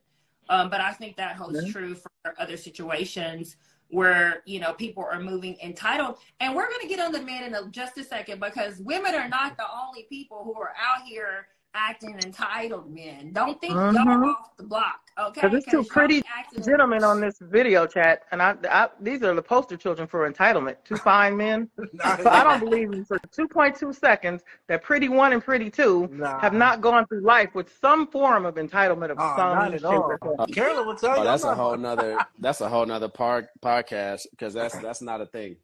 Um, 0.51 0.69
but 0.69 0.81
I 0.81 0.93
think 0.93 1.17
that 1.17 1.37
holds 1.37 1.65
Mhm. 1.65 1.73
true 1.73 1.95
for 1.95 2.11
other 2.39 2.59
situations 2.59 3.57
where, 3.89 4.43
you 4.45 4.59
know, 4.61 4.75
people 4.75 5.05
are 5.05 5.21
moving 5.21 5.59
entitled. 5.63 6.19
And 6.41 6.55
we're 6.55 6.69
going 6.69 6.81
to 6.81 6.89
get 6.89 6.99
on 6.99 7.13
the 7.13 7.23
men 7.23 7.45
in 7.45 7.55
a, 7.55 7.69
just 7.69 7.97
a 7.97 8.05
second 8.05 8.41
because 8.41 8.81
women 8.81 9.15
are 9.15 9.29
not 9.29 9.57
the 9.57 9.67
only 9.71 10.05
people 10.05 10.45
who 10.45 10.55
are 10.61 10.75
out 10.79 11.03
here 11.07 11.49
acting 11.75 12.14
entitled 12.25 12.93
men. 12.93 13.33
Don't 13.33 13.61
think 13.61 13.73
Mhm. 13.75 13.95
y'all 13.95 14.31
off 14.31 14.57
the 14.57 14.62
block, 14.64 15.01
okay? 15.18 15.41
Because 15.41 15.55
it's 15.55 15.70
two 15.70 15.83
pretty 15.85 16.23
gentlemen 16.64 17.03
on 17.03 17.20
this 17.20 17.39
video 17.41 17.87
chat, 17.87 18.25
and 18.31 18.43
I, 18.43 18.55
I 18.70 18.89
these 19.01 19.23
are 19.23 19.35
the 19.35 19.43
poster 19.43 19.77
children 19.77 20.07
for 20.07 20.31
entitlement. 20.31 20.77
Two 20.85 20.97
fine 20.97 21.37
men. 21.37 21.70
so 22.23 22.29
I 22.31 22.45
don't 22.45 22.61
believe 22.61 22.93
in 22.93 23.05
for 23.05 23.18
2.2 23.31 23.95
seconds 23.95 24.43
that 24.68 24.83
pretty 24.83 25.09
one 25.09 25.33
and 25.33 25.43
pretty 25.43 25.70
two 25.70 26.09
Nah. 26.12 26.39
have 26.41 26.53
not 26.53 26.81
gone 26.83 27.07
through 27.07 27.23
life 27.23 27.55
with 27.55 27.73
some 27.81 28.07
form 28.09 28.45
of 28.45 28.57
entitlement 28.57 29.11
of 29.11 29.18
Oh, 29.18 29.35
some 29.37 29.55
not 29.59 29.75
at 29.75 29.81
shape 29.81 29.91
all. 29.91 30.03
or 30.12 30.18
form. 30.18 30.47
Carolyn 30.53 30.87
will 30.87 30.95
tell 30.97 31.12
Oh, 31.12 31.18
you. 31.18 31.25
that's 31.25 31.43
I'm 31.45 31.49
a 31.49 31.57
not- 31.57 31.62
whole 31.62 31.77
nother. 31.77 32.18
That's 32.39 32.61
a 32.61 32.68
whole 32.68 32.85
nother 32.87 33.09
part 33.09 33.47
podcast 33.62 34.27
because 34.31 34.53
that's 34.53 34.77
that's 34.81 35.01
not 35.01 35.20
a 35.20 35.27
thing. 35.27 35.57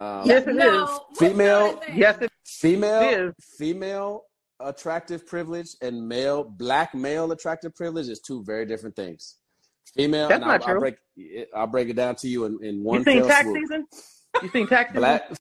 Um, 0.00 0.22
Yes, 0.26 0.46
it 0.46 0.54
no, 0.56 0.84
is. 0.84 1.18
Female- 1.18 1.72
not 1.74 1.82
a 1.82 1.86
thing? 1.86 1.96
Yes, 1.98 2.18
it 2.20 2.32
female 2.44 3.28
is. 3.28 3.34
female 3.56 4.24
attractive 4.60 5.26
privilege 5.26 5.70
and 5.82 6.08
male 6.08 6.44
black 6.44 6.94
male 6.94 7.30
attractive 7.32 7.74
privilege 7.74 8.08
is 8.08 8.20
two 8.20 8.42
very 8.44 8.64
different 8.66 8.96
things. 8.96 9.36
Female, 9.94 10.28
That's 10.28 10.40
and 10.42 10.46
not 10.48 10.62
I'll, 10.68 10.74
I'll 10.74 10.80
break 10.80 10.96
it- 11.16 11.48
I'll 11.54 11.66
break 11.66 11.88
it 11.88 11.96
down 11.96 12.16
to 12.16 12.28
you 12.28 12.44
in, 12.46 12.58
in 12.64 12.82
one 12.82 12.98
You 13.00 13.04
seen 13.04 13.26
tax 13.26 13.42
swoop. 13.44 13.56
season? 13.58 13.86
You 14.42 14.48
seen 14.50 14.66
tax 14.66 14.88
season? 14.90 15.00
Black 15.00 15.32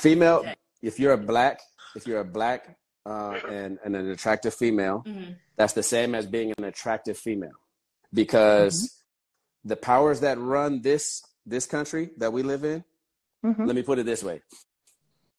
female. 0.00 0.44
If 0.82 0.98
you're 1.00 1.12
a 1.12 1.18
black, 1.18 1.60
if 1.96 2.06
you're 2.06 2.20
a 2.20 2.24
black 2.24 2.76
uh, 3.06 3.38
and 3.50 3.78
and 3.84 3.96
an 3.96 4.10
attractive 4.10 4.54
female, 4.54 5.02
Mhm. 5.06 5.36
that's 5.56 5.72
the 5.72 5.82
same 5.82 6.14
as 6.14 6.26
being 6.26 6.52
an 6.58 6.64
attractive 6.64 7.16
female 7.18 7.52
because 8.12 8.74
Mm-hmm. 8.82 9.68
the 9.70 9.76
powers 9.76 10.20
that 10.20 10.38
run 10.38 10.82
this 10.82 11.22
this 11.46 11.66
country 11.66 12.10
that 12.18 12.32
we 12.32 12.42
live 12.42 12.64
in 12.64 12.84
Mhm. 13.44 13.66
let 13.66 13.74
me 13.74 13.82
put 13.82 13.98
it 13.98 14.04
this 14.06 14.22
way 14.22 14.42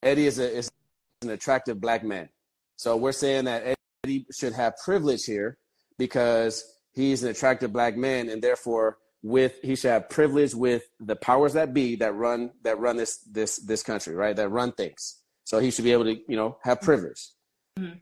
eddie 0.01 0.25
is, 0.25 0.39
a, 0.39 0.57
is 0.57 0.71
an 1.21 1.29
attractive 1.29 1.79
black 1.79 2.03
man 2.03 2.27
so 2.81 2.97
we're 2.97 3.11
saying 3.11 3.45
that 3.45 3.77
eddie 4.03 4.25
should 4.31 4.53
have 4.53 4.73
privilege 4.83 5.23
here 5.25 5.57
because 5.99 6.53
he's 6.93 7.21
an 7.23 7.29
attractive 7.29 7.71
black 7.71 7.95
man 7.95 8.27
and 8.29 8.41
therefore 8.41 8.97
with 9.21 9.53
he 9.61 9.75
should 9.75 9.91
have 9.91 10.09
privilege 10.09 10.55
with 10.55 10.83
the 10.99 11.15
powers 11.15 11.53
that 11.53 11.75
be 11.75 11.95
that 11.95 12.13
run 12.15 12.49
that 12.63 12.79
run 12.79 12.97
this 12.97 13.17
this 13.37 13.57
this 13.57 13.83
country 13.83 14.15
right? 14.15 14.35
That 14.35 14.49
run 14.49 14.71
things. 14.71 15.21
So 15.43 15.59
he 15.59 15.69
should 15.69 15.85
be 15.85 15.91
able 15.91 16.05
to 16.05 16.15
you 16.27 16.35
know 16.35 16.57
have 16.63 16.81
privilege. 16.81 17.21
Mhm. 17.79 17.99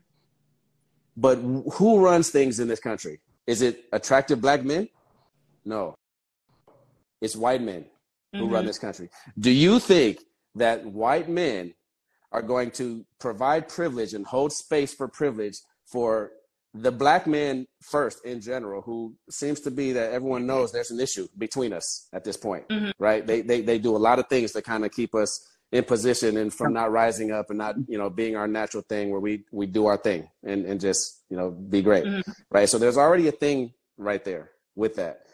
but 1.16 1.36
who 1.76 1.90
runs 2.08 2.30
things 2.30 2.58
in 2.58 2.66
this 2.68 2.80
country? 2.80 3.20
Is 3.46 3.60
it 3.60 3.84
attractive 3.92 4.40
black 4.40 4.64
men? 4.64 4.88
No. 5.64 5.94
It's 7.20 7.36
white 7.36 7.60
men 7.60 7.84
who 8.32 8.48
run 8.48 8.64
Mhm. 8.64 8.68
this 8.68 8.78
country. 8.78 9.10
Do 9.38 9.50
you 9.50 9.78
think 9.78 10.24
that 10.54 10.86
white 10.86 11.28
men 11.28 11.74
are 12.32 12.42
going 12.42 12.70
to 12.72 13.04
provide 13.18 13.68
privilege 13.68 14.14
and 14.14 14.26
hold 14.26 14.52
space 14.52 14.94
for 14.94 15.08
privilege 15.08 15.58
for 15.84 16.32
the 16.72 16.92
black 16.92 17.26
man 17.26 17.66
first 17.82 18.24
in 18.24 18.40
general, 18.40 18.80
who 18.82 19.14
seems 19.28 19.60
to 19.60 19.70
be 19.72 19.92
that 19.92 20.12
everyone 20.12 20.46
knows 20.46 20.70
there's 20.70 20.92
an 20.92 21.00
issue 21.00 21.26
between 21.36 21.72
us 21.72 22.06
at 22.12 22.22
this 22.22 22.36
point, 22.36 22.68
Mhm. 22.68 22.92
right? 22.98 23.26
They, 23.26 23.40
they 23.40 23.60
they 23.62 23.78
do 23.78 23.96
a 23.96 23.98
lot 23.98 24.20
of 24.20 24.28
things 24.28 24.52
to 24.52 24.62
kind 24.62 24.84
of 24.84 24.92
keep 24.92 25.12
us 25.14 25.44
in 25.72 25.82
position 25.84 26.36
and 26.36 26.52
from 26.54 26.72
not 26.72 26.90
rising 26.92 27.30
up 27.32 27.50
and 27.50 27.58
not 27.58 27.74
you 27.88 27.98
know 27.98 28.08
being 28.10 28.36
our 28.36 28.46
natural 28.46 28.84
thing 28.88 29.10
where 29.10 29.20
we 29.20 29.44
we 29.50 29.66
do 29.66 29.86
our 29.86 29.96
thing 29.96 30.28
and 30.44 30.64
and 30.64 30.80
just 30.80 31.22
you 31.28 31.36
know 31.36 31.50
be 31.50 31.82
great, 31.82 32.04
Mhm. 32.04 32.22
right? 32.50 32.68
So 32.68 32.78
there's 32.78 32.96
already 32.96 33.26
a 33.26 33.32
thing 33.32 33.72
right 33.96 34.24
there 34.24 34.52
with 34.76 34.94
that. 34.96 35.26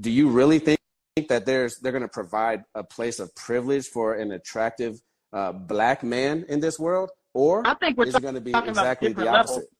Do 0.00 0.10
you 0.10 0.28
really 0.28 0.58
think? 0.58 0.78
think 1.16 1.28
that 1.28 1.44
there's 1.44 1.76
they're 1.78 1.90
going 1.92 2.02
to 2.02 2.08
provide 2.08 2.64
a 2.74 2.84
place 2.84 3.18
of 3.18 3.34
privilege 3.34 3.86
for 3.88 4.14
an 4.14 4.30
attractive 4.30 5.00
uh, 5.32 5.52
black 5.52 6.02
man 6.02 6.44
in 6.48 6.60
this 6.60 6.78
world, 6.78 7.10
or 7.34 7.66
I 7.66 7.74
think 7.74 7.96
we're 7.96 8.06
is 8.06 8.14
it 8.14 8.22
going 8.22 8.34
to 8.34 8.40
be 8.40 8.52
exactly 8.52 9.08
the 9.08 9.14
different 9.14 9.32
levels. 9.32 9.50
opposite? 9.50 9.70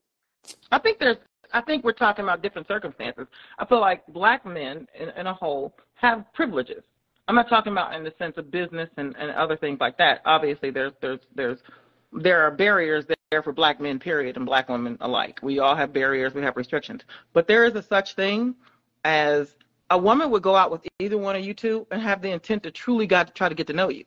I 0.71 0.79
think 0.79 0.99
there's. 0.99 1.17
I 1.53 1.61
think 1.61 1.83
we're 1.83 1.93
talking 1.93 2.25
about 2.25 2.43
different 2.43 2.69
circumstances. 2.69 3.27
I 3.59 3.65
feel 3.65 3.81
like 3.81 4.07
black 4.07 4.47
men, 4.47 4.87
in, 4.99 5.09
in 5.11 5.27
a 5.27 5.35
whole, 5.35 5.75
have 5.95 6.25
privileges. 6.33 6.85
I'm 7.27 7.35
not 7.35 7.49
talking 7.49 7.73
about 7.73 7.95
in 7.95 8.05
the 8.05 8.13
sense 8.19 8.37
of 8.39 8.51
business 8.51 8.89
and, 8.97 9.17
and 9.17 9.33
other 9.33 9.57
things 9.57 9.79
like 9.81 9.99
that. 9.99 10.21
Obviously, 10.25 10.71
there's 10.71 10.93
there's 11.01 11.21
there's 11.35 11.59
there 12.13 12.41
are 12.43 12.51
barriers 12.51 13.05
there 13.31 13.43
for 13.43 13.53
black 13.53 13.81
men, 13.81 13.99
period, 13.99 14.37
and 14.37 14.47
black 14.47 14.69
women 14.69 14.97
alike. 15.01 15.39
We 15.43 15.59
all 15.59 15.77
have 15.77 15.93
barriers. 15.93 16.35
We 16.35 16.43
have 16.43 16.57
restrictions. 16.57 17.03
But 17.33 17.47
there 17.47 17.65
is 17.65 17.75
a 17.75 17.83
such 17.83 18.15
thing 18.15 18.55
as 19.05 19.55
a 19.91 19.99
woman 19.99 20.31
would 20.31 20.43
go 20.43 20.57
out 20.57 20.71
with 20.71 20.87
either 20.99 21.19
one 21.19 21.37
of 21.37 21.45
you 21.45 21.55
two 21.55 21.87
and 21.91 22.01
have 22.01 22.23
the 22.23 22.31
intent 22.31 22.63
to 22.65 22.71
truly 22.71 23.07
got 23.07 23.29
to 23.29 23.33
try 23.33 23.49
to 23.49 23.55
get 23.55 23.67
to 23.69 23.73
know 23.73 23.89
you. 23.89 24.05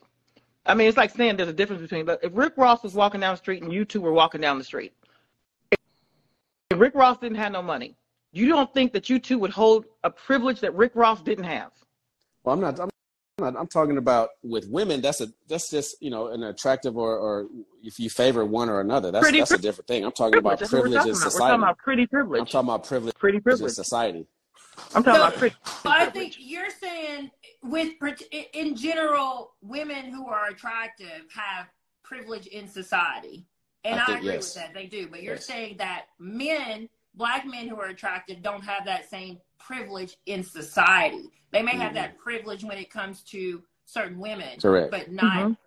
I 0.66 0.74
mean, 0.76 0.88
it's 0.88 0.98
like 0.98 1.12
saying 1.12 1.38
there's 1.38 1.50
a 1.50 1.54
difference 1.54 1.82
between. 1.82 2.06
But 2.06 2.20
if 2.24 2.32
Rick 2.34 2.54
Ross 2.58 2.84
was 2.84 2.94
walking 2.94 3.20
down 3.22 3.34
the 3.34 3.38
street 3.38 3.64
and 3.64 3.72
you 3.74 3.84
two 3.86 4.02
were 4.02 4.14
walking 4.14 4.42
down 4.42 4.58
the 4.58 4.64
street, 4.64 4.94
if 5.72 6.80
Rick 6.80 6.96
Ross 6.96 7.18
didn't 7.18 7.38
have 7.38 7.52
no 7.52 7.62
money, 7.62 7.96
you 8.32 8.48
don't 8.48 8.74
think 8.74 8.94
that 8.94 9.10
you 9.10 9.20
two 9.20 9.38
would 9.40 9.52
hold 9.52 9.86
a 10.04 10.10
privilege 10.10 10.60
that 10.62 10.74
Rick 10.76 10.94
Ross 10.96 11.22
didn't 11.22 11.44
have? 11.46 11.72
Well, 12.44 12.56
I'm 12.56 12.62
not. 12.62 12.80
I'm 12.80 12.90
not. 13.40 13.56
I'm 13.58 13.68
talking 13.68 13.98
about 13.98 14.30
with 14.42 14.68
women. 14.70 15.02
That's 15.02 15.20
a. 15.22 15.28
That's 15.50 15.70
just 15.70 16.02
you 16.02 16.10
know 16.10 16.28
an 16.28 16.44
attractive 16.44 16.98
or 16.98 17.18
or 17.18 17.48
if 17.84 18.00
you 18.00 18.10
favor 18.10 18.46
one 18.46 18.70
or 18.70 18.80
another. 18.80 19.12
That's 19.12 19.24
Pretty 19.24 19.40
that's 19.40 19.52
a 19.52 19.58
different 19.58 19.88
thing. 19.88 20.06
I'm 20.06 20.12
talking 20.14 20.38
about 20.40 20.60
That's 20.60 20.72
what 20.72 20.84
we're 20.84 20.90
privilege 20.92 20.98
talking 21.00 21.12
in 21.12 21.18
about. 21.18 21.34
We're 21.34 21.40
talking 21.40 21.64
about 21.64 21.78
pretty 21.78 22.08
privilege. 22.08 22.40
I'm 22.40 22.46
privilege. 22.46 22.52
talking 22.52 22.70
about 22.70 22.84
privilege 22.88 23.16
Pretty 23.16 23.40
privilege 23.40 23.60
in 23.62 23.66
privilege. 23.66 23.76
society. 23.76 24.28
I'm 24.96 25.04
talking 25.04 25.20
No, 25.20 25.28
about 25.28 25.36
pretty. 25.38 25.56
I 25.86 26.06
privilege. 26.06 26.14
think 26.14 26.36
you're 26.40 26.70
saying 26.82 27.32
with 27.64 27.94
in 28.54 28.76
general, 28.76 29.54
women 29.62 30.12
who 30.12 30.28
are 30.28 30.48
attractive 30.48 31.26
have 31.34 31.68
privilege 32.04 32.48
in 32.48 32.68
society, 32.68 33.46
and 33.86 34.00
I 34.00 34.14
I, 34.14 34.18
agree 34.18 34.34
yes. 34.34 34.56
with 34.56 34.64
that. 34.64 34.74
They 34.74 34.86
do, 34.86 35.08
but 35.08 35.24
you're 35.24 35.36
Yes. 35.36 35.46
saying 35.46 35.78
that 35.78 36.08
men, 36.20 36.90
black 37.16 37.46
men 37.46 37.68
who 37.68 37.80
are 37.80 37.88
attractive, 37.88 38.42
don't 38.42 38.64
have 38.64 38.86
that 38.86 39.10
same 39.10 39.40
privilege 39.58 40.18
in 40.26 40.44
society. 40.44 41.30
They 41.52 41.62
may 41.62 41.78
have 41.78 41.92
Mhm. 41.92 41.96
that 41.96 42.18
privilege 42.18 42.64
when 42.64 42.78
it 42.78 42.90
comes 42.90 43.24
to 43.26 43.64
certain 43.86 44.20
women, 44.20 44.60
Correct. 44.60 44.92
but 44.92 45.12
not 45.12 45.52
Mhm. 45.52 45.58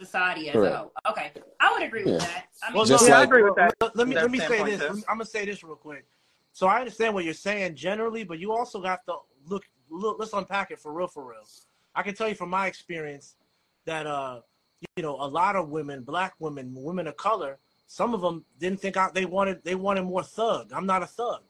society 0.00 0.48
as 0.48 0.54
Correct. 0.54 0.74
a 0.74 0.78
whole. 0.78 0.92
Okay, 1.10 1.32
I 1.60 1.72
would 1.72 1.82
agree 1.82 2.04
with 2.04 2.14
Yeah. 2.14 2.18
that. 2.26 2.48
I 2.62 2.70
mean, 2.70 2.76
well, 2.76 2.86
just 2.86 3.06
yeah, 3.06 3.14
like, 3.14 3.20
I 3.20 3.24
agree 3.24 3.42
with 3.42 3.56
that. 3.56 3.74
Let, 3.80 3.96
let 3.96 4.08
me 4.08 4.14
let 4.14 4.30
me 4.30 4.38
say 4.38 4.62
this. 4.64 4.80
Too. 4.80 5.04
I'm 5.08 5.18
gonna 5.18 5.26
say 5.26 5.44
this 5.44 5.62
real 5.62 5.76
quick. 5.76 6.06
So 6.52 6.66
I 6.66 6.78
understand 6.80 7.14
what 7.14 7.24
you're 7.24 7.34
saying 7.34 7.76
generally, 7.76 8.24
but 8.24 8.38
you 8.38 8.52
also 8.52 8.80
got 8.80 9.04
to 9.06 9.18
look. 9.46 9.64
Look, 9.92 10.16
let's 10.18 10.32
unpack 10.32 10.70
it 10.70 10.80
for 10.80 10.92
real, 10.92 11.06
for 11.08 11.24
real. 11.24 11.44
I 11.94 12.02
can 12.02 12.14
tell 12.14 12.28
you 12.28 12.34
from 12.34 12.50
my 12.50 12.66
experience 12.66 13.36
that 13.84 14.06
uh, 14.06 14.40
you 14.96 15.02
know, 15.02 15.16
a 15.20 15.28
lot 15.28 15.54
of 15.56 15.68
women, 15.68 16.02
black 16.02 16.34
women, 16.38 16.72
women 16.74 17.06
of 17.06 17.16
color, 17.16 17.58
some 17.86 18.14
of 18.14 18.20
them 18.22 18.44
didn't 18.58 18.80
think 18.80 18.96
I, 18.96 19.10
they 19.12 19.26
wanted 19.26 19.62
they 19.64 19.74
wanted 19.74 20.02
more 20.04 20.22
thug. 20.22 20.72
I'm 20.74 20.86
not 20.86 21.02
a 21.02 21.06
thug. 21.06 21.42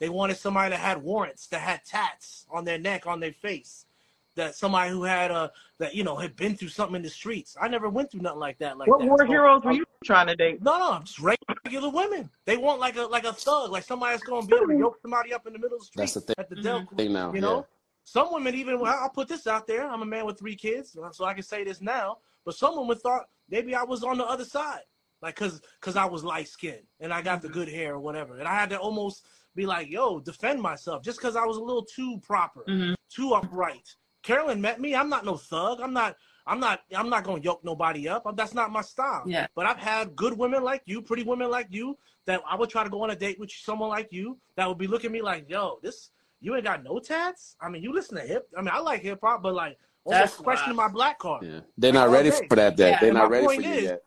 They 0.00 0.08
wanted 0.08 0.36
somebody 0.36 0.70
that 0.70 0.78
had 0.80 1.02
warrants, 1.02 1.46
that 1.48 1.60
had 1.60 1.84
tats 1.84 2.46
on 2.50 2.64
their 2.64 2.78
neck, 2.78 3.06
on 3.06 3.18
their 3.20 3.32
face, 3.32 3.86
that 4.34 4.54
somebody 4.54 4.90
who 4.90 5.04
had 5.04 5.30
uh 5.30 5.48
that 5.78 5.94
you 5.94 6.02
know 6.04 6.16
had 6.16 6.34
been 6.36 6.56
through 6.56 6.68
something 6.68 6.96
in 6.96 7.02
the 7.02 7.08
streets. 7.10 7.56
I 7.60 7.68
never 7.68 7.88
went 7.88 8.10
through 8.10 8.22
nothing 8.22 8.40
like 8.40 8.58
that. 8.58 8.76
Like 8.76 8.88
What 8.88 9.00
that. 9.00 9.06
war 9.08 9.18
So- 9.20 9.26
heroes 9.26 9.62
were 9.64 9.72
you 9.72 9.84
trying 10.04 10.26
to 10.26 10.36
date? 10.36 10.62
no, 10.62 10.78
no, 10.78 11.00
just 11.04 11.20
regular 11.20 11.88
women. 11.90 12.28
They 12.44 12.56
want 12.56 12.80
like 12.80 12.96
a 12.96 13.02
like 13.02 13.24
a 13.24 13.32
thug, 13.32 13.70
like 13.70 13.84
somebody 13.84 14.14
that's 14.14 14.24
gonna 14.24 14.46
be 14.46 14.54
able 14.56 14.66
to 14.66 14.76
yoke 14.76 14.98
somebody 15.00 15.32
up 15.32 15.46
in 15.46 15.52
the 15.54 15.58
middle 15.60 15.76
of 15.76 15.80
the 15.82 15.86
street 15.86 16.00
That's 16.02 16.14
the 16.14 16.20
thing. 16.22 16.34
at 16.38 16.48
the 16.50 16.56
Del. 16.56 16.86
Thing 16.96 17.12
now. 17.12 17.32
You 17.32 17.40
know, 17.40 17.66
some 18.04 18.32
women 18.32 18.54
even. 18.54 18.78
well, 18.80 18.96
I'll 19.00 19.08
put 19.10 19.28
this 19.28 19.46
out 19.46 19.66
there. 19.66 19.88
I'm 19.88 20.02
a 20.02 20.06
man 20.06 20.26
with 20.26 20.38
three 20.38 20.56
kids, 20.56 20.96
so 21.12 21.24
I 21.24 21.34
can 21.34 21.42
say 21.42 21.64
this 21.64 21.80
now. 21.80 22.18
But 22.44 22.54
some 22.54 22.76
women 22.76 22.96
thought 22.98 23.24
maybe 23.48 23.74
I 23.74 23.82
was 23.82 24.04
on 24.04 24.18
the 24.18 24.24
other 24.24 24.44
side, 24.44 24.82
like 25.22 25.34
cause 25.36 25.60
cause 25.80 25.96
I 25.96 26.04
was 26.04 26.22
light 26.24 26.48
skinned 26.48 26.86
and 27.00 27.12
I 27.12 27.22
got 27.22 27.40
the 27.42 27.48
good 27.48 27.68
hair 27.68 27.94
or 27.94 28.00
whatever, 28.00 28.38
and 28.38 28.46
I 28.46 28.54
had 28.54 28.70
to 28.70 28.78
almost 28.78 29.24
be 29.56 29.64
like, 29.66 29.88
yo, 29.90 30.20
defend 30.20 30.60
myself 30.60 31.02
just 31.02 31.20
cause 31.20 31.36
I 31.36 31.44
was 31.44 31.56
a 31.56 31.62
little 31.62 31.84
too 31.84 32.18
proper, 32.22 32.64
Mhm. 32.68 32.94
too 33.08 33.32
upright. 33.32 33.94
Carolyn 34.22 34.60
met 34.60 34.80
me. 34.80 34.94
I'm 34.94 35.08
not 35.08 35.24
no 35.24 35.36
thug. 35.36 35.80
I'm 35.80 35.92
not. 35.92 36.16
I'm 36.46 36.60
not 36.60 36.82
I'm 36.94 37.08
not 37.08 37.24
gonna 37.24 37.40
yoke 37.40 37.64
nobody 37.64 38.06
up. 38.06 38.24
That's 38.36 38.52
not 38.52 38.70
my 38.70 38.82
style. 38.82 39.22
Yeah. 39.26 39.46
But 39.54 39.64
I've 39.64 39.78
had 39.78 40.14
good 40.14 40.36
women 40.36 40.62
like 40.62 40.82
you, 40.84 41.00
pretty 41.00 41.22
women 41.22 41.50
like 41.50 41.68
you, 41.70 41.96
that 42.26 42.42
I 42.46 42.54
would 42.54 42.68
try 42.68 42.84
to 42.84 42.90
go 42.90 43.02
on 43.02 43.10
a 43.10 43.16
date 43.16 43.38
with 43.40 43.50
someone 43.50 43.88
like 43.88 44.12
you 44.12 44.38
that 44.56 44.68
would 44.68 44.76
be 44.76 44.86
looking 44.86 45.06
at 45.08 45.12
me 45.12 45.22
like, 45.22 45.48
yo, 45.48 45.78
this 45.82 46.10
you 46.44 46.54
ain't 46.54 46.64
got 46.64 46.84
no 46.84 46.98
tats. 46.98 47.56
I 47.60 47.68
mean, 47.70 47.82
you 47.82 47.92
listen 47.94 48.16
to 48.18 48.22
hip. 48.22 48.46
I 48.56 48.60
mean, 48.60 48.70
I 48.72 48.78
like 48.78 49.00
hip 49.00 49.20
hop, 49.22 49.42
but 49.42 49.54
like 49.54 49.78
almost 50.04 50.20
That's 50.22 50.36
questioning 50.36 50.76
my 50.76 50.88
black 50.88 51.18
card. 51.18 51.42
Yeah. 51.44 51.60
They're 51.78 51.92
not 51.92 52.10
ready 52.10 52.30
Okay. 52.30 52.46
for 52.48 52.56
that 52.56 52.78
yet. 52.78 52.90
Yeah, 52.90 53.00
They're 53.00 53.12
not 53.14 53.30
ready 53.30 53.46
for 53.46 53.52
point 53.54 53.64
you 53.66 53.72
is- 53.72 53.82
yet. 53.84 54.02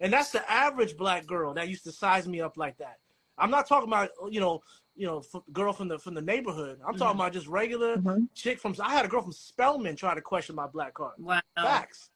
And 0.00 0.12
that's 0.12 0.30
the 0.30 0.48
average 0.50 0.96
black 0.96 1.26
girl 1.26 1.54
that 1.54 1.68
used 1.68 1.84
to 1.84 1.92
size 1.92 2.26
me 2.28 2.40
up 2.40 2.56
like 2.56 2.76
that. 2.78 2.98
I'm 3.38 3.50
not 3.50 3.66
talking 3.68 3.88
about 3.88 4.10
you 4.30 4.40
know, 4.40 4.62
you 4.96 5.06
know, 5.06 5.18
f- 5.34 5.42
girl 5.52 5.72
from 5.72 5.88
the 5.88 5.98
from 5.98 6.14
the 6.14 6.20
neighborhood. 6.22 6.80
I'm 6.86 6.96
talking 6.96 7.18
about 7.20 7.32
just 7.32 7.46
regular 7.46 7.96
Mhm. 7.98 8.28
chick 8.34 8.58
from. 8.58 8.74
I 8.80 8.90
had 8.92 9.04
a 9.04 9.08
girl 9.08 9.22
from 9.22 9.32
Spelman 9.32 9.94
try 9.96 10.14
to 10.14 10.20
question 10.20 10.54
my 10.56 10.66
black 10.66 10.94
card. 10.94 11.14
Wow. 11.18 11.40
Facts. 11.56 12.10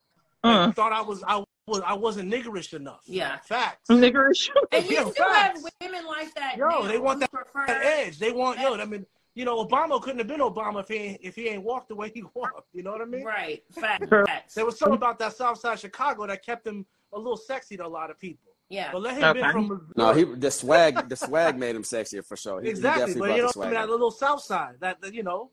Like, 0.45 0.75
thought 0.75 0.93
I 0.93 1.01
was 1.01 1.23
I 1.27 1.43
was 1.67 1.81
I 1.87 1.95
wasn't 1.95 2.33
niggerish 2.33 2.75
enough. 2.75 3.03
Yeah. 3.07 3.39
Facts. 3.41 3.89
Niggerish. 3.89 4.51
And 4.73 4.85
you 4.87 4.97
Yeah, 4.97 5.11
still 5.11 5.33
have 5.33 5.53
facts. 5.59 5.65
women 5.81 6.07
like 6.07 6.35
that. 6.35 6.57
Yo, 6.59 6.69
now 6.69 6.83
they 6.83 6.99
want 6.99 7.21
that, 7.21 7.31
prefer- 7.33 7.67
that 7.67 7.85
edge. 7.85 8.19
They 8.19 8.33
want 8.33 8.59
yo. 8.61 8.75
I 8.75 8.85
mean, 8.85 9.07
you 9.35 9.45
know, 9.45 9.65
Obama 9.65 10.01
couldn't 10.03 10.19
have 10.19 10.27
been 10.29 10.41
Obama 10.41 10.81
if 10.81 10.89
he 10.89 10.95
ain't, 10.97 11.21
if 11.23 11.37
he 11.37 11.49
ain't 11.49 11.63
walked 11.63 11.89
the 11.89 11.95
way 11.95 12.11
he 12.13 12.23
walked. 12.35 12.69
You 12.73 12.83
know 12.83 12.93
what 12.93 13.01
I 13.03 13.05
mean? 13.05 13.25
Right. 13.25 13.63
Facts. 13.73 14.07
Facts. 14.27 14.55
There 14.55 14.65
was 14.65 14.79
something 14.79 14.97
about 14.97 15.19
that 15.21 15.35
South 15.37 15.59
Side 15.59 15.79
Chicago 15.79 16.27
that 16.27 16.45
kept 16.45 16.67
him 16.67 16.85
a 17.13 17.19
little 17.19 17.37
sexy 17.37 17.77
to 17.77 17.87
a 17.87 17.89
lot 17.89 18.11
of 18.11 18.19
people. 18.19 18.51
Yeah. 18.69 18.91
But 18.93 19.03
let 19.03 19.15
him 19.15 19.35
be 19.35 19.41
Okay. 19.41 19.51
from 19.53 19.69
Missouri. 19.69 19.87
No, 19.97 20.13
he 20.13 20.25
the 20.25 20.51
swag 20.51 21.09
the 21.09 21.17
swag 21.17 21.59
made 21.59 21.75
him 21.75 21.83
sexier 21.83 22.25
for 22.25 22.37
sure. 22.37 22.61
He, 22.61 22.67
he 22.67 22.71
exactly. 22.71 23.07
definitely 23.15 23.29
But 23.31 23.37
you 23.37 23.43
know, 23.43 23.43
the 23.43 23.49
I 23.49 23.53
swag. 23.53 23.67
mean, 23.71 23.75
that 23.81 23.89
little 23.91 24.11
South 24.13 24.43
Side, 24.43 24.75
that, 24.81 25.01
that 25.03 25.13
you 25.15 25.25
know, 25.25 25.51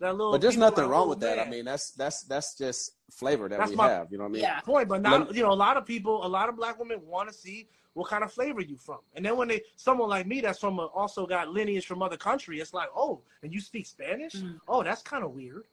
that 0.00 0.14
little. 0.14 0.32
But 0.32 0.42
there's 0.42 0.56
nothing 0.58 0.84
like, 0.84 0.92
wrong 0.92 1.08
with 1.08 1.20
that. 1.20 1.38
I 1.38 1.48
mean, 1.48 1.64
that's 1.64 1.92
that's 1.92 2.22
that's 2.24 2.56
just 2.56 2.92
flavor 3.10 3.48
that 3.48 3.58
That's 3.58 3.70
we 3.70 3.76
my- 3.76 3.88
have. 3.88 4.08
You 4.10 4.18
know 4.18 4.24
what 4.24 4.30
I 4.30 4.32
mean? 4.32 4.42
Yeah. 4.42 4.60
point, 4.60 4.88
but 4.88 5.00
not 5.00 5.34
you 5.34 5.42
know 5.42 5.50
a 5.50 5.54
lot 5.54 5.76
of 5.78 5.86
people, 5.86 6.26
a 6.26 6.28
lot 6.28 6.48
of 6.50 6.56
black 6.56 6.78
women 6.78 7.00
want 7.04 7.28
to 7.30 7.34
see 7.34 7.68
what 7.94 8.08
kind 8.08 8.22
of 8.22 8.32
flavor 8.32 8.60
you 8.60 8.76
from, 8.76 8.98
and 9.14 9.24
then 9.24 9.36
when 9.36 9.48
they 9.48 9.62
someone 9.76 10.08
like 10.08 10.26
me 10.26 10.40
that's 10.40 10.58
from 10.60 10.78
a, 10.78 10.86
also 10.86 11.26
got 11.26 11.48
lineage 11.48 11.86
from 11.86 12.02
other 12.02 12.16
country, 12.16 12.60
it's 12.60 12.72
like 12.74 12.88
oh, 12.94 13.20
and 13.42 13.52
you 13.52 13.60
speak 13.60 13.86
Spanish? 13.86 14.34
Mhm. 14.34 14.60
Oh, 14.68 14.82
that's 14.82 15.02
kind 15.02 15.24
of 15.24 15.32
weird. 15.32 15.64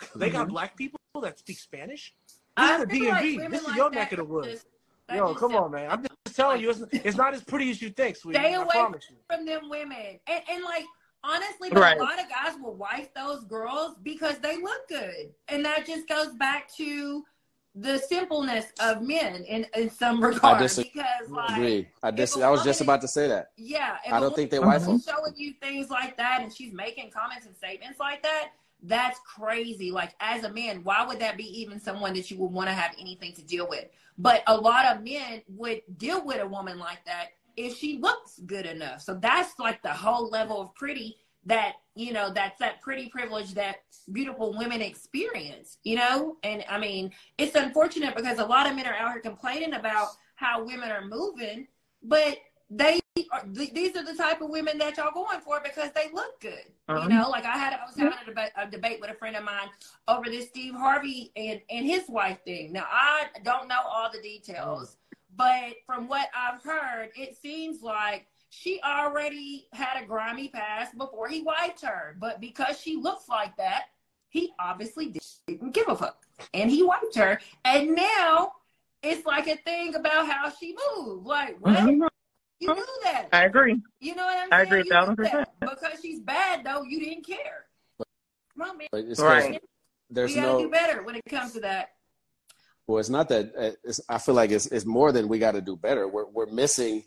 They 0.16 0.30
got 0.30 0.46
Mhm. 0.46 0.50
black 0.50 0.76
people 0.76 0.98
that 1.22 1.38
speak 1.38 1.58
Spanish. 1.58 2.14
I 2.56 2.78
This 2.78 2.80
is 2.80 2.86
the 2.88 2.94
feel 2.98 3.08
like 3.10 3.24
DMV. 3.24 3.50
This 3.50 3.60
is 3.62 3.66
like 3.68 3.76
your 3.76 3.90
neck 3.90 4.12
of 4.12 4.18
the 4.18 4.24
woods. 4.24 4.66
Yo, 5.12 5.34
come 5.34 5.56
on, 5.56 5.70
man. 5.70 5.90
I'm 5.90 6.02
just 6.02 6.36
telling 6.36 6.60
you, 6.60 6.70
it's, 6.70 6.80
it's 6.92 7.16
not 7.16 7.32
as 7.34 7.42
pretty 7.42 7.70
as 7.70 7.80
you 7.80 7.90
think, 7.90 8.16
sweetie. 8.16 8.38
Stay 8.38 8.54
I 8.54 8.56
away 8.62 8.68
promise 8.70 9.06
you. 9.10 9.16
from 9.28 9.46
them 9.46 9.68
women. 9.70 10.18
And, 10.26 10.42
and 10.50 10.64
like, 10.64 10.84
honestly, 11.24 11.70
Right. 11.70 11.96
a 11.96 12.02
lot 12.02 12.20
of 12.20 12.28
guys 12.28 12.56
will 12.60 12.74
wife 12.74 13.08
those 13.14 13.44
girls 13.44 13.96
because 14.02 14.38
they 14.40 14.56
look 14.60 14.86
good. 14.88 15.32
And 15.48 15.64
that 15.64 15.86
just 15.86 16.06
goes 16.08 16.34
back 16.34 16.70
to 16.76 17.24
the 17.80 17.98
simpleness 17.98 18.66
of 18.80 19.02
men 19.02 19.44
in, 19.44 19.66
in 19.74 19.90
some 19.90 20.22
regards. 20.22 20.76
disagree. 20.76 20.90
Because, 20.94 21.30
like. 21.30 21.88
I 22.02 22.10
dis- 22.10 22.36
I 22.36 22.50
was 22.50 22.64
just 22.64 22.80
about 22.80 23.00
to 23.02 23.08
say 23.08 23.28
that. 23.28 23.52
yeah. 23.56 23.98
I 24.10 24.20
don't 24.20 24.34
think 24.34 24.50
they 24.50 24.58
wife 24.58 24.82
showing 24.84 25.34
you 25.36 25.54
things 25.60 25.90
like 25.90 26.16
that 26.16 26.40
and 26.42 26.52
she's 26.52 26.72
making 26.72 27.10
comments 27.10 27.46
and 27.46 27.56
statements 27.56 28.00
like 28.00 28.22
that. 28.22 28.50
That's 28.82 29.18
crazy. 29.20 29.90
Like, 29.90 30.14
as 30.20 30.44
a 30.44 30.52
man, 30.52 30.84
why 30.84 31.04
would 31.04 31.18
that 31.18 31.36
be 31.36 31.44
even 31.60 31.80
someone 31.80 32.14
that 32.14 32.30
you 32.30 32.38
would 32.38 32.52
want 32.52 32.68
to 32.68 32.74
have 32.74 32.94
anything 32.98 33.32
to 33.34 33.42
deal 33.42 33.68
with? 33.68 33.86
But 34.18 34.42
a 34.46 34.56
lot 34.56 34.86
of 34.86 35.02
men 35.02 35.42
would 35.48 35.82
deal 35.96 36.24
with 36.24 36.40
a 36.40 36.46
woman 36.46 36.78
like 36.78 37.04
that 37.06 37.30
if 37.56 37.76
she 37.76 37.98
looks 37.98 38.38
good 38.46 38.66
enough. 38.66 39.02
So 39.02 39.14
that's 39.14 39.58
like 39.58 39.82
the 39.82 39.92
whole 39.92 40.28
level 40.28 40.60
of 40.60 40.74
pretty 40.74 41.16
that, 41.46 41.74
you 41.94 42.12
know, 42.12 42.32
that's 42.32 42.58
that 42.58 42.80
pretty 42.80 43.08
privilege 43.08 43.54
that 43.54 43.76
beautiful 44.12 44.56
women 44.56 44.80
experience, 44.80 45.78
you 45.84 45.96
know? 45.96 46.36
And 46.42 46.64
I 46.68 46.78
mean, 46.78 47.12
it's 47.38 47.54
unfortunate 47.54 48.14
because 48.14 48.38
a 48.38 48.44
lot 48.44 48.68
of 48.68 48.76
men 48.76 48.86
are 48.86 48.94
out 48.94 49.12
here 49.12 49.20
complaining 49.20 49.74
about 49.74 50.08
how 50.36 50.64
women 50.64 50.90
are 50.90 51.04
moving, 51.04 51.66
but 52.02 52.38
they 52.70 53.00
are, 53.32 53.42
th- 53.54 53.72
these 53.72 53.96
are 53.96 54.04
the 54.04 54.14
type 54.14 54.40
of 54.42 54.50
women 54.50 54.78
that 54.78 54.96
y'all 54.96 55.10
going 55.12 55.40
for 55.40 55.60
because 55.62 55.90
they 55.92 56.08
look 56.12 56.38
good. 56.40 56.64
Uh-huh. 56.88 57.02
You 57.02 57.08
know, 57.08 57.28
like 57.30 57.44
I 57.44 57.56
had, 57.56 57.72
I 57.72 57.84
was 57.86 57.96
having 57.96 58.18
a 58.22 58.26
debate, 58.26 58.50
a 58.56 58.66
debate 58.70 59.00
with 59.00 59.10
a 59.10 59.14
friend 59.14 59.36
of 59.36 59.44
mine 59.44 59.68
over 60.06 60.26
this 60.26 60.48
Steve 60.48 60.74
Harvey 60.74 61.32
and, 61.34 61.60
and 61.70 61.86
his 61.86 62.04
wife 62.08 62.38
thing. 62.44 62.72
Now, 62.72 62.86
I 62.90 63.26
don't 63.42 63.68
know 63.68 63.80
all 63.88 64.10
the 64.12 64.20
details, 64.20 64.96
but 65.34 65.74
from 65.86 66.08
what 66.08 66.28
I've 66.36 66.62
heard, 66.62 67.10
it 67.16 67.36
seems 67.36 67.82
like 67.82 68.26
she 68.50 68.80
already 68.84 69.68
had 69.72 70.02
a 70.02 70.06
grimy 70.06 70.48
past 70.48 70.96
before 70.96 71.28
he 71.28 71.42
wiped 71.42 71.82
her. 71.84 72.16
But 72.18 72.40
because 72.40 72.80
she 72.80 72.96
looks 72.96 73.28
like 73.28 73.56
that, 73.56 73.84
he 74.28 74.52
obviously 74.58 75.14
didn't 75.46 75.72
give 75.74 75.88
a 75.88 75.96
fuck. 75.96 76.24
And 76.54 76.70
he 76.70 76.82
wiped 76.82 77.16
her. 77.16 77.40
And 77.64 77.94
now 77.94 78.52
it's 79.02 79.26
like 79.26 79.46
a 79.48 79.56
thing 79.56 79.94
about 79.94 80.28
how 80.28 80.50
she 80.50 80.74
moved. 80.96 81.26
Like, 81.26 81.56
what? 81.60 81.76
Mhm. 81.76 82.08
You 82.60 82.74
knew 82.74 82.86
that. 83.04 83.28
I 83.32 83.44
agree. 83.44 83.80
You 84.00 84.16
know 84.16 84.24
what 84.24 84.36
I'm 84.36 84.50
saying? 84.50 84.72
I 84.72 84.78
agree 84.78 84.90
1,000%. 84.90 85.44
Because 85.60 86.00
she's 86.02 86.18
bad, 86.20 86.64
though, 86.64 86.82
you 86.82 86.98
didn't 86.98 87.24
care. 87.24 87.66
Come 88.58 88.70
on, 88.70 88.78
man. 88.78 88.88
Right. 89.18 89.62
there's 90.10 90.30
we 90.30 90.36
gotta 90.36 90.52
no 90.52 90.58
do 90.62 90.68
better 90.70 91.02
when 91.04 91.14
it 91.14 91.22
comes 91.28 91.52
to 91.52 91.60
that. 91.60 91.90
Well, 92.88 92.98
it's 92.98 93.10
not 93.10 93.28
that. 93.28 93.52
uh, 93.56 93.70
It's, 93.84 94.00
I 94.08 94.18
feel 94.18 94.34
like 94.34 94.50
it's, 94.50 94.66
it's 94.66 94.84
more 94.84 95.12
than 95.12 95.28
we 95.28 95.38
got 95.38 95.52
to 95.52 95.60
do 95.60 95.76
better. 95.76 96.08
We're 96.08 96.26
we're 96.26 96.46
missing, 96.46 97.04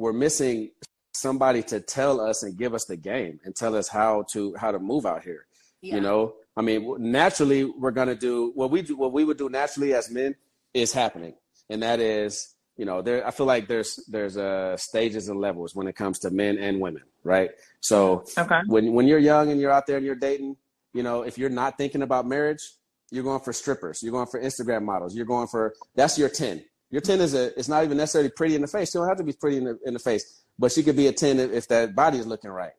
we're 0.00 0.14
missing 0.14 0.70
somebody 1.12 1.62
to 1.62 1.78
tell 1.80 2.20
us 2.20 2.42
and 2.42 2.56
give 2.56 2.72
us 2.72 2.86
the 2.86 2.96
game 2.96 3.38
and 3.44 3.54
tell 3.54 3.76
us 3.76 3.86
how 3.88 4.24
to 4.32 4.54
how 4.56 4.70
to 4.72 4.78
move 4.78 5.04
out 5.04 5.22
here. 5.22 5.44
Yeah. 5.82 5.96
You 5.96 6.00
know, 6.00 6.34
I 6.56 6.62
mean, 6.62 6.96
naturally, 6.98 7.64
we're 7.64 7.90
gonna 7.90 8.14
do 8.14 8.52
what 8.54 8.70
we 8.70 8.80
do. 8.82 8.96
What 8.96 9.12
we 9.12 9.24
would 9.24 9.36
do 9.36 9.48
naturally 9.50 9.92
as 9.94 10.10
men 10.10 10.34
is 10.72 10.92
happening, 10.92 11.34
and 11.68 11.82
that 11.82 12.00
is, 12.00 12.54
you 12.78 12.86
know, 12.86 13.02
there. 13.02 13.26
I 13.26 13.30
feel 13.30 13.46
like 13.46 13.68
there's 13.68 13.90
there's 14.08 14.36
uh 14.38 14.76
stages 14.78 15.28
and 15.28 15.38
levels 15.38 15.74
when 15.74 15.86
it 15.86 15.96
comes 15.96 16.18
to 16.20 16.30
men 16.30 16.56
and 16.58 16.80
women, 16.80 17.02
right? 17.22 17.50
So 17.80 18.24
Okay. 18.38 18.60
when 18.66 18.92
when 18.94 19.06
you're 19.06 19.18
young 19.18 19.50
and 19.50 19.60
you're 19.60 19.70
out 19.70 19.86
there 19.86 19.98
and 19.98 20.06
you're 20.06 20.14
dating, 20.30 20.56
you 20.94 21.02
know, 21.02 21.22
if 21.22 21.36
you're 21.38 21.50
not 21.62 21.76
thinking 21.76 22.02
about 22.02 22.26
marriage, 22.26 22.62
you're 23.10 23.24
going 23.24 23.40
for 23.40 23.52
strippers, 23.52 24.02
you're 24.02 24.12
going 24.12 24.26
for 24.28 24.40
Instagram 24.40 24.82
models, 24.84 25.14
you're 25.14 25.26
going 25.26 25.48
for 25.48 25.74
that's 25.94 26.18
your 26.18 26.28
10. 26.30 26.64
Your 26.90 27.00
10 27.00 27.20
is 27.20 27.34
a 27.34 27.58
it's 27.58 27.68
not 27.68 27.84
even 27.84 27.96
necessarily 27.96 28.30
pretty 28.30 28.54
in 28.54 28.62
the 28.62 28.66
face. 28.66 28.90
She 28.90 28.98
don't 28.98 29.08
have 29.08 29.18
to 29.18 29.24
be 29.24 29.32
pretty 29.32 29.58
in 29.58 29.64
the 29.64 29.78
in 29.84 29.94
the 29.94 30.00
face, 30.00 30.42
but 30.58 30.72
she 30.72 30.82
could 30.82 30.96
be 30.96 31.06
a 31.06 31.12
10 31.12 31.38
if, 31.38 31.52
if 31.52 31.68
that 31.68 31.94
body 31.94 32.18
is 32.18 32.26
looking 32.26 32.50
right, 32.50 32.72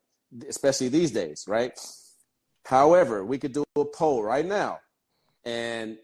especially 0.47 0.89
these 0.89 1.11
days, 1.11 1.45
right? 1.47 1.79
However, 2.65 3.23
we 3.25 3.37
could 3.37 3.53
do 3.53 3.63
a 3.75 3.85
poll 3.85 4.23
right 4.23 4.45
now. 4.45 4.79
And 5.45 5.97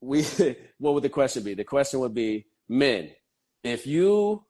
we 0.00 0.22
what 0.78 0.94
would 0.94 1.02
the 1.04 1.08
question 1.08 1.42
be? 1.42 1.54
The 1.54 1.64
question 1.64 2.00
would 2.00 2.14
be 2.14 2.46
men, 2.68 3.10
if 3.62 3.86
you 3.86 4.44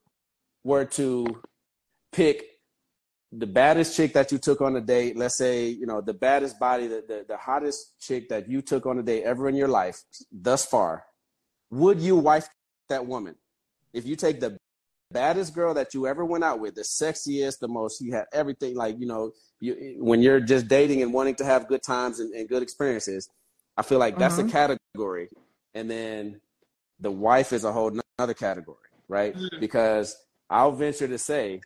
were 0.64 0.85
to 0.85 1.43
pick 2.12 2.45
the 3.33 3.47
baddest 3.47 3.97
chick 3.97 4.14
that 4.14 4.33
you 4.33 4.39
took 4.39 4.61
on 4.61 4.76
a 4.76 4.81
date, 4.81 5.16
let's 5.16 5.37
say, 5.37 5.68
you 5.68 5.87
know, 5.87 6.01
the 6.01 6.14
baddest 6.14 6.59
body, 6.59 6.87
the, 6.87 7.05
the, 7.07 7.24
the 7.29 7.37
hottest 7.37 8.01
chick 8.01 8.29
that 8.31 8.49
you 8.49 8.62
took 8.62 8.87
on 8.87 8.99
a 8.99 9.03
date 9.03 9.24
ever 9.24 9.49
in 9.49 9.55
your 9.55 9.68
life 9.68 10.03
thus 10.33 10.64
far, 10.64 11.05
would 11.70 12.01
you 12.01 12.16
wife 12.16 12.49
that 12.89 13.07
woman? 13.07 13.34
If 13.93 14.07
you 14.07 14.16
take 14.16 14.41
the 14.41 14.57
baddest 15.11 15.55
girl 15.55 15.74
that 15.74 15.95
you 15.95 16.07
ever 16.07 16.24
went 16.24 16.45
out 16.45 16.61
with, 16.61 16.74
the 16.74 16.82
sexiest, 16.82 17.61
the 17.61 17.68
most, 17.68 18.01
you 18.01 18.12
had 18.12 18.26
everything, 18.32 18.76
like, 18.76 18.99
you 18.99 19.07
know, 19.07 19.32
you, 19.61 19.97
when 19.99 20.20
you're 20.22 20.41
just 20.41 20.68
dating 20.68 21.03
and 21.03 21.12
wanting 21.12 21.34
to 21.36 21.45
have 21.45 21.68
good 21.68 21.82
times 21.82 22.20
and, 22.20 22.32
and 22.34 22.49
good 22.49 22.62
experiences, 22.62 23.28
I 23.76 23.82
feel 23.82 23.99
like 23.99 24.18
that's 24.18 24.36
Mhm. 24.36 24.49
a 24.49 24.51
category. 24.51 25.28
And 25.74 25.91
then 25.91 26.41
the 27.01 27.11
wife 27.11 27.53
is 27.53 27.64
a 27.64 27.72
whole 27.72 27.97
nother 28.18 28.34
category, 28.34 28.76
right? 29.09 29.36
Mhm. 29.36 29.61
Because 29.61 30.16
I'll 30.51 30.72
venture 30.72 31.09
to 31.09 31.18
say 31.18 31.61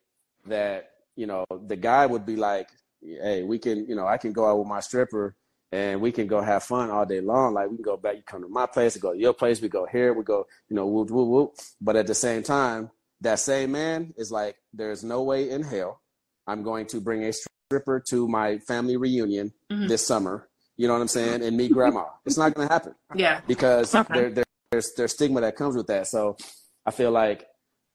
that 0.47 0.91
you 1.17 1.27
know 1.27 1.45
the 1.67 1.77
guy 1.77 2.07
would 2.07 2.27
be 2.27 2.37
like, 2.37 2.69
"Hey, 3.01 3.43
we 3.43 3.59
can, 3.59 3.87
you 3.89 3.95
know, 3.95 4.07
I 4.07 4.17
can 4.19 4.33
go 4.33 4.47
out 4.47 4.59
with 4.59 4.69
my 4.69 4.81
stripper 4.81 5.37
and 5.73 6.01
we 6.01 6.13
can 6.13 6.27
go 6.27 6.41
have 6.41 6.63
fun 6.63 6.91
all 6.91 7.07
day 7.07 7.21
long. 7.21 7.55
Like 7.55 7.71
we 7.71 7.77
can 7.77 7.83
go 7.85 7.97
back, 7.97 8.17
you 8.17 8.23
come 8.23 8.43
to 8.43 8.49
my 8.49 8.67
place, 8.67 8.95
we 8.95 9.01
go 9.01 9.13
to 9.15 9.19
your 9.19 9.33
place, 9.33 9.61
we 9.61 9.69
go 9.69 9.87
here, 9.87 10.13
we 10.13 10.23
go, 10.23 10.47
you 10.69 10.77
know, 10.77 10.87
whoop 10.87 11.11
whoop 11.11 11.29
whoop." 11.29 11.55
But 11.81 11.97
at 11.97 12.07
the 12.07 12.15
same 12.15 12.43
time, 12.43 12.91
that 13.23 13.39
same 13.39 13.73
man 13.73 14.13
is 14.17 14.31
like, 14.31 14.57
"There's 14.73 15.03
no 15.03 15.23
way 15.23 15.51
in 15.51 15.63
hell 15.63 16.01
I'm 16.47 16.63
going 16.63 16.87
to 16.89 17.01
bring 17.01 17.25
a 17.25 17.33
stripper 17.33 18.01
to 18.11 18.29
my 18.29 18.59
family 18.59 18.97
reunion 18.97 19.53
Mhm. 19.71 19.89
this 19.89 20.07
summer." 20.07 20.49
You 20.77 20.89
know 20.89 20.95
what 20.95 21.01
I'm 21.03 21.09
saying? 21.09 21.43
And 21.43 21.57
meet 21.57 21.73
grandma. 21.73 22.05
It's 22.25 22.37
not 22.39 22.55
going 22.55 22.67
to 22.69 22.73
happen 22.73 22.95
Yeah. 23.15 23.41
because 23.47 23.95
Okay. 23.95 24.13
there, 24.15 24.31
there, 24.31 24.45
there's 24.71 24.93
there's 24.95 25.13
stigma 25.13 25.41
that 25.43 25.57
comes 25.57 25.77
with 25.77 25.87
that. 25.89 26.07
So 26.07 26.37
I 26.85 26.91
feel 26.91 27.11
like 27.11 27.47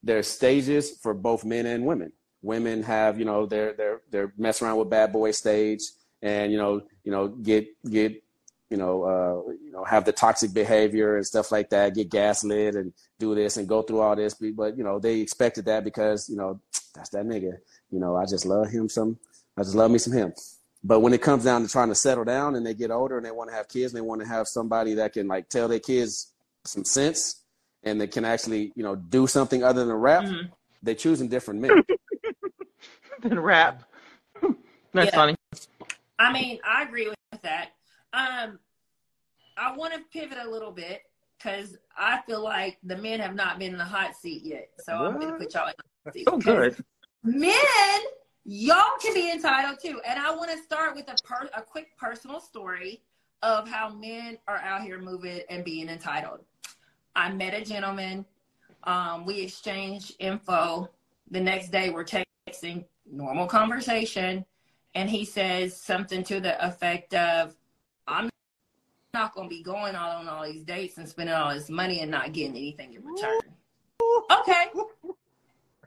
there's 0.03 0.28
stages 0.28 0.97
for 1.01 1.13
both 1.13 1.43
men 1.43 1.65
and 1.65 1.86
women. 1.86 2.13
Women 2.43 2.84
have 2.84 3.19
you 3.19 3.25
know 3.25 3.45
they're 3.47 3.73
they're 3.73 4.01
they're 4.11 4.34
mess 4.38 4.61
around 4.61 4.78
with 4.78 4.89
bad 4.89 5.11
boy 5.11 5.32
stage 5.32 5.82
and 6.22 6.51
you 6.51 6.57
know 6.57 6.82
you 7.03 7.11
know 7.11 7.28
get 7.28 7.68
get 7.89 8.24
you 8.70 8.78
know 8.78 9.03
uh, 9.03 9.51
you 9.63 9.72
know 9.72 9.84
have 9.84 10.05
the 10.05 10.11
toxic 10.11 10.53
behavior 10.53 11.15
and 11.18 11.26
stuff 11.26 11.51
like 11.51 11.70
that. 11.70 11.95
Get 11.95 12.09
gaslit 12.09 12.76
and 12.76 12.93
do 13.20 13.34
this 13.36 13.57
and 13.57 13.68
go 13.68 13.82
through 13.82 14.01
all 14.01 14.15
this, 14.15 14.34
but 14.34 14.78
you 14.78 14.84
know 14.84 14.99
they 14.99 15.20
expected 15.20 15.65
that 15.65 15.84
because 15.84 16.30
you 16.30 16.36
know 16.36 16.59
that's 16.95 17.09
that 17.09 17.26
nigga. 17.26 17.53
You 17.91 17.99
know 17.99 18.15
I 18.15 18.26
just 18.26 18.45
love 18.45 18.70
him 18.70 18.89
some. 18.89 19.18
I 19.57 19.63
just 19.63 19.76
love 19.76 19.89
me 19.91 19.97
some 19.97 20.13
him. 20.13 20.34
but 20.84 20.99
when 20.99 21.13
it 21.13 21.22
comes 21.22 21.43
down 21.43 21.63
to 21.63 21.68
trying 21.68 21.89
to 21.89 21.95
settle 21.95 22.24
down 22.24 22.55
and 22.55 22.65
they 22.65 22.74
get 22.76 22.91
older 22.91 23.18
and 23.18 23.26
they 23.26 23.32
want 23.32 23.49
to 23.49 23.55
have 23.55 23.68
kids 23.68 23.91
and 23.93 23.97
they 23.97 24.05
want 24.07 24.22
to 24.22 24.28
have 24.28 24.47
somebody 24.47 24.93
that 24.95 25.13
can 25.13 25.28
like 25.28 25.49
tell 25.49 25.68
their 25.68 25.80
kids 25.80 26.34
some 26.63 26.84
sense 26.86 27.41
and 27.84 27.99
they 27.99 28.05
can 28.07 28.24
actually 28.26 28.72
you 28.76 28.84
know 28.84 28.95
do 28.95 29.26
something 29.28 29.63
other 29.63 29.86
than 29.86 29.95
rap, 29.95 30.26
Mhm. 30.26 30.49
they 30.84 30.93
choosing 30.93 31.28
different 31.28 31.61
men. 31.61 31.72
than 33.22 33.39
rap. 33.39 33.84
That's 34.93 35.11
Yeah. 35.11 35.15
funny. 35.15 35.36
I 36.20 36.32
mean, 36.32 36.59
I 36.68 36.84
agree 36.84 37.07
with 37.07 37.41
that. 37.41 37.70
Um, 38.13 38.59
I 39.57 39.76
want 39.76 39.93
to 39.93 40.01
pivot 40.11 40.38
a 40.43 40.49
little 40.49 40.72
bit 40.72 41.01
because 41.38 41.78
I 41.97 42.22
feel 42.26 42.43
like 42.43 42.78
the 42.84 42.97
men 42.97 43.20
have 43.20 43.36
not 43.36 43.59
been 43.59 43.74
in 43.74 43.78
the 43.78 43.84
hot 43.86 44.15
seat 44.15 44.43
yet. 44.43 44.70
So 44.80 44.93
I'm 44.93 45.20
going 45.20 45.34
to 45.34 45.38
put 45.38 45.53
y'all 45.53 45.68
in 45.68 45.74
the 45.78 45.84
hot 46.05 46.13
seat. 46.13 46.28
So 46.30 46.38
good. 46.38 46.84
Men, 47.24 47.53
y'all 48.45 48.97
can 49.01 49.13
be 49.13 49.32
entitled 49.32 49.80
too. 49.84 49.99
And 50.07 50.20
I 50.20 50.36
want 50.36 50.51
to 50.51 50.57
start 50.63 50.95
with 50.95 51.07
a 51.09 51.15
per- 51.24 51.49
a 51.55 51.61
quick 51.61 51.88
personal 51.97 52.39
story 52.39 53.03
of 53.43 53.68
how 53.68 53.89
men 53.89 54.38
are 54.47 54.57
out 54.57 54.82
here 54.82 54.99
moving 54.99 55.41
and 55.49 55.63
being 55.63 55.89
entitled. 55.89 56.39
I 57.15 57.32
met 57.32 57.53
a 57.53 57.63
gentleman. 57.63 58.26
Um, 58.84 59.26
we 59.26 59.41
exchanged 59.41 60.13
info. 60.20 60.89
The 61.30 61.41
next 61.41 61.72
day, 61.72 61.89
we're 61.89 62.05
texting, 62.05 62.86
normal 63.11 63.47
conversation, 63.47 64.45
and 64.97 65.07
he 65.11 65.23
says 65.25 65.79
something 65.79 66.23
to 66.23 66.39
the 66.39 66.65
effect 66.65 67.13
of, 67.13 67.55
"I'm 68.07 68.29
not 69.13 69.35
going 69.35 69.47
to 69.47 69.55
be 69.55 69.61
going 69.61 69.95
out 69.95 70.15
on 70.15 70.27
all 70.27 70.43
these 70.43 70.63
dates 70.63 70.97
and 70.97 71.07
spending 71.07 71.35
all 71.35 71.53
this 71.53 71.69
money 71.69 72.01
and 72.01 72.09
not 72.09 72.33
getting 72.33 72.57
anything 72.57 72.93
in 72.95 73.05
return." 73.05 73.39
Okay, 74.31 74.65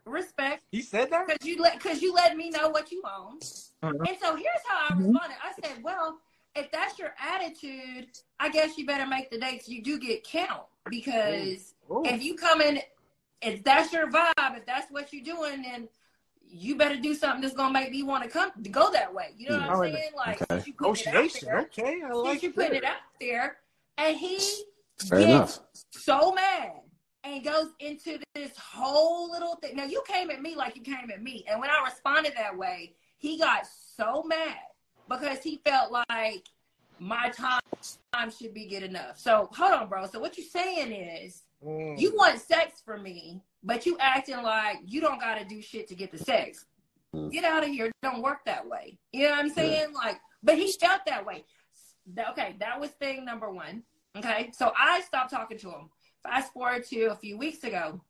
respect 0.04 0.62
He 0.70 0.80
said 0.80 1.10
that? 1.10 1.26
because 1.26 1.46
you 1.46 1.60
let 1.60 1.74
because 1.74 2.00
you 2.00 2.14
let 2.14 2.36
me 2.36 2.50
know 2.50 2.68
what 2.68 2.92
you 2.92 3.02
own. 3.04 3.40
Mhm. 3.82 4.08
And 4.08 4.16
so 4.20 4.36
here's 4.36 4.62
how 4.64 4.86
I 4.90 4.96
responded. 4.96 5.36
I 5.42 5.52
said, 5.60 5.82
"Well, 5.82 6.20
if 6.54 6.70
that's 6.70 6.96
your 6.96 7.14
attitude, 7.18 8.08
I 8.38 8.48
guess 8.48 8.78
you 8.78 8.86
better 8.86 9.06
make 9.06 9.30
the 9.30 9.38
dates 9.38 9.68
you 9.68 9.82
do 9.82 9.98
get 9.98 10.22
count 10.22 10.66
because 10.88 11.74
Ooh. 11.90 12.04
if 12.04 12.22
you 12.22 12.36
come 12.36 12.60
in, 12.60 12.80
if 13.42 13.64
that's 13.64 13.92
your 13.92 14.08
vibe, 14.08 14.56
if 14.56 14.66
that's 14.66 14.90
what 14.92 15.12
you're 15.12 15.24
doing, 15.24 15.62
then 15.62 15.88
you 16.52 16.76
better 16.76 16.96
do 16.96 17.14
something 17.14 17.40
that's 17.42 17.54
gonna 17.54 17.72
make 17.72 17.90
me 17.90 18.02
want 18.02 18.24
to 18.24 18.28
come 18.28 18.50
to 18.62 18.68
go 18.68 18.90
that 18.92 19.12
way. 19.12 19.34
You 19.36 19.48
know 19.50 19.56
what 19.58 19.70
I 19.70 19.86
I'm 19.86 19.92
saying? 19.94 20.10
Like 20.16 20.42
Okay. 20.42 20.64
you 20.66 20.72
putting 20.74 20.94
it 20.96 21.06
out 21.08 21.14
Negotiation. 21.14 21.48
there, 21.48 21.60
Okay, 21.60 22.00
I 22.04 22.08
since 22.08 22.16
like 22.24 22.42
you 22.42 22.52
putting 22.52 22.74
it 22.74 22.84
out 22.84 22.96
there, 23.20 23.56
and 23.98 24.16
he 24.16 24.38
Fair 24.98 25.18
gets 25.20 25.30
enough. 25.30 25.60
so 25.90 26.32
mad 26.32 26.72
and 27.24 27.44
goes 27.44 27.68
into 27.80 28.18
this 28.34 28.56
whole 28.56 29.30
little 29.30 29.56
thing. 29.56 29.76
Now 29.76 29.84
you 29.84 30.02
came 30.06 30.30
at 30.30 30.42
me 30.42 30.54
like 30.56 30.76
you 30.76 30.82
came 30.82 31.10
at 31.12 31.22
me, 31.22 31.44
and 31.48 31.60
when 31.60 31.70
I 31.70 31.82
responded 31.84 32.32
that 32.36 32.56
way, 32.56 32.94
he 33.18 33.38
got 33.38 33.66
so 33.96 34.22
mad 34.24 34.56
because 35.08 35.42
he 35.42 35.60
felt 35.64 35.92
like 35.92 36.46
my 36.98 37.30
time 37.30 37.60
time 38.12 38.30
should 38.30 38.52
be 38.52 38.66
good 38.66 38.82
enough. 38.82 39.18
So 39.18 39.48
hold 39.52 39.72
on, 39.72 39.88
bro. 39.88 40.06
So 40.06 40.18
what 40.18 40.36
you're 40.36 40.46
saying 40.46 40.92
is 40.92 41.42
Mm. 41.64 42.00
you 42.00 42.14
want 42.16 42.40
sex 42.40 42.80
for 42.82 42.96
me, 42.96 43.42
but 43.62 43.86
you 43.86 43.96
acting 44.00 44.42
like 44.42 44.78
you 44.84 45.00
don't 45.00 45.20
got 45.20 45.38
to 45.38 45.44
do 45.44 45.60
shit 45.60 45.88
to 45.88 45.94
get 45.94 46.10
the 46.10 46.18
sex. 46.18 46.66
Mm. 47.14 47.32
Get 47.32 47.44
out 47.44 47.64
of 47.64 47.70
here. 47.70 47.86
It 47.86 47.92
don't 48.02 48.22
work 48.22 48.44
that 48.46 48.66
way. 48.66 48.98
You 49.12 49.24
know 49.24 49.30
what 49.30 49.40
I'm 49.40 49.50
saying? 49.50 49.92
Like, 49.92 50.20
but 50.42 50.56
he 50.56 50.72
felt 50.72 51.02
that 51.06 51.26
way. 51.26 51.44
Okay, 52.30 52.56
that 52.60 52.80
was 52.80 52.90
thing 52.90 53.24
number 53.24 53.50
one. 53.50 53.82
Okay, 54.16 54.50
so 54.52 54.72
I 54.78 55.00
stopped 55.02 55.30
talking 55.30 55.58
to 55.58 55.70
him. 55.70 55.90
Fast 56.22 56.52
forward 56.52 56.84
to 56.86 57.06
a 57.06 57.16
few 57.16 57.38
weeks 57.38 57.64
ago, 57.64 58.00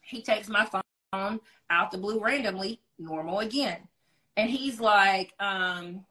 he 0.00 0.22
takes 0.22 0.48
my 0.48 0.66
phone 1.12 1.40
out 1.68 1.90
the 1.90 1.98
blue 1.98 2.20
randomly, 2.20 2.80
normal 2.98 3.40
again. 3.40 3.78
And 4.36 4.48
he's 4.48 4.80
like, 4.80 5.34
um, 5.38 6.04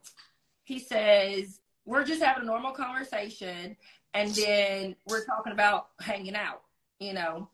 he 0.64 0.80
says, 0.80 1.62
We're 1.86 2.04
just 2.04 2.22
having 2.22 2.44
a 2.44 2.46
normal 2.46 2.72
conversation, 2.72 3.76
and 4.14 4.30
then 4.32 4.96
we're 5.08 5.26
talking 5.26 5.54
about 5.54 5.88
hanging 6.00 6.36
out, 6.36 6.62
you 7.00 7.14
know. 7.14 7.50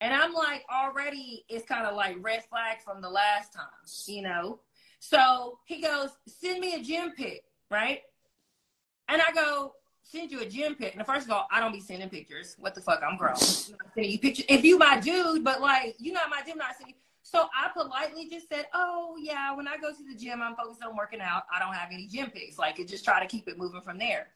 And 0.00 0.14
I'm 0.14 0.32
like, 0.32 0.64
already, 0.72 1.44
it's 1.48 1.66
kind 1.66 1.86
of 1.86 1.96
like 1.96 2.16
red 2.20 2.44
flag 2.44 2.80
from 2.84 3.00
the 3.00 3.10
last 3.10 3.52
time, 3.52 3.64
you 4.06 4.22
know. 4.22 4.60
So 5.00 5.58
he 5.64 5.80
goes, 5.80 6.10
Send 6.26 6.60
me 6.60 6.74
a 6.74 6.82
gym 6.82 7.12
pic, 7.16 7.44
right? 7.70 8.02
And 9.08 9.20
I 9.20 9.32
go, 9.32 9.74
Send 10.04 10.30
you 10.30 10.40
a 10.40 10.46
gym 10.46 10.74
pic. 10.74 10.94
And 10.94 11.04
first 11.04 11.26
of 11.26 11.32
all, 11.32 11.46
I 11.50 11.60
don't 11.60 11.72
be 11.72 11.80
sending 11.80 12.08
pictures. 12.08 12.56
What 12.58 12.74
the 12.74 12.80
fuck? 12.80 13.02
I'm 13.02 13.16
grown. 13.16 13.34
I'm 13.34 13.38
not 13.38 13.94
sending 13.94 14.12
you 14.12 14.18
pictures. 14.18 14.46
If 14.48 14.64
you 14.64 14.78
my 14.78 15.00
dude, 15.00 15.44
but 15.44 15.60
like, 15.60 15.96
you 15.98 16.12
not 16.12 16.30
my 16.30 16.42
gym, 16.46 16.58
not 16.58 16.76
sending. 16.76 16.94
So 17.22 17.46
I 17.54 17.68
politely 17.68 18.26
just 18.30 18.48
said, 18.48 18.68
"Oh 18.72 19.16
yeah, 19.20 19.54
when 19.54 19.68
I 19.68 19.76
go 19.76 19.92
to 19.92 20.02
the 20.02 20.14
gym, 20.14 20.40
I'm 20.40 20.56
focused 20.56 20.82
on 20.82 20.96
working 20.96 21.20
out. 21.20 21.42
I 21.54 21.58
don't 21.58 21.74
have 21.74 21.90
any 21.92 22.06
gym 22.06 22.30
pics. 22.30 22.58
Like, 22.58 22.76
just 22.86 23.04
try 23.04 23.20
to 23.20 23.26
keep 23.26 23.48
it 23.48 23.58
moving 23.58 23.82
from 23.82 23.98
there." 23.98 24.28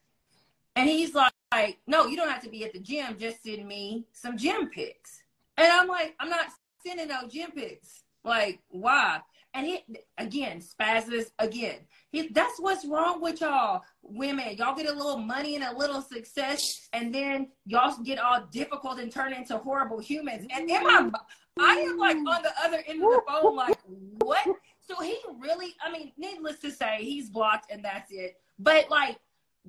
And 0.77 0.91
he's 0.91 1.15
like, 1.15 1.33
like, 1.53 1.79
"No, 1.87 2.07
you 2.07 2.19
don't 2.19 2.29
have 2.29 2.43
to 2.43 2.51
be 2.51 2.65
at 2.65 2.75
the 2.75 2.81
gym. 2.81 3.17
Just 3.19 3.43
send 3.43 3.67
me 3.67 4.07
some 4.13 4.37
gym 4.37 4.69
pics." 4.69 5.22
And 5.57 5.71
I'm 5.71 5.89
like, 5.89 6.15
"I'm 6.21 6.31
not 6.31 6.47
sending 6.85 7.09
no 7.09 7.29
gym 7.29 7.51
pics. 7.53 8.05
Like, 8.25 8.61
why?" 8.69 9.21
And 9.55 9.67
he 9.67 9.85
again 10.17 10.61
spazzes 10.61 11.27
again. 11.39 11.81
He, 12.11 12.29
that's 12.29 12.59
what's 12.59 12.87
wrong 12.87 13.21
with 13.21 13.41
y'all 13.41 13.83
women. 14.03 14.57
Y'all 14.57 14.75
get 14.75 14.87
a 14.87 14.95
little 14.95 15.19
money 15.19 15.57
and 15.57 15.65
a 15.65 15.77
little 15.77 16.01
success, 16.01 16.89
and 16.93 17.15
then 17.15 17.49
y'all 17.67 17.97
get 18.03 18.19
all 18.19 18.47
difficult 18.51 18.99
and 18.99 19.13
turn 19.13 19.33
into 19.33 19.59
horrible 19.59 19.99
humans. 19.99 20.47
And 20.55 20.71
in 20.71 20.83
my 20.83 21.11
I 21.59 21.75
am 21.77 21.99
like 21.99 22.17
on 22.17 22.43
the 22.43 22.53
other 22.65 22.83
end 22.87 23.03
of 23.03 23.11
the 23.11 23.23
phone, 23.29 23.57
like, 23.57 23.79
what? 24.23 24.47
So 24.81 25.01
he 25.03 25.19
really, 25.39 25.75
I 25.85 25.93
mean, 25.93 26.13
needless 26.17 26.59
to 26.61 26.71
say, 26.71 26.99
he's 27.01 27.29
blocked 27.29 27.71
and 27.71 27.85
that's 27.85 28.11
it. 28.11 28.37
But 28.59 28.91
like, 28.91 29.19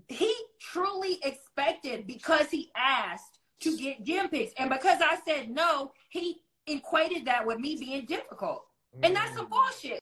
he 0.07 0.33
truly 0.59 1.19
expected 1.23 2.07
because 2.07 2.49
he 2.49 2.71
asked 2.75 3.32
to 3.63 3.77
get 3.77 4.03
gym 4.03 4.29
pics. 4.29 4.53
And 4.57 4.69
because 4.69 4.99
I 5.01 5.17
said 5.27 5.49
no, 5.49 5.91
he 6.09 6.41
equated 6.67 7.25
that 7.25 7.45
with 7.45 7.59
me 7.59 7.75
being 7.79 8.05
difficult. 8.05 8.65
And 9.01 9.15
that's 9.15 9.35
some 9.35 9.49
bullshit. 9.49 9.99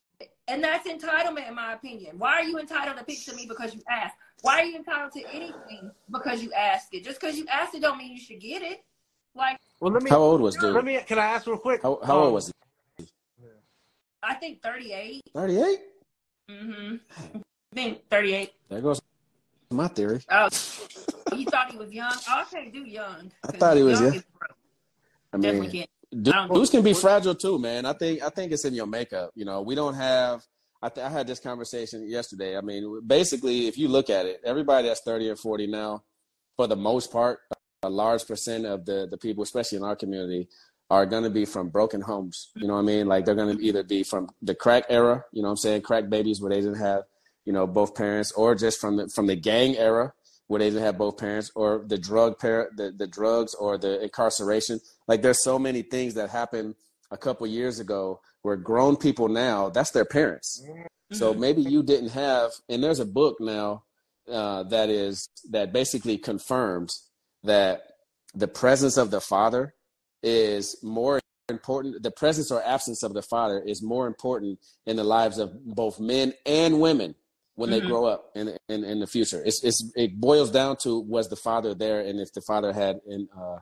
And 0.47 0.63
that's 0.63 0.87
entitlement, 0.87 1.47
in 1.47 1.55
my 1.55 1.73
opinion. 1.73 2.19
Why 2.19 2.33
are 2.33 2.43
you 2.43 2.59
entitled 2.59 2.97
to 2.97 3.03
picture 3.05 3.33
me 3.33 3.45
because 3.47 3.73
you 3.73 3.81
asked? 3.89 4.15
Why 4.41 4.59
are 4.59 4.65
you 4.65 4.75
entitled 4.75 5.13
to 5.13 5.23
anything 5.31 5.91
because 6.11 6.43
you 6.43 6.51
asked 6.53 6.89
it? 6.93 7.03
Just 7.03 7.19
because 7.21 7.37
you 7.37 7.45
asked 7.47 7.73
it 7.73 7.81
don't 7.81 7.97
mean 7.97 8.11
you 8.11 8.19
should 8.19 8.41
get 8.41 8.61
it. 8.61 8.83
Like, 9.33 9.57
Well, 9.79 9.91
let 9.93 10.03
me. 10.03 10.09
How 10.09 10.17
old 10.17 10.41
was 10.41 10.55
dude? 10.57 10.73
Let 10.73 10.83
me. 10.83 10.99
Can 11.07 11.19
I 11.19 11.25
ask 11.25 11.47
real 11.47 11.57
quick? 11.57 11.81
How, 11.83 11.99
how 12.03 12.17
Um, 12.17 12.23
old 12.25 12.33
was 12.33 12.51
he? 12.97 13.05
I 14.21 14.33
think 14.35 14.61
38. 14.61 15.21
38? 15.33 15.79
Mm-hmm. 16.49 16.95
I 17.15 17.39
think 17.75 18.09
38. 18.09 18.51
There 18.69 18.81
goes 18.81 19.01
my 19.71 19.87
theory. 19.87 20.19
Oh, 20.29 20.49
you 21.35 21.45
thought 21.45 21.71
he 21.71 21.77
was 21.77 21.91
young? 21.91 22.11
Oh, 22.13 22.23
I 22.27 22.45
can't 22.51 22.73
do 22.73 22.79
young. 22.83 23.31
I 23.47 23.51
thought 23.53 23.77
he 23.77 23.83
was 23.83 23.99
young 24.01 24.13
young. 24.13 24.23
I 25.33 25.37
mean, 25.37 25.71
can't. 25.71 25.89
du- 26.23 26.31
I 26.31 26.47
don't- 26.47 26.53
dudes 26.53 26.69
can 26.69 26.81
be 26.83 26.93
fragile 26.93 27.35
too, 27.35 27.57
man. 27.59 27.85
I 27.85 27.93
think 27.93 28.21
I 28.21 28.29
think 28.29 28.51
it's 28.51 28.65
in 28.65 28.73
your 28.73 28.87
makeup. 28.87 29.31
You 29.35 29.45
know, 29.45 29.61
we 29.61 29.75
don't 29.75 29.93
have. 29.93 30.43
I, 30.83 30.89
th- 30.89 31.05
I 31.05 31.09
had 31.09 31.27
this 31.27 31.39
conversation 31.39 32.09
yesterday. 32.09 32.57
I 32.57 32.61
mean, 32.61 33.01
basically, 33.05 33.67
if 33.67 33.77
you 33.77 33.87
look 33.87 34.09
at 34.09 34.25
it, 34.25 34.41
everybody 34.43 34.87
that's 34.87 35.01
thirty 35.01 35.29
or 35.29 35.35
forty 35.35 35.67
now, 35.67 36.03
for 36.57 36.65
the 36.67 36.75
most 36.75 37.11
part, 37.11 37.39
a 37.83 37.89
large 37.89 38.25
percent 38.25 38.65
of 38.65 38.85
the 38.85 39.07
the 39.09 39.17
people, 39.17 39.43
especially 39.43 39.77
in 39.77 39.83
our 39.83 39.95
community, 39.95 40.49
are 40.89 41.05
going 41.05 41.23
to 41.23 41.29
be 41.29 41.45
from 41.45 41.69
broken 41.69 42.01
homes. 42.01 42.49
You 42.55 42.67
know 42.67 42.73
what 42.73 42.79
I 42.79 42.83
mean? 42.83 43.07
Like 43.07 43.25
they're 43.25 43.35
going 43.35 43.55
to 43.55 43.63
either 43.63 43.83
be 43.83 44.03
from 44.03 44.27
the 44.41 44.55
crack 44.55 44.85
era. 44.89 45.23
You 45.31 45.43
know 45.43 45.49
what 45.49 45.51
I'm 45.51 45.57
saying? 45.57 45.83
Crack 45.83 46.09
babies 46.09 46.41
where 46.41 46.49
they 46.49 46.61
didn't 46.61 46.75
have, 46.79 47.03
you 47.45 47.53
know, 47.53 47.67
both 47.67 47.95
parents, 47.95 48.31
or 48.33 48.55
just 48.55 48.79
from 48.79 48.97
the 48.97 49.07
from 49.09 49.27
the 49.27 49.35
gang 49.35 49.75
era 49.77 50.13
where 50.47 50.59
they 50.59 50.69
didn't 50.69 50.83
have 50.83 50.97
both 50.97 51.17
parents, 51.17 51.51
or 51.55 51.83
the 51.87 51.97
drug 51.97 52.37
par- 52.39 52.69
the 52.75 52.91
the 52.91 53.07
drugs 53.07 53.53
or 53.55 53.77
the 53.77 54.01
incarceration. 54.03 54.79
Like 55.07 55.21
there's 55.21 55.43
so 55.43 55.57
many 55.57 55.81
things 55.81 56.13
that 56.15 56.29
happened 56.29 56.75
a 57.09 57.17
couple 57.17 57.45
years 57.47 57.79
ago 57.79 58.21
where 58.41 58.55
grown 58.55 58.95
people 58.95 59.27
now 59.27 59.69
that's 59.69 59.91
their 59.91 60.05
parents. 60.05 60.61
So 61.13 61.33
Mhm. 61.33 61.39
maybe 61.39 61.61
you 61.61 61.83
didn't 61.83 62.09
have, 62.09 62.51
and 62.69 62.83
there's 62.83 62.99
a 62.99 63.05
book 63.05 63.37
now 63.39 63.83
uh, 64.29 64.63
that 64.63 64.89
is 64.89 65.27
that 65.49 65.73
basically 65.73 66.17
confirms 66.17 67.09
that 67.43 67.81
the 68.33 68.47
presence 68.47 68.97
of 68.97 69.11
the 69.11 69.19
father 69.19 69.73
is 70.23 70.77
more 70.83 71.19
important. 71.49 72.01
The 72.03 72.11
presence 72.11 72.51
or 72.51 72.63
absence 72.63 73.03
of 73.03 73.13
the 73.13 73.23
father 73.23 73.59
is 73.59 73.81
more 73.81 74.07
important 74.07 74.59
in 74.85 74.95
the 74.95 75.03
lives 75.03 75.37
of 75.37 75.65
both 75.65 75.99
men 75.99 76.33
and 76.45 76.79
women 76.79 77.15
when 77.55 77.69
they 77.69 77.81
Mhm. 77.81 77.87
grow 77.87 78.05
up 78.05 78.31
in, 78.35 78.57
in 78.69 78.83
in 78.83 78.99
the 78.99 79.07
future. 79.07 79.41
It's 79.45 79.63
it's 79.63 79.83
it 79.95 80.19
boils 80.19 80.51
down 80.51 80.77
to 80.77 80.99
was 80.99 81.27
the 81.29 81.35
father 81.35 81.73
there, 81.73 82.01
and 82.01 82.19
if 82.19 82.33
the 82.33 82.41
father 82.41 82.73
had 82.73 83.01
in, 83.05 83.27
uh, 83.37 83.59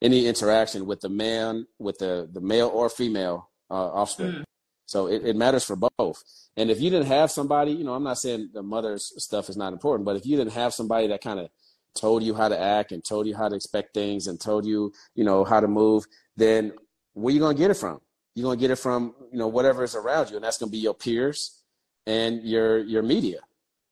any 0.00 0.26
interaction 0.26 0.86
with 0.86 1.00
the 1.00 1.08
man, 1.08 1.66
with 1.78 1.98
the 1.98 2.28
the 2.32 2.40
male 2.40 2.68
or 2.68 2.88
female 2.88 3.50
uh, 3.70 3.74
offspring. 3.74 4.32
Mm. 4.32 4.44
So 4.86 5.06
it, 5.06 5.24
it 5.24 5.36
matters 5.36 5.64
for 5.64 5.76
both. 5.76 6.22
And 6.56 6.70
if 6.70 6.80
you 6.80 6.90
didn't 6.90 7.06
have 7.06 7.30
somebody, 7.30 7.72
you 7.72 7.84
know, 7.84 7.94
I'm 7.94 8.02
not 8.02 8.18
saying 8.18 8.50
the 8.52 8.62
mother's 8.62 9.12
stuff 9.22 9.48
is 9.48 9.56
not 9.56 9.72
important, 9.72 10.04
but 10.04 10.16
if 10.16 10.26
you 10.26 10.36
didn't 10.36 10.52
have 10.52 10.74
somebody 10.74 11.06
that 11.06 11.22
kind 11.22 11.40
of 11.40 11.48
told 11.94 12.22
you 12.22 12.34
how 12.34 12.48
to 12.48 12.58
act 12.58 12.92
and 12.92 13.02
told 13.02 13.26
you 13.26 13.34
how 13.34 13.48
to 13.48 13.54
expect 13.54 13.94
things 13.94 14.26
and 14.26 14.38
told 14.40 14.66
you, 14.66 14.92
you 15.14 15.24
know, 15.24 15.44
how 15.44 15.60
to 15.60 15.68
move, 15.68 16.04
then 16.36 16.72
where 17.14 17.32
you 17.32 17.40
gonna 17.40 17.54
get 17.56 17.70
it 17.70 17.74
from? 17.74 18.00
You're 18.34 18.44
gonna 18.44 18.60
get 18.60 18.70
it 18.70 18.76
from, 18.76 19.14
you 19.30 19.38
know, 19.38 19.48
whatever 19.48 19.82
is 19.82 19.94
around 19.94 20.30
you, 20.30 20.36
and 20.36 20.44
that's 20.44 20.58
gonna 20.58 20.70
be 20.70 20.78
your 20.78 20.94
peers 20.94 21.61
and 22.06 22.42
your 22.42 22.78
your 22.78 23.02
media. 23.02 23.40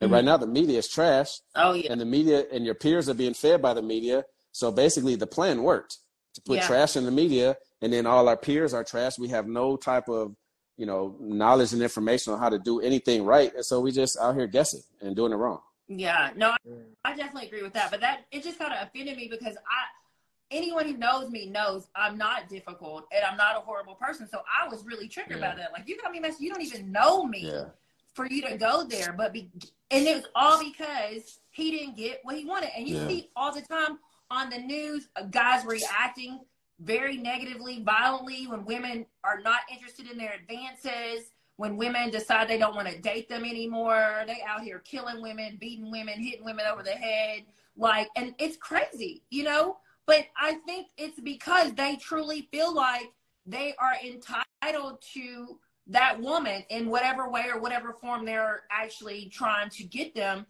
And 0.00 0.10
right 0.10 0.20
mm-hmm. 0.20 0.26
now 0.26 0.36
the 0.38 0.46
media 0.46 0.78
is 0.78 0.88
trash, 0.88 1.40
Oh 1.54 1.74
yeah. 1.74 1.92
and 1.92 2.00
the 2.00 2.06
media 2.06 2.44
and 2.50 2.64
your 2.64 2.74
peers 2.74 3.08
are 3.08 3.14
being 3.14 3.34
fed 3.34 3.60
by 3.60 3.74
the 3.74 3.82
media. 3.82 4.24
So 4.52 4.72
basically, 4.72 5.14
the 5.14 5.26
plan 5.26 5.62
worked 5.62 5.98
to 6.34 6.40
put 6.40 6.56
Yeah. 6.56 6.66
trash 6.66 6.96
in 6.96 7.04
the 7.04 7.10
media, 7.10 7.56
and 7.82 7.92
then 7.92 8.06
all 8.06 8.28
our 8.28 8.36
peers 8.36 8.72
are 8.72 8.84
trash. 8.84 9.18
We 9.18 9.28
have 9.28 9.46
no 9.46 9.76
type 9.76 10.08
of 10.08 10.34
you 10.76 10.86
know 10.86 11.16
knowledge 11.20 11.72
and 11.72 11.82
information 11.82 12.32
on 12.32 12.38
how 12.38 12.48
to 12.48 12.58
do 12.58 12.80
anything 12.80 13.24
right, 13.24 13.54
and 13.54 13.64
so 13.64 13.80
we 13.80 13.92
just 13.92 14.18
out 14.18 14.34
here 14.34 14.46
guessing 14.46 14.82
and 15.02 15.14
doing 15.14 15.32
it 15.32 15.36
wrong. 15.36 15.60
Yeah, 15.88 16.30
no, 16.36 16.50
I, 16.50 16.56
I 17.04 17.16
definitely 17.16 17.48
agree 17.48 17.62
with 17.62 17.72
that. 17.74 17.90
But 17.90 18.00
that 18.00 18.24
it 18.30 18.42
just 18.42 18.58
kind 18.58 18.72
of 18.72 18.86
offended 18.86 19.16
me 19.16 19.28
because 19.28 19.56
I, 19.56 20.56
anyone 20.56 20.86
who 20.86 20.96
knows 20.96 21.30
me 21.30 21.46
knows 21.46 21.88
I'm 21.94 22.16
not 22.16 22.48
difficult 22.48 23.06
and 23.12 23.24
I'm 23.24 23.36
not 23.36 23.56
a 23.56 23.60
horrible 23.60 23.96
person. 23.96 24.28
So 24.28 24.40
I 24.48 24.68
was 24.68 24.84
really 24.84 25.08
triggered 25.08 25.40
by 25.40 25.54
that. 25.56 25.72
Like 25.72 25.88
you 25.88 25.98
got 26.00 26.12
me 26.12 26.20
messed. 26.20 26.40
You 26.40 26.50
don't 26.50 26.62
even 26.62 26.92
know 26.92 27.24
me 27.24 27.50
Yeah. 27.52 27.64
For 28.14 28.26
you 28.26 28.42
to 28.42 28.56
go 28.56 28.84
there. 28.84 29.12
But 29.12 29.32
be, 29.32 29.50
and 29.90 30.06
it 30.06 30.16
was 30.16 30.26
all 30.34 30.62
because 30.62 31.40
he 31.50 31.70
didn't 31.70 31.96
get 31.96 32.20
what 32.22 32.36
he 32.36 32.44
wanted. 32.44 32.70
And 32.76 32.88
you 32.88 32.96
Yeah. 32.96 33.08
see 33.08 33.30
all 33.36 33.52
the 33.52 33.62
time 33.62 33.98
on 34.30 34.50
the 34.50 34.58
news, 34.58 35.08
uh, 35.16 35.22
guys 35.22 35.64
reacting 35.64 36.40
very 36.78 37.16
negatively, 37.16 37.82
violently 37.82 38.46
when 38.46 38.64
women 38.64 39.06
are 39.24 39.40
not 39.40 39.60
interested 39.70 40.10
in 40.10 40.16
their 40.16 40.32
advances 40.32 41.32
when 41.60 41.76
women 41.76 42.08
decide 42.08 42.48
they 42.48 42.56
don't 42.56 42.74
want 42.74 42.88
to 42.88 42.98
date 43.02 43.28
them 43.28 43.44
anymore. 43.44 44.24
They 44.26 44.40
out 44.48 44.62
here 44.62 44.78
killing 44.78 45.20
women, 45.20 45.58
beating 45.60 45.90
women, 45.90 46.18
hitting 46.18 46.42
women 46.42 46.64
over 46.64 46.82
the 46.82 46.92
head. 46.92 47.44
Like, 47.76 48.08
and 48.16 48.34
it's 48.38 48.56
crazy, 48.56 49.24
you 49.28 49.44
know? 49.44 49.76
But 50.06 50.28
I 50.40 50.54
think 50.64 50.86
it's 50.96 51.20
because 51.20 51.74
they 51.74 51.96
truly 51.96 52.48
feel 52.50 52.74
like 52.74 53.12
they 53.44 53.74
are 53.78 53.92
entitled 54.02 55.02
to 55.12 55.58
that 55.88 56.20
woman 56.20 56.62
in 56.70 56.88
whatever 56.88 57.28
way 57.30 57.46
or 57.52 57.60
whatever 57.60 57.92
form 57.92 58.24
they're 58.24 58.62
actually 58.70 59.28
trying 59.32 59.68
to 59.70 59.84
get 59.84 60.14
them. 60.14 60.46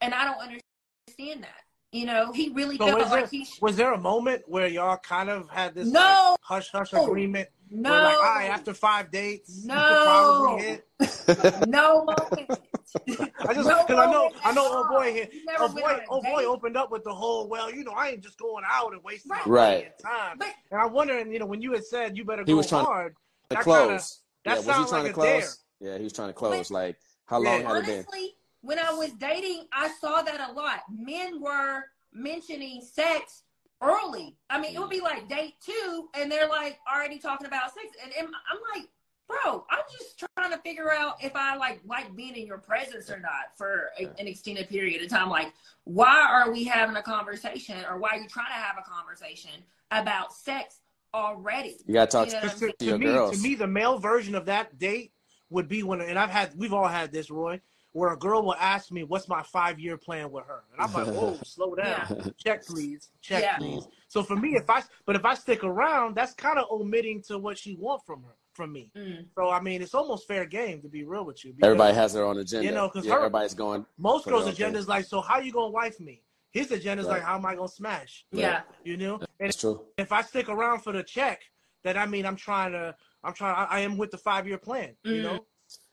And 0.00 0.14
I 0.14 0.24
don't 0.24 0.38
understand 0.40 1.42
that. 1.44 1.56
You 1.92 2.06
know, 2.06 2.30
he 2.32 2.50
really 2.50 2.76
So 2.76 2.86
felt 2.86 3.00
was 3.00 3.10
there, 3.10 3.26
he 3.26 3.44
sh- 3.44 3.58
was 3.60 3.76
there 3.76 3.92
a 3.92 3.98
moment 3.98 4.42
where 4.46 4.68
y'all 4.68 4.96
kind 4.96 5.28
of 5.28 5.50
had 5.50 5.74
this 5.74 5.88
No. 5.88 6.00
like, 6.30 6.38
hush 6.40 6.70
hush 6.70 6.90
oh, 6.94 7.04
agreement? 7.06 7.48
no, 7.68 7.90
Where 7.90 8.02
like, 8.04 8.16
all 8.16 8.22
right, 8.22 8.48
after 8.50 8.72
five 8.74 9.10
dates, 9.10 9.64
No. 9.64 10.78
no 11.66 12.04
moment. 12.04 12.60
I 13.08 13.54
just 13.54 13.68
No 13.68 13.82
because 13.86 13.98
I 13.98 14.10
know 14.10 14.30
I 14.44 14.52
know 14.52 14.72
old 14.76 14.88
boy 14.88 15.12
here. 15.12 15.28
He 15.32 15.42
never 15.44 15.64
Oh 15.64 15.68
boy, 15.68 15.80
on 15.82 16.00
a 16.00 16.02
oh 16.10 16.22
boy 16.22 16.44
opened 16.44 16.76
up 16.76 16.90
with 16.92 17.02
the 17.04 17.12
whole. 17.14 17.48
Well, 17.48 17.72
you 17.72 17.82
know, 17.84 17.92
I 17.92 18.10
ain't 18.10 18.22
just 18.22 18.38
going 18.38 18.64
out 18.70 18.92
and 18.92 19.02
wasting 19.02 19.30
Right. 19.30 19.46
my 19.46 19.52
Right. 19.52 19.84
and 19.86 19.94
time. 20.00 20.36
But 20.38 20.48
And 20.70 20.80
I'm 20.80 20.92
wondering, 20.92 21.32
you 21.32 21.38
know, 21.40 21.46
when 21.46 21.60
you 21.60 21.72
had 21.72 21.84
said 21.84 22.16
you 22.16 22.24
better 22.24 22.42
He 22.42 22.52
go 22.52 22.56
was 22.58 22.68
trying 22.68 22.84
to- 22.84 22.90
hard, 22.90 23.14
To 23.50 23.56
That 23.56 23.62
close. 23.64 24.19
Kinda- 24.44 24.62
that 24.62 24.66
yeah, 24.66 24.78
was 24.78 24.86
he 24.86 24.90
trying 24.90 25.04
like 25.04 25.14
to 25.14 25.20
a 25.20 25.24
dare. 25.24 25.40
close? 25.40 25.58
Yeah, 25.80 25.98
he 25.98 26.04
was 26.04 26.12
trying 26.12 26.28
to 26.28 26.34
close. 26.34 26.70
Like, 26.70 26.98
how 27.26 27.38
long 27.38 27.60
Yeah. 27.60 27.74
had 27.74 27.88
it 27.88 28.06
been? 28.10 28.30
when 28.62 28.78
I 28.78 28.92
was 28.92 29.12
dating, 29.12 29.66
I 29.72 29.88
saw 30.00 30.22
that 30.22 30.50
a 30.50 30.52
lot. 30.52 30.80
Men 30.90 31.40
were 31.40 31.84
mentioning 32.12 32.82
sex 32.82 33.44
early. 33.82 34.36
I 34.50 34.60
mean, 34.60 34.74
it 34.74 34.78
would 34.78 34.90
be 34.90 35.00
mm. 35.00 35.04
like 35.04 35.28
date 35.28 35.54
two, 35.64 36.08
and 36.14 36.30
they're 36.30 36.48
like 36.48 36.78
already 36.92 37.18
talking 37.18 37.46
about 37.46 37.72
sex, 37.72 37.86
and, 38.02 38.12
and 38.18 38.26
I'm 38.28 38.58
like, 38.74 38.88
bro, 39.26 39.64
I'm 39.70 39.84
just 39.90 40.22
trying 40.36 40.50
to 40.50 40.58
figure 40.58 40.92
out 40.92 41.22
if 41.22 41.34
I 41.34 41.56
like 41.56 41.80
like 41.86 42.14
being 42.14 42.36
in 42.36 42.46
your 42.46 42.58
presence 42.58 43.10
or 43.10 43.18
not 43.18 43.56
for 43.56 43.90
a, 43.98 44.04
an 44.18 44.26
extended 44.26 44.68
period 44.68 45.02
of 45.02 45.08
time. 45.08 45.30
Like, 45.30 45.52
why 45.84 46.26
are 46.30 46.52
we 46.52 46.64
having 46.64 46.96
a 46.96 47.02
conversation, 47.02 47.76
or 47.88 47.98
why 47.98 48.10
are 48.10 48.18
you 48.18 48.28
trying 48.28 48.48
to 48.48 48.52
have 48.52 48.76
a 48.78 48.88
conversation 48.88 49.52
about 49.90 50.34
sex 50.34 50.80
already? 51.14 51.76
You 51.86 51.94
got 51.94 52.10
to 52.10 52.16
talk 52.16 52.26
You 52.28 52.32
know 52.34 52.40
to, 52.48 52.48
to, 52.48 52.72
to 52.78 52.84
your 52.84 52.98
me, 52.98 53.06
girls. 53.06 53.36
to 53.36 53.42
me, 53.42 53.54
the 53.54 53.66
male 53.66 53.98
version 53.98 54.34
of 54.34 54.46
that 54.46 54.78
date 54.78 55.12
would 55.50 55.68
be 55.68 55.82
when, 55.82 56.00
and 56.00 56.18
I've 56.18 56.30
had, 56.30 56.52
we've 56.56 56.72
all 56.72 56.86
had 56.86 57.12
this, 57.12 57.30
Roy, 57.30 57.60
where 57.92 58.12
a 58.12 58.16
girl 58.16 58.42
will 58.42 58.54
ask 58.54 58.92
me, 58.92 59.02
"What's 59.02 59.28
my 59.28 59.42
five 59.42 59.80
year 59.80 59.96
plan 59.96 60.30
with 60.30 60.44
her?" 60.44 60.62
And 60.72 60.80
I'm 60.80 60.92
like, 60.92 61.06
"Whoa, 61.12 61.36
slow 61.44 61.74
down, 61.74 62.32
check 62.38 62.64
please, 62.64 63.10
check 63.20 63.42
Yeah. 63.42 63.56
please." 63.58 63.88
So 64.06 64.22
for 64.22 64.36
me, 64.36 64.54
if 64.54 64.70
I, 64.70 64.82
but 65.06 65.16
if 65.16 65.24
I 65.24 65.34
stick 65.34 65.64
around, 65.64 66.14
that's 66.14 66.32
kind 66.34 66.58
of 66.58 66.66
omitting 66.70 67.22
to 67.22 67.38
what 67.38 67.58
she 67.58 67.74
want 67.74 68.02
from 68.06 68.22
her, 68.22 68.36
from 68.52 68.72
me. 68.72 68.92
Mm. 68.96 69.26
So 69.36 69.50
I 69.50 69.60
mean, 69.60 69.82
it's 69.82 69.94
almost 69.94 70.28
fair 70.28 70.44
game 70.44 70.82
to 70.82 70.88
be 70.88 71.02
real 71.02 71.24
with 71.24 71.44
you. 71.44 71.52
because 71.52 71.66
Everybody 71.66 71.94
has 71.94 72.12
their 72.12 72.24
own 72.24 72.38
agenda. 72.38 72.64
You 72.68 72.72
know, 72.72 72.88
'cause 72.88 73.04
yeah, 73.06 73.14
everybody's 73.16 73.54
going. 73.54 73.84
most 73.98 74.26
girls' 74.28 74.44
their 74.44 74.52
agenda 74.52 74.74
thing. 74.78 74.82
is 74.82 74.88
like, 74.88 75.04
"So 75.06 75.20
how 75.20 75.40
you 75.40 75.52
gonna 75.52 75.70
wife 75.70 75.98
me?" 75.98 76.22
His 76.52 76.70
agenda 76.72 77.02
is 77.02 77.06
Right. 77.08 77.14
like, 77.14 77.22
"How 77.22 77.36
am 77.36 77.46
I 77.46 77.54
gonna 77.54 77.68
smash?" 77.68 78.24
Yeah. 78.32 78.62
You 78.84 78.96
know, 78.96 79.14
and 79.16 79.26
That's 79.38 79.56
true. 79.56 79.86
if 79.98 80.12
I 80.12 80.22
stick 80.22 80.48
around 80.48 80.80
for 80.80 80.92
the 80.92 81.02
check, 81.02 81.40
then 81.84 81.96
I 81.96 82.06
mean 82.06 82.26
I'm 82.26 82.36
trying 82.36 82.72
to 82.72 82.94
I'm 83.22 83.34
trying 83.34 83.54
I, 83.54 83.76
I 83.76 83.80
am 83.80 83.96
with 83.98 84.10
the 84.10 84.18
five 84.18 84.46
year 84.48 84.58
plan, 84.58 84.96
you 85.04 85.12
Mm. 85.14 85.22
know. 85.22 85.46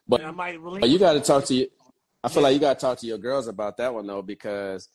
But 0.08 0.22
And 0.22 0.30
I 0.30 0.32
might 0.32 0.60
really 0.60 0.88
you 0.90 0.98
got 1.00 1.14
to 1.14 1.20
talk 1.20 1.46
to 1.46 1.54
you. 1.54 1.68
I 2.24 2.30
feel 2.30 2.42
like 2.44 2.54
you 2.54 2.60
got 2.60 2.80
to 2.80 2.86
talk 2.86 2.98
to 3.00 3.06
your 3.08 3.18
girls 3.18 3.48
about 3.48 3.78
that 3.78 3.94
one 3.94 4.08
though, 4.08 4.22
because 4.22 4.90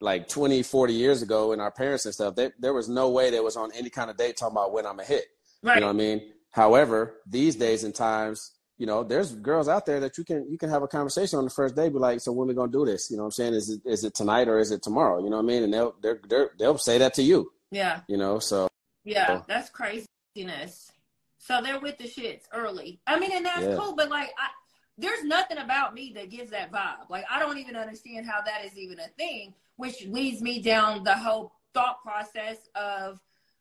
like 0.00 0.26
20, 0.28 0.62
40 0.62 0.94
years 0.94 1.20
ago, 1.22 1.52
and 1.52 1.60
our 1.60 1.70
parents 1.70 2.06
and 2.06 2.14
stuff, 2.14 2.34
they, 2.34 2.50
there 2.58 2.72
was 2.72 2.88
no 2.88 3.10
way 3.10 3.30
they 3.30 3.40
was 3.40 3.56
on 3.56 3.70
any 3.72 3.90
kind 3.90 4.10
of 4.10 4.16
date 4.16 4.36
talking 4.36 4.54
about 4.56 4.72
when 4.72 4.86
I'm 4.86 4.98
a 4.98 5.04
hit. 5.04 5.26
Right. 5.62 5.74
You 5.76 5.80
know 5.82 5.86
what 5.88 5.94
I 5.94 5.98
mean? 5.98 6.32
However, 6.50 7.20
these 7.26 7.54
days 7.56 7.84
and 7.84 7.94
times, 7.94 8.52
you 8.78 8.86
know, 8.86 9.04
there's 9.04 9.32
girls 9.34 9.68
out 9.68 9.86
there 9.86 10.00
that 10.00 10.18
you 10.18 10.24
can 10.24 10.50
you 10.50 10.58
can 10.58 10.68
have 10.70 10.82
a 10.82 10.88
conversation 10.88 11.38
on 11.38 11.44
the 11.44 11.50
first 11.50 11.76
day, 11.76 11.88
be 11.88 11.98
like, 11.98 12.20
so 12.20 12.32
when 12.32 12.48
we 12.48 12.54
gonna 12.54 12.72
do 12.72 12.84
this? 12.84 13.10
You 13.10 13.16
know 13.16 13.22
what 13.24 13.28
I'm 13.28 13.32
saying? 13.32 13.54
Is 13.54 13.70
it 13.70 13.80
is 13.84 14.04
it 14.04 14.14
tonight 14.14 14.48
or 14.48 14.58
is 14.58 14.70
it 14.72 14.82
tomorrow? 14.82 15.22
You 15.22 15.30
know 15.30 15.36
what 15.36 15.44
I 15.44 15.46
mean? 15.46 15.62
And 15.64 15.72
they'll 15.72 15.94
they're, 16.02 16.20
they're 16.28 16.50
they'll 16.58 16.78
say 16.78 16.98
that 16.98 17.14
to 17.14 17.22
you. 17.22 17.52
yeah. 17.70 18.00
You 18.08 18.16
know, 18.16 18.38
so 18.40 18.68
Yeah, 19.04 19.42
that's 19.46 19.70
craziness. 19.70 20.90
So 21.38 21.60
they're 21.62 21.78
with 21.80 21.98
the 21.98 22.04
shits 22.04 22.44
early. 22.52 23.00
I 23.06 23.18
mean, 23.18 23.30
and 23.32 23.44
that's 23.44 23.62
Yeah. 23.62 23.76
cool, 23.76 23.94
but 23.94 24.08
like, 24.08 24.30
I, 24.38 24.48
there's 24.96 25.24
nothing 25.24 25.58
about 25.58 25.92
me 25.92 26.12
that 26.16 26.30
gives 26.30 26.50
that 26.52 26.72
vibe. 26.72 27.10
Like, 27.10 27.24
I 27.30 27.38
don't 27.38 27.58
even 27.58 27.76
understand 27.76 28.26
how 28.26 28.40
that 28.42 28.64
is 28.64 28.78
even 28.78 28.98
a 28.98 29.08
thing, 29.18 29.52
which 29.76 30.06
leads 30.06 30.40
me 30.40 30.60
down 30.62 31.04
the 31.04 31.14
whole 31.14 31.52
thought 31.74 32.02
process 32.02 32.56
of 32.74 33.18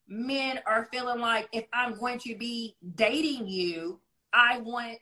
men 0.08 0.60
are 0.66 0.88
feeling 0.94 1.20
like 1.20 1.50
if 1.52 1.66
I'm 1.74 1.98
going 2.00 2.20
to 2.20 2.36
be 2.38 2.76
dating 2.96 3.48
you, 3.48 4.00
I 4.34 4.60
want 4.60 4.98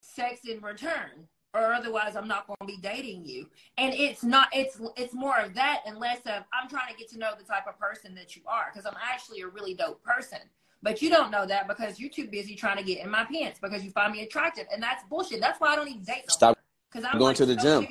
sex 0.00 0.40
in 0.44 0.60
return. 0.60 1.28
Or 1.54 1.72
otherwise, 1.72 2.16
I'm 2.16 2.26
not 2.26 2.48
going 2.48 2.56
to 2.60 2.66
be 2.66 2.78
dating 2.82 3.24
you. 3.24 3.46
And 3.78 3.94
it's 3.94 4.24
not. 4.24 4.48
It's 4.52 4.80
it's 4.96 5.14
more 5.14 5.38
of 5.38 5.54
that 5.54 5.82
and 5.86 5.98
less 5.98 6.18
of 6.26 6.42
I'm 6.52 6.68
trying 6.68 6.92
to 6.92 6.98
get 6.98 7.08
to 7.10 7.18
know 7.18 7.30
the 7.38 7.44
type 7.44 7.68
of 7.68 7.78
person 7.78 8.12
that 8.16 8.34
you 8.34 8.42
are 8.48 8.72
because 8.72 8.86
I'm 8.86 8.96
actually 9.00 9.42
a 9.42 9.46
really 9.46 9.72
dope 9.72 10.02
person. 10.02 10.40
But 10.82 11.00
you 11.00 11.10
don't 11.10 11.30
know 11.30 11.46
that 11.46 11.68
because 11.68 12.00
you're 12.00 12.10
too 12.10 12.26
busy 12.26 12.56
trying 12.56 12.76
to 12.78 12.82
get 12.82 13.04
in 13.04 13.08
my 13.08 13.24
pants 13.24 13.60
because 13.62 13.84
you 13.84 13.92
find 13.92 14.12
me 14.12 14.22
attractive, 14.22 14.66
and 14.72 14.82
that's 14.82 15.04
bullshit. 15.08 15.40
That's 15.40 15.60
why 15.60 15.68
I 15.68 15.76
don't 15.76 15.88
even 15.88 16.02
date. 16.02 16.24
No 16.28 16.32
Stop 16.32 16.58
because 16.92 17.04
I'm 17.04 17.18
going 17.18 17.28
like, 17.28 17.36
to 17.36 17.46
the 17.46 17.58
so 17.58 17.82
gym. 17.82 17.90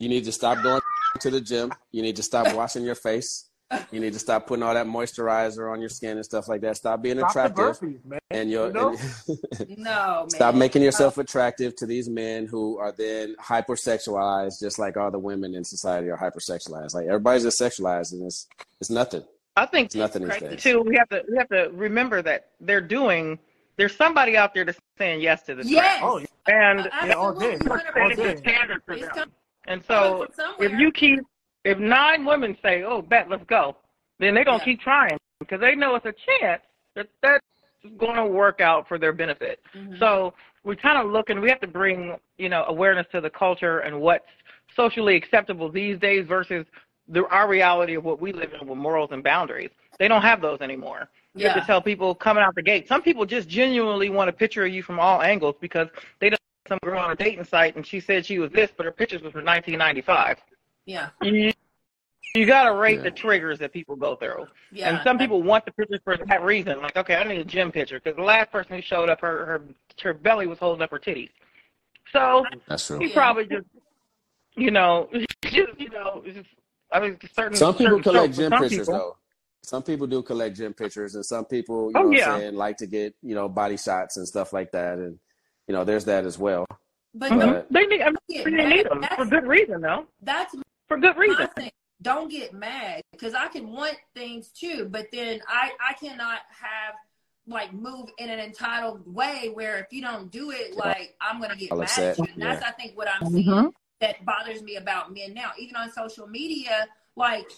You 0.00 0.08
need 0.08 0.24
to 0.24 0.32
stop 0.32 0.62
going 0.62 0.80
to 1.20 1.30
the 1.30 1.40
gym. 1.40 1.72
You 1.92 2.02
need 2.02 2.16
to 2.16 2.22
stop 2.22 2.52
washing 2.54 2.84
your 2.84 2.96
face. 2.96 3.47
You 3.92 4.00
need 4.00 4.14
to 4.14 4.18
stop 4.18 4.46
putting 4.46 4.62
all 4.62 4.72
that 4.72 4.86
moisturizer 4.86 5.70
on 5.70 5.80
your 5.80 5.90
skin 5.90 6.16
and 6.16 6.24
stuff 6.24 6.48
like 6.48 6.62
that. 6.62 6.76
Stop 6.78 7.02
being 7.02 7.18
stop 7.18 7.34
the 7.34 7.40
attractive. 7.44 7.64
burpees, 7.88 8.04
man. 8.06 8.20
and 8.30 8.50
you're 8.50 8.68
You 8.68 8.72
know? 8.72 8.88
and- 9.58 9.78
No, 9.78 10.16
man. 10.20 10.30
stop 10.30 10.54
making 10.54 10.82
yourself 10.82 11.18
attractive 11.18 11.76
to 11.76 11.86
these 11.86 12.08
men 12.08 12.46
who 12.46 12.78
are 12.78 12.92
then 12.92 13.36
hypersexualized 13.42 14.58
just 14.60 14.78
like 14.78 14.96
all 14.96 15.10
the 15.10 15.18
women 15.18 15.54
in 15.54 15.64
society 15.64 16.08
are 16.08 16.16
hypersexualized 16.16 16.94
like 16.94 17.06
everybody's 17.06 17.42
just 17.44 17.60
sexualized 17.60 18.12
and 18.12 18.24
it's 18.24 18.46
it's 18.80 18.90
nothing 18.90 19.22
I 19.56 19.66
think 19.66 19.86
it's 19.86 19.96
nothing 19.96 20.22
these 20.22 20.30
crazy. 20.30 20.48
days 20.54 20.62
too. 20.62 20.80
We 20.82 20.96
have 20.96 21.08
to 21.10 21.24
we 21.30 21.36
have 21.36 21.48
to 21.48 21.70
remember 21.74 22.22
that 22.22 22.50
they're 22.60 22.80
doing. 22.80 23.38
There's 23.76 23.94
somebody 23.94 24.36
out 24.36 24.54
there 24.54 24.64
that's 24.64 24.78
saying 24.96 25.20
yes 25.20 25.42
to 25.44 25.54
the 25.56 25.64
Yes. 25.66 26.00
Oh, 26.02 26.18
yeah. 26.18 26.26
and 26.46 26.88
Yeah, 27.06 27.14
all 27.14 27.34
day. 27.34 27.54
Absolutely, 27.54 28.00
All 28.02 28.08
day. 28.10 28.36
standard 28.36 28.82
for 28.86 28.96
them. 28.96 29.32
And 29.66 29.84
so 29.84 30.26
if 30.60 30.72
you 30.72 30.90
keep 30.92 31.20
if 31.68 31.78
nine 31.78 32.24
women 32.24 32.56
say, 32.62 32.82
"Oh, 32.82 33.02
bet, 33.02 33.28
let's 33.28 33.44
go," 33.44 33.76
then 34.18 34.34
they're 34.34 34.44
gonna 34.44 34.58
Yeah. 34.58 34.64
keep 34.64 34.80
trying 34.80 35.18
because 35.38 35.60
they 35.60 35.74
know 35.74 35.94
it's 35.94 36.06
a 36.06 36.12
chance 36.12 36.62
that 36.94 37.08
that's 37.22 37.44
going 37.96 38.16
to 38.16 38.24
work 38.26 38.60
out 38.60 38.88
for 38.88 38.98
their 38.98 39.12
benefit. 39.12 39.60
Mhm. 39.74 39.98
So 39.98 40.34
we 40.64 40.74
kind 40.76 40.98
of 40.98 41.10
look 41.12 41.30
and 41.30 41.40
we 41.40 41.48
have 41.48 41.60
to 41.60 41.66
bring 41.66 42.18
you 42.38 42.48
know 42.48 42.64
awareness 42.68 43.06
to 43.12 43.20
the 43.20 43.30
culture 43.30 43.80
and 43.80 44.00
what's 44.00 44.26
socially 44.74 45.14
acceptable 45.16 45.68
these 45.70 45.98
days 45.98 46.26
versus 46.26 46.66
the, 47.08 47.26
our 47.28 47.48
reality 47.48 47.94
of 47.94 48.04
what 48.04 48.20
we 48.20 48.32
live 48.32 48.52
in 48.52 48.66
with 48.66 48.78
morals 48.78 49.10
and 49.12 49.22
boundaries. 49.22 49.70
They 49.98 50.08
don't 50.08 50.22
have 50.22 50.40
those 50.40 50.60
anymore. 50.60 51.08
You 51.34 51.46
have 51.46 51.56
yeah, 51.56 51.60
to 51.60 51.66
tell 51.66 51.80
people 51.80 52.14
coming 52.14 52.42
out 52.42 52.54
the 52.54 52.62
gate. 52.62 52.88
Some 52.88 53.02
people 53.02 53.24
just 53.24 53.48
genuinely 53.48 54.10
want 54.10 54.28
a 54.28 54.32
picture 54.32 54.64
of 54.64 54.72
you 54.72 54.82
from 54.82 54.98
all 54.98 55.22
angles 55.22 55.54
because 55.60 55.88
they 56.18 56.30
don't 56.30 56.38
some 56.68 56.78
girl 56.82 56.98
on 56.98 57.10
a 57.10 57.16
dating 57.16 57.44
site 57.44 57.76
and 57.76 57.86
she 57.86 57.98
said 57.98 58.26
she 58.26 58.38
was 58.38 58.50
this, 58.52 58.70
but 58.76 58.84
her 58.84 58.92
pictures 58.92 59.22
was 59.22 59.32
from 59.32 59.44
1995. 59.44 60.38
Yeah, 60.88 61.10
You, 61.20 61.52
you 62.34 62.46
got 62.46 62.64
to 62.64 62.74
rate 62.74 62.96
Yeah. 62.96 63.02
the 63.04 63.10
triggers 63.10 63.58
that 63.58 63.72
people 63.74 63.94
go 63.94 64.16
through. 64.16 64.46
yeah. 64.72 64.88
And 64.88 65.00
some 65.04 65.18
people 65.18 65.42
want 65.42 65.66
the 65.66 65.72
pictures 65.72 66.00
for 66.02 66.16
that 66.16 66.42
reason. 66.42 66.80
Like, 66.80 66.96
okay, 66.96 67.16
I 67.16 67.24
need 67.24 67.38
a 67.40 67.44
gym 67.44 67.70
picture 67.70 68.00
because 68.02 68.16
the 68.16 68.22
last 68.22 68.50
person 68.50 68.76
who 68.76 68.82
showed 68.82 69.10
up, 69.10 69.20
her 69.20 69.44
her 69.44 69.62
her 70.02 70.14
belly 70.14 70.46
was 70.46 70.58
holding 70.58 70.82
up 70.82 70.90
her 70.90 70.98
titties. 70.98 71.28
So 72.12 72.44
that's 72.66 72.86
true 72.86 72.98
he 73.00 73.08
Yeah. 73.08 73.14
probably 73.14 73.44
just, 73.46 73.66
you 74.56 74.70
know, 74.70 75.08
just, 75.12 75.26
you 75.78 75.90
know, 75.90 76.22
just, 76.24 76.48
I 76.90 77.00
mean, 77.00 77.18
certain. 77.36 77.56
some 77.58 77.74
people 77.74 77.98
certain 77.98 78.02
collect 78.02 78.34
gym 78.34 78.50
pictures 78.52 78.70
people- 78.78 78.94
though 78.94 79.16
some 79.64 79.82
people 79.82 80.06
do 80.06 80.22
collect 80.22 80.56
gym 80.56 80.72
pictures 80.72 81.16
and 81.16 81.26
some 81.26 81.44
people 81.44 81.90
you 81.90 81.98
Oh, 81.98 82.02
know 82.04 82.08
what 82.08 82.16
yeah. 82.16 82.32
i'm 82.34 82.40
saying 82.40 82.54
like 82.54 82.76
to 82.78 82.86
get 82.86 83.14
you 83.22 83.34
know 83.34 83.48
body 83.48 83.76
shots 83.76 84.16
and 84.16 84.26
stuff 84.26 84.52
like 84.54 84.70
that 84.70 84.98
and 84.98 85.18
you 85.66 85.74
know 85.74 85.84
there's 85.84 86.04
that 86.06 86.24
as 86.24 86.38
well 86.38 86.64
but 87.12 87.32
Mhm. 87.32 87.40
don't 87.40 87.72
They 87.72 87.84
need, 87.86 88.00
I 88.00 88.10
mean, 88.10 88.44
they 88.56 88.66
need 88.66 88.86
them 88.88 89.02
for 89.16 89.26
good 89.26 89.46
reason, 89.46 89.80
though. 89.82 90.06
that's 90.22 90.54
For 90.88 90.96
good 90.98 91.16
my 91.16 91.22
reason. 91.22 91.48
thing. 91.56 91.70
Don't 92.00 92.30
get 92.30 92.54
mad 92.54 93.02
because 93.12 93.34
I 93.34 93.48
can 93.48 93.70
want 93.72 93.96
things 94.14 94.48
too, 94.48 94.88
but 94.90 95.08
then 95.12 95.40
I 95.48 95.72
I 95.86 95.94
cannot 95.94 96.40
have 96.48 96.94
like 97.46 97.72
move 97.72 98.08
in 98.18 98.28
an 98.30 98.38
entitled 98.38 99.02
way 99.12 99.50
where 99.52 99.78
if 99.78 99.86
you 99.90 100.00
don't 100.02 100.30
do 100.30 100.50
it, 100.50 100.76
like 100.76 101.16
I'm 101.20 101.40
gonna 101.40 101.56
get 101.56 101.72
All 101.72 101.78
mad 101.78 101.84
upset, 101.84 102.18
at 102.18 102.26
you. 102.26 102.32
And 102.34 102.42
that's 102.42 102.62
I 102.62 102.70
think 102.72 102.96
what 102.96 103.08
I'm 103.08 103.22
Mhm. 103.22 103.32
seeing 103.34 103.74
that 104.00 104.24
bothers 104.24 104.62
me 104.62 104.76
about 104.76 105.12
men 105.12 105.34
now, 105.34 105.52
even 105.58 105.74
on 105.76 105.90
social 105.92 106.26
media. 106.26 106.86
Like 107.16 107.50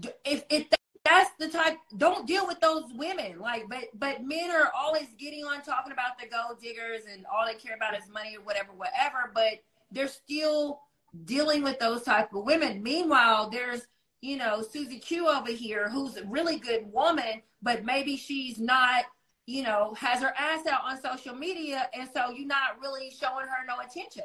d- 0.00 0.10
if 0.24 0.44
if 0.48 0.68
that's 1.04 1.30
the 1.40 1.48
type, 1.48 1.78
don't 1.96 2.26
deal 2.28 2.46
with 2.46 2.60
those 2.60 2.84
women. 2.94 3.40
Like, 3.40 3.68
but 3.68 3.86
but 3.94 4.22
men 4.22 4.50
are 4.52 4.70
always 4.76 5.08
getting 5.18 5.44
on 5.44 5.62
talking 5.62 5.92
about 5.92 6.18
the 6.20 6.28
gold 6.28 6.60
diggers 6.60 7.02
and 7.12 7.26
all 7.26 7.44
they 7.44 7.54
care 7.54 7.74
about 7.74 7.96
is 7.98 8.08
money 8.08 8.36
or 8.36 8.42
whatever, 8.42 8.72
whatever. 8.72 9.32
But 9.34 9.54
they're 9.90 10.06
still 10.06 10.80
dealing 11.24 11.62
with 11.62 11.78
those 11.78 12.02
type 12.02 12.32
of 12.32 12.44
women. 12.44 12.82
Meanwhile, 12.82 13.50
there's 13.50 13.86
you 14.20 14.36
know 14.36 14.62
Susie 14.62 14.98
Q 14.98 15.28
over 15.28 15.50
here 15.50 15.88
who's 15.88 16.16
a 16.16 16.24
really 16.24 16.58
good 16.58 16.90
woman, 16.92 17.42
but 17.62 17.84
maybe 17.84 18.16
she's 18.16 18.58
not. 18.58 19.04
You 19.44 19.64
know, 19.64 19.92
has 19.98 20.22
her 20.22 20.32
ass 20.38 20.66
out 20.66 20.82
on 20.84 21.02
social 21.02 21.34
media, 21.34 21.90
and 21.92 22.08
so 22.14 22.30
you're 22.30 22.46
not 22.46 22.80
really 22.80 23.10
showing 23.10 23.46
her 23.46 23.66
no 23.66 23.80
attention. 23.80 24.22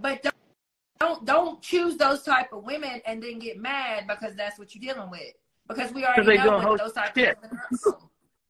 But 0.00 0.22
don't 0.22 0.34
don't, 0.98 1.24
don't 1.24 1.62
choose 1.62 1.96
those 1.96 2.22
type 2.22 2.52
of 2.52 2.64
women 2.64 3.00
and 3.06 3.22
then 3.22 3.38
get 3.38 3.58
mad 3.58 4.06
because 4.08 4.34
that's 4.34 4.58
what 4.58 4.74
you're 4.74 4.94
dealing 4.94 5.10
with. 5.10 5.32
Because 5.68 5.92
we 5.92 6.04
already 6.04 6.24
they 6.24 6.36
know 6.38 6.50
doing 6.50 6.64
what 6.64 6.80
those 6.80 6.92
type 6.92 7.14
shit. 7.14 7.36
of 7.36 7.42
women 7.42 7.58
are. 7.86 7.98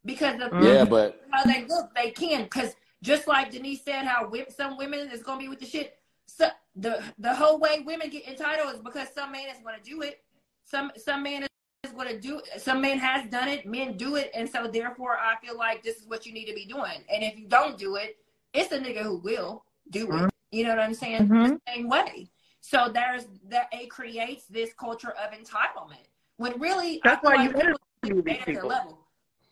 Because 0.04 0.34
of 0.34 0.52
Yeah, 0.62 0.84
mm-hmm. 0.84 0.90
but 0.90 1.20
how 1.30 1.44
they 1.44 1.66
look, 1.66 1.94
they 1.94 2.10
can. 2.10 2.44
Because 2.44 2.74
just 3.02 3.26
like 3.26 3.50
Denise 3.50 3.84
said, 3.84 4.06
how 4.06 4.32
some 4.56 4.78
women 4.78 5.10
is 5.10 5.22
gonna 5.22 5.40
be 5.40 5.48
with 5.48 5.60
the 5.60 5.66
shit. 5.66 5.98
So 6.26 6.48
the 6.78 7.02
the 7.18 7.34
whole 7.34 7.58
way 7.58 7.80
women 7.80 8.08
get 8.08 8.26
entitled 8.26 8.74
is 8.74 8.80
because 8.80 9.08
some 9.14 9.32
man 9.32 9.48
is 9.48 9.58
gonna 9.62 9.78
do 9.82 10.02
it. 10.02 10.22
Some 10.64 10.92
some 10.96 11.22
man 11.22 11.46
is 11.84 11.92
gonna 11.92 12.18
do. 12.18 12.40
Some 12.56 12.80
man 12.80 12.98
has 12.98 13.28
done 13.30 13.48
it. 13.48 13.66
Men 13.66 13.96
do 13.96 14.16
it, 14.16 14.30
and 14.34 14.48
so 14.48 14.68
therefore, 14.68 15.16
I 15.18 15.36
feel 15.44 15.56
like 15.56 15.82
this 15.82 15.96
is 15.96 16.06
what 16.06 16.26
you 16.26 16.32
need 16.32 16.46
to 16.46 16.54
be 16.54 16.64
doing. 16.64 17.04
And 17.12 17.22
if 17.22 17.38
you 17.38 17.46
don't 17.46 17.76
do 17.76 17.96
it, 17.96 18.16
it's 18.52 18.72
a 18.72 18.78
nigga 18.78 19.02
who 19.02 19.18
will 19.18 19.64
do 19.90 20.04
it. 20.06 20.10
Mhm. 20.10 20.30
You 20.50 20.64
know 20.64 20.70
what 20.70 20.80
I'm 20.80 20.94
saying? 20.94 21.28
Mhm. 21.28 21.60
The 21.66 21.72
same 21.72 21.88
way. 21.88 22.30
So 22.60 22.88
there's 22.88 23.26
that 23.44 23.68
it 23.72 23.90
creates 23.90 24.46
this 24.46 24.72
culture 24.74 25.12
of 25.12 25.32
entitlement. 25.32 26.06
When 26.36 26.58
really, 26.60 27.00
That's 27.02 27.24
I 27.24 27.28
why 27.36 27.42
you 27.44 27.50
interview 27.50 28.22
these 28.22 28.44
people. 28.44 28.68
level. 28.68 28.98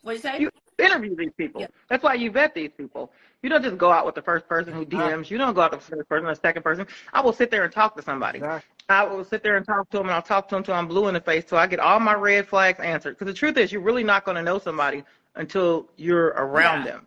What 0.03 0.12
you 0.12 0.19
say? 0.19 0.39
You 0.40 0.51
interview 0.78 1.16
these 1.16 1.32
people. 1.36 1.61
Yeah. 1.62 1.69
That's 1.89 2.03
why 2.03 2.15
you 2.15 2.31
vet 2.31 2.55
these 2.55 2.70
people. 2.77 3.12
You 3.43 3.51
don't 3.51 3.63
just 3.63 3.79
go 3.79 3.93
out 3.93 4.07
with 4.07 4.15
the 4.15 4.23
first 4.23 4.49
person 4.49 4.73
who 4.73 4.85
DMs. 4.85 5.31
You 5.31 5.39
don't 5.39 5.55
go 5.55 5.61
out 5.61 5.73
with 5.73 5.87
the 5.87 5.97
first 5.97 6.09
person 6.09 6.27
or 6.27 6.35
the 6.35 6.41
second 6.41 6.63
person. 6.63 6.87
I 7.13 7.21
will 7.21 7.33
sit 7.33 7.51
there 7.51 7.65
and 7.65 7.73
talk 7.73 7.95
to 7.97 8.03
somebody. 8.03 8.39
Exactly. 8.39 8.71
I 8.89 9.05
will 9.05 9.25
sit 9.25 9.43
there 9.43 9.57
and 9.57 9.67
talk 9.67 9.91
to 9.91 9.99
them, 9.99 10.07
and 10.07 10.15
I'll 10.15 10.23
talk 10.23 10.49
to 10.49 10.55
them 10.55 10.61
until 10.61 10.75
I'm 10.75 10.87
blue 10.89 11.09
in 11.09 11.15
the 11.15 11.21
face, 11.21 11.45
till 11.45 11.59
I 11.59 11.67
get 11.67 11.79
all 11.81 12.01
my 12.01 12.15
red 12.15 12.49
flags 12.49 12.81
answered. 12.81 13.11
Because 13.19 13.27
the 13.27 13.35
truth 13.39 13.57
is, 13.57 13.73
you're 13.73 13.83
really 13.83 14.05
not 14.05 14.25
going 14.25 14.37
to 14.37 14.43
know 14.43 14.59
somebody 14.59 15.05
until 15.35 15.89
you're 15.97 16.29
around 16.29 16.85
Yeah. 16.85 16.93
them. 16.93 17.07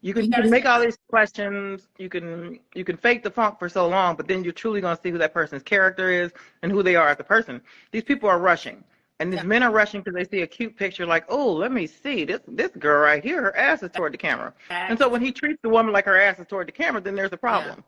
You 0.00 0.14
can, 0.14 0.26
you 0.26 0.30
can 0.30 0.48
make 0.50 0.64
all 0.64 0.80
these 0.80 0.96
questions. 1.10 1.88
You 1.98 2.08
can 2.08 2.60
you 2.74 2.84
can 2.84 2.96
fake 2.96 3.24
the 3.24 3.30
funk 3.30 3.58
for 3.58 3.68
so 3.68 3.88
long, 3.88 4.14
but 4.14 4.28
then 4.28 4.44
you're 4.44 4.52
truly 4.52 4.80
going 4.80 4.96
to 4.96 5.02
see 5.02 5.10
who 5.10 5.18
that 5.18 5.34
person's 5.34 5.64
character 5.64 6.08
is 6.10 6.30
and 6.62 6.70
who 6.70 6.84
they 6.84 6.94
are 6.94 7.08
as 7.08 7.18
a 7.18 7.24
person. 7.24 7.60
These 7.90 8.04
people 8.04 8.28
are 8.28 8.38
rushing, 8.38 8.84
and 9.20 9.32
these 9.32 9.40
Yeah. 9.40 9.46
men 9.46 9.62
are 9.62 9.70
rushing 9.72 10.00
because 10.00 10.14
they 10.14 10.24
see 10.36 10.42
a 10.42 10.46
cute 10.46 10.76
picture, 10.76 11.04
like, 11.06 11.24
oh, 11.28 11.52
let 11.52 11.72
me 11.72 11.86
see 11.86 12.24
this 12.24 12.40
this 12.46 12.70
girl 12.78 13.00
right 13.00 13.22
here. 13.22 13.42
Her 13.42 13.56
ass 13.56 13.82
is 13.82 13.90
toward 13.90 14.12
the 14.12 14.18
camera. 14.18 14.52
And 14.70 14.98
so 14.98 15.08
when 15.08 15.20
he 15.20 15.32
treats 15.32 15.60
the 15.62 15.68
woman 15.68 15.92
like 15.92 16.04
her 16.04 16.20
ass 16.20 16.38
is 16.38 16.46
toward 16.46 16.68
the 16.68 16.72
camera, 16.72 17.00
then 17.00 17.14
there's 17.14 17.32
a 17.32 17.36
problem. 17.36 17.82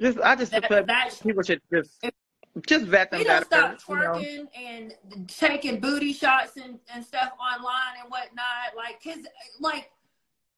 Just 0.00 0.18
I 0.20 0.34
just 0.34 0.50
That- 0.52 0.70
like 0.70 0.86
that- 0.86 1.20
people 1.22 1.42
should 1.42 1.60
just 1.72 2.04
just 2.68 2.84
vet 2.86 3.10
them 3.10 3.22
don't 3.24 3.48
better. 3.50 3.76
stop 3.78 3.88
you 3.88 3.94
know. 3.96 4.12
twerking 4.12 4.48
and 4.56 5.28
taking 5.28 5.80
booty 5.80 6.12
shots 6.12 6.56
and, 6.56 6.78
and 6.92 7.04
stuff 7.04 7.32
online 7.40 8.00
and 8.00 8.10
whatnot. 8.10 8.76
Like, 8.76 9.02
cause 9.02 9.26
like 9.60 9.90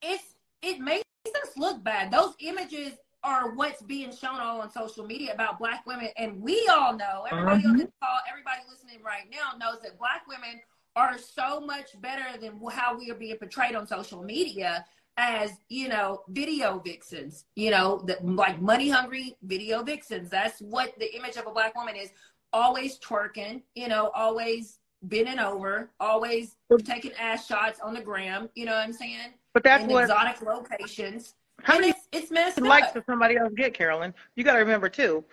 it's 0.02 0.34
it 0.62 0.78
makes 0.80 1.04
us 1.42 1.56
look 1.56 1.82
bad. 1.84 2.10
Those 2.10 2.34
images 2.40 2.92
are 3.26 3.50
what's 3.50 3.82
being 3.82 4.14
shown 4.14 4.38
all 4.40 4.60
on 4.60 4.70
social 4.70 5.04
media 5.04 5.34
about 5.34 5.58
black 5.58 5.84
women, 5.84 6.08
and 6.16 6.40
we 6.40 6.66
all 6.72 6.96
know. 6.96 7.26
Everybody 7.30 7.64
on 7.64 7.72
mm-hmm. 7.72 7.78
this 7.78 7.90
call, 8.00 8.18
everybody 8.30 8.60
listening 8.70 9.02
right 9.04 9.24
now 9.30 9.58
knows 9.58 9.82
that 9.82 9.98
black 9.98 10.22
women 10.28 10.60
are 10.94 11.18
so 11.18 11.60
much 11.60 12.00
better 12.00 12.38
than 12.40 12.60
how 12.70 12.96
we 12.96 13.10
are 13.10 13.16
being 13.16 13.36
portrayed 13.36 13.74
on 13.74 13.86
social 13.86 14.22
media 14.22 14.84
as 15.18 15.50
you 15.68 15.88
know 15.88 16.20
video 16.28 16.78
vixens 16.78 17.46
you 17.54 17.70
know 17.70 18.02
the, 18.06 18.18
like 18.22 18.60
money 18.62 18.88
hungry 18.88 19.36
video 19.42 19.82
vixens. 19.82 20.30
That's 20.30 20.60
what 20.60 20.94
the 20.98 21.14
image 21.16 21.36
of 21.36 21.46
a 21.46 21.50
black 21.50 21.74
woman 21.76 21.96
is. 21.96 22.10
Always 22.52 22.98
twerking 23.00 23.62
you 23.74 23.88
know 23.88 24.10
always 24.14 24.78
bending 25.02 25.38
over 25.38 25.90
always 26.00 26.56
taking 26.84 27.12
ass 27.20 27.46
shots 27.46 27.80
on 27.80 27.92
the 27.92 28.00
gram 28.00 28.48
you 28.54 28.64
know 28.64 28.72
what 28.72 28.84
i'm 28.84 28.92
saying? 28.92 29.34
But 29.52 29.62
that's 29.62 29.84
in 29.84 29.90
what 29.90 30.04
exotic 30.04 30.40
locations 30.42 31.34
how 31.62 31.74
many 31.78 31.90
it's, 31.90 32.08
it's 32.12 32.30
messed 32.30 32.60
likes 32.60 32.88
up 32.88 32.94
does 32.94 33.04
somebody 33.06 33.36
else 33.36 33.52
get, 33.56 33.74
Carolyn? 33.74 34.14
You 34.34 34.44
got 34.44 34.54
to 34.54 34.58
remember 34.60 34.88
too. 34.88 35.24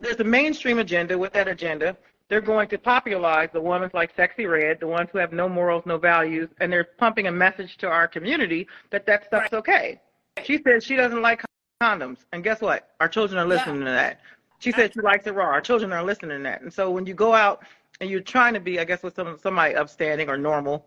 There's 0.00 0.20
a 0.20 0.24
mainstream 0.24 0.78
agenda. 0.78 1.18
With 1.18 1.32
that 1.34 1.48
agenda, 1.48 1.96
they're 2.28 2.40
going 2.40 2.68
to 2.68 2.78
popularize 2.78 3.50
the 3.52 3.60
ones 3.60 3.90
like 3.92 4.16
Sexyy 4.16 4.50
Red, 4.50 4.80
the 4.80 4.86
ones 4.86 5.10
who 5.12 5.18
have 5.18 5.32
no 5.32 5.48
morals, 5.48 5.84
no 5.84 5.98
values, 5.98 6.48
and 6.60 6.72
they're 6.72 6.84
pumping 6.98 7.26
a 7.26 7.32
message 7.32 7.76
to 7.78 7.88
our 7.88 8.08
community 8.08 8.66
that 8.90 9.04
that 9.06 9.26
stuff's 9.26 9.52
okay. 9.52 10.00
She 10.44 10.62
says 10.62 10.84
she 10.84 10.96
doesn't 10.96 11.20
like 11.20 11.42
condoms, 11.82 12.18
and 12.32 12.42
guess 12.42 12.60
what? 12.60 12.90
Our 13.00 13.08
children 13.08 13.38
are 13.38 13.44
Yeah. 13.48 13.54
listening 13.56 13.80
to 13.80 13.90
that. 13.90 14.20
She 14.58 14.72
said 14.72 14.92
she 14.92 15.00
likes 15.00 15.26
it 15.26 15.34
raw. 15.34 15.46
Our 15.46 15.60
children 15.60 15.92
are 15.92 16.02
listening 16.02 16.38
to 16.38 16.42
that. 16.44 16.62
And 16.62 16.72
so 16.72 16.90
when 16.90 17.06
you 17.06 17.14
go 17.14 17.34
out 17.34 17.64
and 18.00 18.08
you're 18.10 18.20
trying 18.20 18.54
to 18.54 18.60
be, 18.60 18.78
I 18.78 18.84
guess, 18.84 19.02
with 19.02 19.14
some 19.14 19.38
somebody 19.38 19.74
upstanding 19.74 20.28
or 20.28 20.36
normal, 20.36 20.86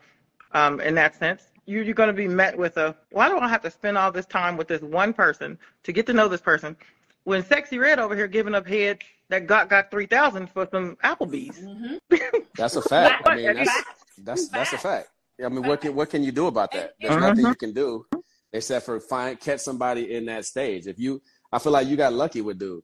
um, 0.51 0.79
in 0.79 0.95
that 0.95 1.15
sense, 1.15 1.49
you, 1.65 1.81
you're 1.81 1.93
going 1.93 2.07
to 2.07 2.13
be 2.13 2.27
met 2.27 2.57
with 2.57 2.77
a, 2.77 2.95
why 3.11 3.29
do 3.29 3.37
I 3.37 3.47
have 3.47 3.61
to 3.61 3.71
spend 3.71 3.97
all 3.97 4.11
this 4.11 4.25
time 4.25 4.57
with 4.57 4.67
this 4.67 4.81
one 4.81 5.13
person 5.13 5.57
to 5.83 5.91
get 5.91 6.05
to 6.07 6.13
know 6.13 6.27
this 6.27 6.41
person? 6.41 6.75
When 7.23 7.43
Sexyy 7.43 7.79
Red 7.79 7.99
over 7.99 8.15
here 8.15 8.27
giving 8.27 8.53
up 8.53 8.67
head 8.67 8.99
that 9.29 9.47
got 9.47 9.69
got 9.69 9.89
three 9.89 10.05
thousand 10.05 10.49
for 10.49 10.67
some 10.69 10.97
Applebee's. 10.97 11.57
hmm 11.57 11.95
that's 12.57 12.75
a 12.75 12.81
fact. 12.81 13.27
I 13.27 13.35
mean, 13.35 13.53
that's 13.53 13.83
that's 14.23 14.49
that's 14.49 14.73
a 14.73 14.77
fact. 14.77 15.07
I 15.43 15.49
mean, 15.49 15.63
what 15.63 15.81
can 15.81 15.95
what 15.95 16.09
can 16.09 16.23
you 16.23 16.31
do 16.31 16.47
about 16.47 16.71
that? 16.73 16.93
There's 16.99 17.17
nothing 17.17 17.47
you 17.47 17.55
can 17.55 17.73
do 17.73 18.05
except 18.51 18.85
for 18.85 18.99
find 18.99 19.39
catch 19.39 19.61
somebody 19.61 20.13
in 20.13 20.25
that 20.25 20.45
stage. 20.45 20.85
If 20.85 20.99
you, 20.99 21.21
I 21.51 21.59
feel 21.59 21.71
like 21.71 21.87
you 21.87 21.97
got 21.97 22.13
lucky 22.13 22.41
with 22.41 22.59
dude. 22.59 22.83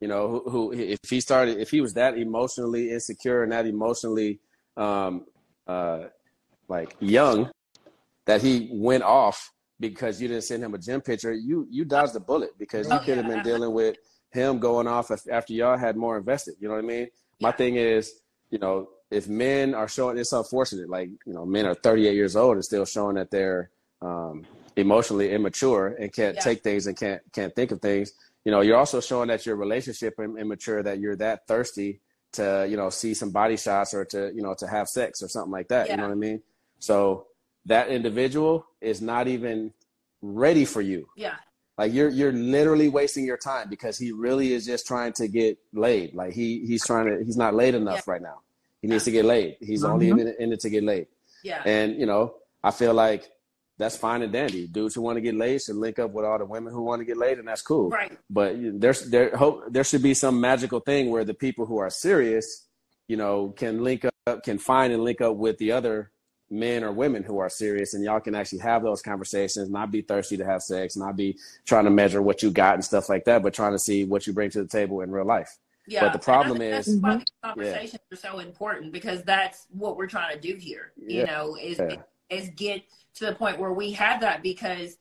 You 0.00 0.08
know, 0.08 0.28
who, 0.28 0.50
who 0.50 0.72
if 0.72 0.98
he 1.08 1.20
started, 1.20 1.58
if 1.58 1.70
he 1.70 1.82
was 1.82 1.92
that 1.94 2.16
emotionally 2.16 2.90
insecure 2.90 3.42
and 3.42 3.52
that 3.52 3.66
emotionally, 3.66 4.40
um, 4.76 5.26
uh, 5.66 6.04
like 6.68 6.96
young, 7.00 7.50
that 8.26 8.42
he 8.42 8.68
went 8.72 9.02
off 9.02 9.52
because 9.78 10.20
you 10.20 10.28
didn't 10.28 10.44
send 10.44 10.62
him 10.62 10.74
a 10.74 10.78
gym 10.78 11.00
picture, 11.00 11.32
you 11.32 11.66
you 11.70 11.84
dodged 11.84 12.12
the 12.12 12.20
bullet 12.20 12.50
because 12.58 12.90
you 12.92 12.98
Oh, 12.98 13.02
could 13.04 13.16
have 13.16 13.26
yeah. 13.26 13.32
been 13.36 13.42
dealing 13.42 13.72
with 13.72 13.96
him 14.30 14.58
going 14.58 14.86
off 14.86 15.10
after 15.30 15.52
y'all 15.52 15.76
had 15.78 15.96
more 15.96 16.16
invested. 16.18 16.54
You 16.60 16.68
know 16.68 16.74
what 16.74 16.84
I 16.84 16.86
mean? 16.86 17.08
My 17.40 17.50
Yeah. 17.50 17.56
thing 17.56 17.76
is, 17.76 18.20
you 18.50 18.58
know, 18.58 18.88
if 19.10 19.28
men 19.28 19.74
are 19.74 19.88
showing, 19.88 20.18
it's 20.18 20.32
unfortunate. 20.32 20.88
Like 20.88 21.08
you 21.26 21.32
know, 21.32 21.44
men 21.44 21.66
are 21.66 21.74
38 21.74 22.14
years 22.14 22.36
old 22.36 22.56
and 22.56 22.64
still 22.64 22.84
showing 22.84 23.16
that 23.16 23.30
they're 23.30 23.70
um, 24.02 24.46
emotionally 24.76 25.32
immature 25.32 25.88
and 25.98 26.12
can't 26.12 26.36
Yeah. 26.36 26.42
take 26.42 26.62
things 26.62 26.86
and 26.86 26.96
can't 26.96 27.22
can't 27.32 27.54
think 27.56 27.70
of 27.72 27.80
things. 27.80 28.12
You 28.44 28.52
know, 28.52 28.60
you're 28.60 28.76
also 28.76 29.00
showing 29.00 29.28
that 29.28 29.44
your 29.46 29.56
relationship 29.56 30.14
immature, 30.18 30.82
that 30.82 30.98
you're 31.00 31.16
that 31.16 31.46
thirsty 31.46 32.00
to 32.32 32.66
you 32.70 32.76
know 32.76 32.90
see 32.90 33.14
some 33.14 33.30
body 33.30 33.56
shots 33.56 33.92
or 33.94 34.04
to 34.06 34.30
you 34.34 34.42
know 34.42 34.54
to 34.58 34.66
have 34.66 34.88
sex 34.88 35.22
or 35.22 35.28
something 35.28 35.50
like 35.52 35.68
that. 35.68 35.90
You 35.90 35.96
know 35.96 36.04
what 36.04 36.12
I 36.12 36.16
mean? 36.16 36.42
So 36.78 37.26
that 37.66 37.88
individual 37.88 38.66
is 38.80 39.00
not 39.00 39.28
even 39.28 39.72
ready 40.22 40.64
for 40.64 40.80
you. 40.80 41.08
yeah 41.16 41.36
Like 41.78 41.92
you're 41.92 42.08
you're 42.08 42.32
literally 42.32 42.88
wasting 42.88 43.24
your 43.24 43.36
time 43.36 43.68
because 43.68 43.98
he 43.98 44.12
really 44.12 44.52
is 44.52 44.66
just 44.66 44.86
trying 44.86 45.12
to 45.14 45.28
get 45.28 45.58
laid. 45.72 46.14
Like 46.14 46.32
he 46.32 46.64
he's 46.66 46.84
trying 46.84 47.06
to 47.06 47.24
he's 47.24 47.36
not 47.36 47.54
laid 47.54 47.74
enough 47.74 48.06
right 48.06 48.22
now. 48.22 48.40
He 48.82 48.88
needs 48.88 49.04
to 49.04 49.10
get 49.10 49.24
laid. 49.24 49.56
He's 49.60 49.84
only 49.84 50.08
mm-hmm. 50.08 50.20
in 50.20 50.28
it, 50.28 50.36
in 50.38 50.52
it 50.52 50.60
to 50.60 50.70
get 50.70 50.84
laid. 50.84 51.06
yeah 51.42 51.62
And 51.64 51.98
you 51.98 52.06
know, 52.06 52.34
I 52.62 52.70
feel 52.70 52.94
like 52.94 53.30
that's 53.80 53.96
fine 53.96 54.20
and 54.20 54.30
dandy. 54.30 54.66
Dudes 54.66 54.94
who 54.94 55.00
want 55.00 55.16
to 55.16 55.22
get 55.22 55.34
laid 55.34 55.62
should 55.62 55.76
link 55.76 55.98
up 55.98 56.10
with 56.10 56.26
all 56.26 56.38
the 56.38 56.44
women 56.44 56.72
who 56.72 56.82
want 56.82 57.00
to 57.00 57.06
get 57.06 57.16
laid, 57.16 57.38
and 57.38 57.48
that's 57.48 57.62
cool. 57.62 57.88
right 57.88 58.16
But 58.28 58.56
there's 58.58 59.08
there 59.08 59.34
hope 59.34 59.64
there 59.70 59.84
should 59.84 60.02
be 60.02 60.12
some 60.12 60.38
magical 60.38 60.80
thing 60.80 61.10
where 61.10 61.24
the 61.24 61.34
people 61.34 61.64
who 61.64 61.78
are 61.78 61.88
serious, 61.88 62.66
you 63.08 63.16
know, 63.16 63.54
can 63.56 63.82
link 63.82 64.04
up, 64.04 64.42
can 64.44 64.58
find 64.58 64.92
and 64.92 65.02
link 65.02 65.22
up 65.22 65.36
with 65.36 65.56
the 65.56 65.72
other 65.72 66.10
men 66.50 66.82
or 66.82 66.92
women 66.92 67.22
who 67.22 67.38
are 67.38 67.48
serious, 67.48 67.94
and 67.94 68.02
y'all 68.04 68.20
can 68.20 68.34
actually 68.34 68.58
have 68.58 68.82
those 68.82 69.02
conversations, 69.02 69.70
not 69.70 69.90
be 69.90 70.02
thirsty 70.02 70.36
to 70.36 70.44
have 70.44 70.62
sex, 70.62 70.96
not 70.96 71.16
be 71.16 71.38
trying 71.64 71.84
to 71.84 71.90
measure 71.90 72.20
what 72.20 72.42
you 72.42 72.50
got 72.50 72.74
and 72.74 72.84
stuff 72.84 73.08
like 73.08 73.24
that, 73.24 73.42
but 73.42 73.54
trying 73.54 73.72
to 73.72 73.78
see 73.78 74.04
what 74.04 74.26
you 74.26 74.32
bring 74.32 74.50
to 74.50 74.62
the 74.62 74.68
table 74.68 75.00
in 75.02 75.10
real 75.10 75.24
life. 75.24 75.58
yeah 75.86 76.00
But 76.02 76.12
the 76.12 76.18
problem 76.18 76.60
And 76.60 76.74
I 76.74 76.78
is- 76.78 76.86
that's 76.86 76.98
why 77.02 77.10
mm-hmm. 77.10 77.18
these 77.18 77.26
conversations 77.42 78.02
are 78.12 78.16
so 78.16 78.38
important 78.40 78.92
because 78.92 79.22
that's 79.22 79.66
what 79.70 79.96
we're 79.96 80.06
trying 80.08 80.34
to 80.34 80.40
do 80.40 80.54
here 80.56 80.92
you 80.96 81.18
Yeah. 81.20 81.24
know 81.24 81.56
is 81.56 81.78
Yeah. 81.78 81.96
is 82.28 82.50
get 82.56 82.82
to 83.14 83.26
the 83.26 83.34
point 83.34 83.58
where 83.58 83.72
we 83.72 83.92
have 83.92 84.20
that 84.20 84.42
because 84.42 84.98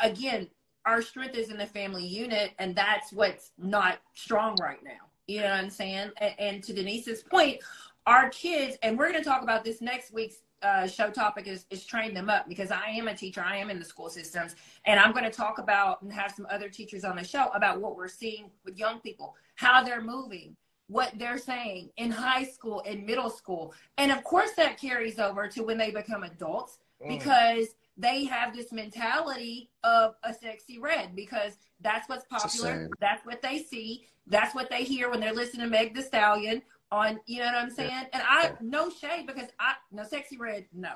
again 0.00 0.48
our 0.84 1.02
strength 1.02 1.34
is 1.36 1.50
in 1.50 1.56
the 1.58 1.66
family 1.66 2.06
unit, 2.06 2.52
and 2.60 2.76
that's 2.76 3.12
what's 3.12 3.50
not 3.58 3.98
strong 4.14 4.54
right 4.60 4.78
now. 4.84 5.02
You 5.26 5.40
know 5.40 5.48
what 5.50 5.54
I'm 5.64 5.68
saying? 5.68 6.12
And, 6.18 6.34
and 6.38 6.62
to 6.62 6.72
Denise's 6.72 7.24
point, 7.24 7.58
our 8.06 8.28
kids, 8.30 8.76
and 8.84 8.96
we're 8.96 9.10
going 9.10 9.20
to 9.20 9.28
talk 9.28 9.42
about 9.42 9.64
this 9.64 9.80
next 9.80 10.12
week's 10.12 10.36
uh, 10.62 10.86
show 10.86 11.10
topic 11.10 11.46
is, 11.46 11.66
is 11.70 11.84
train 11.84 12.14
them 12.14 12.30
up 12.30 12.48
because 12.48 12.70
I 12.70 12.88
am 12.90 13.08
a 13.08 13.14
teacher. 13.14 13.42
I 13.44 13.56
am 13.56 13.70
in 13.70 13.78
the 13.78 13.84
school 13.84 14.08
systems. 14.08 14.56
And 14.84 14.98
I'm 14.98 15.12
going 15.12 15.24
to 15.24 15.30
talk 15.30 15.58
about 15.58 16.02
and 16.02 16.12
have 16.12 16.32
some 16.32 16.46
other 16.50 16.68
teachers 16.68 17.04
on 17.04 17.16
the 17.16 17.24
show 17.24 17.48
about 17.54 17.80
what 17.80 17.96
we're 17.96 18.08
seeing 18.08 18.50
with 18.64 18.78
young 18.78 19.00
people, 19.00 19.34
how 19.56 19.82
they're 19.82 20.02
moving, 20.02 20.56
what 20.88 21.12
they're 21.16 21.38
saying 21.38 21.90
in 21.96 22.10
high 22.10 22.44
school, 22.44 22.80
in 22.80 23.04
middle 23.04 23.30
school. 23.30 23.74
And 23.98 24.10
of 24.12 24.22
course, 24.24 24.52
that 24.56 24.78
carries 24.78 25.18
over 25.18 25.48
to 25.48 25.62
when 25.62 25.78
they 25.78 25.90
become 25.90 26.22
adults 26.22 26.78
mm. 27.04 27.08
because 27.08 27.68
they 27.96 28.24
have 28.24 28.54
this 28.54 28.72
mentality 28.72 29.70
of 29.82 30.14
a 30.22 30.32
sexy 30.32 30.78
red 30.78 31.16
because 31.16 31.54
that's 31.80 32.08
what's 32.08 32.26
popular. 32.26 32.88
That's 33.00 33.24
what 33.24 33.42
they 33.42 33.58
see. 33.58 34.06
That's 34.26 34.54
what 34.54 34.70
they 34.70 34.82
hear 34.84 35.10
when 35.10 35.20
they're 35.20 35.34
listening 35.34 35.66
to 35.66 35.70
Meg 35.70 35.94
the 35.94 36.02
Stallion 36.02 36.62
on, 36.90 37.20
you 37.26 37.40
know 37.40 37.46
what 37.46 37.54
I'm 37.54 37.70
saying? 37.70 38.06
And 38.12 38.22
I, 38.24 38.52
no 38.60 38.90
shade 38.90 39.26
because 39.26 39.48
I, 39.58 39.74
no, 39.92 40.02
Sexyy 40.02 40.38
Red, 40.38 40.66
no. 40.72 40.92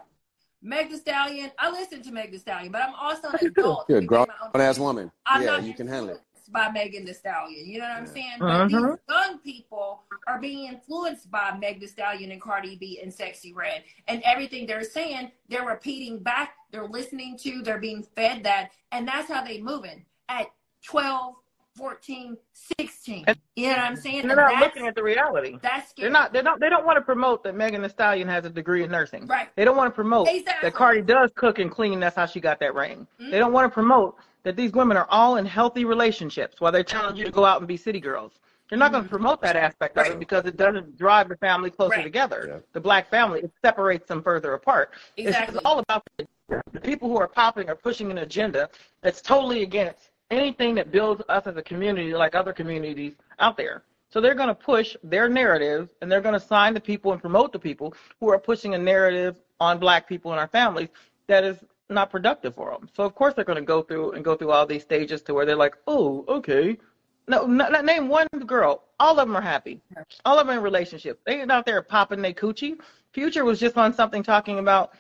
Meg 0.63 0.91
the 0.91 0.99
Stallion, 0.99 1.51
I 1.59 1.71
listen 1.71 2.03
to 2.03 2.13
Meg 2.13 2.33
the 2.33 2.39
Stallion, 2.39 2.71
but 2.71 2.83
I'm 2.83 2.95
also 2.95 3.29
an 3.29 3.47
adult. 3.47 3.87
You're 3.89 3.99
a 3.99 4.05
grown 4.05 4.27
ass 4.55 4.79
woman. 4.79 5.11
I'm 5.27 5.43
yeah, 5.43 5.59
you 5.59 5.75
can 5.75 5.87
handle 5.87 6.11
it. 6.11 6.21
By 6.53 6.69
Megan 6.69 7.05
Thee 7.05 7.13
Stallion, 7.13 7.65
you 7.65 7.79
know 7.79 7.85
what 7.85 7.97
I'm 7.97 8.07
saying? 8.07 8.33
But 8.41 8.67
these 8.67 8.77
uh-huh. 8.77 8.97
young 9.09 9.39
people 9.39 10.03
are 10.27 10.41
being 10.41 10.67
influenced 10.67 11.31
by 11.31 11.57
Meg 11.57 11.81
the 11.81 11.87
Stallion 11.87 12.33
and 12.33 12.41
Cardi 12.41 12.75
B 12.75 12.99
and 13.01 13.13
Sexyy 13.13 13.55
Red, 13.55 13.85
and 14.09 14.21
everything 14.25 14.67
they're 14.67 14.83
saying, 14.83 15.31
they're 15.49 15.65
repeating 15.65 16.19
back. 16.19 16.55
They're 16.73 16.89
listening 16.89 17.39
to. 17.39 17.63
They're 17.63 17.79
being 17.79 18.03
fed 18.03 18.43
that, 18.43 18.71
and 18.91 19.07
that's 19.07 19.31
how 19.31 19.45
they 19.45 19.61
moving 19.61 20.05
at 20.29 20.49
12, 20.87 21.35
14, 21.77 22.37
16. 22.79 23.25
You 23.57 23.67
know 23.67 23.73
what 23.73 23.79
I'm 23.79 23.97
saying? 23.97 24.21
And 24.21 24.31
they're 24.31 24.37
not 24.37 24.61
looking 24.61 24.87
at 24.87 24.95
the 24.95 25.03
reality. 25.03 25.59
That's 25.63 25.91
scary. 25.91 26.05
They're 26.05 26.13
not. 26.13 26.33
They 26.33 26.43
don't. 26.43 26.61
They 26.61 26.69
don't 26.69 26.85
want 26.85 26.97
to 26.97 27.03
promote 27.03 27.43
that 27.45 27.55
Megan 27.55 27.83
Thee 27.83 27.89
Stallion 27.89 28.29
has 28.29 28.45
a 28.45 28.51
degree 28.51 28.83
in 28.83 28.91
nursing. 28.91 29.27
Right. 29.27 29.49
They 29.57 29.65
don't 29.65 29.77
want 29.77 29.91
to 29.91 29.95
promote 29.95 30.29
exactly. 30.29 30.69
that 30.69 30.75
Cardi 30.75 31.03
does 31.03 31.31
cook 31.35 31.59
and 31.59 31.71
clean. 31.71 32.01
That's 32.01 32.17
how 32.17 32.27
she 32.27 32.41
got 32.41 32.61
that 32.61 32.75
ring. 32.75 33.07
Mm-hmm. 33.21 33.31
They 33.31 33.39
don't 33.39 33.53
want 33.53 33.71
to 33.71 33.75
promote 33.75 34.17
that 34.43 34.57
these 34.57 34.73
women 34.73 34.97
are 34.97 35.07
all 35.11 35.37
in 35.37 35.47
healthy 35.47 35.85
relationships 35.85 36.61
while 36.61 36.73
they're 36.73 36.83
telling 36.83 37.17
you 37.17 37.25
to 37.25 37.31
go 37.31 37.45
out 37.45 37.59
and 37.59 37.69
be 37.69 37.77
city 37.77 38.01
girls. 38.01 38.33
They're 38.69 38.79
not 38.79 38.87
mm-hmm. 38.87 38.95
going 38.95 39.05
to 39.05 39.11
promote 39.11 39.43
that 39.43 39.57
aspect 39.57 39.97
right. 39.97 40.07
of 40.07 40.17
it 40.17 40.19
because 40.21 40.47
it 40.47 40.57
doesn't 40.57 40.97
drive 40.97 41.29
the 41.29 41.37
family 41.37 41.71
closer 41.71 41.97
right. 41.97 42.05
together. 42.05 42.47
Yeah. 42.49 42.59
The 42.73 42.81
black 42.81 43.11
family 43.11 43.41
it 43.41 43.53
separates 43.63 44.07
them 44.07 44.23
further 44.23 44.55
apart. 44.55 44.93
Exactly. 45.17 45.57
It's 45.57 45.65
all 45.65 45.81
about 45.81 46.05
the, 46.17 46.27
the 46.73 46.81
people 46.81 47.09
who 47.09 47.19
are 47.19 47.29
popping 47.29 47.69
or 47.69 47.75
pushing 47.75 48.11
an 48.11 48.19
agenda 48.19 48.71
that's 49.03 49.21
totally 49.21 49.63
against 49.63 50.11
anything 50.31 50.75
that 50.77 50.91
builds 50.93 51.23
us 51.29 51.47
as 51.47 51.57
a 51.57 51.63
community 51.63 52.15
like 52.15 52.35
other 52.35 52.53
communities 52.53 53.15
out 53.39 53.57
there. 53.57 53.83
So 54.11 54.21
they're 54.21 54.35
going 54.35 54.49
to 54.49 54.55
push 54.55 54.97
their 55.05 55.29
narrative 55.29 55.91
and 56.01 56.11
they're 56.11 56.21
going 56.21 56.39
to 56.39 56.45
sign 56.45 56.75
the 56.75 56.81
people 56.81 57.13
and 57.13 57.21
promote 57.21 57.53
the 57.53 57.59
people 57.59 57.95
who 58.19 58.29
are 58.31 58.39
pushing 58.39 58.75
a 58.75 58.79
narrative 58.79 59.41
on 59.61 59.79
black 59.79 60.09
people 60.09 60.33
and 60.33 60.41
our 60.41 60.49
families 60.49 60.89
that 61.29 61.45
is 61.45 61.59
not 61.89 62.11
productive 62.11 62.55
for 62.55 62.71
them. 62.73 62.89
So 62.95 63.05
of 63.05 63.15
course 63.15 63.35
they're 63.35 63.45
going 63.45 63.57
to 63.57 63.65
go 63.65 63.83
through 63.83 64.13
and 64.13 64.25
go 64.25 64.37
through 64.37 64.51
all 64.51 64.67
these 64.67 64.83
stages 64.83 65.23
to 65.23 65.35
where 65.35 65.47
they're 65.47 65.57
like, 65.57 65.77
oh, 65.87 66.25
okay. 66.29 66.77
No, 67.29 67.47
not, 67.47 67.85
name 67.85 68.09
one 68.09 68.27
girl. 68.47 68.83
All 68.99 69.19
of 69.19 69.29
them 69.29 69.37
are 69.37 69.43
happy. 69.43 69.81
All 70.25 70.39
of 70.39 70.47
them 70.47 70.57
in 70.57 70.63
relationships. 70.63 71.21
They 71.25 71.41
ain't 71.41 71.51
out 71.51 71.67
there 71.67 71.81
popping 71.83 72.23
their 72.23 72.33
coochie. 72.33 72.81
Future 73.13 73.45
was 73.45 73.61
just 73.61 73.77
on 73.77 73.93
something 73.93 74.23
talking 74.23 74.59
about 74.59 74.93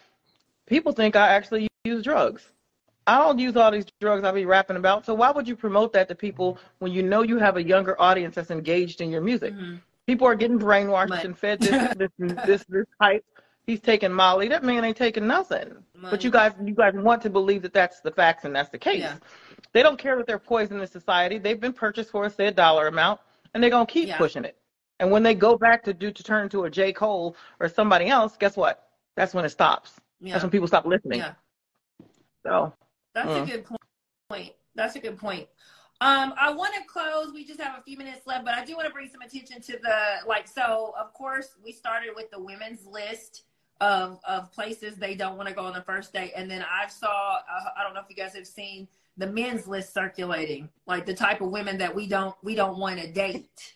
people 0.66 0.93
think 0.93 1.16
I 1.16 1.28
actually 1.28 1.69
use 1.85 2.05
drugs. 2.05 2.52
I 3.11 3.19
don't 3.19 3.41
use 3.41 3.57
all 3.57 3.73
these 3.73 3.87
drugs 4.01 4.23
I 4.23 4.31
be 4.31 4.45
rapping 4.45 4.77
about. 4.77 5.05
So 5.05 5.15
why 5.15 5.32
would 5.32 5.49
you 5.49 5.57
promote 5.57 5.93
that 5.95 6.07
to 6.11 6.15
people 6.15 6.59
when 6.78 6.93
you 6.93 7.03
know 7.03 7.23
you 7.23 7.39
have 7.39 7.57
a 7.57 7.62
younger 7.62 8.01
audience 8.01 8.37
that's 8.37 8.53
engaged 8.53 9.01
in 9.01 9.11
your 9.11 9.20
music? 9.20 9.53
Mm-hmm. 9.53 9.77
People 10.07 10.28
are 10.28 10.37
getting 10.37 10.61
brainwashed 10.61 11.09
but, 11.09 11.24
and 11.24 11.37
fed 11.37 11.59
this 11.59 11.95
this 11.97 12.11
this 12.47 12.65
this 12.69 12.87
hype. 13.01 13.24
He's 13.66 13.81
taking 13.81 14.12
Molly. 14.12 14.47
That 14.47 14.62
man 14.62 14.85
ain't 14.85 14.97
taking 14.97 15.27
nothing. 15.27 15.70
Money. 15.97 16.11
But 16.12 16.23
you 16.23 16.31
guys 16.31 16.53
you 16.65 16.73
guys 16.73 16.95
want 16.95 17.20
to 17.23 17.31
believe 17.31 17.62
that 17.62 17.73
that's 17.73 17.99
the 17.99 18.12
facts 18.12 18.45
and 18.45 18.55
that's 18.55 18.70
the 18.70 18.78
case. 18.78 19.01
Yeah. 19.01 19.16
They 19.73 19.82
don't 19.82 19.99
care 19.99 20.16
that 20.16 20.28
they're 20.28 20.39
poisoning 20.39 20.87
society. 20.87 21.39
They've 21.39 21.61
been 21.61 21.73
purchased 21.73 22.12
for 22.12 22.27
a 22.27 22.31
said 22.31 22.55
dollar 22.55 22.87
amount, 22.87 23.19
and 23.55 23.62
they're 23.62 23.70
gonna 23.70 23.87
keep 23.87 24.07
yeah. 24.07 24.19
pushing 24.19 24.45
it. 24.45 24.57
And 25.01 25.11
when 25.11 25.24
they 25.24 25.35
go 25.35 25.59
back 25.59 25.82
to 25.85 25.93
do 25.93 26.12
to 26.12 26.23
turn 26.23 26.45
into 26.45 26.62
a 26.62 26.70
J 26.70 26.93
Cole 26.93 27.35
or 27.59 27.69
somebody 27.69 28.07
else, 28.07 28.37
guess 28.37 28.57
what? 28.57 28.87
That's 29.16 29.35
when 29.35 29.45
it 29.45 29.49
stops. 29.49 29.95
Yeah. 30.20 30.35
That's 30.35 30.45
when 30.45 30.53
people 30.53 30.69
stop 30.69 30.87
listening. 30.87 31.24
So 32.45 32.73
that's 33.15 33.28
uh. 33.28 33.43
a 33.43 33.47
good 33.47 33.66
point. 34.28 34.53
That's 34.74 34.97
a 34.97 35.01
good 35.01 35.19
point. 35.19 35.49
Um, 36.03 36.32
I 36.41 36.51
want 36.51 36.74
to 36.74 36.81
close. 36.85 37.32
We 37.35 37.45
just 37.45 37.61
have 37.61 37.78
a 37.78 37.82
few 37.82 37.99
minutes 37.99 38.27
left, 38.27 38.45
but 38.45 38.55
I 38.55 38.65
do 38.65 38.74
want 38.74 38.87
to 38.87 38.93
bring 38.93 39.11
some 39.11 39.20
attention 39.20 39.61
to 39.62 39.73
the 39.73 40.27
like. 40.27 40.49
So, 40.49 40.95
of 40.99 41.12
course, 41.12 41.57
we 41.62 41.73
started 41.73 42.11
with 42.16 42.31
the 42.31 42.41
women's 42.41 42.87
list 42.87 43.43
of 43.82 44.19
of 44.27 44.51
places 44.53 44.97
they 44.97 45.15
don't 45.15 45.37
want 45.37 45.49
to 45.49 45.55
go 45.55 45.62
on 45.62 45.74
the 45.74 45.82
first 45.82 46.12
date, 46.12 46.32
and 46.35 46.51
then 46.51 46.62
I 46.62 46.89
saw. 46.89 47.37
Uh, 47.37 47.70
I 47.78 47.82
don't 47.82 47.93
know 47.93 48.01
if 48.01 48.07
you 48.09 48.16
guys 48.16 48.35
have 48.35 48.47
seen 48.47 48.89
the 49.19 49.27
men's 49.27 49.66
list 49.66 49.93
circulating, 49.93 50.70
like 50.87 51.05
the 51.05 51.15
type 51.15 51.43
of 51.43 51.51
women 51.51 51.77
that 51.78 51.95
we 51.95 52.07
don't 52.07 52.35
we 52.43 52.55
don't 52.55 52.78
want 52.78 52.99
to 52.99 53.12
date. 53.12 53.74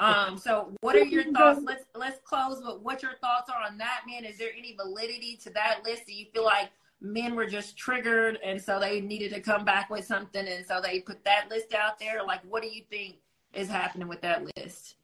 Um, 0.00 0.36
so 0.36 0.74
what 0.80 0.96
are 0.96 1.04
your 1.04 1.24
thoughts? 1.32 1.60
Let's 1.62 1.84
let's 1.94 2.20
close 2.24 2.60
with 2.62 2.82
what 2.82 3.02
your 3.02 3.12
thoughts 3.22 3.48
are 3.48 3.62
on 3.66 3.78
that, 3.78 4.02
man. 4.06 4.24
Is 4.24 4.36
there 4.36 4.50
any 4.56 4.76
validity 4.76 5.38
to 5.44 5.50
that 5.50 5.80
list? 5.84 6.06
Do 6.06 6.12
you 6.12 6.26
feel 6.34 6.44
like 6.44 6.70
men 7.04 7.34
were 7.34 7.46
just 7.46 7.76
triggered 7.76 8.38
and 8.42 8.60
so 8.60 8.80
they 8.80 9.00
needed 9.00 9.32
to 9.32 9.40
come 9.40 9.62
back 9.62 9.90
with 9.90 10.04
something 10.06 10.48
and 10.48 10.64
so 10.64 10.80
they 10.80 11.00
put 11.00 11.22
that 11.22 11.46
list 11.50 11.74
out 11.74 11.98
there 11.98 12.24
like 12.24 12.40
what 12.48 12.62
do 12.62 12.68
you 12.68 12.82
think 12.90 13.16
is 13.52 13.68
happening 13.68 14.08
with 14.08 14.22
that 14.22 14.42
list 14.56 14.96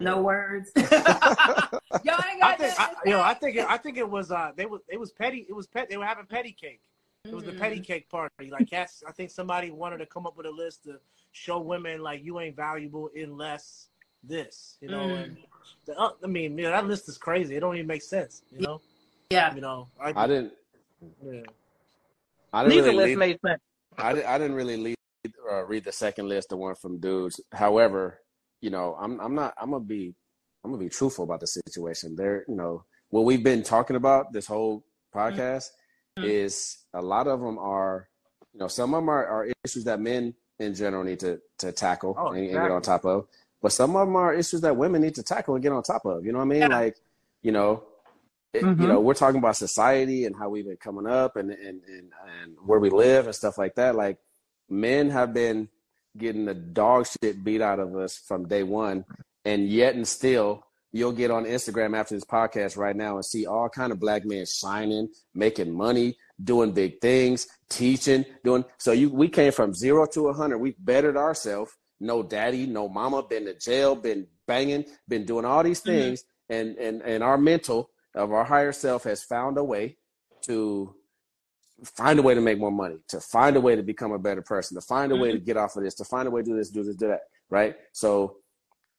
no 0.00 0.22
words 0.22 0.70
y'all 0.76 0.86
ain't 2.30 2.40
got 2.40 2.52
I 2.52 2.56
think, 2.56 2.80
I, 2.80 2.90
you 3.04 3.10
know, 3.10 3.20
I 3.20 3.34
think 3.34 3.56
it, 3.56 3.66
I 3.68 3.76
think 3.76 3.98
it 3.98 4.08
was 4.08 4.30
uh 4.30 4.52
they 4.56 4.64
was 4.64 4.80
it 4.88 4.98
was 4.98 5.10
petty 5.10 5.44
it 5.48 5.52
was 5.52 5.66
pet 5.66 5.90
they 5.90 5.96
were 5.96 6.06
having 6.06 6.24
petty 6.24 6.52
cake 6.52 6.82
it 7.24 7.34
was 7.34 7.42
mm-hmm. 7.42 7.54
the 7.54 7.58
petty 7.58 7.76
mm-hmm. 7.76 7.84
cake 7.84 8.08
party 8.08 8.48
like 8.50 8.70
yes 8.70 9.02
I 9.06 9.10
think 9.10 9.30
somebody 9.30 9.72
wanted 9.72 9.98
to 9.98 10.06
come 10.06 10.24
up 10.24 10.36
with 10.36 10.46
a 10.46 10.50
list 10.50 10.84
to 10.84 10.98
show 11.32 11.58
women 11.58 12.00
like 12.00 12.24
you 12.24 12.38
ain't 12.38 12.54
valuable 12.54 13.10
unless 13.16 13.88
this 14.22 14.78
you 14.80 14.88
know 14.88 15.08
mm. 15.08 15.24
and 15.24 15.36
I 15.98 16.26
mean, 16.26 16.56
man, 16.56 16.70
that 16.70 16.86
list 16.86 17.08
is 17.08 17.18
crazy. 17.18 17.56
It 17.56 17.60
don't 17.60 17.76
even 17.76 17.86
make 17.86 18.02
sense. 18.02 18.42
You 18.50 18.60
know. 18.60 18.80
Yeah. 19.30 19.54
You 19.54 19.60
know. 19.60 19.88
I, 20.00 20.12
I 20.14 20.26
didn't. 20.26 20.52
Yeah. 21.24 21.42
I 22.52 22.62
didn't 22.64 22.76
Neither 22.76 22.88
really 22.88 22.96
list 22.96 23.08
lead, 23.08 23.18
made 23.18 23.38
sense. 23.46 23.60
I, 23.98 24.10
I 24.10 24.38
didn't 24.38 24.54
really 24.54 24.76
lead, 24.76 24.96
uh, 25.50 25.64
read 25.64 25.84
the 25.84 25.92
second 25.92 26.28
list, 26.28 26.50
the 26.50 26.56
one 26.56 26.74
from 26.74 26.98
dudes. 26.98 27.40
However, 27.52 28.20
you 28.60 28.70
know, 28.70 28.96
I'm 28.98 29.20
I'm 29.20 29.34
not 29.34 29.54
I'm 29.60 29.70
gonna 29.70 29.84
be 29.84 30.14
I'm 30.64 30.70
gonna 30.70 30.82
be 30.82 30.88
truthful 30.88 31.24
about 31.24 31.40
the 31.40 31.46
situation. 31.46 32.16
There, 32.16 32.44
you 32.48 32.54
know, 32.54 32.84
what 33.10 33.24
we've 33.24 33.42
been 33.42 33.62
talking 33.62 33.96
about 33.96 34.32
this 34.32 34.46
whole 34.46 34.84
podcast 35.14 35.68
mm-hmm. 36.18 36.24
is 36.24 36.78
a 36.94 37.02
lot 37.02 37.26
of 37.26 37.40
them 37.40 37.58
are, 37.58 38.08
you 38.52 38.60
know, 38.60 38.68
some 38.68 38.94
of 38.94 39.02
them 39.02 39.08
are, 39.08 39.26
are 39.26 39.48
issues 39.64 39.84
that 39.84 40.00
men 40.00 40.34
in 40.58 40.74
general 40.74 41.04
need 41.04 41.20
to 41.20 41.40
to 41.58 41.72
tackle 41.72 42.14
oh, 42.18 42.28
and, 42.28 42.44
exactly. 42.44 42.58
and, 42.58 42.68
get 42.68 42.74
on 42.74 42.82
top 42.82 43.04
of. 43.04 43.26
But 43.62 43.72
some 43.72 43.94
of 43.96 44.06
them 44.06 44.16
are 44.16 44.34
issues 44.34 44.60
that 44.62 44.76
women 44.76 45.00
need 45.00 45.14
to 45.14 45.22
tackle 45.22 45.54
and 45.54 45.62
get 45.62 45.72
on 45.72 45.82
top 45.84 46.04
of. 46.04 46.26
You 46.26 46.32
know 46.32 46.38
what 46.38 46.46
I 46.46 46.48
mean? 46.48 46.60
Yeah. 46.60 46.66
Like, 46.66 46.96
you 47.42 47.52
know, 47.52 47.84
it, 48.52 48.62
mm-hmm. 48.64 48.82
you 48.82 48.88
know, 48.88 49.00
we're 49.00 49.14
talking 49.14 49.38
about 49.38 49.56
society 49.56 50.26
and 50.26 50.36
how 50.36 50.50
we've 50.50 50.66
been 50.66 50.76
coming 50.76 51.06
up 51.06 51.36
and, 51.36 51.50
and 51.50 51.80
and 51.86 52.12
and 52.42 52.56
where 52.66 52.80
we 52.80 52.90
live 52.90 53.26
and 53.26 53.34
stuff 53.34 53.56
like 53.56 53.76
that. 53.76 53.94
Like, 53.94 54.18
men 54.68 55.10
have 55.10 55.32
been 55.32 55.68
getting 56.18 56.44
the 56.44 56.54
dog 56.54 57.06
shit 57.06 57.42
beat 57.42 57.62
out 57.62 57.78
of 57.78 57.96
us 57.96 58.18
from 58.18 58.48
day 58.48 58.62
one, 58.62 59.04
and 59.44 59.68
yet 59.68 59.94
and 59.94 60.06
still, 60.06 60.66
you'll 60.90 61.12
get 61.12 61.30
on 61.30 61.44
Instagram 61.44 61.96
after 61.96 62.14
this 62.14 62.24
podcast 62.24 62.76
right 62.76 62.96
now 62.96 63.14
and 63.14 63.24
see 63.24 63.46
all 63.46 63.68
kind 63.68 63.92
of 63.92 64.00
black 64.00 64.24
men 64.26 64.44
shining, 64.44 65.08
making 65.34 65.72
money, 65.72 66.18
doing 66.42 66.72
big 66.72 67.00
things, 67.00 67.46
teaching, 67.70 68.24
doing. 68.44 68.64
So 68.76 68.92
you, 68.92 69.08
we 69.08 69.28
came 69.28 69.52
from 69.52 69.72
zero 69.72 70.04
to 70.08 70.28
a 70.28 70.34
hundred. 70.34 70.58
We 70.58 70.74
bettered 70.78 71.16
ourselves 71.16 71.72
no 72.02 72.22
daddy, 72.22 72.66
no 72.66 72.88
mama, 72.88 73.22
been 73.22 73.46
to 73.46 73.54
jail, 73.54 73.94
been 73.94 74.26
banging, 74.46 74.84
been 75.08 75.24
doing 75.24 75.44
all 75.44 75.62
these 75.62 75.80
mm-hmm. 75.80 75.90
things, 75.90 76.24
mm-hmm. 76.50 76.54
and 76.54 76.78
and 76.78 77.02
and 77.02 77.24
our 77.24 77.38
mental 77.38 77.90
of 78.14 78.32
our 78.32 78.44
higher 78.44 78.72
self 78.72 79.04
has 79.04 79.22
found 79.22 79.56
a 79.56 79.64
way 79.64 79.96
to 80.42 80.94
find 81.84 82.18
a 82.18 82.22
way 82.22 82.34
to 82.34 82.40
make 82.40 82.58
more 82.58 82.72
money, 82.72 82.98
to 83.08 83.20
find 83.20 83.56
a 83.56 83.60
way 83.60 83.76
to 83.76 83.82
become 83.82 84.12
a 84.12 84.18
better 84.18 84.42
person, 84.42 84.74
to 84.74 84.80
find 84.80 85.12
a 85.12 85.16
way 85.16 85.32
to 85.32 85.38
mm-hmm. 85.38 85.46
get 85.46 85.56
off 85.56 85.76
of 85.76 85.82
this, 85.82 85.94
to 85.94 86.04
find 86.04 86.28
a 86.28 86.30
way 86.30 86.42
to 86.42 86.50
do 86.50 86.56
this, 86.56 86.70
do 86.70 86.82
this, 86.84 86.96
do 86.96 87.08
that, 87.08 87.22
right? 87.48 87.76
So, 87.92 88.36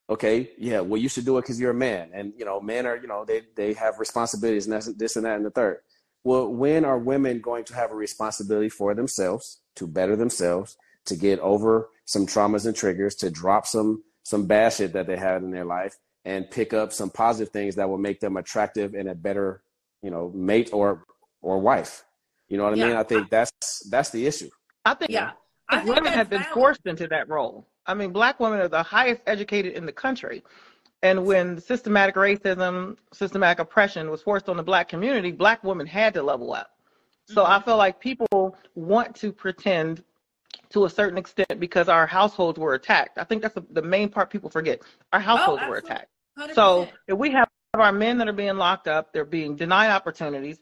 okay, 0.09 0.51
yeah, 0.57 0.79
well, 0.79 0.99
you 0.99 1.09
should 1.09 1.25
do 1.25 1.37
it 1.37 1.41
because 1.41 1.59
you're 1.59 1.71
a 1.71 1.75
man, 1.75 2.09
and 2.13 2.33
you 2.37 2.45
know, 2.45 2.59
men 2.61 2.85
are, 2.85 2.95
you 2.95 3.07
know, 3.07 3.25
they 3.25 3.43
they 3.55 3.73
have 3.73 3.99
responsibilities, 3.99 4.65
and 4.65 4.73
that's 4.73 4.91
this 4.93 5.17
and 5.17 5.25
that 5.25 5.35
and 5.35 5.45
the 5.45 5.51
third. 5.51 5.79
Well, 6.23 6.47
when 6.47 6.85
are 6.85 6.97
women 6.97 7.41
going 7.41 7.65
to 7.65 7.75
have 7.75 7.91
a 7.91 7.95
responsibility 7.95 8.69
for 8.69 8.95
themselves 8.95 9.59
to 9.75 9.87
better 9.87 10.15
themselves, 10.15 10.77
to 11.05 11.17
get 11.17 11.39
over 11.39 11.89
some 12.05 12.25
traumas 12.27 12.65
and 12.65 12.75
triggers, 12.75 13.15
to 13.15 13.29
drop 13.29 13.65
some 13.65 14.03
some 14.23 14.45
bad 14.45 14.71
shit 14.73 14.93
that 14.93 15.07
they 15.07 15.17
had 15.17 15.41
in 15.43 15.51
their 15.51 15.65
life, 15.65 15.97
and 16.25 16.49
pick 16.49 16.73
up 16.73 16.93
some 16.93 17.09
positive 17.09 17.51
things 17.51 17.75
that 17.75 17.89
will 17.89 17.97
make 17.97 18.19
them 18.19 18.37
attractive 18.37 18.93
and 18.93 19.09
a 19.09 19.15
better, 19.15 19.61
you 20.01 20.09
know, 20.09 20.31
mate 20.33 20.69
or 20.73 21.05
or 21.41 21.59
wife. 21.59 22.03
You 22.49 22.57
know 22.57 22.65
what 22.65 22.73
I 22.73 22.87
mean? 22.87 22.95
I 22.95 23.03
think 23.03 23.29
that's 23.29 23.51
that's 23.89 24.09
the 24.09 24.25
issue. 24.25 24.49
I 24.85 24.93
think 24.93 25.11
Yeah. 25.11 25.31
I 25.69 25.77
think 25.77 25.95
women 25.95 26.13
have 26.13 26.29
been 26.29 26.41
valid. 26.41 26.53
forced 26.53 26.85
into 26.85 27.07
that 27.07 27.29
role. 27.29 27.67
I 27.85 27.93
mean, 27.93 28.11
black 28.11 28.39
women 28.39 28.59
are 28.59 28.67
the 28.67 28.83
highest 28.83 29.21
educated 29.25 29.73
in 29.73 29.85
the 29.85 29.91
country. 29.91 30.43
And 31.01 31.25
when 31.25 31.59
systematic 31.59 32.15
racism, 32.15 32.97
systematic 33.11 33.59
oppression 33.59 34.09
was 34.09 34.21
forced 34.21 34.47
on 34.47 34.57
the 34.57 34.63
black 34.63 34.87
community, 34.87 35.31
black 35.31 35.63
women 35.63 35.85
had 35.85 36.13
to 36.13 36.23
level 36.23 36.53
up. 36.53 36.71
So 37.25 37.43
I 37.43 37.55
mm-hmm. 37.55 37.65
feel 37.65 37.77
like 37.77 37.99
people 37.99 38.57
want 38.75 39.15
to 39.17 39.31
pretend 39.31 40.03
to 40.69 40.85
a 40.85 40.89
certain 40.89 41.17
extent 41.17 41.59
because 41.59 41.89
our 41.89 42.07
households 42.07 42.59
were 42.59 42.73
attacked. 42.73 43.17
I 43.17 43.23
think 43.23 43.41
that's 43.41 43.55
the, 43.55 43.65
the 43.71 43.81
main 43.81 44.09
part 44.09 44.29
people 44.29 44.49
forget. 44.49 44.81
Our 45.11 45.19
households 45.19 45.63
were 45.67 45.77
attacked. 45.77 46.09
100%. 46.39 46.53
So 46.55 46.87
if 47.07 47.17
we 47.17 47.31
have 47.31 47.47
our 47.75 47.91
men 47.91 48.17
that 48.19 48.27
are 48.27 48.33
being 48.33 48.57
locked 48.57 48.87
up, 48.87 49.13
they're 49.13 49.25
being 49.25 49.55
denied 49.55 49.89
opportunities, 49.89 50.59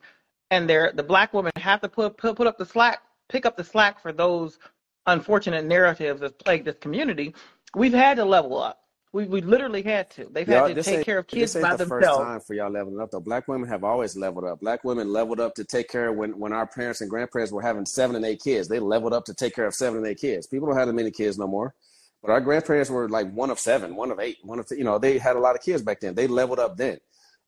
and 0.50 0.70
they're 0.70 0.92
the 0.94 1.04
black 1.04 1.34
women 1.34 1.52
have 1.58 1.82
to 1.82 1.90
put 1.90 2.18
put, 2.18 2.36
put 2.36 2.48
up 2.48 2.58
the 2.58 2.66
slack, 2.66 3.02
pick 3.30 3.46
up 3.46 3.58
the 3.58 3.64
slack 3.64 4.02
for 4.02 4.12
those 4.12 4.60
unfortunate 5.08 5.66
narratives 5.66 6.22
that 6.22 6.38
plague 6.40 6.66
this 6.66 6.78
community. 6.80 7.34
We've 7.76 7.94
had 7.94 8.18
to 8.18 8.26
level 8.26 8.62
up. 8.62 8.81
We 9.14 9.26
we 9.26 9.42
literally 9.42 9.82
had 9.84 10.10
to. 10.12 10.28
They've 10.32 10.48
Y'all, 10.48 10.68
had 10.68 10.76
to 10.76 10.84
take 10.84 11.06
care 11.06 11.18
of 11.18 11.28
kids 11.28 11.54
this 11.54 11.56
ain't 11.58 11.70
by 11.70 11.76
the 11.76 11.86
first 11.86 12.08
time 12.08 12.40
for 12.40 12.54
y'all 12.54 12.72
leveling 12.72 13.02
up 13.02 13.12
though. 13.12 13.20
Black 13.20 13.48
women 13.48 13.68
have 13.68 13.84
always 13.84 14.16
leveled 14.16 14.46
up. 14.46 14.62
Black 14.62 14.86
women 14.86 15.12
leveled 15.12 15.42
up 15.42 15.54
to 15.56 15.66
take 15.66 15.90
care 15.90 16.10
of 16.10 16.16
when 16.16 16.40
when 16.40 16.54
our 16.54 16.66
parents 16.66 17.02
and 17.02 17.10
grandparents 17.10 17.52
were 17.52 17.62
having 17.62 17.86
seven 17.86 18.16
and 18.16 18.24
eight 18.24 18.42
kids. 18.42 18.70
They 18.70 18.80
leveled 18.80 19.12
up 19.14 19.26
to 19.26 19.34
take 19.34 19.54
care 19.54 19.66
of 19.66 19.74
seven 19.74 19.98
and 19.98 20.08
eight 20.08 20.20
kids. 20.20 20.48
People 20.48 20.68
don't 20.70 20.78
have 20.78 20.88
that 20.88 20.94
many 20.94 21.12
kids 21.12 21.38
no 21.38 21.48
more. 21.48 21.76
But 22.22 22.32
our 22.32 22.40
grandparents 22.40 22.90
were 22.90 23.10
like 23.10 23.32
one 23.34 23.50
of 23.50 23.60
seven, 23.60 23.96
one 23.96 24.12
of 24.12 24.20
eight, 24.20 24.38
one 24.44 24.60
of 24.60 24.68
you 24.72 24.86
know 24.86 24.98
they 24.98 25.18
had 25.18 25.36
a 25.36 25.40
lot 25.40 25.56
of 25.56 25.62
kids 25.62 25.82
back 25.82 26.00
then. 26.00 26.16
They 26.16 26.28
leveled 26.28 26.60
up 26.60 26.78
then. 26.78 27.00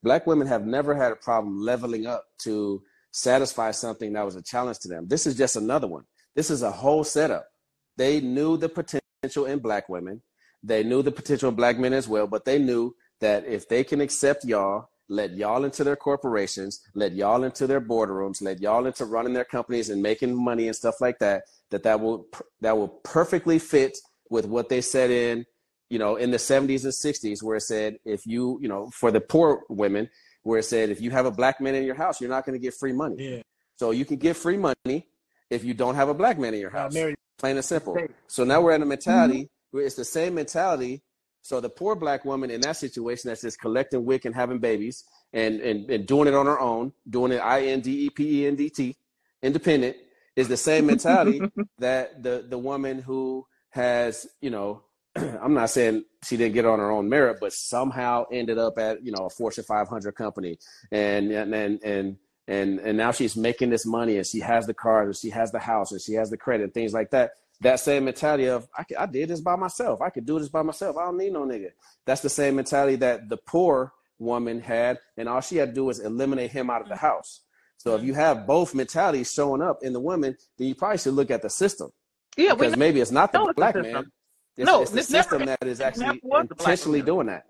Black 0.02 0.28
women 0.28 0.48
have 0.48 0.66
never 0.66 0.94
had 0.94 1.14
a 1.14 1.16
problem 1.16 1.62
leveling 1.62 2.08
up 2.08 2.26
to 2.40 2.84
satisfy 3.12 3.72
something 3.72 4.12
that 4.14 4.26
was 4.26 4.36
a 4.36 4.42
challenge 4.42 4.80
to 4.80 4.90
them. 4.90 5.08
This 5.08 5.26
is 5.26 5.38
just 5.38 5.56
another 5.56 5.88
one. 5.88 6.04
This 6.36 6.50
is 6.50 6.62
a 6.62 6.72
whole 6.72 7.06
setup. 7.06 7.48
They 7.96 8.20
knew 8.20 8.58
the 8.58 8.68
potential 8.68 9.46
in 9.46 9.60
black 9.60 9.88
women. 9.88 10.22
They 10.64 10.84
knew 10.84 11.02
the 11.02 11.12
potential 11.12 11.50
of 11.50 11.56
black 11.56 11.78
men 11.78 11.94
as 11.94 12.08
well, 12.08 12.26
but 12.26 12.46
they 12.46 12.58
knew 12.58 12.96
that 13.20 13.46
if 13.46 13.68
they 13.68 13.84
can 13.84 14.02
accept 14.02 14.46
y'all, 14.46 14.90
let 15.10 15.36
y'all 15.36 15.66
into 15.66 15.84
their 15.84 15.98
corporations, 15.98 16.82
let 16.96 17.14
y'all 17.14 17.44
into 17.44 17.68
their 17.68 17.82
boardrooms, 17.82 18.42
let 18.42 18.62
y'all 18.62 18.86
into 18.86 19.06
running 19.06 19.34
their 19.34 19.46
companies 19.46 19.90
and 19.90 20.02
making 20.02 20.34
money 20.34 20.68
and 20.68 20.76
stuff 20.76 20.96
like 21.02 21.20
that, 21.20 21.44
that 21.70 21.84
that 21.84 22.00
will 22.00 22.28
that 22.62 22.78
will 22.78 22.88
perfectly 22.88 23.60
fit 23.60 23.98
with 24.30 24.46
what 24.46 24.70
they 24.70 24.82
said 24.82 25.12
in, 25.12 25.46
you 25.90 26.00
know, 26.00 26.16
in 26.16 26.32
the 26.32 26.38
70s 26.38 26.84
and 26.86 26.94
60s 26.94 27.44
where 27.44 27.58
it 27.58 27.62
said 27.62 27.98
if 28.06 28.26
you, 28.26 28.58
you 28.62 28.70
know, 28.70 28.90
for 28.92 29.12
the 29.12 29.22
poor 29.22 29.64
women, 29.70 30.10
where 30.44 30.60
it 30.60 30.64
said 30.64 30.90
if 30.90 31.02
you 31.02 31.12
have 31.12 31.26
a 31.26 31.32
black 31.32 31.60
man 31.60 31.76
in 31.76 31.84
your 31.84 31.96
house, 31.96 32.22
you're 32.22 32.30
not 32.30 32.46
going 32.46 32.58
to 32.58 32.64
get 32.64 32.74
free 32.74 32.94
money. 32.94 33.16
Yeah. 33.20 33.42
So 33.76 33.92
you 33.92 34.06
can 34.06 34.18
get 34.18 34.38
free 34.38 34.58
money 34.58 35.08
if 35.50 35.64
you 35.64 35.74
don't 35.74 35.96
have 35.96 36.10
a 36.10 36.14
black 36.14 36.40
man 36.40 36.54
in 36.54 36.62
your 36.62 36.70
house. 36.70 36.94
Plain 37.38 37.58
and 37.58 37.66
simple. 37.66 37.98
So 38.28 38.44
now 38.44 38.62
we're 38.62 38.72
at 38.72 38.82
a 38.82 38.86
mentality 38.86 39.50
it's 39.80 39.96
the 39.96 40.06
same 40.06 40.36
mentality. 40.36 41.04
So 41.42 41.60
the 41.60 41.70
poor 41.70 41.96
black 41.96 42.24
woman 42.24 42.50
in 42.50 42.62
that 42.62 42.78
situation 42.78 43.30
that's 43.30 43.42
just 43.42 43.60
collecting 43.60 44.06
WIC 44.06 44.26
and 44.26 44.36
having 44.36 44.60
babies 44.60 45.04
and, 45.34 45.60
and, 45.60 45.90
and 45.90 46.06
doing 46.06 46.28
it 46.28 46.34
on 46.34 46.46
her 46.46 46.60
own, 46.60 46.94
doing 47.10 47.34
it 47.34 47.40
I 47.40 47.64
N 47.64 47.82
D 47.82 48.06
E 48.06 48.10
P 48.10 48.42
E 48.44 48.48
N 48.48 48.56
D 48.56 48.70
T, 48.70 48.96
independent, 49.42 49.98
is 50.36 50.48
the 50.48 50.58
same 50.58 50.86
mentality 50.86 51.42
that 51.80 52.24
the 52.24 52.46
the 52.48 52.58
woman 52.58 53.02
who 53.02 53.46
has, 53.72 54.26
you 54.42 54.50
know, 54.50 54.84
I'm 55.16 55.54
not 55.54 55.70
saying 55.70 56.06
she 56.24 56.38
didn't 56.38 56.54
get 56.54 56.66
it 56.66 56.70
on 56.70 56.80
her 56.80 56.92
own 56.92 57.10
merit, 57.10 57.38
but 57.42 57.54
somehow 57.54 58.26
ended 58.32 58.58
up 58.58 58.78
at, 58.78 59.04
you 59.06 59.12
know, 59.12 59.26
a 59.26 59.30
Fortune 59.30 59.64
500 59.64 60.14
company 60.14 60.58
and 60.92 61.32
and 61.32 61.54
and 61.54 61.84
and 61.84 62.18
and, 62.48 62.80
and 62.80 62.98
now 62.98 63.12
she's 63.12 63.38
making 63.38 63.70
this 63.70 63.86
money 63.86 64.18
and 64.18 64.28
she 64.28 64.40
has 64.40 64.68
the 64.68 64.74
car 64.74 65.04
and 65.04 65.16
she 65.16 65.30
has 65.30 65.52
the 65.52 65.60
house 65.60 65.92
and 65.92 66.02
she 66.02 66.14
has 66.14 66.30
the 66.30 66.38
credit 66.38 66.64
and 66.64 66.74
things 66.74 66.94
like 66.94 67.12
that. 67.12 67.32
That 67.62 67.80
same 67.80 68.06
mentality 68.06 68.46
of 68.48 68.68
I, 68.78 68.84
could, 68.84 68.98
I 68.98 69.06
did 69.06 69.30
this 69.30 69.40
by 69.42 69.56
myself. 69.56 70.02
I 70.02 70.10
could 70.10 70.26
do 70.26 70.38
this 70.40 70.50
by 70.50 70.62
myself. 70.64 70.98
I 70.98 71.06
don't 71.06 71.18
need 71.18 71.32
no 71.34 71.46
nigga. 71.46 71.70
That's 72.06 72.22
the 72.22 72.30
same 72.30 72.56
mentality 72.56 72.98
that 72.98 73.30
the 73.30 73.38
poor 73.38 73.94
woman 74.20 74.60
had, 74.60 75.00
and 75.18 75.30
all 75.30 75.40
she 75.42 75.58
had 75.58 75.70
to 75.70 75.74
do 75.76 75.86
was 75.86 76.00
eliminate 76.00 76.52
him 76.52 76.70
out 76.70 76.82
of 76.82 76.90
the 76.90 76.96
house. 76.96 77.42
So 77.78 77.96
if 77.96 78.04
you 78.04 78.14
have 78.14 78.48
both 78.48 78.74
mentalities 78.76 79.32
showing 79.32 79.62
up 79.62 79.80
in 79.84 79.94
the 79.94 80.00
woman, 80.00 80.36
then 80.58 80.68
you 80.68 80.76
probably 80.76 80.98
should 80.98 81.14
look 81.14 81.32
at 81.32 81.42
the 81.42 81.50
system 81.50 81.92
Yeah, 82.38 82.54
we 82.54 82.60
because 82.68 82.78
maybe 82.78 83.02
it's 83.02 83.12
not 83.12 83.32
the 83.32 83.40
know 83.40 83.48
the 83.48 83.54
black 83.54 83.76
system. 83.76 83.92
man. 83.94 84.12
It's, 84.58 84.66
No, 84.66 84.82
it's 84.84 84.92
the 84.92 85.00
it's 85.00 85.10
never- 85.10 85.24
system 85.30 85.46
that 85.48 85.64
is 85.68 85.82
actually 85.82 86.06
never 86.06 86.20
was 86.24 86.48
the 86.48 86.56
black 86.56 86.68
intentionally 86.68 87.02
doing 87.02 87.28
that. 87.28 87.46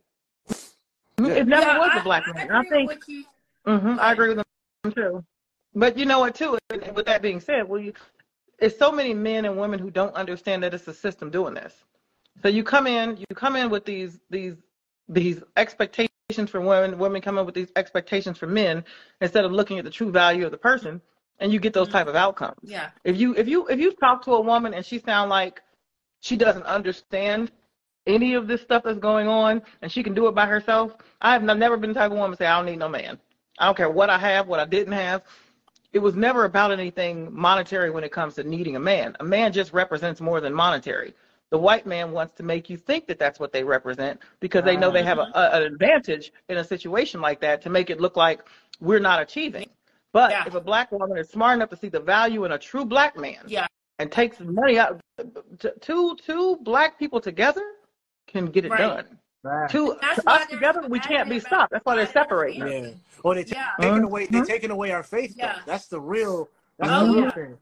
it 0.50 1.48
never 1.48 1.62
Yeah, 1.68 1.78
was 1.80 1.90
I- 1.94 1.98
the 1.98 2.04
black 2.04 2.24
I 2.28 2.34
man. 2.34 2.48
And 2.48 2.58
I 2.58 2.62
agree 2.62 2.78
think 2.88 2.90
with 2.90 3.10
you. 3.10 3.24
hmm 3.66 4.00
I 4.00 4.12
agree 4.12 4.28
with 4.30 4.38
them 4.84 4.94
too. 4.94 5.26
But 5.76 5.98
you 5.98 6.06
know 6.06 6.20
what, 6.20 6.36
too? 6.36 6.58
With 6.94 7.06
that 7.08 7.22
being 7.24 7.40
said, 7.40 7.68
well, 7.68 7.80
you, 7.82 7.94
it's 8.64 8.80
so 8.80 8.92
many 8.92 9.14
men 9.14 9.44
and 9.44 9.58
women 9.58 9.78
who 9.78 9.92
don't 9.92 10.16
understand 10.16 10.64
that 10.64 10.74
it's 10.74 10.86
the 10.86 10.94
system 10.94 11.30
doing 11.30 11.54
this. 11.54 11.74
So 12.42 12.48
you 12.48 12.64
come 12.64 12.88
in, 12.88 13.18
you 13.18 13.36
come 13.36 13.56
in 13.58 13.70
with 13.70 13.86
these 13.86 14.20
these 14.30 14.56
these 15.10 15.44
expectations 15.58 16.50
for 16.50 16.62
women. 16.62 16.98
Women 16.98 17.22
come 17.22 17.38
in 17.38 17.46
with 17.46 17.56
these 17.56 17.72
expectations 17.76 18.38
for 18.38 18.48
men 18.48 18.86
instead 19.20 19.44
of 19.44 19.52
looking 19.52 19.80
at 19.80 19.86
the 19.86 19.92
true 19.92 20.12
value 20.12 20.46
of 20.46 20.52
the 20.52 20.58
person, 20.58 21.02
and 21.40 21.52
you 21.52 21.60
get 21.60 21.74
those 21.74 21.88
mm-hmm. 21.88 21.98
type 21.98 22.08
of 22.08 22.16
outcomes. 22.16 22.58
Yeah. 22.64 22.92
If 23.04 23.18
you 23.18 23.36
if 23.36 23.50
you 23.50 23.68
if 23.68 23.80
you 23.80 23.92
talk 23.96 24.24
to 24.26 24.32
a 24.32 24.42
woman 24.42 24.74
and 24.74 24.86
she 24.86 24.98
sound 25.00 25.30
like 25.30 25.62
she 26.22 26.38
doesn't 26.38 26.64
understand 26.64 27.52
any 28.08 28.34
of 28.34 28.48
this 28.48 28.62
stuff 28.62 28.84
that's 28.84 29.00
going 29.00 29.28
on 29.28 29.62
and 29.82 29.92
she 29.92 30.04
can 30.04 30.14
do 30.14 30.28
it 30.28 30.36
by 30.36 30.46
herself, 30.46 30.94
I 31.22 31.34
have 31.34 31.44
never 31.44 31.76
been 31.76 31.90
the 31.90 32.00
type 32.00 32.12
of 32.12 32.18
woman 32.18 32.32
to 32.32 32.38
say 32.38 32.46
I 32.46 32.58
don't 32.58 32.66
need 32.66 32.80
no 32.80 32.90
man. 32.90 33.20
I 33.60 33.66
don't 33.66 33.78
care 33.78 33.90
what 33.90 34.10
I 34.10 34.18
have, 34.18 34.48
what 34.48 34.62
I 34.62 34.66
didn't 34.66 34.94
have. 34.94 35.22
It 35.94 36.00
was 36.00 36.16
never 36.16 36.46
about 36.46 36.72
anything 36.72 37.30
monetary 37.32 37.92
when 37.92 38.04
it 38.04 38.12
comes 38.12 38.34
to 38.36 38.44
needing 38.44 38.76
a 38.76 38.80
man. 38.80 39.16
A 39.20 39.24
man 39.24 39.54
just 39.54 39.74
represents 39.74 40.20
more 40.20 40.42
than 40.42 40.54
monetary. 40.54 41.14
The 41.52 41.58
white 41.60 41.86
man 41.86 42.12
wants 42.12 42.34
to 42.38 42.44
make 42.44 42.68
you 42.68 42.78
think 42.78 43.06
that 43.08 43.20
that's 43.20 43.40
what 43.40 43.54
they 43.54 43.64
represent 43.64 44.20
because 44.40 44.64
they 44.64 44.76
know 44.76 44.90
they 44.90 45.04
have 45.04 45.20
a, 45.20 45.22
uh-huh. 45.22 45.50
a, 45.54 45.58
an 45.58 45.64
advantage 45.64 46.34
in 46.50 46.58
a 46.58 46.64
situation 46.64 47.22
like 47.22 47.40
that 47.42 47.62
to 47.62 47.70
make 47.70 47.92
it 47.92 48.02
look 48.02 48.18
like 48.18 48.42
we're 48.80 49.00
not 49.00 49.22
achieving. 49.22 49.70
But 50.14 50.32
Yeah. 50.32 50.46
if 50.48 50.56
a 50.56 50.62
black 50.62 50.92
woman 50.92 51.16
is 51.16 51.30
smart 51.30 51.56
enough 51.56 51.70
to 51.70 51.78
see 51.78 51.90
the 51.90 52.00
value 52.00 52.44
in 52.46 52.54
a 52.54 52.58
true 52.58 52.86
black 52.86 53.16
man, 53.16 53.44
Yeah. 53.46 53.68
and 54.00 54.12
takes 54.12 54.40
money 54.40 54.80
out. 54.80 55.00
Two 55.82 56.16
two 56.16 56.58
black 56.64 56.98
people 56.98 57.22
together 57.22 57.64
can 58.28 58.48
get 58.48 58.66
it 58.66 58.72
Right. 58.72 58.80
done. 58.80 59.20
Right. 59.44 59.70
Two 59.70 59.98
That's 60.02 60.24
why 60.24 60.38
us 60.42 60.48
together, 60.48 60.84
we 60.88 61.00
can't 61.00 61.30
be 61.30 61.40
stopped. 61.40 61.72
That's 61.72 61.86
why 61.86 61.96
they're 61.96 62.04
about 62.06 62.14
separating. 62.14 62.64
us. 62.64 62.72
Yeah. 62.72 62.90
Or 63.24 63.36
they 63.36 63.44
ta- 63.44 63.74
Yeah. 63.80 63.90
taking 63.90 64.04
away 64.04 64.26
they 64.28 64.40
Mhm. 64.40 64.48
taking 64.48 64.72
away 64.72 64.92
our 64.92 65.04
faith. 65.04 65.36
Though. 65.38 65.44
Yeah. 65.44 65.60
That's 65.66 65.88
the 65.88 66.00
real. 66.00 66.50
That's 66.78 66.92
Oh, 66.94 67.08
the 67.08 67.14
real 67.14 67.24
yeah. 67.26 67.32
thing. 67.32 67.58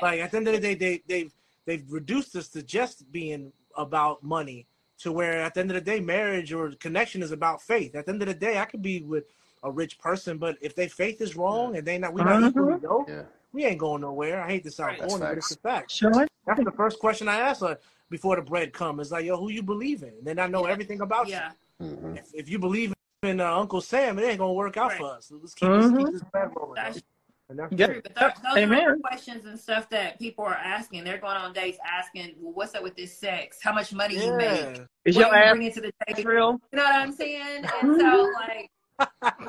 Like 0.00 0.20
at 0.20 0.30
the 0.30 0.36
end 0.38 0.48
of 0.48 0.54
the 0.54 0.60
day, 0.60 0.74
they 0.74 1.02
they've 1.06 1.32
they've 1.66 1.84
reduced 1.92 2.34
us 2.36 2.48
to 2.48 2.62
just 2.62 3.10
being 3.12 3.52
about 3.76 4.22
money. 4.22 4.66
To 5.00 5.12
where 5.12 5.42
at 5.42 5.52
the 5.52 5.60
end 5.60 5.70
of 5.70 5.74
the 5.74 5.80
day, 5.82 6.00
marriage 6.00 6.54
or 6.54 6.70
connection 6.80 7.22
is 7.22 7.30
about 7.32 7.60
faith. 7.60 7.94
At 7.94 8.06
the 8.06 8.12
end 8.12 8.22
of 8.22 8.28
the 8.28 8.34
day, 8.34 8.58
I 8.58 8.64
could 8.64 8.80
be 8.80 9.02
with 9.02 9.24
a 9.62 9.70
rich 9.70 9.98
person, 9.98 10.38
but 10.38 10.56
if 10.62 10.74
their 10.74 10.88
faith 10.88 11.20
is 11.20 11.36
wrong 11.36 11.76
and 11.76 11.86
they 11.86 11.98
not 11.98 12.14
we 12.14 12.22
not 12.22 12.40
Mhm. 12.40 12.48
equally 12.48 12.80
yoked, 12.82 13.10
Yeah. 13.10 13.22
we 13.52 13.66
ain't 13.66 13.78
going 13.78 14.00
nowhere. 14.00 14.40
I 14.40 14.48
hate 14.48 14.64
to 14.64 14.70
sound 14.70 14.92
Right. 14.92 15.00
That's 15.00 15.12
corny, 15.12 15.26
but 15.28 15.38
it's 15.38 15.48
facts. 15.48 15.56
a 15.56 15.60
fact. 15.60 15.90
Sure. 15.90 16.26
That's 16.46 16.64
the 16.64 16.70
first 16.72 16.98
question 16.98 17.28
I 17.28 17.40
ask 17.40 17.60
her 17.60 17.78
before 18.10 18.36
the 18.36 18.42
bread 18.42 18.72
comes. 18.72 19.00
It's 19.00 19.10
like, 19.10 19.24
yo, 19.24 19.36
who 19.36 19.50
you 19.50 19.62
believe 19.62 20.02
in? 20.02 20.12
Then 20.22 20.38
I 20.38 20.46
know 20.46 20.66
Yeah. 20.66 20.72
everything 20.72 21.00
about 21.00 21.28
Yeah. 21.28 21.50
You. 21.80 22.14
If, 22.16 22.34
if 22.34 22.48
you 22.48 22.58
believe 22.58 22.94
in 23.22 23.40
uh, 23.40 23.52
Uncle 23.54 23.80
Sam, 23.80 24.18
it 24.18 24.22
ain't 24.24 24.38
gonna 24.38 24.52
work 24.52 24.76
out 24.76 24.90
Right. 24.92 24.98
for 24.98 25.06
us. 25.14 25.30
Let's 25.30 25.54
keep, 25.54 25.68
let's 25.68 25.86
Mhm. 25.86 25.98
keep 25.98 26.12
this 26.12 26.22
bread 26.32 26.50
rolling. 26.56 26.74
That's 26.76 27.02
And 27.48 27.58
that's 27.60 27.72
Yep. 27.72 27.90
true. 27.90 28.02
But 28.02 28.16
th- 28.16 28.34
those 28.42 28.52
are 28.54 28.58
Amen. 28.58 28.92
the 28.96 29.00
questions 29.08 29.44
and 29.46 29.56
stuff 29.58 29.88
that 29.90 30.18
people 30.18 30.44
are 30.44 30.54
asking. 30.54 31.04
They're 31.04 31.18
going 31.18 31.36
on 31.36 31.52
dates 31.52 31.78
asking, 31.86 32.34
well, 32.40 32.52
what's 32.54 32.74
up 32.74 32.82
with 32.82 32.96
this 32.96 33.16
sex? 33.16 33.58
How 33.62 33.72
much 33.72 33.92
money 33.92 34.16
you 34.16 34.36
make? 34.36 34.80
Is 35.04 35.14
What 35.16 35.26
your 35.26 35.28
you 35.28 35.32
ass 35.32 35.52
bring 35.52 35.62
into 35.68 35.80
the 35.80 35.92
table? 36.08 36.28
real? 36.30 36.60
You 36.72 36.76
know 36.78 36.82
what 36.84 36.94
I'm 36.96 37.12
saying? 37.12 37.64
And 37.82 38.00
so, 38.00 38.32
like, 38.34 38.70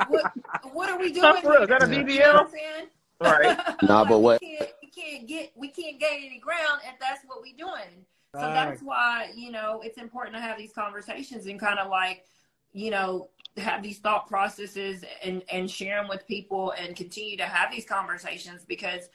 what, 0.10 0.32
what 0.74 0.90
are 0.92 1.00
we 1.00 1.12
doing? 1.12 1.22
Talk 1.24 1.42
for 1.44 1.52
real. 1.54 1.64
Is 1.64 1.70
that 1.70 1.82
a 1.84 1.88
here? 1.88 2.08
Yeah. 2.08 2.14
You 2.14 2.20
know 2.20 2.34
what 2.34 2.46
BBL? 2.46 2.46
I'm 2.46 2.52
saying? 2.52 2.88
Right. 3.20 3.76
Nah, 3.84 4.06
but 4.06 4.20
what- 4.20 4.42
we 4.42 4.58
can't, 4.58 4.70
we 4.84 4.90
can't 4.92 5.28
get 5.28 5.52
we 5.56 5.68
can't 5.70 6.00
gain 6.00 6.24
any 6.26 6.38
ground 6.40 6.82
if 6.84 7.00
that's 7.00 7.22
what 7.26 7.42
we're 7.42 7.58
doing. 7.58 8.06
So 8.40 8.46
Right. 8.46 8.54
that's 8.54 8.82
why 8.82 9.32
you 9.36 9.52
know 9.52 9.82
it's 9.84 9.98
important 9.98 10.36
to 10.36 10.42
have 10.42 10.58
these 10.58 10.72
conversations 10.74 11.46
and 11.48 11.60
kind 11.60 11.80
of 11.80 11.90
like 11.90 12.26
you 12.74 12.92
know 12.92 13.30
have 13.58 13.82
these 13.82 14.00
thought 14.00 14.28
processes 14.28 15.04
and 15.24 15.44
and 15.52 15.70
share 15.70 16.00
them 16.00 16.08
with 16.08 16.28
people 16.28 16.72
and 16.72 16.96
continue 16.96 17.38
to 17.38 17.46
have 17.46 17.72
these 17.72 17.86
conversations 17.86 18.64
because 18.66 19.10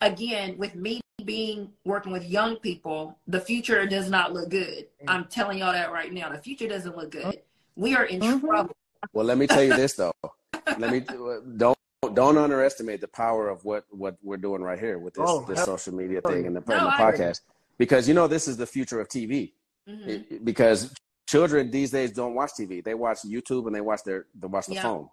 again 0.00 0.56
with 0.58 0.74
me 0.74 1.00
being 1.24 1.72
working 1.84 2.12
with 2.12 2.24
young 2.28 2.56
people 2.56 3.16
the 3.26 3.40
future 3.40 3.86
does 3.86 4.10
not 4.10 4.32
look 4.32 4.48
good. 4.50 4.86
I'm 5.08 5.24
telling 5.26 5.58
y'all 5.58 5.72
that 5.72 5.92
right 5.92 6.12
now. 6.12 6.30
The 6.30 6.38
future 6.38 6.68
doesn't 6.68 6.96
look 6.96 7.10
good. 7.10 7.40
We 7.76 7.94
are 7.94 8.04
in 8.04 8.20
Mhm. 8.20 8.40
trouble. 8.40 8.72
Well, 9.12 9.24
let 9.26 9.38
me 9.38 9.46
tell 9.46 9.62
you 9.62 9.72
this 9.74 9.94
though. 9.94 10.12
let 10.78 10.90
me 10.90 11.00
don't 11.56 11.76
don't 12.14 12.36
underestimate 12.36 13.00
the 13.00 13.08
power 13.08 13.48
of 13.48 13.64
what 13.64 13.84
what 13.90 14.16
we're 14.22 14.36
doing 14.36 14.62
right 14.62 14.78
here 14.78 14.98
with 14.98 15.14
this 15.14 15.24
Oh, 15.26 15.44
this 15.48 15.64
social 15.64 15.94
media 15.94 16.20
thing 16.20 16.46
and 16.46 16.56
the, 16.56 16.62
No, 16.66 16.74
and 16.76 16.86
the 16.86 16.90
podcast 16.90 17.40
because 17.78 18.08
you 18.08 18.14
know 18.14 18.26
this 18.26 18.48
is 18.48 18.56
the 18.56 18.66
future 18.66 19.00
of 19.00 19.08
TV 19.08 19.52
Mhm. 19.88 20.06
It- 20.08 20.44
because 20.44 20.94
children 21.26 21.70
these 21.70 21.90
days 21.90 22.12
don't 22.12 22.34
watch 22.34 22.50
TV 22.58 22.80
they 22.84 22.94
watch 22.94 23.18
YouTube 23.24 23.66
and 23.66 23.74
they 23.74 23.80
watch 23.80 24.02
their 24.04 24.26
they 24.34 24.46
watch 24.46 24.66
the 24.66 24.74
Yeah. 24.74 24.82
phone 24.82 25.08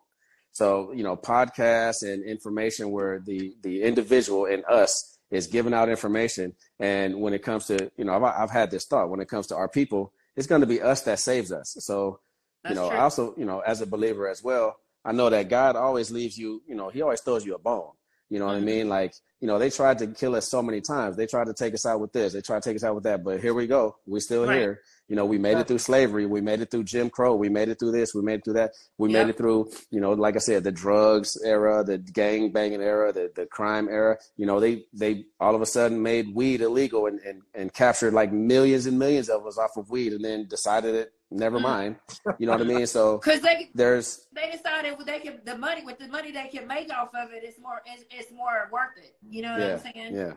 So, 0.52 0.92
you 0.94 1.04
know, 1.04 1.16
podcasts 1.16 2.02
and 2.02 2.24
information 2.24 2.92
where 2.92 3.20
the 3.20 3.56
the 3.62 3.84
individual 3.84 4.46
and 4.46 4.64
us 4.66 5.18
is 5.32 5.46
giving 5.48 5.76
out 5.76 5.90
information. 5.90 6.56
And 6.80 7.22
when 7.22 7.34
it 7.36 7.44
comes 7.44 7.68
to, 7.68 7.92
you 7.98 8.04
know, 8.06 8.14
I've, 8.16 8.24
I've 8.24 8.50
had 8.50 8.72
this 8.72 8.86
thought 8.86 9.10
when 9.12 9.20
it 9.22 9.30
comes 9.30 9.46
to 9.48 9.56
our 9.56 9.70
people, 9.70 10.12
it's 10.36 10.48
going 10.48 10.62
to 10.62 10.68
be 10.68 10.82
us 10.82 11.04
that 11.04 11.20
saves 11.20 11.52
us. 11.52 11.76
So, 11.80 12.20
That's 12.64 12.72
you 12.72 12.76
know, 12.82 12.90
true. 12.90 12.98
I 12.98 13.02
also, 13.04 13.36
you 13.38 13.46
know, 13.46 13.60
as 13.60 13.82
a 13.82 13.86
believer 13.86 14.28
as 14.28 14.44
well, 14.44 14.78
I 15.06 15.12
know 15.12 15.30
that 15.30 15.48
God 15.50 15.76
always 15.76 16.10
leaves 16.10 16.36
you, 16.36 16.64
you 16.68 16.74
know, 16.76 16.90
he 16.90 17.04
always 17.04 17.22
throws 17.22 17.46
you 17.46 17.54
a 17.54 17.60
bone. 17.60 17.92
You 18.30 18.40
know 18.40 18.46
what 18.46 18.56
I 18.56 18.60
Mhm. 18.60 18.64
mean? 18.66 18.90
Like, 18.90 19.14
you 19.42 19.48
know, 19.48 19.58
they 19.58 19.70
tried 19.70 19.98
to 20.00 20.08
kill 20.08 20.36
us 20.36 20.48
so 20.50 20.62
many 20.62 20.82
times. 20.82 21.16
They 21.16 21.26
tried 21.26 21.48
to 21.48 21.54
take 21.54 21.74
us 21.74 21.86
out 21.86 22.00
with 22.00 22.12
this. 22.12 22.34
They 22.34 22.42
tried 22.42 22.62
to 22.62 22.70
take 22.70 22.76
us 22.76 22.84
out 22.84 22.94
with 22.96 23.06
that. 23.06 23.24
But 23.24 23.40
here 23.40 23.54
we 23.54 23.68
go. 23.68 23.96
We're 24.06 24.20
still 24.20 24.46
Right. 24.46 24.58
here. 24.60 24.82
You 25.08 25.16
know, 25.16 25.26
we 25.26 25.40
made 25.40 25.58
it 25.58 25.68
through 25.68 25.80
slavery. 25.80 26.28
We 26.28 26.40
made 26.42 26.62
it 26.62 26.70
through 26.70 26.84
Jim 26.84 27.10
Crow. 27.10 27.36
We 27.36 27.50
made 27.50 27.70
it 27.70 27.80
through 27.80 27.94
this. 27.94 28.14
We 28.14 28.22
made 28.22 28.40
it 28.40 28.46
through 28.46 28.54
that. 28.56 28.74
We 29.00 29.10
Yep. 29.10 29.14
made 29.26 29.30
it 29.32 29.38
through, 29.38 29.72
you 29.90 30.00
know, 30.02 30.12
like 30.12 30.36
I 30.36 30.40
said, 30.40 30.64
the 30.64 30.72
drugs 30.72 31.36
era, 31.44 31.84
the 31.84 31.98
gang 31.98 32.52
banging 32.52 32.82
era, 32.82 33.12
the, 33.12 33.32
the 33.36 33.48
crime 33.48 33.88
era. 33.90 34.20
You 34.38 34.46
know, 34.46 34.60
they 34.60 34.86
they 34.94 35.26
all 35.40 35.56
of 35.56 35.62
a 35.62 35.66
sudden 35.66 36.04
made 36.04 36.36
weed 36.36 36.62
illegal 36.62 37.08
and, 37.08 37.20
and, 37.22 37.42
and 37.56 37.74
captured 37.74 38.14
like 38.14 38.32
millions 38.32 38.86
and 38.86 39.00
millions 39.00 39.30
of 39.30 39.48
us 39.48 39.58
off 39.58 39.78
of 39.78 39.90
weed 39.90 40.14
and 40.14 40.24
then 40.24 40.46
decided 40.48 40.94
it, 40.94 41.14
never 41.32 41.60
Mm. 41.60 41.64
mind. 41.64 41.96
You 42.38 42.46
know 42.48 42.54
what 42.54 42.62
I 42.62 42.66
mean? 42.66 42.88
So 42.88 43.18
Because 43.18 43.42
they 43.42 43.70
there's 43.74 44.28
they 44.34 44.50
decided 44.52 44.98
they 45.06 45.20
can 45.20 45.42
the 45.46 45.58
money 45.58 45.84
with 45.84 46.00
the 46.00 46.08
money 46.08 46.32
they 46.32 46.48
can 46.48 46.68
make 46.68 46.92
off 46.92 47.10
of 47.16 47.32
it, 47.32 47.44
it's 47.44 47.60
more 47.60 47.82
it's, 47.86 48.04
it's 48.12 48.32
more 48.32 48.70
worth 48.72 48.98
it. 48.98 49.16
You 49.30 49.44
know 49.44 49.52
what 49.54 49.62
yeah, 49.62 49.74
I'm 49.74 49.80
saying? 49.80 50.16
yeah. 50.16 50.34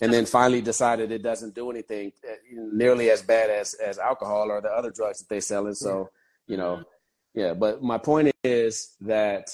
And 0.00 0.12
then 0.12 0.26
finally 0.26 0.60
decided 0.60 1.12
it 1.12 1.22
doesn't 1.22 1.54
do 1.54 1.70
anything 1.70 2.12
uh, 2.28 2.34
nearly 2.52 3.10
as 3.10 3.22
bad 3.22 3.48
as 3.50 3.74
as 3.74 3.98
alcohol 3.98 4.50
or 4.50 4.60
the 4.60 4.68
other 4.70 4.90
drugs 4.90 5.20
that 5.20 5.28
they 5.28 5.40
selling. 5.40 5.74
So 5.74 6.10
you 6.46 6.56
know, 6.56 6.82
yeah. 7.34 7.54
But 7.54 7.82
my 7.82 7.98
point 7.98 8.32
is 8.42 8.96
that 9.02 9.50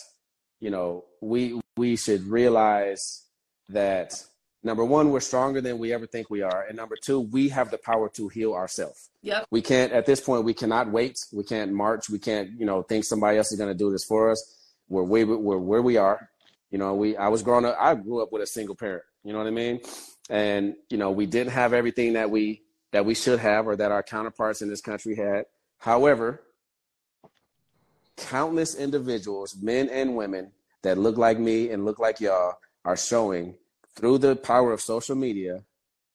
you 0.61 0.71
know 0.71 1.05
we 1.21 1.61
we 1.77 1.97
should 1.97 2.23
realize 2.25 3.27
that 3.69 4.25
number 4.63 4.85
one 4.85 5.11
we're 5.11 5.21
stronger 5.21 5.61
than 5.61 5.79
we 5.79 5.93
ever 5.93 6.07
think 6.07 6.31
we 6.31 6.43
are, 6.43 6.65
and 6.67 6.77
number 6.77 6.97
two 6.97 7.21
we 7.21 7.51
have 7.51 7.71
the 7.71 7.79
power 7.79 8.09
to 8.11 8.29
heal 8.29 8.55
ourselves. 8.55 9.10
Yep. 9.23 9.47
We 9.51 9.61
can't 9.61 9.93
at 9.93 10.07
this 10.07 10.21
point 10.21 10.45
we 10.45 10.55
cannot 10.55 10.91
wait. 10.91 11.19
We 11.33 11.45
can't 11.45 11.73
march. 11.73 12.09
We 12.09 12.19
can't 12.19 12.51
you 12.59 12.67
know 12.67 12.83
think 12.83 13.05
somebody 13.05 13.39
else 13.39 13.53
is 13.53 13.59
going 13.59 13.71
to 13.71 13.79
do 13.79 13.91
this 13.91 14.05
for 14.05 14.31
us. 14.31 14.57
We're 14.89 15.05
way 15.05 15.25
we're 15.25 15.59
where 15.59 15.83
we 15.83 15.97
are. 15.97 16.31
You 16.71 16.79
know, 16.79 16.95
we 16.95 17.17
I 17.17 17.29
was 17.29 17.43
growing 17.43 17.65
up. 17.65 17.77
I 17.79 17.95
grew 17.95 18.23
up 18.23 18.33
with 18.33 18.43
a 18.43 18.47
single 18.47 18.75
parent. 18.75 19.03
You 19.25 19.33
know 19.33 19.39
what 19.39 19.47
I 19.47 19.51
mean? 19.51 19.81
And 20.29 20.75
you 20.89 20.97
know, 20.97 21.11
we 21.11 21.27
didn't 21.27 21.53
have 21.53 21.73
everything 21.73 22.15
that 22.15 22.31
we 22.31 22.63
that 22.93 23.05
we 23.05 23.15
should 23.15 23.39
have 23.39 23.67
or 23.67 23.77
that 23.77 23.93
our 23.93 24.03
counterparts 24.03 24.63
in 24.63 24.69
this 24.69 24.81
country 24.81 25.17
had. 25.17 25.45
However, 25.79 26.43
countless 28.17 28.75
individuals, 28.75 29.57
men 29.61 29.89
and 29.89 30.17
women, 30.17 30.53
that 30.83 30.99
look 30.99 31.17
like 31.17 31.39
me 31.39 31.71
and 31.71 31.85
look 31.85 31.99
like 31.99 32.21
y'all 32.21 32.55
are 32.85 32.97
showing 32.97 33.55
through 33.95 34.19
the 34.19 34.37
power 34.37 34.73
of 34.73 34.81
social 34.81 35.15
media 35.15 35.63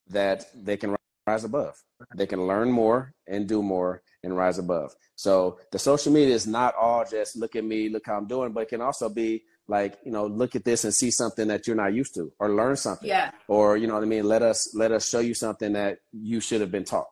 that 0.10 0.46
they 0.56 0.78
can 0.78 0.96
rise 1.28 1.44
above. 1.44 1.82
They 2.16 2.28
can 2.28 2.46
learn 2.46 2.72
more 2.72 3.14
and 3.28 3.48
do 3.48 3.62
more 3.64 4.02
and 4.24 4.36
rise 4.36 4.58
above. 4.58 4.94
So 5.16 5.60
the 5.72 5.80
social 5.80 6.12
media 6.12 6.36
is 6.36 6.46
not 6.46 6.76
all 6.76 7.06
just 7.10 7.36
look 7.36 7.56
at 7.56 7.64
me, 7.64 7.90
look 7.90 8.04
how 8.06 8.18
I'm 8.18 8.28
doing, 8.28 8.52
but 8.52 8.62
it 8.62 8.70
can 8.70 8.82
also 8.82 9.10
be 9.10 9.44
like, 9.68 9.98
you 10.06 10.12
know, 10.12 10.26
look 10.28 10.56
at 10.56 10.64
this 10.64 10.84
and 10.84 10.94
see 10.94 11.10
something 11.12 11.48
that 11.48 11.66
you're 11.66 11.76
not 11.76 11.94
used 11.94 12.14
to 12.16 12.32
or 12.40 12.50
learn 12.50 12.76
something. 12.76 13.08
Yeah. 13.08 13.32
Or, 13.48 13.78
you 13.78 13.88
know 13.88 13.96
what 13.96 14.04
I 14.04 14.08
mean? 14.08 14.26
Let 14.26 14.42
us 14.42 14.76
let 14.76 14.92
us 14.92 15.08
show 15.08 15.20
you 15.20 15.34
something 15.34 15.74
that 15.74 16.00
you 16.12 16.40
should 16.40 16.62
have 16.62 16.72
been 16.72 16.84
taught. 16.84 17.08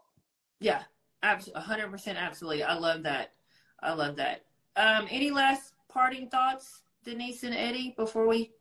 Yeah. 0.59 0.83
Absolutely. 1.23 1.61
hundred 1.63 1.89
percent 1.89 2.17
absolutely. 2.17 2.63
I 2.63 2.73
love 2.73 3.03
that. 3.03 3.31
I 3.81 3.93
love 3.93 4.17
that. 4.17 4.43
Um, 4.75 5.07
any 5.09 5.31
last 5.31 5.73
parting 5.89 6.29
thoughts, 6.29 6.81
Denise 7.05 7.43
and 7.43 7.55
Eddie, 7.55 7.93
before 7.97 8.27
we 8.27 8.51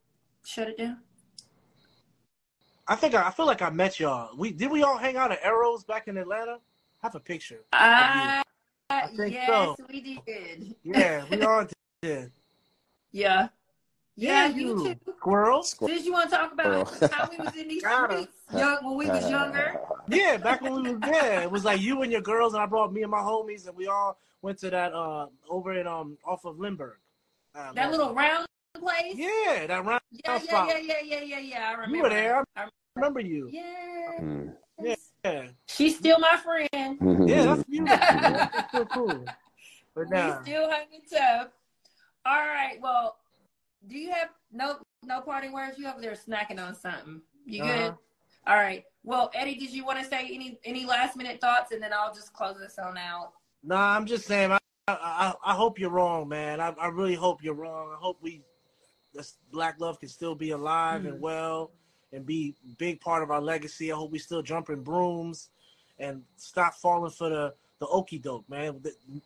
shut 0.45 0.69
it 0.69 0.79
down? 0.79 0.99
I 2.89 2.97
think 2.97 3.15
I, 3.15 3.29
I 3.29 3.31
feel 3.31 3.47
like 3.47 3.63
I 3.63 3.71
met 3.71 4.01
y'all. 4.01 4.37
We 4.37 4.51
did 4.53 4.71
we 4.71 4.83
all 4.83 4.99
hang 4.99 5.17
out 5.17 5.33
at 5.33 5.39
Arrows 5.43 5.85
back 5.85 6.09
in 6.09 6.17
Atlanta? 6.17 6.59
I 7.03 7.07
have 7.07 7.15
a 7.15 7.21
picture. 7.21 7.61
I, 7.73 8.43
I 8.91 9.07
think 9.09 9.35
yes, 9.35 9.47
so. 9.49 9.77
we 9.89 10.21
did. 10.27 10.75
Yeah, 10.83 11.25
we 11.31 11.43
all 11.43 11.67
did. 12.03 12.31
Yeah. 13.13 13.49
Yeah, 14.15 14.49
you 14.49 14.69
you 14.79 14.95
too. 14.95 15.13
squirrel. 15.17 15.65
Did 15.87 16.05
you 16.05 16.13
want 16.13 16.29
to 16.31 16.37
talk 16.37 16.53
about 16.53 16.87
Squirrel. 16.89 17.15
how 17.15 17.29
we 17.31 17.39
was 17.39 17.57
in 17.57 17.69
these 17.69 17.83
Gotta. 17.83 18.13
streets 18.15 18.33
young 18.55 18.85
when 18.85 18.97
we 18.99 19.07
was 19.09 19.31
younger? 19.31 19.81
Yeah, 20.07 20.37
back 20.37 20.61
when 20.61 20.83
we 20.83 20.91
was 20.93 21.01
there, 21.01 21.43
it 21.43 21.51
was 21.51 21.65
like 21.65 21.81
you 21.81 22.03
and 22.03 22.13
your 22.13 22.21
girls, 22.21 22.53
and 22.53 22.63
I 22.63 22.67
brought 22.67 22.93
me 22.93 23.03
and 23.03 23.11
my 23.11 23.21
homies, 23.21 23.67
and 23.67 23.75
we 23.77 23.87
all 23.87 24.19
went 24.43 24.59
to 24.59 24.71
that 24.71 24.93
uh 24.93 25.29
over 25.49 25.73
in 25.73 25.87
um 25.87 26.19
off 26.27 26.45
of 26.45 26.59
Lindbergh. 26.59 26.99
Uh, 27.55 27.73
That 27.73 27.91
little 27.91 28.15
round 28.15 28.47
place? 28.75 29.15
yeah, 29.15 29.67
that 29.67 29.85
round. 29.85 30.01
Yeah, 30.11 30.21
yeah, 30.35 30.39
spot. 30.39 30.69
yeah, 30.69 30.79
yeah, 30.79 30.95
yeah, 31.05 31.21
yeah, 31.21 31.39
yeah. 31.39 31.69
I 31.69 31.73
remember. 31.73 31.97
You 31.97 32.03
were 32.03 32.09
there. 32.09 32.45
I 32.57 32.63
I 32.63 32.69
remember 32.97 33.21
you. 33.21 33.49
Yeah. 33.51 34.21
Mm. 34.21 34.53
Yeah, 35.25 35.47
She's 35.67 35.97
still 35.97 36.19
my 36.19 36.37
friend. 36.37 37.29
yeah, 37.29 37.45
that's 37.45 37.65
beautiful. 37.65 37.97
that's 37.99 38.73
so 38.73 38.85
cool. 38.87 39.25
But 39.95 40.09
We 40.09 40.17
now, 40.17 40.41
still 40.43 40.71
hanging 40.71 41.03
tough. 41.13 41.49
All 42.25 42.47
right. 42.47 42.79
Well, 42.81 43.19
do 43.87 43.99
you 43.99 44.11
have 44.11 44.31
no 44.51 44.79
no 45.05 45.21
parting 45.21 45.53
words? 45.53 45.79
You 45.79 45.87
over 45.89 46.01
there 46.01 46.13
snacking 46.13 46.59
on 46.59 46.75
something? 46.75 47.21
You 47.45 47.63
good? 47.63 47.81
Uh-huh. 47.81 47.93
All 48.47 48.57
right. 48.57 48.85
Well, 49.05 49.31
Eddie, 49.35 49.57
did 49.57 49.71
you 49.71 49.85
want 49.85 49.99
to 49.99 50.05
say 50.07 50.31
any 50.33 50.59
any 50.65 50.87
last 50.87 51.15
minute 51.15 51.43
thoughts, 51.43 51.73
and 51.73 51.83
then 51.83 51.93
I'll 51.93 52.15
just 52.15 52.33
close 52.33 52.57
this 52.59 52.79
on 52.79 52.97
out. 52.97 53.33
Nah, 53.63 53.95
I'm 53.95 54.07
just 54.07 54.27
saying. 54.27 54.51
I 54.51 54.59
I, 54.89 54.95
I, 55.45 55.53
I 55.53 55.55
hope 55.55 55.79
you're 55.79 55.91
wrong, 55.91 56.29
man. 56.29 56.61
I, 56.61 56.71
I 56.71 56.89
really 56.89 57.15
hope 57.15 57.43
you're 57.43 57.55
wrong. 57.55 57.91
I 57.93 57.99
hope 58.01 58.19
we, 58.21 58.43
this 59.15 59.37
Black 59.51 59.79
Love, 59.81 60.01
can 60.01 60.09
still 60.09 60.35
be 60.35 60.51
alive 60.51 61.05
and 61.05 61.17
Mhm. 61.17 61.21
well, 61.21 61.71
and 62.13 62.25
be 62.27 62.55
a 62.67 62.75
big 62.77 63.01
part 63.01 63.23
of 63.23 63.31
our 63.31 63.41
legacy. 63.41 63.93
I 63.93 63.97
hope 63.97 64.11
we 64.11 64.19
still 64.19 64.43
jumping 64.43 64.83
brooms, 64.83 65.51
and 65.99 66.25
stop 66.37 66.75
falling 66.75 67.11
for 67.11 67.29
the 67.29 67.55
the 67.79 67.87
okey 67.89 68.19
doke, 68.19 68.49
man. 68.49 68.81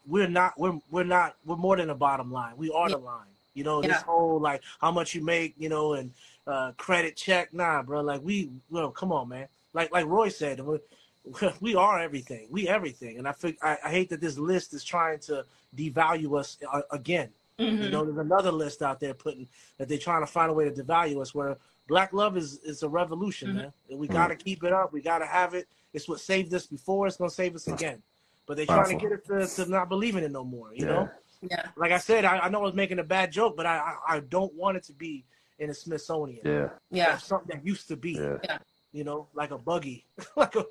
We're 0.06 0.28
not. 0.28 0.58
We're 0.58 0.78
we're 0.90 1.04
not. 1.04 1.36
We're 1.44 1.56
more 1.56 1.76
than 1.76 1.90
a 1.90 1.94
bottom 1.94 2.32
line. 2.32 2.56
We 2.56 2.70
are 2.70 2.88
the 2.88 2.98
line. 2.98 3.26
You 3.54 3.64
know 3.64 3.82
this 3.82 4.02
whole 4.02 4.38
like 4.40 4.62
how 4.80 4.90
much 4.92 5.14
you 5.14 5.22
make, 5.22 5.54
you 5.58 5.68
know, 5.68 5.94
and 5.94 6.12
uh, 6.46 6.72
credit 6.76 7.16
check. 7.16 7.52
Nah, 7.52 7.82
bro. 7.82 8.00
Like 8.02 8.22
we, 8.22 8.50
well, 8.70 8.90
come 8.90 9.12
on, 9.12 9.28
man. 9.28 9.48
Like 9.74 9.92
like 9.92 10.06
Roy 10.06 10.28
said, 10.30 10.60
we- 10.60 10.78
we 11.60 11.74
are 11.74 11.98
everything. 12.00 12.46
We 12.50 12.68
everything, 12.68 13.18
and 13.18 13.26
I 13.28 13.32
think 13.32 13.58
I, 13.62 13.76
I 13.84 13.90
hate 13.90 14.08
that 14.10 14.20
this 14.20 14.38
list 14.38 14.72
is 14.74 14.84
trying 14.84 15.18
to 15.20 15.44
devalue 15.76 16.38
us 16.38 16.56
uh, 16.72 16.82
again. 16.90 17.30
Mm-hmm. 17.58 17.82
You 17.84 17.90
know, 17.90 18.04
there's 18.04 18.18
another 18.18 18.52
list 18.52 18.82
out 18.82 19.00
there 19.00 19.14
putting 19.14 19.48
that 19.78 19.88
they're 19.88 19.98
trying 19.98 20.22
to 20.22 20.26
find 20.26 20.50
a 20.50 20.52
way 20.52 20.68
to 20.68 20.82
devalue 20.82 21.20
us. 21.22 21.34
Where 21.34 21.56
black 21.88 22.12
love 22.12 22.36
is 22.36 22.58
is 22.64 22.82
a 22.82 22.88
revolution, 22.88 23.50
Mhm. 23.50 23.54
man. 23.54 23.72
We 23.98 24.08
got 24.08 24.28
to 24.28 24.36
keep 24.36 24.62
it 24.64 24.72
up. 24.72 24.92
We 24.92 25.00
got 25.00 25.18
to 25.18 25.26
have 25.26 25.54
it. 25.54 25.66
It's 25.94 26.08
what 26.08 26.20
saved 26.20 26.52
us 26.54 26.66
before. 26.66 27.06
It's 27.06 27.16
gonna 27.16 27.30
save 27.30 27.54
us 27.54 27.66
again. 27.68 28.02
But 28.46 28.56
they're 28.58 28.66
trying 28.66 28.98
to 28.98 29.08
get 29.08 29.12
us 29.40 29.56
to, 29.56 29.64
to 29.64 29.70
not 29.70 29.88
believe 29.88 30.16
in 30.16 30.22
it 30.24 30.30
no 30.30 30.44
more. 30.44 30.72
You 30.74 30.86
know, 30.86 31.08
Yeah. 31.40 31.66
like 31.76 31.92
I 31.92 31.98
said, 31.98 32.24
I, 32.24 32.38
I 32.40 32.48
know 32.50 32.60
I 32.60 32.64
was 32.64 32.74
making 32.74 32.98
a 32.98 33.04
bad 33.04 33.32
joke, 33.32 33.56
but 33.56 33.66
I, 33.66 33.78
I 34.08 34.16
I 34.16 34.20
don't 34.20 34.52
want 34.54 34.76
it 34.76 34.84
to 34.84 34.92
be 34.92 35.24
in 35.58 35.70
a 35.70 35.74
Smithsonian. 35.74 36.42
Yeah. 36.44 36.68
Yeah. 36.90 37.16
Or 37.16 37.18
something 37.18 37.56
that 37.56 37.66
used 37.66 37.88
to 37.88 37.96
be. 37.96 38.12
Yeah. 38.12 38.36
Yeah. 38.44 38.58
You 38.92 39.04
know, 39.04 39.28
like 39.34 39.50
a 39.50 39.58
buggy, 39.58 40.06
like 40.36 40.54
a, 40.56 40.64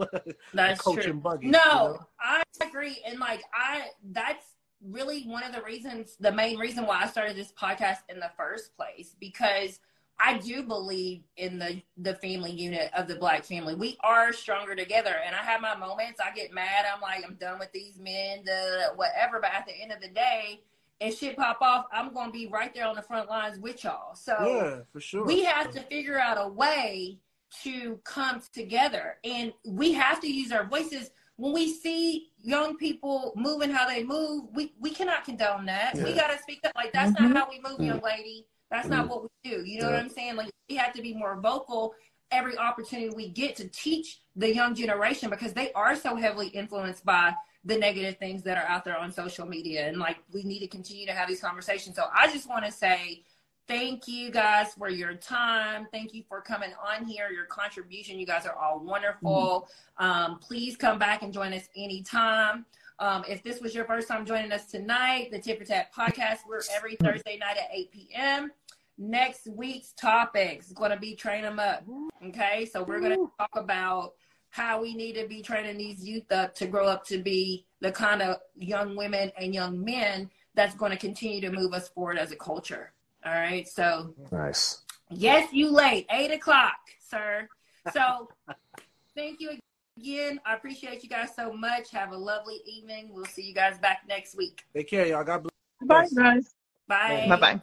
That's 0.53 0.79
a 0.79 0.83
coach 0.83 1.01
true. 1.03 1.11
and 1.11 1.21
buggy. 1.23 1.47
No, 1.47 1.59
you 1.59 1.63
know? 1.65 1.99
I 2.19 2.43
agree. 2.61 2.97
And 3.05 3.19
like 3.19 3.41
I 3.53 3.87
that's 4.11 4.45
really 4.83 5.23
one 5.23 5.43
of 5.43 5.53
the 5.53 5.61
reasons 5.61 6.15
the 6.19 6.31
main 6.31 6.57
reason 6.57 6.85
why 6.85 7.01
I 7.03 7.07
started 7.07 7.35
this 7.35 7.51
podcast 7.59 7.99
in 8.09 8.19
the 8.19 8.31
first 8.37 8.75
place 8.75 9.15
because 9.19 9.79
I 10.19 10.37
do 10.37 10.63
believe 10.63 11.23
in 11.37 11.59
the 11.59 11.81
the 11.97 12.15
family 12.15 12.51
unit 12.51 12.89
of 12.95 13.07
the 13.07 13.15
black 13.15 13.43
family. 13.43 13.75
We 13.75 13.97
are 14.01 14.31
stronger 14.31 14.75
together 14.75 15.15
and 15.25 15.35
I 15.35 15.39
have 15.39 15.59
my 15.61 15.75
moments. 15.75 16.21
I 16.23 16.33
get 16.33 16.53
mad. 16.53 16.85
I'm 16.93 17.01
like 17.01 17.23
I'm 17.27 17.35
done 17.35 17.59
with 17.59 17.71
these 17.73 17.99
men, 17.99 18.43
the 18.45 18.93
whatever, 18.95 19.39
but 19.41 19.53
at 19.53 19.65
the 19.65 19.73
end 19.73 19.91
of 19.91 19.99
the 20.01 20.07
day, 20.07 20.61
if 21.01 21.17
shit 21.17 21.35
pop 21.35 21.57
off, 21.61 21.85
I'm 21.91 22.13
going 22.13 22.27
to 22.27 22.31
be 22.31 22.47
right 22.47 22.73
there 22.73 22.87
on 22.87 22.95
the 22.95 23.01
front 23.01 23.29
lines 23.29 23.59
with 23.59 23.83
y'all. 23.83 24.15
So 24.15 24.35
Yeah, 24.39 24.77
for 24.93 25.01
sure. 25.01 25.25
we 25.25 25.43
have 25.43 25.71
to 25.71 25.81
figure 25.81 26.17
out 26.19 26.37
a 26.39 26.47
way 26.47 27.17
to 27.63 27.99
come 28.03 28.41
together 28.53 29.17
and 29.23 29.53
we 29.65 29.91
have 29.93 30.19
to 30.21 30.27
use 30.31 30.51
our 30.51 30.65
voices 30.65 31.11
when 31.37 31.53
we 31.53 31.73
see 31.73 32.29
young 32.41 32.77
people 32.77 33.33
moving 33.35 33.69
how 33.69 33.87
they 33.87 34.03
move 34.03 34.45
we, 34.53 34.73
we 34.79 34.91
cannot 34.91 35.25
condone 35.25 35.65
that. 35.65 35.95
We 35.95 36.13
got 36.13 36.27
to 36.27 36.37
speak 36.39 36.59
up. 36.65 36.71
Like 36.75 36.93
that's 36.93 37.11
Mhm. 37.11 37.29
not 37.29 37.37
how 37.37 37.49
we 37.49 37.59
move 37.59 37.81
young 37.81 38.01
lady. 38.01 38.45
That's 38.71 38.87
not 38.89 39.05
Mhm. 39.05 39.09
what 39.09 39.23
we 39.23 39.29
do. 39.51 39.63
You 39.65 39.79
know 39.81 39.87
what 39.87 39.95
i'm 39.95 40.09
saying? 40.09 40.35
Like 40.35 40.51
we 40.69 40.75
have 40.75 40.93
to 40.93 41.01
be 41.01 41.13
more 41.13 41.39
vocal 41.39 41.93
every 42.31 42.57
opportunity 42.57 43.09
we 43.15 43.29
get 43.29 43.55
to 43.55 43.67
teach 43.69 44.21
the 44.35 44.53
young 44.53 44.73
generation 44.75 45.29
because 45.29 45.53
they 45.53 45.71
are 45.73 45.95
so 45.95 46.15
heavily 46.15 46.47
influenced 46.47 47.05
by 47.05 47.33
the 47.63 47.77
negative 47.77 48.17
things 48.17 48.43
that 48.43 48.57
are 48.57 48.67
out 48.67 48.83
there 48.83 48.97
on 48.97 49.11
social 49.11 49.45
media. 49.45 49.87
And 49.87 49.97
like 49.97 50.17
we 50.33 50.43
need 50.43 50.59
to 50.59 50.67
continue 50.67 51.05
to 51.05 51.13
have 51.13 51.27
these 51.27 51.41
conversations. 51.41 51.95
So 51.95 52.07
i 52.13 52.27
just 52.31 52.47
want 52.49 52.65
to 52.65 52.71
say 52.71 53.23
thank 53.67 54.07
you 54.07 54.31
guys 54.31 54.73
for 54.73 54.89
your 54.89 55.13
time 55.13 55.87
thank 55.91 56.13
you 56.13 56.23
for 56.27 56.41
coming 56.41 56.71
on 56.85 57.05
here 57.05 57.29
your 57.29 57.45
contribution 57.45 58.19
you 58.19 58.25
guys 58.25 58.45
are 58.45 58.55
all 58.55 58.79
wonderful 58.79 59.67
um, 59.97 60.39
please 60.39 60.75
come 60.75 60.99
back 60.99 61.23
and 61.23 61.33
join 61.33 61.53
us 61.53 61.67
anytime 61.75 62.65
Um, 62.99 63.25
if 63.27 63.43
this 63.43 63.59
was 63.59 63.75
your 63.75 63.85
first 63.85 64.07
time 64.07 64.25
joining 64.25 64.51
us 64.51 64.65
tonight, 64.65 65.29
the 65.31 65.41
for 65.41 65.65
Tat 65.65 65.93
podcast, 65.93 66.39
we're 66.47 66.61
every 66.73 66.95
Thursday 66.95 67.37
night 67.37 67.57
at 67.57 67.67
8 67.71 67.91
p.m. 67.91 68.51
Next 68.97 69.47
week's 69.47 69.91
topics 69.91 70.67
is 70.67 70.73
going 70.73 70.91
to 70.91 70.97
be 70.97 71.15
train 71.15 71.43
them 71.43 71.59
up. 71.59 71.83
Okay, 72.25 72.65
so 72.65 72.83
we're 72.83 73.01
going 73.01 73.11
to 73.11 73.31
talk 73.37 73.51
about 73.55 74.13
how 74.49 74.81
we 74.81 74.95
need 74.95 75.15
to 75.15 75.27
be 75.27 75.41
training 75.41 75.77
these 75.77 76.05
youth 76.05 76.31
up 76.31 76.55
to 76.55 76.67
grow 76.67 76.87
up 76.87 77.05
to 77.07 77.21
be 77.21 77.65
the 77.81 77.91
kind 77.91 78.21
of 78.21 78.37
young 78.55 78.95
women 78.95 79.29
and 79.37 79.53
young 79.53 79.83
men 79.83 80.29
that's 80.53 80.75
going 80.75 80.91
to 80.91 80.97
continue 80.97 81.41
to 81.41 81.51
move 81.51 81.73
us 81.73 81.89
forward 81.89 82.17
as 82.17 82.31
a 82.31 82.37
culture. 82.37 82.93
All 83.25 83.33
right, 83.33 83.67
so 83.67 84.13
Nice. 84.31 84.81
yes, 85.09 85.51
you 85.51 85.71
late, 85.71 86.05
eight 86.11 86.31
o'clock, 86.31 86.75
sir. 86.99 87.49
So 87.91 88.29
thank 89.15 89.39
you 89.39 89.57
again. 89.97 90.39
I 90.45 90.53
appreciate 90.53 91.01
you 91.01 91.09
guys 91.09 91.29
so 91.35 91.51
much. 91.51 91.89
Have 91.91 92.11
a 92.11 92.17
lovely 92.17 92.59
evening. 92.65 93.09
We'll 93.11 93.25
see 93.25 93.41
you 93.41 93.55
guys 93.55 93.79
back 93.79 94.03
next 94.07 94.37
week. 94.37 94.63
Take 94.75 94.89
care, 94.89 95.07
y'all. 95.07 95.23
God 95.23 95.47
bless. 95.81 96.13
Bye, 96.13 96.21
guys. 96.21 96.53
Bye. 96.87 97.25
Bye 97.27 97.39
bye. 97.39 97.61